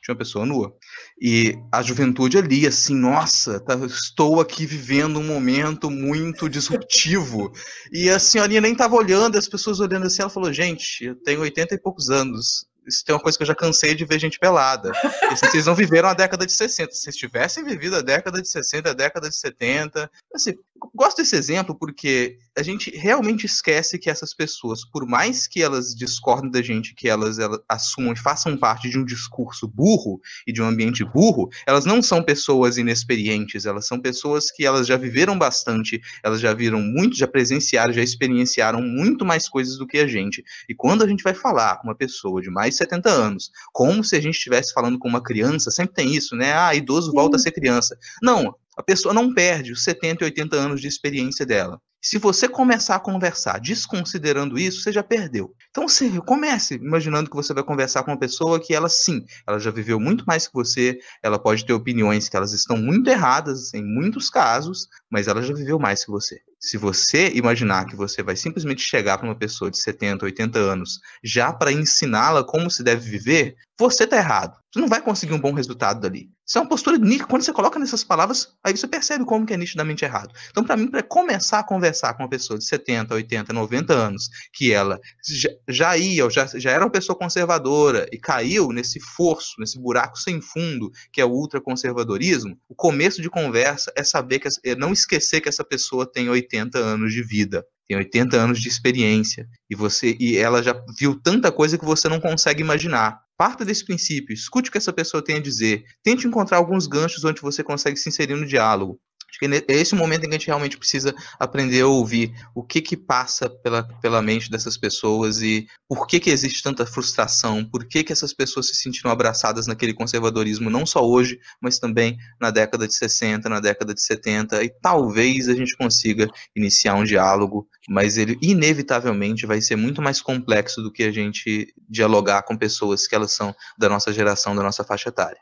Tinha 0.03 0.13
uma 0.13 0.19
pessoa 0.19 0.45
nua. 0.45 0.71
E 1.19 1.57
a 1.71 1.81
juventude 1.81 2.37
ali, 2.37 2.67
assim, 2.67 2.93
nossa, 2.93 3.59
tá, 3.59 3.73
estou 3.85 4.39
aqui 4.39 4.67
vivendo 4.67 5.17
um 5.17 5.23
momento 5.23 5.89
muito 5.89 6.47
disruptivo. 6.47 7.51
E 7.91 8.07
a 8.07 8.19
senhorinha 8.19 8.61
nem 8.61 8.73
estava 8.73 8.95
olhando, 8.95 9.35
as 9.35 9.47
pessoas 9.47 9.79
olhando 9.79 10.05
assim, 10.05 10.21
ela 10.21 10.29
falou, 10.29 10.53
gente, 10.53 11.05
eu 11.05 11.15
tenho 11.15 11.41
80 11.41 11.73
e 11.73 11.79
poucos 11.79 12.09
anos 12.11 12.67
isso 12.87 13.03
tem 13.05 13.15
uma 13.15 13.21
coisa 13.21 13.37
que 13.37 13.43
eu 13.43 13.47
já 13.47 13.55
cansei 13.55 13.95
de 13.95 14.05
ver 14.05 14.19
gente 14.19 14.39
pelada. 14.39 14.91
Assim, 15.31 15.47
vocês 15.47 15.65
não 15.65 15.75
viveram 15.75 16.09
a 16.09 16.13
década 16.13 16.45
de 16.45 16.51
60. 16.51 16.93
Se 16.93 17.01
vocês 17.01 17.15
tivessem 17.15 17.63
vivido 17.63 17.95
a 17.95 18.01
década 18.01 18.41
de 18.41 18.47
60, 18.47 18.89
a 18.89 18.93
década 18.93 19.29
de 19.29 19.35
70. 19.35 20.09
Assim, 20.33 20.53
gosto 20.93 21.17
desse 21.17 21.35
exemplo 21.35 21.75
porque 21.75 22.37
a 22.57 22.63
gente 22.63 22.91
realmente 22.91 23.45
esquece 23.45 23.97
que 23.97 24.09
essas 24.09 24.33
pessoas, 24.33 24.83
por 24.85 25.05
mais 25.05 25.47
que 25.47 25.61
elas 25.61 25.95
discordem 25.95 26.51
da 26.51 26.61
gente, 26.61 26.93
que 26.93 27.07
elas, 27.07 27.39
elas 27.39 27.59
assumam 27.69 28.13
e 28.13 28.19
façam 28.19 28.57
parte 28.57 28.89
de 28.89 28.97
um 28.97 29.05
discurso 29.05 29.67
burro 29.67 30.19
e 30.45 30.51
de 30.51 30.61
um 30.61 30.67
ambiente 30.67 31.03
burro, 31.03 31.49
elas 31.65 31.85
não 31.85 32.01
são 32.01 32.23
pessoas 32.23 32.77
inexperientes, 32.77 33.65
elas 33.65 33.87
são 33.87 33.99
pessoas 33.99 34.51
que 34.51 34.65
elas 34.65 34.87
já 34.87 34.97
viveram 34.97 35.37
bastante, 35.37 36.01
elas 36.23 36.39
já 36.39 36.53
viram 36.53 36.81
muito, 36.81 37.15
já 37.15 37.27
presenciaram, 37.27 37.93
já 37.93 38.01
experienciaram 38.01 38.81
muito 38.81 39.25
mais 39.25 39.47
coisas 39.47 39.77
do 39.77 39.87
que 39.87 39.97
a 39.97 40.07
gente. 40.07 40.43
E 40.67 40.75
quando 40.75 41.03
a 41.03 41.07
gente 41.07 41.23
vai 41.23 41.33
falar 41.33 41.77
com 41.77 41.87
uma 41.87 41.95
pessoa 41.95 42.41
de 42.41 42.49
mais 42.49 42.72
de 42.73 42.77
70 42.77 43.09
anos, 43.09 43.51
como 43.71 44.03
se 44.03 44.15
a 44.15 44.21
gente 44.21 44.35
estivesse 44.35 44.73
falando 44.73 44.99
com 44.99 45.07
uma 45.07 45.23
criança, 45.23 45.71
sempre 45.71 45.95
tem 45.95 46.13
isso, 46.13 46.35
né? 46.35 46.53
Ah, 46.53 46.75
idoso 46.75 47.11
volta 47.11 47.37
a 47.37 47.39
ser 47.39 47.51
criança. 47.51 47.97
Não, 48.21 48.55
a 48.77 48.83
pessoa 48.83 49.13
não 49.13 49.33
perde 49.33 49.71
os 49.71 49.83
70 49.83 50.23
e 50.23 50.25
80 50.25 50.55
anos 50.55 50.81
de 50.81 50.87
experiência 50.87 51.45
dela. 51.45 51.79
Se 52.05 52.17
você 52.17 52.49
começar 52.49 52.97
a 52.97 52.99
conversar 52.99 53.61
desconsiderando 53.61 54.59
isso, 54.59 54.81
você 54.81 54.91
já 54.91 55.01
perdeu. 55.01 55.55
Então, 55.69 55.87
você 55.87 56.09
comece 56.19 56.75
imaginando 56.75 57.29
que 57.29 57.35
você 57.35 57.53
vai 57.53 57.63
conversar 57.63 58.03
com 58.03 58.11
uma 58.11 58.19
pessoa 58.19 58.59
que 58.59 58.75
ela 58.75 58.89
sim, 58.89 59.23
ela 59.47 59.57
já 59.57 59.71
viveu 59.71 60.01
muito 60.01 60.25
mais 60.27 60.45
que 60.45 60.53
você, 60.53 60.99
ela 61.23 61.39
pode 61.39 61.65
ter 61.65 61.71
opiniões 61.71 62.27
que 62.27 62.35
elas 62.35 62.51
estão 62.51 62.75
muito 62.75 63.09
erradas 63.09 63.73
em 63.73 63.81
muitos 63.81 64.29
casos, 64.29 64.89
mas 65.09 65.29
ela 65.29 65.41
já 65.41 65.53
viveu 65.53 65.79
mais 65.79 66.03
que 66.03 66.11
você. 66.11 66.41
Se 66.59 66.77
você 66.77 67.29
imaginar 67.35 67.85
que 67.85 67.95
você 67.95 68.21
vai 68.21 68.35
simplesmente 68.35 68.81
chegar 68.81 69.17
para 69.17 69.27
uma 69.27 69.37
pessoa 69.37 69.71
de 69.71 69.77
70, 69.77 70.25
80 70.25 70.59
anos 70.59 70.99
já 71.23 71.53
para 71.53 71.71
ensiná-la 71.71 72.43
como 72.43 72.69
se 72.69 72.83
deve 72.83 73.09
viver, 73.09 73.55
você 73.77 74.03
está 74.03 74.17
errado. 74.17 74.57
Você 74.71 74.79
não 74.79 74.87
vai 74.87 75.01
conseguir 75.01 75.33
um 75.33 75.39
bom 75.39 75.53
resultado 75.53 75.99
dali. 75.99 76.29
Isso 76.45 76.57
é 76.57 76.61
uma 76.61 76.67
postura 76.67 76.97
nítida. 76.97 77.25
Quando 77.25 77.43
você 77.43 77.53
coloca 77.53 77.79
nessas 77.79 78.03
palavras, 78.03 78.55
aí 78.63 78.75
você 78.75 78.87
percebe 78.87 79.25
como 79.25 79.45
que 79.45 79.53
é 79.53 79.57
nitidamente 79.57 80.03
errado. 80.03 80.33
Então, 80.49 80.63
para 80.63 80.77
mim, 80.77 80.87
para 80.87 81.01
começar 81.01 81.59
a 81.59 81.63
conversar 81.63 82.13
com 82.13 82.23
uma 82.23 82.29
pessoa 82.29 82.57
de 82.57 82.65
70, 82.65 83.13
80, 83.13 83.53
90 83.53 83.93
anos, 83.93 84.29
que 84.53 84.71
ela 84.71 84.99
já, 85.27 85.49
já 85.67 85.97
ia, 85.97 86.29
já, 86.29 86.45
já 86.45 86.71
era 86.71 86.83
uma 86.83 86.91
pessoa 86.91 87.17
conservadora 87.17 88.07
e 88.11 88.17
caiu 88.17 88.69
nesse 88.71 88.99
forço, 88.99 89.55
nesse 89.59 89.79
buraco 89.79 90.17
sem 90.17 90.41
fundo, 90.41 90.91
que 91.11 91.21
é 91.21 91.25
o 91.25 91.31
ultraconservadorismo, 91.31 92.57
o 92.67 92.75
começo 92.75 93.21
de 93.21 93.29
conversa 93.29 93.91
é 93.95 94.03
saber 94.03 94.39
que 94.39 94.47
é 94.63 94.75
não 94.75 94.91
esquecer 94.91 95.41
que 95.41 95.49
essa 95.49 95.63
pessoa 95.63 96.05
tem 96.05 96.29
80 96.29 96.77
anos 96.77 97.13
de 97.13 97.23
vida 97.23 97.65
tem 97.87 97.97
80 97.97 98.37
anos 98.37 98.59
de 98.59 98.69
experiência 98.69 99.47
e 99.69 99.75
você 99.75 100.15
e 100.19 100.37
ela 100.37 100.63
já 100.63 100.73
viu 100.97 101.19
tanta 101.19 101.51
coisa 101.51 101.77
que 101.77 101.85
você 101.85 102.07
não 102.07 102.19
consegue 102.19 102.61
imaginar. 102.61 103.21
Parta 103.37 103.65
desse 103.65 103.83
princípio, 103.83 104.33
escute 104.33 104.69
o 104.69 104.71
que 104.71 104.77
essa 104.77 104.93
pessoa 104.93 105.23
tem 105.23 105.37
a 105.37 105.41
dizer, 105.41 105.83
tente 106.03 106.27
encontrar 106.27 106.57
alguns 106.57 106.87
ganchos 106.87 107.23
onde 107.23 107.41
você 107.41 107.63
consegue 107.63 107.97
se 107.97 108.07
inserir 108.07 108.35
no 108.35 108.45
diálogo. 108.45 108.99
Acho 109.33 109.39
que 109.39 109.65
é 109.67 109.75
esse 109.75 109.95
o 109.95 109.97
momento 109.97 110.25
em 110.25 110.29
que 110.29 110.35
a 110.35 110.37
gente 110.37 110.45
realmente 110.45 110.77
precisa 110.77 111.13
aprender 111.39 111.81
a 111.81 111.87
ouvir 111.87 112.31
o 112.53 112.61
que 112.61 112.79
que 112.79 112.95
passa 112.95 113.49
pela, 113.49 113.81
pela 113.99 114.21
mente 114.21 114.51
dessas 114.51 114.77
pessoas 114.77 115.41
e 115.41 115.67
por 115.89 116.05
que 116.05 116.19
que 116.19 116.29
existe 116.29 116.61
tanta 116.61 116.85
frustração, 116.85 117.65
por 117.65 117.87
que 117.87 118.03
que 118.03 118.13
essas 118.13 118.31
pessoas 118.31 118.67
se 118.67 118.75
sentiram 118.75 119.09
abraçadas 119.09 119.65
naquele 119.65 119.91
conservadorismo, 119.91 120.69
não 120.69 120.85
só 120.85 121.03
hoje, 121.03 121.39
mas 121.59 121.79
também 121.79 122.15
na 122.39 122.51
década 122.51 122.87
de 122.87 122.93
60, 122.93 123.49
na 123.49 123.59
década 123.59 123.91
de 123.95 124.03
70, 124.03 124.63
e 124.63 124.69
talvez 124.69 125.49
a 125.49 125.55
gente 125.55 125.75
consiga 125.75 126.29
iniciar 126.55 126.93
um 126.93 127.03
diálogo, 127.03 127.67
mas 127.89 128.19
ele 128.19 128.37
inevitavelmente 128.39 129.47
vai 129.47 129.61
ser 129.61 129.75
muito 129.75 129.99
mais 129.99 130.21
complexo 130.21 130.79
do 130.79 130.91
que 130.91 131.01
a 131.01 131.11
gente 131.11 131.73
dialogar 131.89 132.43
com 132.43 132.55
pessoas 132.55 133.07
que 133.07 133.15
elas 133.15 133.31
são 133.31 133.55
da 133.79 133.89
nossa 133.89 134.13
geração, 134.13 134.55
da 134.55 134.61
nossa 134.61 134.83
faixa 134.83 135.09
etária. 135.09 135.39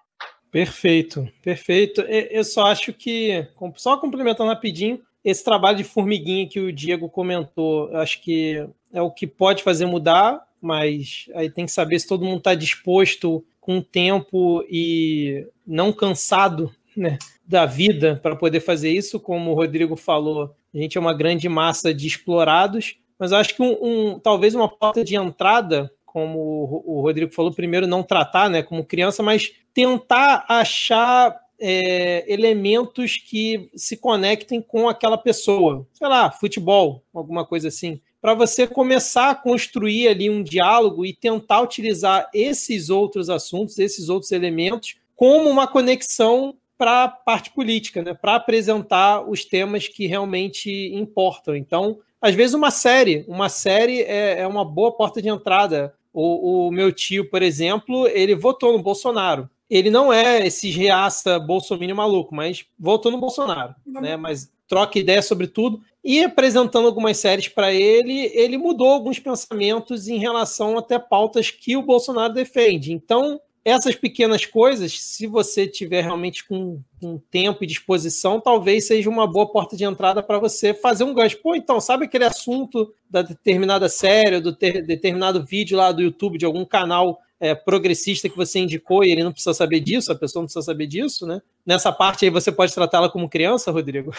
Perfeito, 0.51 1.27
perfeito. 1.41 2.01
Eu 2.01 2.43
só 2.43 2.65
acho 2.65 2.91
que, 2.91 3.47
só 3.75 3.97
complementando 3.97 4.49
rapidinho, 4.49 4.99
esse 5.23 5.43
trabalho 5.43 5.77
de 5.77 5.83
formiguinha 5.83 6.47
que 6.47 6.59
o 6.59 6.73
Diego 6.73 7.09
comentou, 7.09 7.95
acho 7.95 8.21
que 8.21 8.67
é 8.91 9.01
o 9.01 9.09
que 9.09 9.25
pode 9.25 9.63
fazer 9.63 9.85
mudar, 9.85 10.41
mas 10.61 11.29
aí 11.33 11.49
tem 11.49 11.65
que 11.65 11.71
saber 11.71 11.99
se 11.99 12.07
todo 12.07 12.25
mundo 12.25 12.39
está 12.39 12.53
disposto 12.53 13.43
com 13.61 13.81
tempo 13.81 14.65
e 14.69 15.47
não 15.65 15.93
cansado 15.93 16.73
né, 16.97 17.17
da 17.47 17.65
vida 17.65 18.19
para 18.21 18.35
poder 18.35 18.59
fazer 18.59 18.91
isso. 18.91 19.19
Como 19.19 19.51
o 19.51 19.55
Rodrigo 19.55 19.95
falou, 19.95 20.53
a 20.73 20.77
gente 20.77 20.97
é 20.97 21.01
uma 21.01 21.13
grande 21.13 21.47
massa 21.47 21.93
de 21.93 22.07
explorados, 22.07 22.97
mas 23.17 23.31
acho 23.31 23.55
que 23.55 23.61
um, 23.61 23.77
um 23.81 24.19
talvez 24.19 24.53
uma 24.53 24.67
porta 24.67 25.03
de 25.03 25.15
entrada 25.15 25.91
como 26.11 26.83
o 26.85 27.01
Rodrigo 27.01 27.33
falou, 27.33 27.53
primeiro 27.53 27.87
não 27.87 28.03
tratar 28.03 28.49
né, 28.49 28.61
como 28.61 28.83
criança, 28.83 29.23
mas 29.23 29.53
tentar 29.73 30.45
achar 30.49 31.39
é, 31.57 32.25
elementos 32.27 33.15
que 33.15 33.69
se 33.75 33.95
conectem 33.95 34.61
com 34.61 34.89
aquela 34.89 35.17
pessoa. 35.17 35.87
Sei 35.93 36.07
lá, 36.07 36.29
futebol, 36.29 37.03
alguma 37.13 37.45
coisa 37.45 37.69
assim. 37.69 38.01
Para 38.19 38.33
você 38.33 38.67
começar 38.67 39.29
a 39.29 39.35
construir 39.35 40.09
ali 40.09 40.29
um 40.29 40.43
diálogo 40.43 41.05
e 41.05 41.13
tentar 41.13 41.61
utilizar 41.61 42.29
esses 42.33 42.89
outros 42.89 43.29
assuntos, 43.29 43.79
esses 43.79 44.09
outros 44.09 44.31
elementos, 44.31 44.95
como 45.15 45.49
uma 45.49 45.67
conexão 45.67 46.55
para 46.77 47.03
a 47.03 47.07
parte 47.07 47.51
política, 47.51 48.01
né? 48.01 48.13
para 48.13 48.35
apresentar 48.35 49.21
os 49.29 49.45
temas 49.45 49.87
que 49.87 50.07
realmente 50.07 50.93
importam. 50.93 51.55
Então, 51.55 51.99
às 52.21 52.35
vezes, 52.35 52.53
uma 52.53 52.69
série, 52.69 53.23
uma 53.27 53.49
série 53.49 54.01
é, 54.01 54.41
é 54.41 54.47
uma 54.47 54.65
boa 54.65 54.91
porta 54.91 55.21
de 55.21 55.29
entrada 55.29 55.93
o, 56.13 56.67
o, 56.67 56.71
meu 56.71 56.91
tio, 56.91 57.29
por 57.29 57.41
exemplo, 57.41 58.07
ele 58.07 58.35
votou 58.35 58.73
no 58.73 58.83
Bolsonaro. 58.83 59.49
Ele 59.69 59.89
não 59.89 60.11
é 60.11 60.45
esse 60.45 60.69
reaça 60.69 61.39
bolsominion 61.39 61.95
maluco, 61.95 62.35
mas 62.35 62.65
votou 62.77 63.11
no 63.11 63.17
Bolsonaro, 63.17 63.73
uhum. 63.85 64.01
né? 64.01 64.17
Mas 64.17 64.51
troca 64.67 64.99
ideia 64.99 65.21
sobre 65.21 65.47
tudo. 65.47 65.81
E 66.03 66.23
apresentando 66.23 66.87
algumas 66.87 67.17
séries 67.17 67.47
para 67.47 67.71
ele, 67.73 68.31
ele 68.33 68.57
mudou 68.57 68.87
alguns 68.87 69.19
pensamentos 69.19 70.07
em 70.07 70.17
relação 70.17 70.77
até 70.77 70.97
pautas 70.97 71.51
que 71.51 71.77
o 71.77 71.83
Bolsonaro 71.83 72.33
defende. 72.33 72.91
Então, 72.91 73.39
essas 73.63 73.95
pequenas 73.95 74.45
coisas, 74.45 74.99
se 74.99 75.27
você 75.27 75.67
tiver 75.67 76.01
realmente 76.01 76.47
com, 76.47 76.81
com, 76.99 77.19
tempo 77.29 77.63
e 77.63 77.67
disposição, 77.67 78.41
talvez 78.41 78.87
seja 78.87 79.09
uma 79.09 79.27
boa 79.27 79.51
porta 79.51 79.77
de 79.77 79.83
entrada 79.83 80.23
para 80.23 80.39
você 80.39 80.73
fazer 80.73 81.03
um 81.03 81.13
gancho. 81.13 81.37
Pô, 81.41 81.55
então, 81.55 81.79
sabe 81.79 82.05
aquele 82.05 82.25
assunto 82.25 82.93
da 83.09 83.21
determinada 83.21 83.87
série, 83.87 84.39
do 84.39 84.53
ter, 84.53 84.83
determinado 84.83 85.45
vídeo 85.45 85.77
lá 85.77 85.91
do 85.91 86.01
YouTube, 86.01 86.39
de 86.39 86.45
algum 86.45 86.65
canal 86.65 87.19
é, 87.39 87.53
progressista 87.53 88.29
que 88.29 88.37
você 88.37 88.59
indicou 88.59 89.03
e 89.03 89.11
ele 89.11 89.23
não 89.23 89.31
precisa 89.31 89.53
saber 89.53 89.79
disso, 89.79 90.11
a 90.11 90.15
pessoa 90.15 90.41
não 90.41 90.47
precisa 90.47 90.65
saber 90.65 90.87
disso, 90.87 91.27
né? 91.27 91.41
Nessa 91.65 91.91
parte 91.91 92.25
aí 92.25 92.31
você 92.31 92.51
pode 92.51 92.73
tratá-la 92.73 93.09
como 93.09 93.29
criança, 93.29 93.71
Rodrigo. 93.71 94.11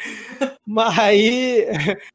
Mas 0.66 0.98
aí, 0.98 1.66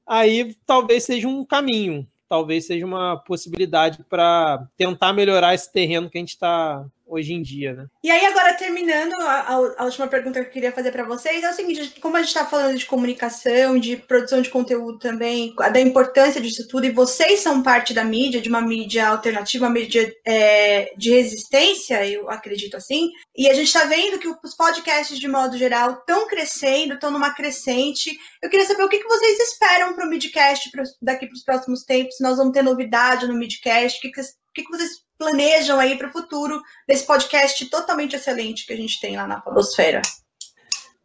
aí 0.07 0.55
talvez 0.66 1.03
seja 1.03 1.28
um 1.28 1.43
caminho 1.43 2.07
talvez 2.28 2.65
seja 2.65 2.86
uma 2.86 3.17
possibilidade 3.17 4.03
para 4.09 4.67
tentar 4.78 5.13
melhorar 5.13 5.53
esse 5.53 5.71
terreno 5.71 6.09
que 6.09 6.17
a 6.17 6.21
gente 6.21 6.30
está 6.30 6.86
hoje 7.05 7.33
em 7.33 7.41
dia, 7.41 7.73
né? 7.73 7.85
E 8.03 8.09
aí, 8.09 8.25
agora 8.25 8.53
terminando, 8.53 9.13
a, 9.13 9.73
a 9.77 9.85
última 9.85 10.07
pergunta 10.07 10.41
que 10.41 10.47
eu 10.47 10.51
queria 10.51 10.71
fazer 10.71 10.91
para 10.91 11.03
vocês 11.03 11.43
é 11.43 11.49
o 11.49 11.53
seguinte: 11.53 11.99
como 11.99 12.17
a 12.17 12.19
gente 12.19 12.29
está 12.29 12.45
falando 12.45 12.77
de 12.77 12.85
comunicação, 12.85 13.77
de 13.77 13.97
produção 13.97 14.41
de 14.41 14.49
conteúdo 14.49 14.97
também, 14.97 15.53
da 15.55 15.79
importância 15.79 16.41
disso 16.41 16.67
tudo, 16.67 16.85
e 16.85 16.91
vocês 16.91 17.39
são 17.39 17.61
parte 17.61 17.93
da 17.93 18.03
mídia, 18.03 18.41
de 18.41 18.49
uma 18.49 18.61
mídia 18.61 19.07
alternativa, 19.07 19.65
uma 19.65 19.73
mídia 19.73 20.11
é, 20.25 20.91
de 20.97 21.11
resistência, 21.11 22.07
eu 22.07 22.29
acredito 22.29 22.75
assim, 22.75 23.09
e 23.37 23.49
a 23.49 23.53
gente 23.53 23.67
está 23.67 23.85
vendo 23.85 24.19
que 24.19 24.27
os 24.27 24.55
podcasts, 24.55 25.19
de 25.19 25.27
modo 25.27 25.57
geral, 25.57 25.91
estão 25.91 26.27
crescendo, 26.27 26.93
estão 26.93 27.11
numa 27.11 27.33
crescente. 27.33 28.17
Eu 28.41 28.49
queria 28.49 28.65
saber 28.65 28.83
o 28.83 28.89
que, 28.89 28.99
que 28.99 29.07
vocês 29.07 29.39
esperam 29.39 29.93
para 29.93 30.05
o 30.05 30.09
Midcast 30.09 30.69
daqui 31.01 31.27
para 31.27 31.35
os 31.35 31.43
próximos 31.43 31.83
tempos, 31.83 32.17
se 32.17 32.23
nós 32.23 32.37
vamos 32.37 32.53
ter 32.53 32.61
novidade 32.61 33.27
no 33.27 33.35
Midcast, 33.35 33.97
o 33.97 34.01
que, 34.01 34.11
que, 34.11 34.21
que, 34.55 34.63
que 34.63 34.71
vocês 34.71 35.03
planejam 35.17 35.79
aí 35.79 35.97
para 35.97 36.07
o 36.07 36.11
futuro 36.11 36.61
desse 36.87 37.05
podcast 37.05 37.69
totalmente 37.69 38.15
excelente 38.15 38.65
que 38.65 38.73
a 38.73 38.77
gente 38.77 38.99
tem 38.99 39.15
lá 39.15 39.27
na 39.27 39.39
Podosfera? 39.39 40.01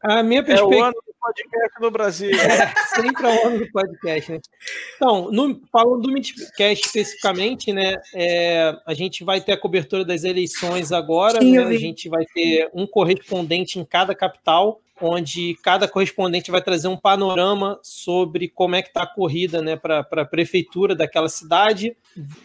A 0.03 0.23
minha 0.23 0.43
perspectiva. 0.43 0.75
É 0.75 0.83
o 0.83 0.85
ano 0.85 0.95
do 0.95 1.15
podcast 1.21 1.81
no 1.81 1.91
Brasil. 1.91 2.31
É, 2.31 2.75
sempre 2.95 3.27
é 3.27 3.45
o 3.45 3.49
ano 3.49 3.59
do 3.59 3.71
podcast, 3.71 4.33
né? 4.33 4.41
Então, 4.97 5.31
no, 5.31 5.61
falando 5.71 6.03
do 6.03 6.13
Midcast 6.13 6.87
especificamente, 6.87 7.73
né? 7.73 7.97
É, 8.15 8.75
a 8.87 8.95
gente 8.95 9.25
vai 9.25 9.41
ter 9.43 9.53
a 9.53 9.61
cobertura 9.61 10.05
das 10.05 10.25
eleições 10.25 10.91
agora, 10.91 11.41
Sim, 11.41 11.59
né? 11.59 11.65
A 11.65 11.77
gente 11.77 12.09
vai 12.09 12.25
ter 12.25 12.71
um 12.73 12.87
correspondente 12.87 13.79
em 13.79 13.85
cada 13.85 14.15
capital 14.15 14.81
onde 15.01 15.57
cada 15.63 15.89
correspondente 15.89 16.51
vai 16.51 16.63
trazer 16.63 16.89
um 16.89 16.97
panorama 16.97 17.79
sobre 17.83 18.49
como 18.49 18.75
é 18.75 18.83
que 18.83 18.89
está 18.89 19.03
a 19.03 19.07
corrida 19.07 19.63
né, 19.63 19.77
para 19.77 20.07
a 20.11 20.25
prefeitura 20.25 20.95
daquela 20.95 21.29
cidade. 21.29 21.97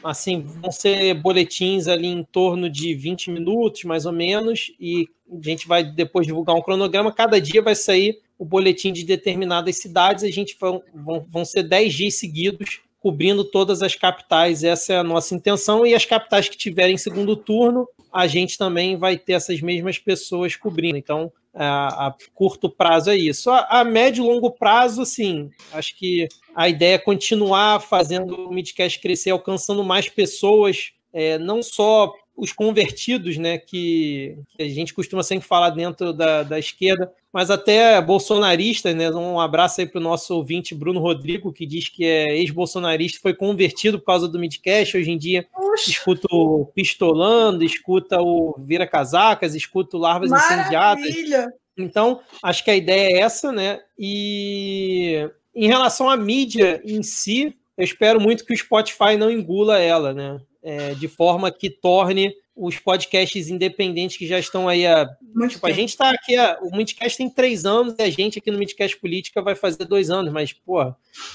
Assim, 0.03 0.41
vão 0.41 0.71
ser 0.71 1.13
boletins 1.15 1.87
ali 1.87 2.07
em 2.07 2.23
torno 2.23 2.69
de 2.69 2.93
20 2.95 3.31
minutos, 3.31 3.83
mais 3.83 4.05
ou 4.05 4.13
menos, 4.13 4.71
e 4.79 5.09
a 5.31 5.43
gente 5.43 5.67
vai 5.67 5.83
depois 5.83 6.25
divulgar 6.25 6.55
um 6.55 6.61
cronograma. 6.61 7.11
Cada 7.11 7.41
dia 7.41 7.61
vai 7.61 7.75
sair 7.75 8.19
o 8.37 8.45
boletim 8.45 8.91
de 8.91 9.03
determinadas 9.03 9.77
cidades, 9.77 10.23
a 10.23 10.31
gente 10.31 10.57
vão, 10.59 10.83
vão, 10.93 11.25
vão 11.27 11.45
ser 11.45 11.63
10 11.63 11.93
dias 11.93 12.15
seguidos 12.15 12.81
cobrindo 13.05 13.43
todas 13.43 13.83
as 13.83 13.93
capitais, 13.93 14.63
essa 14.63 14.93
é 14.93 14.97
a 14.97 15.03
nossa 15.03 15.35
intenção, 15.35 15.85
e 15.85 15.93
as 15.93 16.05
capitais 16.05 16.49
que 16.49 16.57
tiverem 16.57 16.97
segundo 16.97 17.35
turno, 17.35 17.87
a 18.11 18.25
gente 18.25 18.57
também 18.57 18.97
vai 18.97 19.15
ter 19.15 19.33
essas 19.33 19.61
mesmas 19.61 19.99
pessoas 19.99 20.55
cobrindo. 20.55 20.97
Então, 20.97 21.31
a, 21.55 22.07
a 22.07 22.15
curto 22.33 22.69
prazo 22.69 23.09
é 23.09 23.15
isso. 23.15 23.49
A, 23.49 23.79
a, 23.79 23.83
médio 23.83 24.23
e 24.23 24.27
longo 24.27 24.51
prazo, 24.51 25.05
sim, 25.05 25.49
acho 25.71 25.97
que 25.97 26.27
a 26.55 26.67
ideia 26.67 26.95
é 26.95 26.99
continuar 26.99 27.79
fazendo 27.79 28.47
o 28.47 28.53
Midcast 28.53 28.99
crescer, 28.99 29.31
alcançando 29.31 29.83
mais 29.83 30.09
pessoas, 30.09 30.91
é, 31.13 31.37
não 31.37 31.63
só 31.63 32.13
os 32.37 32.51
convertidos, 32.51 33.37
né, 33.37 33.57
que, 33.57 34.37
que, 34.49 34.63
a 34.63 34.67
gente 34.67 34.93
costuma 34.93 35.23
sempre 35.23 35.47
falar 35.47 35.69
dentro 35.69 36.11
da, 36.11 36.43
da 36.43 36.59
esquerda, 36.59 37.11
mas 37.31 37.49
até 37.49 37.99
bolsonaristas, 38.01 38.93
né, 38.95 39.09
um 39.11 39.39
abraço 39.39 39.79
aí 39.79 39.87
para 39.87 39.99
o 39.99 40.03
nosso 40.03 40.35
ouvinte 40.35 40.75
Bruno 40.75 40.99
Rodrigo, 40.99 41.53
que 41.53 41.65
diz 41.65 41.87
que 41.87 42.03
é 42.03 42.37
ex-bolsonarista, 42.37 43.19
foi 43.21 43.33
convertido 43.33 43.99
por 43.99 44.05
causa 44.05 44.27
do 44.27 44.39
Midcast, 44.39 44.97
hoje 44.97 45.11
em 45.11 45.17
dia 45.17 45.47
Puxa. 45.53 45.89
escuta 45.89 46.27
o 46.29 46.65
Pistolando, 46.75 47.63
escuta 47.63 48.21
o 48.21 48.55
Vira 48.59 48.85
Casacas, 48.85 49.55
escuta 49.55 49.95
o 49.95 49.99
Larvas 49.99 50.29
Maravilha. 50.29 50.61
Incendiadas. 50.61 51.53
Então, 51.77 52.21
acho 52.41 52.63
que 52.63 52.71
a 52.71 52.75
ideia 52.75 53.17
é 53.17 53.19
essa, 53.19 53.51
né, 53.51 53.79
e 53.97 55.29
em 55.53 55.67
relação 55.67 56.09
à 56.09 56.17
mídia 56.17 56.81
em 56.83 57.01
si, 57.01 57.55
eu 57.77 57.83
espero 57.83 58.19
muito 58.19 58.45
que 58.45 58.53
o 58.53 58.57
Spotify 58.57 59.17
não 59.17 59.31
engula 59.31 59.79
ela, 59.79 60.13
né? 60.13 60.39
É, 60.67 60.95
de 60.95 61.07
forma 61.07 61.51
que 61.51 61.69
torne 61.69 62.33
os 62.55 62.79
podcasts 62.79 63.49
independentes 63.49 64.17
que 64.17 64.25
já 64.25 64.39
estão 64.39 64.69
aí 64.69 64.87
a. 64.87 65.07
tipo, 65.49 65.67
a 65.67 65.71
gente 65.71 65.89
está 65.89 66.09
aqui, 66.09 66.35
a, 66.35 66.57
o 66.61 66.75
Midcast 66.75 67.17
tem 67.17 67.29
três 67.29 67.65
anos 67.65 67.95
e 67.99 68.01
a 68.01 68.09
gente 68.09 68.39
aqui 68.39 68.49
no 68.49 68.57
Midcast 68.57 68.97
Política 68.97 69.41
vai 69.41 69.55
fazer 69.55 69.85
dois 69.85 70.09
anos, 70.09 70.31
mas, 70.31 70.53
pô, 70.53 70.83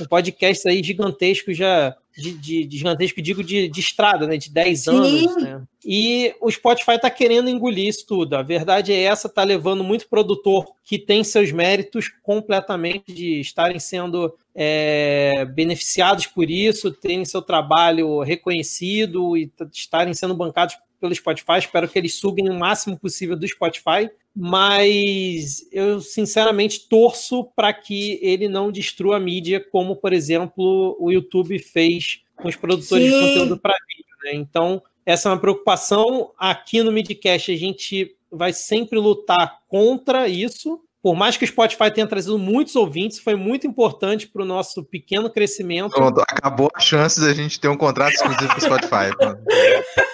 um 0.01 0.07
podcast 0.09 0.66
aí 0.66 0.83
gigantesco 0.83 1.53
já. 1.53 1.95
De, 2.20 2.32
de, 2.32 2.64
de 2.64 2.78
gigantesco, 2.78 3.22
digo 3.22 3.42
de, 3.42 3.68
de 3.68 3.80
estrada, 3.80 4.26
né? 4.26 4.36
De 4.36 4.50
10 4.50 4.88
anos, 4.88 5.36
né? 5.42 5.62
E 5.84 6.34
o 6.40 6.50
Spotify 6.50 6.92
está 6.92 7.08
querendo 7.08 7.48
engolir 7.48 7.88
isso 7.88 8.06
tudo. 8.06 8.34
A 8.34 8.42
verdade 8.42 8.92
é 8.92 9.02
essa, 9.02 9.28
tá 9.28 9.42
levando 9.42 9.82
muito 9.82 10.08
produtor 10.08 10.66
que 10.84 10.98
tem 10.98 11.24
seus 11.24 11.50
méritos 11.50 12.10
completamente 12.22 13.12
de 13.12 13.40
estarem 13.40 13.78
sendo 13.78 14.34
é, 14.54 15.44
beneficiados 15.46 16.26
por 16.26 16.50
isso, 16.50 16.90
terem 16.92 17.24
seu 17.24 17.40
trabalho 17.40 18.20
reconhecido 18.20 19.36
e 19.36 19.50
estarem 19.72 20.12
sendo 20.12 20.34
bancados 20.34 20.76
pelo 21.01 21.14
Spotify. 21.14 21.59
Espero 21.59 21.88
que 21.88 21.98
eles 21.98 22.14
suguem 22.14 22.51
o 22.51 22.59
máximo 22.59 22.98
possível 22.98 23.36
do 23.36 23.48
Spotify. 23.48 24.11
Mas 24.36 25.66
eu 25.72 26.01
sinceramente 26.01 26.88
torço 26.88 27.44
para 27.57 27.72
que 27.72 28.18
ele 28.22 28.48
não 28.48 28.70
destrua 28.70 29.16
a 29.16 29.20
mídia, 29.20 29.64
como, 29.72 29.96
por 29.96 30.12
exemplo, 30.12 30.96
o 31.01 31.11
YouTube 31.11 31.59
fez 31.59 32.22
com 32.36 32.48
os 32.48 32.57
produtores 32.57 33.11
Sim. 33.11 33.12
de 33.12 33.26
conteúdo 33.26 33.59
para 33.59 33.74
vídeo. 33.88 34.14
Né? 34.24 34.34
Então, 34.34 34.82
essa 35.05 35.28
é 35.28 35.32
uma 35.32 35.40
preocupação. 35.40 36.30
Aqui 36.38 36.82
no 36.82 36.92
Midcast, 36.92 37.51
a 37.51 37.57
gente 37.57 38.16
vai 38.30 38.53
sempre 38.53 38.98
lutar 38.98 39.61
contra 39.68 40.28
isso. 40.28 40.80
Por 41.03 41.16
mais 41.16 41.36
que 41.36 41.44
o 41.44 41.48
Spotify 41.48 41.90
tenha 41.90 42.07
trazido 42.07 42.38
muitos 42.38 42.76
ouvintes, 42.76 43.18
foi 43.18 43.34
muito 43.34 43.66
importante 43.66 44.28
para 44.28 44.42
o 44.42 44.44
nosso 44.44 44.84
pequeno 44.84 45.30
crescimento. 45.30 45.90
Pronto, 45.92 46.20
acabou 46.20 46.68
a 46.74 46.78
chance 46.80 47.18
da 47.18 47.32
gente 47.32 47.59
ter 47.59 47.68
um 47.68 47.76
contrato 47.76 48.12
exclusivo 48.12 48.48
com 48.48 48.59
o 48.59 48.61
Spotify. 48.61 49.11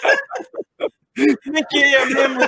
Nem 1.47 1.65
queria 1.65 2.07
mesmo. 2.07 2.41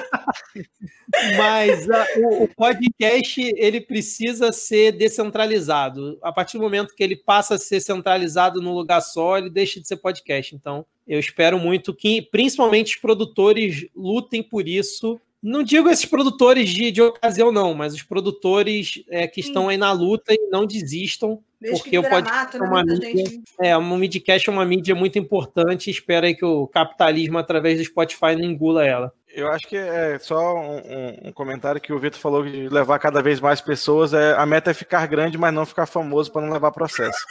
Mas 1.37 1.91
a, 1.91 2.07
o, 2.19 2.45
o, 2.45 2.49
podcast 2.49 3.41
ele 3.57 3.81
precisa 3.81 4.53
ser 4.53 4.93
descentralizado. 4.93 6.19
A 6.23 6.31
partir 6.31 6.59
do 6.59 6.65
momento 6.65 6.95
que 6.95 7.03
ele 7.03 7.17
passa 7.17 7.55
a 7.55 7.59
ser 7.59 7.81
centralizado 7.81 8.61
num 8.61 8.75
lugar 8.75 9.01
só, 9.01 9.39
ele 9.39 9.49
deixa 9.49 9.81
de 9.81 9.89
ser 9.89 9.97
podcast. 9.97 10.55
Então, 10.55 10.85
eu 11.07 11.19
espero 11.19 11.59
muito 11.59 11.95
que, 11.95 12.23
principalmente, 12.23 12.95
os 12.95 13.01
produtores 13.01 13.87
lutem 13.97 14.43
por 14.43 14.69
isso. 14.69 15.19
Não 15.43 15.63
digo 15.63 15.89
esses 15.89 16.05
produtores 16.05 16.71
de, 16.71 16.91
de 16.91 17.01
ocasião, 17.01 17.53
não, 17.53 17.73
mas 17.73 17.95
os 17.95 18.03
produtores 18.03 19.03
é, 19.09 19.27
que 19.27 19.41
estão 19.41 19.69
aí 19.69 19.77
na 19.77 19.93
luta 19.93 20.35
e 20.35 20.49
não 20.51 20.67
desistam, 20.67 21.41
Desde 21.61 21.81
porque 21.81 21.99
o 21.99 22.03
podcast 22.09 22.57
é 22.57 22.61
uma 22.61 22.85
mídia, 22.85 23.41
é, 23.61 23.77
uma 23.77 23.99
midcast 23.99 24.49
é 24.49 24.53
uma 24.53 24.65
mídia 24.65 24.95
muito 24.95 25.19
importante. 25.19 25.91
Espero 25.91 26.27
aí 26.27 26.35
que 26.35 26.45
o 26.45 26.67
capitalismo, 26.67 27.39
através 27.39 27.79
do 27.79 27.85
Spotify, 27.85 28.37
não 28.37 28.45
engula 28.45 28.87
ela. 28.87 29.13
Eu 29.39 29.53
acho 29.53 29.69
que 29.69 29.77
é 29.77 30.19
só 30.19 30.57
um, 30.57 31.29
um, 31.29 31.33
comentário 31.33 31.81
que 31.81 31.93
o 31.93 31.99
Vitor 32.01 32.19
falou 32.19 32.43
de 32.43 32.69
levar 32.69 32.99
cada 32.99 33.23
vez 33.23 33.39
mais 33.39 33.61
pessoas. 33.61 34.13
É, 34.13 34.33
a 34.33 34.45
meta 34.45 34.73
é 34.73 34.75
ficar 34.75 35.07
grande, 35.07 35.39
mas 35.39 35.55
não 35.55 35.65
ficar 35.65 35.87
famoso 35.87 36.33
para 36.33 36.43
não 36.43 36.53
levar 36.53 36.73
processo. 36.73 37.25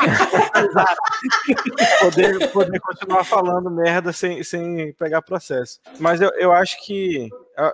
poder, 2.00 2.50
poder 2.50 2.80
continuar 2.80 3.24
falando 3.24 3.70
merda 3.70 4.10
sem, 4.10 4.42
sem 4.42 4.94
pegar 4.94 5.20
processo. 5.20 5.78
Mas 5.98 6.22
eu, 6.22 6.30
eu 6.38 6.50
acho 6.50 6.82
que. 6.82 7.28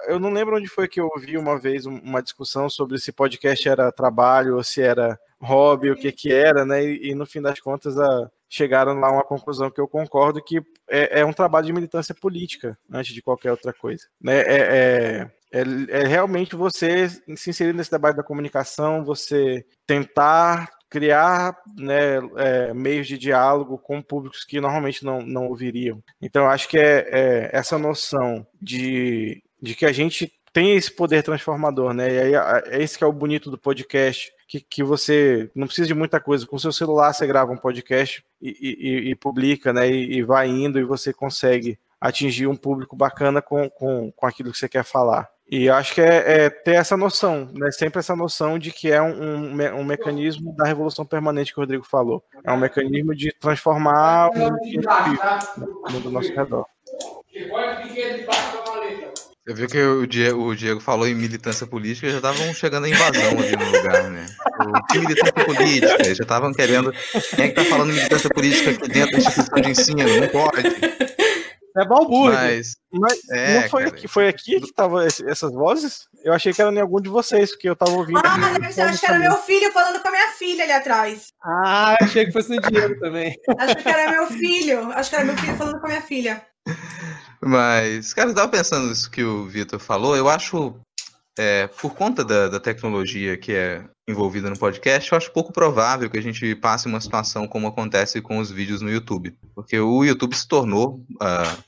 Eu 0.09 0.19
não 0.19 0.33
lembro 0.33 0.57
onde 0.57 0.67
foi 0.67 0.89
que 0.89 1.01
eu 1.01 1.09
ouvi 1.15 1.39
uma 1.39 1.57
vez 1.57 1.87
uma 1.87 2.21
discussão 2.21 2.69
sobre 2.69 2.99
se 2.99 3.13
podcast 3.13 3.69
era 3.69 3.93
trabalho 3.93 4.57
ou 4.57 4.65
se 4.65 4.83
era 4.83 5.17
hobby, 5.41 5.93
o 5.93 5.97
que 5.97 6.11
que 6.11 6.33
era, 6.33 6.67
né? 6.67 6.83
E, 6.83 7.11
e 7.11 7.15
no 7.15 7.25
fim 7.25 7.41
das 7.41 7.61
contas 7.61 7.97
a, 7.97 8.29
chegaram 8.49 8.99
lá 8.99 9.09
a 9.09 9.13
uma 9.13 9.25
conclusão 9.25 9.71
que 9.71 9.81
eu 9.81 9.89
concordo 9.89 10.43
que 10.43 10.59
é, 10.89 11.21
é, 11.21 11.25
um 11.25 11.33
trabalho 11.33 11.67
de 11.67 11.73
militância 11.73 12.15
política 12.15 12.79
antes 12.91 13.13
de 13.13 13.23
qualquer 13.23 13.51
outra 13.51 13.73
coisa. 13.73 14.05
Né? 14.21 14.39
É, 14.41 14.57
é, 14.57 15.31
é, 15.53 15.63
é 15.89 16.07
realmente 16.07 16.55
você 16.55 17.09
se 17.09 17.51
inserir 17.51 17.73
nesse 17.73 17.91
debate 17.91 18.17
da 18.17 18.23
comunicação, 18.23 19.05
você 19.05 19.65
tentar 19.87 20.71
criar 20.89 21.57
né, 21.77 22.19
é, 22.37 22.73
meios 22.73 23.07
de 23.07 23.19
diálogo 23.19 23.77
com 23.79 24.01
públicos 24.01 24.45
que 24.45 24.61
normalmente 24.61 25.05
não, 25.05 25.21
não 25.21 25.49
ouviriam. 25.49 26.03
Então, 26.23 26.49
acho 26.49 26.69
que 26.69 26.79
é, 26.79 27.09
é, 27.11 27.51
essa 27.53 27.77
noção 27.77 28.47
de, 28.61 29.43
de 29.61 29.75
que 29.75 29.85
a 29.85 29.93
gente 29.93 30.33
tem 30.53 30.75
esse 30.75 30.91
poder 30.91 31.23
transformador, 31.23 31.93
né? 31.93 32.15
E 32.15 32.19
aí 32.19 32.35
é 32.67 32.83
esse 32.83 32.97
que 32.97 33.05
é 33.05 33.07
o 33.07 33.13
bonito 33.13 33.51
do 33.51 33.59
podcast, 33.59 34.33
que, 34.47 34.61
que 34.61 34.83
você 34.83 35.51
não 35.55 35.67
precisa 35.67 35.89
de 35.89 35.95
muita 35.95 36.21
coisa. 36.21 36.47
Com 36.47 36.59
seu 36.59 36.73
celular 36.73 37.13
você 37.13 37.27
grava 37.27 37.53
um 37.53 37.57
podcast 37.57 38.25
e, 38.41 38.51
e, 38.61 39.11
e 39.11 39.15
publica, 39.15 39.73
né? 39.73 39.89
E, 39.89 40.19
e, 40.19 40.23
vai 40.23 40.49
indo 40.49 40.79
e 40.79 40.85
você 40.85 41.13
consegue 41.13 41.79
atingir 42.01 42.47
um 42.47 42.57
público 42.57 42.95
bacana 42.95 43.43
com, 43.43 43.69
com, 43.69 44.13
com 44.13 44.27
aquilo 44.27 44.53
que 44.53 44.59
você 44.59 44.69
quer 44.69 44.85
falar. 44.85 45.29
E 45.49 45.71
acho 45.71 45.95
que 45.95 46.01
é, 46.01 46.45
é, 46.45 46.51
ter 46.51 46.75
essa 46.75 46.97
noção, 46.97 47.49
né? 47.55 47.71
Sempre 47.71 48.01
essa 48.01 48.17
noção 48.17 48.59
de 48.59 48.73
que 48.73 48.91
é 48.91 49.01
um, 49.01 49.23
um, 49.23 49.79
um, 49.79 49.85
mecanismo 49.85 50.55
da 50.57 50.65
revolução 50.65 51.07
permanente 51.07 51.53
que 51.53 51.59
o 51.59 51.63
Rodrigo 51.63 51.85
falou. 51.85 52.23
É 52.45 52.53
um 52.53 52.57
mecanismo 52.57 53.15
de 53.15 53.33
transformar 53.33 54.31
o 54.31 55.93
mundo 55.93 56.07
ao 56.07 56.13
nosso 56.13 56.33
redor. 56.33 56.67
Eu 59.47 59.55
vi 59.55 59.69
que 59.69 59.81
o 59.81 60.07
Diego, 60.09 60.43
o 60.43 60.57
Diego, 60.57 60.81
falou 60.81 61.07
em 61.07 61.15
militância 61.15 61.69
política, 61.69 62.11
já 62.11 62.17
estavam 62.17 62.53
chegando 62.53 62.87
a 62.87 62.89
invasão 62.89 63.31
ali 63.39 63.57
no 63.57 63.65
lugar, 63.65 64.11
né? 64.11 64.27
O 64.61 64.87
que 64.87 64.99
militância 64.99 65.33
política? 65.33 66.05
Já 66.05 66.23
estavam 66.25 66.53
querendo. 66.53 66.93
Quem 67.37 67.45
é 67.45 67.49
que 67.51 67.55
tá 67.55 67.65
falando 67.65 67.93
militância 67.93 68.29
política 68.29 68.73
aqui 68.73 68.89
dentro 68.89 69.13
da 69.13 69.19
instituição 69.19 69.61
de 69.61 69.71
ensino? 69.71 70.21
Não 70.21 70.29
pode. 70.29 70.67
É 71.77 71.85
balbúrdio. 71.85 72.33
Mas, 72.33 72.77
Mas 72.91 73.19
é, 73.31 73.61
não 73.61 73.69
foi 73.69 73.85
aqui, 73.85 74.09
foi 74.09 74.29
aqui 74.29 74.59
que 74.59 74.65
estavam 74.65 75.01
essas 75.01 75.53
vozes? 75.53 76.09
Eu 76.25 76.33
achei 76.33 76.53
que 76.53 76.61
era 76.61 76.73
em 76.73 76.81
algum 76.81 77.01
de 77.01 77.11
vocês, 77.11 77.51
porque 77.51 77.69
eu 77.69 77.77
tava 77.77 77.93
ouvindo. 77.93 78.19
Ah, 78.25 78.39
mas 78.61 78.79
eu 78.79 78.87
acho 78.87 78.99
que 78.99 79.07
era 79.07 79.19
meu 79.19 79.37
filho 79.37 79.71
falando 79.73 80.01
com 80.01 80.09
a 80.09 80.11
minha 80.11 80.29
filha 80.31 80.65
ali 80.65 80.73
atrás. 80.73 81.27
Ah, 81.45 81.97
achei 82.01 82.25
que 82.25 82.33
fosse 82.33 82.49
no 82.49 82.61
Diego 82.63 82.99
também. 82.99 83.37
Acho 83.59 83.77
que 83.77 83.89
era 83.89 84.11
meu 84.11 84.27
filho. 84.27 84.91
Acho 84.93 85.11
que 85.11 85.17
era 85.17 85.25
meu 85.25 85.37
filho 85.37 85.57
falando 85.57 85.79
com 85.79 85.87
a 85.87 85.91
minha 85.91 86.03
filha. 86.03 86.43
Mas, 87.43 88.13
cara, 88.15 88.31
eu 88.31 88.35
tava 88.35 88.51
pensando 88.51 88.89
nisso 88.89 89.11
que 89.11 89.23
o 89.23 89.47
Vitor 89.47 89.79
falou. 89.79 90.17
Eu 90.17 90.29
acho, 90.29 90.75
é, 91.39 91.67
por 91.67 91.95
conta 91.95 92.25
da, 92.25 92.49
da, 92.49 92.61
tecnologia 92.61 93.37
que 93.37 93.53
é 93.53 93.85
envolvida 94.09 94.49
no 94.49 94.59
podcast, 94.59 95.11
eu 95.11 95.19
acho 95.19 95.33
pouco 95.33 95.53
provável 95.53 96.09
que 96.09 96.19
a 96.19 96.23
gente 96.23 96.55
passe 96.55 96.87
uma 96.87 97.01
situação 97.01 97.49
como 97.49 97.67
acontece 97.67 98.21
com 98.21 98.39
os 98.39 98.51
vídeos 98.51 98.81
no 98.81 98.91
YouTube. 98.91 99.37
Porque 99.55 99.79
o 99.79 100.05
YouTube 100.05 100.35
se 100.35 100.47
tornou 100.47 101.05
uh, 101.21 101.65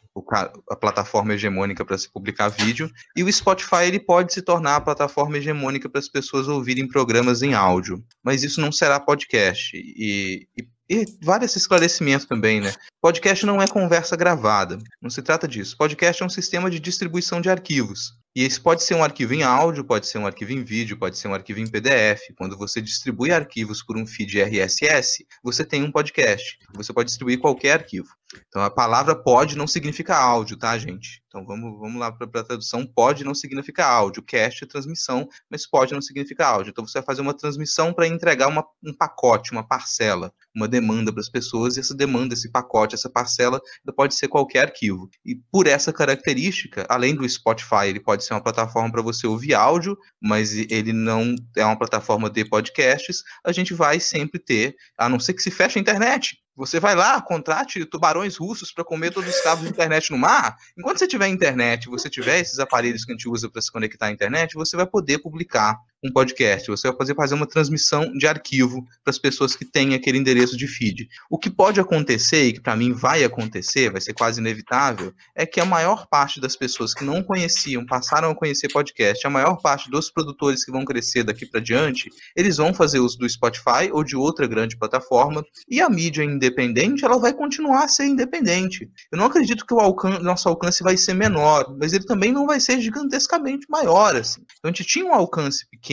a 0.71 0.77
plataforma 0.77 1.35
hegemônica 1.35 1.85
para 1.85 1.99
se 1.99 2.11
publicar 2.11 2.49
vídeo, 2.49 2.91
e 3.17 3.23
o 3.23 3.33
Spotify 3.33 3.85
ele 3.85 4.01
pode 4.01 4.33
se 4.33 4.43
tornar 4.43 4.77
a 4.77 4.81
plataforma 4.81 5.37
hegemônica 5.39 5.89
para 5.89 5.99
as 5.99 6.09
pessoas 6.09 6.49
ouvirem 6.49 6.89
programas 6.89 7.43
em 7.43 7.55
áudio. 7.55 8.03
Mas 8.23 8.43
isso 8.43 8.61
não 8.61 8.73
será 8.73 8.99
podcast. 8.99 9.77
E, 9.77 10.47
e 10.57 10.67
e 10.89 11.05
vários 11.23 11.55
esclarecimentos 11.55 12.27
também, 12.27 12.61
né? 12.61 12.73
Podcast 13.01 13.45
não 13.45 13.61
é 13.61 13.67
conversa 13.67 14.17
gravada, 14.17 14.79
não 15.01 15.11
se 15.11 15.23
trata 15.23 15.47
disso. 15.47 15.77
Podcast 15.77 16.23
é 16.23 16.27
um 16.27 16.31
sistema 16.31 16.71
de 16.71 16.81
distribuição 16.81 17.41
de 17.41 17.51
arquivos. 17.51 18.19
E 18.35 18.45
esse 18.45 18.61
pode 18.61 18.83
ser 18.83 18.95
um 18.95 19.03
arquivo 19.03 19.35
em 19.35 19.43
áudio, 19.43 19.85
pode 19.85 20.07
ser 20.07 20.19
um 20.19 20.27
arquivo 20.27 20.53
em 20.53 20.63
vídeo, 20.63 20.99
pode 20.99 21.19
ser 21.19 21.29
um 21.29 21.35
arquivo 21.35 21.61
em 21.61 21.67
PDF. 21.67 22.21
Quando 22.37 22.57
você 22.57 22.81
distribui 22.81 23.33
arquivos 23.33 23.83
por 23.83 23.97
um 23.97 24.07
feed 24.07 24.41
RSS, 24.41 25.27
você 25.43 25.65
tem 25.65 25.83
um 25.83 25.91
podcast. 25.91 26.59
Você 26.75 26.93
pode 26.93 27.09
distribuir 27.09 27.39
qualquer 27.39 27.73
arquivo. 27.73 28.09
Então 28.49 28.63
a 28.63 28.71
palavra 28.71 29.17
pode 29.17 29.57
não 29.57 29.67
significa 29.67 30.17
áudio, 30.17 30.57
tá, 30.57 30.77
gente? 30.77 31.23
Então 31.29 31.47
vamos, 31.47 31.79
vamos 31.79 31.99
lá 31.99 32.13
para 32.13 32.41
a 32.41 32.45
tradução. 32.45 32.87
Pode 32.87 33.25
não 33.25 33.35
significa 33.35 33.87
áudio. 33.87 34.23
Cast 34.23 34.65
é 34.65 34.67
transmissão, 34.67 35.29
mas 35.51 35.67
pode 35.67 35.95
não 35.95 36.03
significa 36.03 36.47
áudio. 36.47 36.71
Então 36.71 36.87
você 36.87 36.99
vai 36.99 37.07
fazer 37.07 37.23
uma 37.23 37.35
transmissão 37.35 37.93
para 37.93 38.07
entregar 38.07 38.49
uma, 38.49 38.67
um 38.85 38.93
pacote, 38.93 39.53
uma 39.53 39.67
parcela, 39.67 40.33
uma 40.55 40.69
demanda 40.69 41.13
para 41.13 41.21
as 41.21 41.29
pessoas, 41.29 41.77
e 41.77 41.81
essa 41.81 41.95
demanda, 41.95 42.35
esse 42.35 42.51
pacote, 42.51 42.95
essa 42.95 43.09
parcela, 43.09 43.61
pode 43.97 44.15
ser 44.15 44.29
qualquer 44.29 44.65
arquivo. 44.69 45.09
E 45.25 45.35
por 45.51 45.67
essa 45.67 45.93
característica, 45.93 46.87
além 46.89 47.15
do 47.15 47.29
Spotify, 47.29 47.87
ele 47.87 48.01
pode 48.01 48.25
ser 48.25 48.35
uma 48.35 48.43
plataforma 48.43 48.91
para 48.91 49.03
você 49.03 49.27
ouvir 49.27 49.55
áudio, 49.55 49.97
mas 50.21 50.53
ele 50.53 50.93
não 50.93 51.35
é 51.57 51.65
uma 51.65 51.79
plataforma 51.79 52.29
de 52.29 52.45
podcasts, 52.45 53.23
a 53.45 53.53
gente 53.53 53.75
vai 53.75 54.01
sempre 54.01 54.39
ter, 54.39 54.77
a 54.97 55.09
não 55.09 55.19
ser 55.19 55.35
que 55.35 55.43
se 55.43 55.51
feche 55.51 55.79
a 55.79 55.83
internet. 55.83 56.37
Você 56.59 56.81
vai 56.81 56.97
lá, 56.97 57.23
contrate 57.23 57.85
tubarões 57.85 58.37
russos 58.37 58.73
para 58.73 58.83
comer 58.85 59.13
todos 59.13 59.33
os 59.33 59.41
cabos 59.43 59.63
de 59.63 59.71
internet 59.71 60.11
no 60.11 60.19
mar. 60.19 60.57
Enquanto 60.77 60.99
você 60.99 61.07
tiver 61.07 61.29
internet, 61.29 61.89
você 61.89 62.11
tiver 62.11 62.41
esses 62.41 62.59
aparelhos 62.59 63.05
que 63.05 63.13
a 63.13 63.15
gente 63.15 63.29
usa 63.29 63.49
para 63.49 63.63
se 63.63 63.71
conectar 63.71 64.07
à 64.07 64.11
internet, 64.11 64.55
você 64.55 64.77
vai 64.77 64.85
poder 64.85 65.21
publicar 65.21 65.79
um 66.05 66.13
podcast, 66.13 66.69
você 66.69 66.89
vai 66.89 66.97
fazer, 66.97 67.15
fazer 67.15 67.35
uma 67.35 67.47
transmissão 67.47 68.13
de 68.13 68.27
arquivo 68.27 68.85
para 69.03 69.11
as 69.11 69.19
pessoas 69.19 69.57
que 69.57 69.65
têm 69.65 69.95
aquele 69.95 70.19
endereço 70.19 70.57
de 70.57 70.69
feed. 70.69 71.09
O 71.29 71.37
que 71.37 71.51
pode 71.51 71.81
acontecer, 71.81 72.45
e 72.45 72.53
que 72.53 72.61
para 72.61 72.77
mim 72.77 72.93
vai 72.93 73.25
acontecer, 73.25 73.91
vai 73.91 74.01
ser 74.01 74.13
quase 74.13 74.41
inevitável, 74.41 75.13
é 75.35 75.45
que 75.45 75.61
a 75.61 75.65
maior 75.65 76.07
parte 76.07 76.41
das 76.41 76.55
pessoas 76.55 76.95
que 76.95 77.03
não 77.03 77.23
conheciam 77.23 77.85
passaram 77.85 78.31
a 78.31 78.35
conhecer 78.35 78.69
podcast, 78.69 79.27
a 79.27 79.31
maior 79.31 79.57
parte 79.57 79.91
dos 79.91 80.09
produtores 80.09 80.65
que 80.65 80.71
vão 80.71 80.85
crescer 80.85 81.25
daqui 81.25 81.45
para 81.45 81.61
diante, 81.61 82.09
eles 82.37 82.59
vão 82.59 82.73
fazer 82.73 83.01
uso 83.01 83.19
do 83.19 83.29
Spotify 83.29 83.91
ou 83.91 84.05
de 84.05 84.17
outra 84.17 84.47
grande 84.47 84.77
plataforma, 84.79 85.45
e 85.69 85.81
a 85.81 85.91
mídia 85.91 86.23
independente, 86.23 87.05
ela 87.05 87.19
vai 87.19 87.33
continuar 87.33 87.85
a 87.85 87.89
ser 87.89 88.05
independente. 88.05 88.89
Eu 89.11 89.19
não 89.19 89.27
acredito 89.27 89.67
que 89.67 89.75
o 89.75 89.81
alcance, 89.81 90.23
nosso 90.23 90.49
alcance 90.49 90.81
vai 90.81 90.97
ser 90.97 91.15
menor, 91.15 91.77
mas 91.77 91.93
ele 91.93 92.05
também 92.05 92.31
não 92.31 92.47
vai 92.47 92.61
ser 92.61 92.81
gigantescamente 92.81 93.67
maior, 93.69 94.15
assim. 94.15 94.43
Então 94.59 94.71
a 94.71 94.73
gente 94.73 94.85
tinha 94.85 95.05
um 95.05 95.13
alcance 95.13 95.67
pequeno 95.69 95.88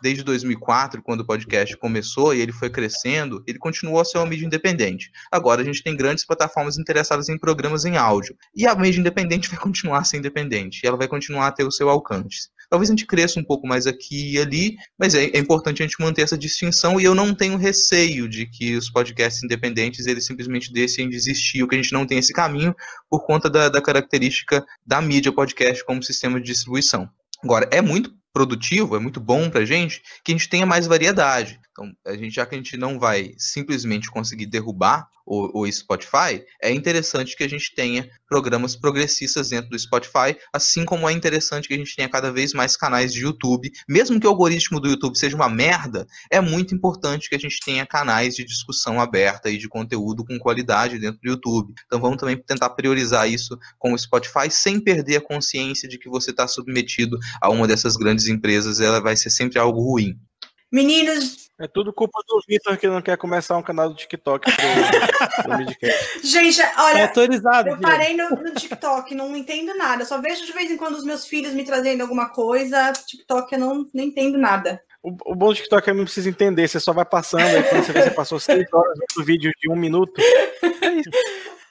desde 0.00 0.22
2004, 0.22 1.02
quando 1.02 1.20
o 1.20 1.26
podcast 1.26 1.76
começou 1.76 2.34
e 2.34 2.40
ele 2.40 2.52
foi 2.52 2.70
crescendo, 2.70 3.42
ele 3.46 3.58
continuou 3.58 4.00
a 4.00 4.04
ser 4.04 4.18
uma 4.18 4.26
mídia 4.26 4.46
independente. 4.46 5.10
Agora 5.30 5.62
a 5.62 5.64
gente 5.64 5.82
tem 5.82 5.96
grandes 5.96 6.24
plataformas 6.24 6.78
interessadas 6.78 7.28
em 7.28 7.38
programas 7.38 7.84
em 7.84 7.96
áudio. 7.96 8.36
E 8.54 8.66
a 8.66 8.74
mídia 8.74 9.00
independente 9.00 9.48
vai 9.50 9.58
continuar 9.58 9.98
a 9.98 10.04
ser 10.04 10.18
independente, 10.18 10.86
ela 10.86 10.96
vai 10.96 11.08
continuar 11.08 11.48
a 11.48 11.52
ter 11.52 11.64
o 11.64 11.70
seu 11.70 11.88
alcance. 11.88 12.48
Talvez 12.70 12.88
a 12.88 12.92
gente 12.92 13.06
cresça 13.06 13.38
um 13.38 13.44
pouco 13.44 13.66
mais 13.66 13.86
aqui 13.86 14.32
e 14.32 14.38
ali, 14.38 14.76
mas 14.98 15.14
é, 15.14 15.24
é, 15.26 15.38
importante 15.38 15.82
a 15.82 15.86
gente 15.86 16.00
manter 16.00 16.22
essa 16.22 16.36
distinção 16.36 17.00
e 17.00 17.04
eu 17.04 17.14
não 17.14 17.34
tenho 17.34 17.56
receio 17.56 18.28
de 18.28 18.46
que 18.46 18.76
os 18.76 18.90
podcasts 18.90 19.42
independentes 19.42 20.06
eles 20.06 20.26
simplesmente 20.26 20.72
deixem 20.72 21.08
de 21.08 21.16
existir, 21.16 21.62
ou 21.62 21.68
que 21.68 21.74
a 21.74 21.82
gente 21.82 21.92
não 21.92 22.06
tem 22.06 22.18
esse 22.18 22.32
caminho 22.32 22.74
por 23.08 23.24
conta 23.24 23.50
da, 23.50 23.68
da 23.68 23.80
característica 23.80 24.64
da 24.84 25.00
mídia 25.00 25.32
podcast 25.32 25.84
como 25.84 26.02
sistema 26.02 26.40
de 26.40 26.46
distribuição. 26.46 27.08
Agora, 27.42 27.68
é 27.70 27.82
muito 27.82 28.12
produtivo, 28.34 28.96
é 28.96 28.98
muito 28.98 29.20
bom 29.20 29.48
para 29.48 29.60
a 29.60 29.64
gente 29.64 30.02
que 30.24 30.32
a 30.32 30.34
gente 30.34 30.48
tenha 30.48 30.66
mais 30.66 30.86
variedade. 30.86 31.60
Então, 31.74 31.92
a 32.06 32.16
gente, 32.16 32.32
já 32.32 32.46
que 32.46 32.54
a 32.54 32.58
gente 32.58 32.76
não 32.76 33.00
vai 33.00 33.34
simplesmente 33.36 34.08
conseguir 34.08 34.46
derrubar 34.46 35.08
o, 35.26 35.62
o, 35.62 35.72
Spotify, 35.72 36.44
é 36.62 36.70
interessante 36.70 37.36
que 37.36 37.42
a 37.42 37.48
gente 37.48 37.74
tenha 37.74 38.08
programas 38.28 38.76
progressistas 38.76 39.48
dentro 39.48 39.70
do 39.70 39.78
Spotify, 39.78 40.36
assim 40.52 40.84
como 40.84 41.08
é 41.08 41.12
interessante 41.12 41.66
que 41.66 41.74
a 41.74 41.76
gente 41.76 41.96
tenha 41.96 42.08
cada 42.08 42.30
vez 42.30 42.52
mais 42.52 42.76
canais 42.76 43.12
de 43.12 43.22
YouTube. 43.22 43.72
Mesmo 43.88 44.20
que 44.20 44.26
o 44.26 44.30
algoritmo 44.30 44.78
do 44.78 44.88
YouTube 44.88 45.18
seja 45.18 45.34
uma 45.34 45.48
merda, 45.48 46.06
é 46.30 46.40
muito 46.40 46.76
importante 46.76 47.28
que 47.28 47.34
a 47.34 47.40
gente 47.40 47.58
tenha 47.64 47.84
canais 47.84 48.36
de 48.36 48.44
discussão 48.44 49.00
aberta 49.00 49.50
e 49.50 49.58
de 49.58 49.68
conteúdo 49.68 50.24
com 50.24 50.38
qualidade 50.38 51.00
dentro 51.00 51.20
do 51.20 51.28
YouTube. 51.28 51.74
Então 51.86 52.00
vamos 52.00 52.18
também 52.18 52.36
tentar 52.36 52.70
priorizar 52.70 53.28
isso 53.28 53.58
com 53.80 53.92
o 53.92 53.98
Spotify 53.98 54.48
sem 54.48 54.78
perder 54.78 55.16
a 55.16 55.20
consciência 55.20 55.88
de 55.88 55.98
que 55.98 56.08
você 56.08 56.30
está 56.30 56.46
submetido 56.46 57.18
a 57.40 57.50
uma 57.50 57.66
dessas 57.66 57.96
grandes 57.96 58.28
empresas, 58.28 58.78
ela 58.78 59.00
vai 59.00 59.16
ser 59.16 59.30
sempre 59.30 59.58
algo 59.58 59.80
ruim. 59.80 60.16
Meninos. 60.74 61.50
É 61.56 61.68
tudo 61.68 61.92
culpa 61.92 62.18
do 62.26 62.42
Vitor 62.48 62.76
que 62.76 62.88
não 62.88 63.00
quer 63.00 63.16
começar 63.16 63.56
um 63.56 63.62
canal 63.62 63.88
do 63.88 63.94
TikTok 63.94 64.50
pro, 64.50 65.44
pro 65.44 65.56
Gente, 66.28 66.60
olha, 66.76 66.98
é 66.98 67.02
autorizado, 67.02 67.68
eu 67.68 67.78
parei 67.78 68.16
no, 68.16 68.28
no, 68.30 68.52
TikTok, 68.52 69.14
não 69.14 69.36
entendo 69.36 69.72
nada. 69.76 70.04
Só 70.04 70.20
vejo 70.20 70.44
de 70.44 70.52
vez 70.52 70.68
em 70.72 70.76
quando 70.76 70.96
os 70.96 71.04
meus 71.04 71.28
filhos 71.28 71.54
me 71.54 71.64
trazendo 71.64 72.00
alguma 72.00 72.30
coisa. 72.30 72.92
TikTok 72.92 73.52
eu 73.52 73.60
não, 73.60 73.88
não 73.94 74.02
entendo 74.02 74.36
nada. 74.36 74.82
O, 75.00 75.10
o 75.26 75.36
bom 75.36 75.50
do 75.50 75.54
TikTok 75.54 75.88
é 75.88 75.92
que 75.92 75.96
não 75.96 76.06
precisa 76.06 76.28
entender, 76.28 76.66
você 76.66 76.80
só 76.80 76.92
vai 76.92 77.04
passando, 77.04 77.44
aí 77.44 77.62
quando 77.62 77.84
você 77.84 77.92
vê, 77.92 78.02
você 78.02 78.10
passou 78.10 78.40
seis 78.40 78.66
horas 78.72 78.98
no 79.16 79.24
vídeo 79.24 79.52
de 79.60 79.70
um 79.70 79.76
minuto. 79.76 80.20
É 80.20 80.88
isso. 80.90 81.10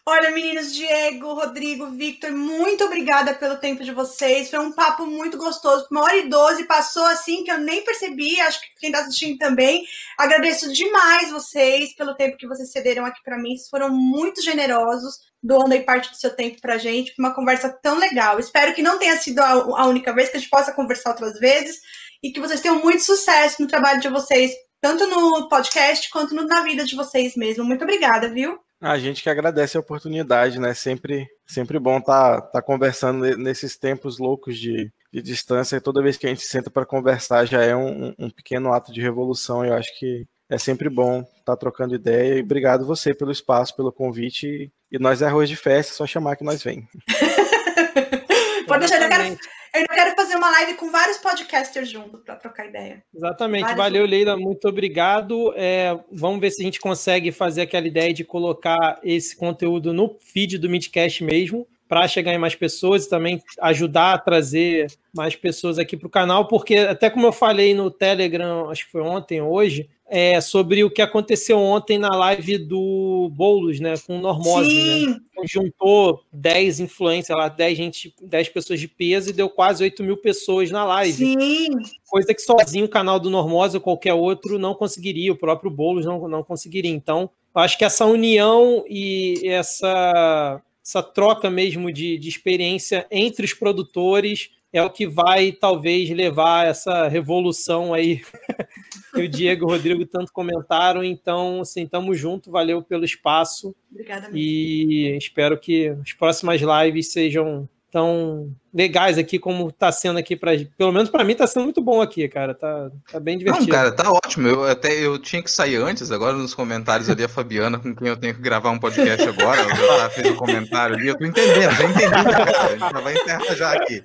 Olha, 0.06 0.32
meninos, 0.32 0.74
Diego, 0.76 1.34
Rodrigo, 1.34 1.88
Victor, 1.92 2.30
muito 2.34 2.84
obrigada 2.84 3.34
pelo 3.34 3.56
tempo 3.56 3.86
de 3.86 3.94
vocês. 3.94 4.50
Foi 4.50 4.60
um 4.60 4.74
papo 4.74 5.06
muito 5.06 5.38
gostoso. 5.38 5.88
Uma 5.90 6.02
hora 6.02 6.18
e 6.18 6.28
doze 6.28 6.66
passou 6.66 7.06
assim 7.06 7.42
que 7.46 7.50
eu 7.50 7.58
nem 7.58 7.86
percebi. 7.86 8.38
Acho 8.42 8.60
que 8.60 8.68
quem 8.82 8.90
está 8.90 9.02
assistindo 9.02 9.38
também. 9.38 9.86
Agradeço 10.18 10.74
demais 10.74 11.32
vocês 11.32 11.96
pelo 11.96 12.16
tempo 12.16 12.36
que 12.36 12.46
vocês 12.46 12.70
cederam 12.70 13.06
aqui 13.06 13.24
para 13.24 13.38
mim. 13.38 13.56
Vocês 13.56 13.70
foram 13.70 13.90
muito 13.90 14.42
generosos, 14.42 15.20
doando 15.42 15.74
aí 15.74 15.84
parte 15.84 16.10
do 16.12 16.18
seu 16.18 16.36
tempo 16.36 16.60
para 16.60 16.78
gente. 16.78 17.14
Uma 17.18 17.34
conversa 17.34 17.70
tão 17.82 17.98
legal. 17.98 18.38
Espero 18.40 18.74
que 18.74 18.82
não 18.82 19.00
tenha 19.00 19.16
sido 19.16 19.40
a 19.40 19.88
única 19.88 20.14
vez, 20.14 20.30
que 20.30 20.36
a 20.36 20.40
gente 20.42 20.50
possa 20.50 20.74
conversar 20.74 21.12
outras 21.12 21.40
vezes 21.40 21.80
e 22.22 22.30
que 22.34 22.42
vocês 22.42 22.60
tenham 22.60 22.82
muito 22.82 23.02
sucesso 23.02 23.62
no 23.62 23.70
trabalho 23.70 24.02
de 24.02 24.10
vocês, 24.10 24.52
tanto 24.82 25.08
no 25.08 25.48
podcast 25.48 26.10
quanto 26.10 26.36
na 26.36 26.62
vida 26.62 26.84
de 26.84 26.94
vocês 26.94 27.38
mesmo. 27.38 27.64
Muito 27.64 27.86
obrigada, 27.86 28.28
viu? 28.28 28.60
A 28.84 29.00
gente 29.00 29.24
que 29.24 29.30
agradece 29.30 29.78
a 29.78 29.80
oportunidade, 29.80 30.60
né? 30.60 30.74
Sempre, 30.74 31.26
sempre 31.48 31.80
bom 31.80 32.00
estar 32.00 32.42
tá, 32.42 32.48
tá 32.48 32.62
conversando 32.62 33.38
nesses 33.38 33.78
tempos 33.78 34.20
loucos 34.20 34.58
de, 34.60 34.92
de 35.10 35.22
distância. 35.22 35.80
Toda 35.80 36.04
vez 36.04 36.18
que 36.18 36.26
a 36.26 36.30
gente 36.30 36.42
senta 36.42 36.70
para 36.70 36.86
conversar 36.86 37.46
já 37.46 37.64
é 37.64 37.74
um, 37.74 38.14
um, 38.20 38.30
pequeno 38.30 38.74
ato 38.74 38.92
de 38.92 39.00
revolução. 39.00 39.64
Eu 39.64 39.74
acho 39.74 39.98
que 39.98 40.26
é 40.50 40.58
sempre 40.58 40.90
bom 40.90 41.22
estar 41.22 41.54
tá 41.54 41.56
trocando 41.56 41.96
ideia. 41.96 42.36
E 42.36 42.42
obrigado 42.42 42.86
você 42.86 43.14
pelo 43.14 43.32
espaço, 43.32 43.74
pelo 43.74 43.90
convite. 43.90 44.70
E 44.92 45.00
nós 45.00 45.22
é 45.22 45.28
arroz 45.28 45.48
de 45.48 45.56
festa, 45.56 45.94
é 45.94 45.96
só 45.96 46.06
chamar 46.06 46.36
que 46.36 46.44
nós 46.44 46.62
vem. 46.62 46.86
Pode 48.68 48.82
deixar, 48.82 49.02
eu 49.02 49.08
quero, 49.08 49.38
eu 49.82 49.88
quero 49.88 50.16
fazer 50.16 50.36
uma 50.36 50.52
live 50.52 50.76
com 50.76 50.92
vários 50.92 51.18
podcasters 51.18 51.90
juntos 51.90 52.22
para 52.24 52.36
trocar 52.36 52.68
ideia. 52.68 53.04
Exatamente. 53.14 53.62
Vários 53.62 53.78
Valeu, 53.78 54.06
Leila. 54.06 54.38
Muito 54.38 54.68
obrigado. 54.68 55.54
É, 55.56 56.00
vamos 56.12 56.40
ver 56.40 56.52
se 56.52 56.62
a 56.62 56.66
gente 56.66 56.80
consegue 56.80 57.32
fazer 57.32 57.62
aquela 57.62 57.88
ideia 57.88 58.14
de 58.14 58.24
colocar 58.24 59.00
esse 59.04 59.36
conteúdo 59.36 59.92
no 59.92 60.18
feed 60.20 60.58
do 60.60 60.70
Midcast 60.70 61.24
mesmo, 61.24 61.68
para 61.88 62.08
chegar 62.08 62.34
em 62.34 62.38
mais 62.38 62.56
pessoas 62.56 63.06
e 63.06 63.10
também 63.10 63.42
ajudar 63.62 64.14
a 64.14 64.18
trazer 64.18 64.92
mais 65.14 65.36
pessoas 65.36 65.78
aqui 65.78 65.96
para 65.96 66.08
o 66.08 66.12
canal, 66.12 66.48
porque 66.48 66.78
até 66.78 67.10
como 67.10 67.28
eu 67.28 67.32
falei 67.32 67.74
no 67.74 67.92
Telegram, 67.92 68.70
acho 68.70 68.86
que 68.86 68.92
foi 68.92 69.02
ontem, 69.02 69.42
hoje, 69.42 69.90
é, 70.08 70.40
sobre 70.42 70.84
o 70.84 70.92
que 70.92 71.02
aconteceu 71.02 71.58
ontem 71.58 71.98
na 71.98 72.10
live 72.10 72.58
do 72.58 73.30
Boulos, 73.34 73.80
né, 73.80 73.96
com 74.06 74.18
o 74.18 74.22
Normose, 74.22 74.70
Sim. 74.70 75.08
né? 75.08 75.20
Juntou 75.46 76.24
10 76.32 76.80
influências 76.80 77.38
lá, 77.38 77.50
10, 77.50 77.78
gente, 77.78 78.16
10 78.22 78.50
pessoas 78.50 78.80
de 78.80 78.88
peso 78.88 79.30
e 79.30 79.34
deu 79.34 79.50
quase 79.50 79.84
8 79.84 80.04
mil 80.04 80.16
pessoas 80.16 80.72
na 80.72 80.86
live. 80.86 81.14
Sim. 81.14 81.68
Coisa 82.08 82.34
que 82.34 82.42
sozinho 82.42 82.86
o 82.86 82.90
canal 82.90 83.20
do 83.20 83.30
Normose 83.30 83.76
ou 83.76 83.82
qualquer 83.82 84.14
outro 84.14 84.58
não 84.58 84.74
conseguiria, 84.74 85.32
o 85.32 85.38
próprio 85.38 85.72
Boulos 85.72 86.06
não, 86.06 86.28
não 86.28 86.44
conseguiria. 86.44 86.92
Então, 86.92 87.30
acho 87.54 87.78
que 87.78 87.84
essa 87.84 88.06
união 88.06 88.86
e 88.88 89.42
essa, 89.46 90.62
essa 90.84 91.02
troca 91.02 91.50
mesmo 91.50 91.92
de, 91.92 92.18
de 92.18 92.28
experiência 92.28 93.08
entre 93.10 93.46
os 93.46 93.54
produtores 93.54 94.52
é 94.74 94.82
o 94.82 94.90
que 94.90 95.08
vai 95.08 95.52
talvez 95.52 96.10
levar 96.10 96.66
essa 96.66 97.08
revolução 97.08 97.94
aí 97.94 98.22
que 99.14 99.22
o 99.22 99.30
Diego 99.30 99.62
e 99.62 99.66
o 99.66 99.70
Rodrigo 99.70 100.04
tanto 100.06 100.34
comentaram. 100.34 101.04
Então, 101.04 101.62
assim, 101.62 101.86
tamo 101.86 102.16
junto, 102.16 102.50
valeu 102.50 102.82
pelo 102.82 103.06
espaço. 103.06 103.76
Obrigada. 103.92 104.30
E 104.34 105.16
espero 105.16 105.60
que 105.60 105.90
as 105.90 106.12
próximas 106.14 106.60
lives 106.60 107.12
sejam 107.12 107.70
tão 107.92 108.54
legais 108.74 109.18
aqui 109.18 109.38
como 109.38 109.72
tá 109.72 109.92
sendo 109.92 110.18
aqui 110.18 110.36
para 110.36 110.52
pelo 110.78 110.92
menos 110.92 111.10
para 111.10 111.24
mim 111.24 111.36
tá 111.36 111.46
sendo 111.46 111.64
muito 111.64 111.82
bom 111.82 112.02
aqui, 112.02 112.28
cara. 112.28 112.54
Tá, 112.54 112.90
tá 113.12 113.20
bem 113.20 113.38
divertido. 113.38 113.68
Não, 113.68 113.76
cara, 113.76 113.92
tá 113.92 114.12
ótimo. 114.12 114.48
Eu 114.48 114.64
até 114.66 114.94
eu 114.94 115.20
tinha 115.20 115.44
que 115.44 115.52
sair 115.52 115.76
antes, 115.76 116.12
agora 116.12 116.36
nos 116.36 116.54
comentários 116.54 117.10
ali 117.10 117.24
a 117.24 117.30
Fabiana 117.30 117.78
com 117.78 117.96
quem 117.96 118.08
eu 118.08 118.18
tenho 118.18 118.34
que 118.34 118.42
gravar 118.42 118.72
um 118.72 118.80
podcast 118.80 119.28
agora, 119.28 119.62
ela 119.62 120.10
fez 120.10 120.32
um 120.32 120.36
comentário 120.36 120.96
ali, 120.96 121.08
eu 121.08 121.18
tô 121.18 121.26
entendendo, 121.26 121.72
já 121.72 121.84
entendi, 121.84 122.10
cara. 122.10 122.66
A 122.66 122.70
gente 122.70 122.80
já 122.80 123.02
vai 123.02 123.14
encerrar 123.14 123.56
já 123.56 123.74
aqui. 123.74 124.04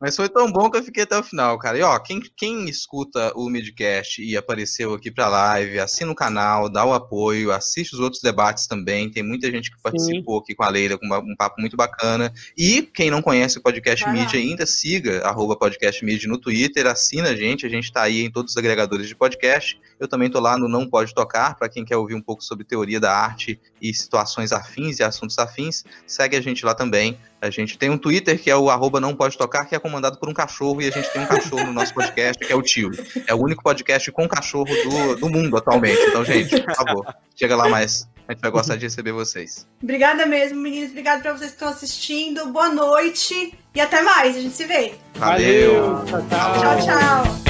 Mas 0.00 0.16
foi 0.16 0.28
tão 0.28 0.50
bom 0.50 0.70
que 0.70 0.78
eu 0.78 0.82
fiquei 0.82 1.02
até 1.02 1.18
o 1.18 1.22
final, 1.22 1.58
cara. 1.58 1.78
E 1.78 1.82
ó, 1.82 1.98
quem, 1.98 2.20
quem 2.36 2.68
escuta 2.68 3.32
o 3.36 3.50
Midcast 3.50 4.22
e 4.22 4.36
apareceu 4.36 4.94
aqui 4.94 5.10
pra 5.10 5.28
live, 5.28 5.78
assina 5.78 6.10
o 6.10 6.14
canal, 6.14 6.70
dá 6.70 6.84
o 6.84 6.94
apoio, 6.94 7.52
assiste 7.52 7.94
os 7.94 8.00
outros 8.00 8.22
debates 8.22 8.66
também. 8.66 9.10
Tem 9.10 9.22
muita 9.22 9.50
gente 9.50 9.70
que 9.70 9.80
participou 9.82 10.38
Sim. 10.38 10.42
aqui 10.42 10.54
com 10.54 10.64
a 10.64 10.70
Leila, 10.70 10.98
com 10.98 11.06
um 11.06 11.36
papo 11.36 11.60
muito 11.60 11.76
bacana. 11.76 12.32
E 12.56 12.82
quem 12.82 13.10
não 13.10 13.20
conhece 13.20 13.58
o 13.58 13.62
podcast. 13.62 14.09
Mídia 14.12 14.38
ainda, 14.38 14.66
siga 14.66 15.26
arroba 15.26 15.56
podcast 15.56 16.04
Mídia 16.04 16.28
no 16.28 16.38
Twitter, 16.38 16.86
assina 16.86 17.30
a 17.30 17.36
gente, 17.36 17.66
a 17.66 17.68
gente 17.68 17.92
tá 17.92 18.02
aí 18.02 18.22
em 18.22 18.30
todos 18.30 18.52
os 18.52 18.56
agregadores 18.56 19.08
de 19.08 19.14
podcast. 19.14 19.80
Eu 19.98 20.08
também 20.08 20.30
tô 20.30 20.40
lá 20.40 20.56
no 20.58 20.68
Não 20.68 20.88
Pode 20.88 21.14
Tocar, 21.14 21.56
para 21.56 21.68
quem 21.68 21.84
quer 21.84 21.96
ouvir 21.96 22.14
um 22.14 22.22
pouco 22.22 22.42
sobre 22.42 22.64
teoria 22.64 22.98
da 22.98 23.14
arte 23.14 23.60
e 23.80 23.92
situações 23.94 24.52
afins 24.52 24.98
e 24.98 25.02
assuntos 25.02 25.38
afins. 25.38 25.84
Segue 26.06 26.36
a 26.36 26.40
gente 26.40 26.64
lá 26.64 26.74
também. 26.74 27.18
A 27.40 27.48
gente 27.48 27.78
tem 27.78 27.88
um 27.88 27.96
Twitter 27.96 28.40
que 28.40 28.50
é 28.50 28.56
o 28.56 28.68
arroba 28.68 29.00
não 29.00 29.14
pode 29.14 29.38
tocar, 29.38 29.64
que 29.64 29.74
é 29.74 29.78
comandado 29.78 30.18
por 30.18 30.28
um 30.28 30.34
cachorro, 30.34 30.82
e 30.82 30.88
a 30.88 30.90
gente 30.90 31.10
tem 31.12 31.22
um 31.22 31.26
cachorro 31.26 31.64
no 31.64 31.72
nosso 31.72 31.94
podcast, 31.94 32.44
que 32.44 32.52
é 32.52 32.56
o 32.56 32.62
Tio. 32.62 32.90
É 33.26 33.34
o 33.34 33.38
único 33.38 33.62
podcast 33.62 34.10
com 34.12 34.28
cachorro 34.28 34.66
do, 34.66 35.16
do 35.16 35.28
mundo 35.30 35.56
atualmente. 35.56 36.00
Então, 36.02 36.24
gente, 36.24 36.60
por 36.62 36.74
favor, 36.74 37.14
chega 37.34 37.56
lá 37.56 37.68
mais. 37.68 38.06
A 38.30 38.32
gente 38.32 38.42
vai 38.42 38.50
gostar 38.52 38.76
de 38.76 38.86
receber 38.86 39.10
vocês. 39.10 39.66
Obrigada 39.82 40.24
mesmo, 40.24 40.60
meninos. 40.60 40.90
Obrigada 40.90 41.20
para 41.20 41.32
vocês 41.32 41.50
que 41.50 41.56
estão 41.56 41.68
assistindo. 41.68 42.46
Boa 42.46 42.68
noite 42.68 43.52
e 43.74 43.80
até 43.80 44.02
mais. 44.02 44.36
A 44.36 44.40
gente 44.40 44.54
se 44.54 44.66
vê. 44.66 44.94
Valeu. 45.16 45.96
Valeu. 45.96 46.06
tchau. 46.06 46.60
tchau. 46.60 46.86
tchau. 46.86 47.49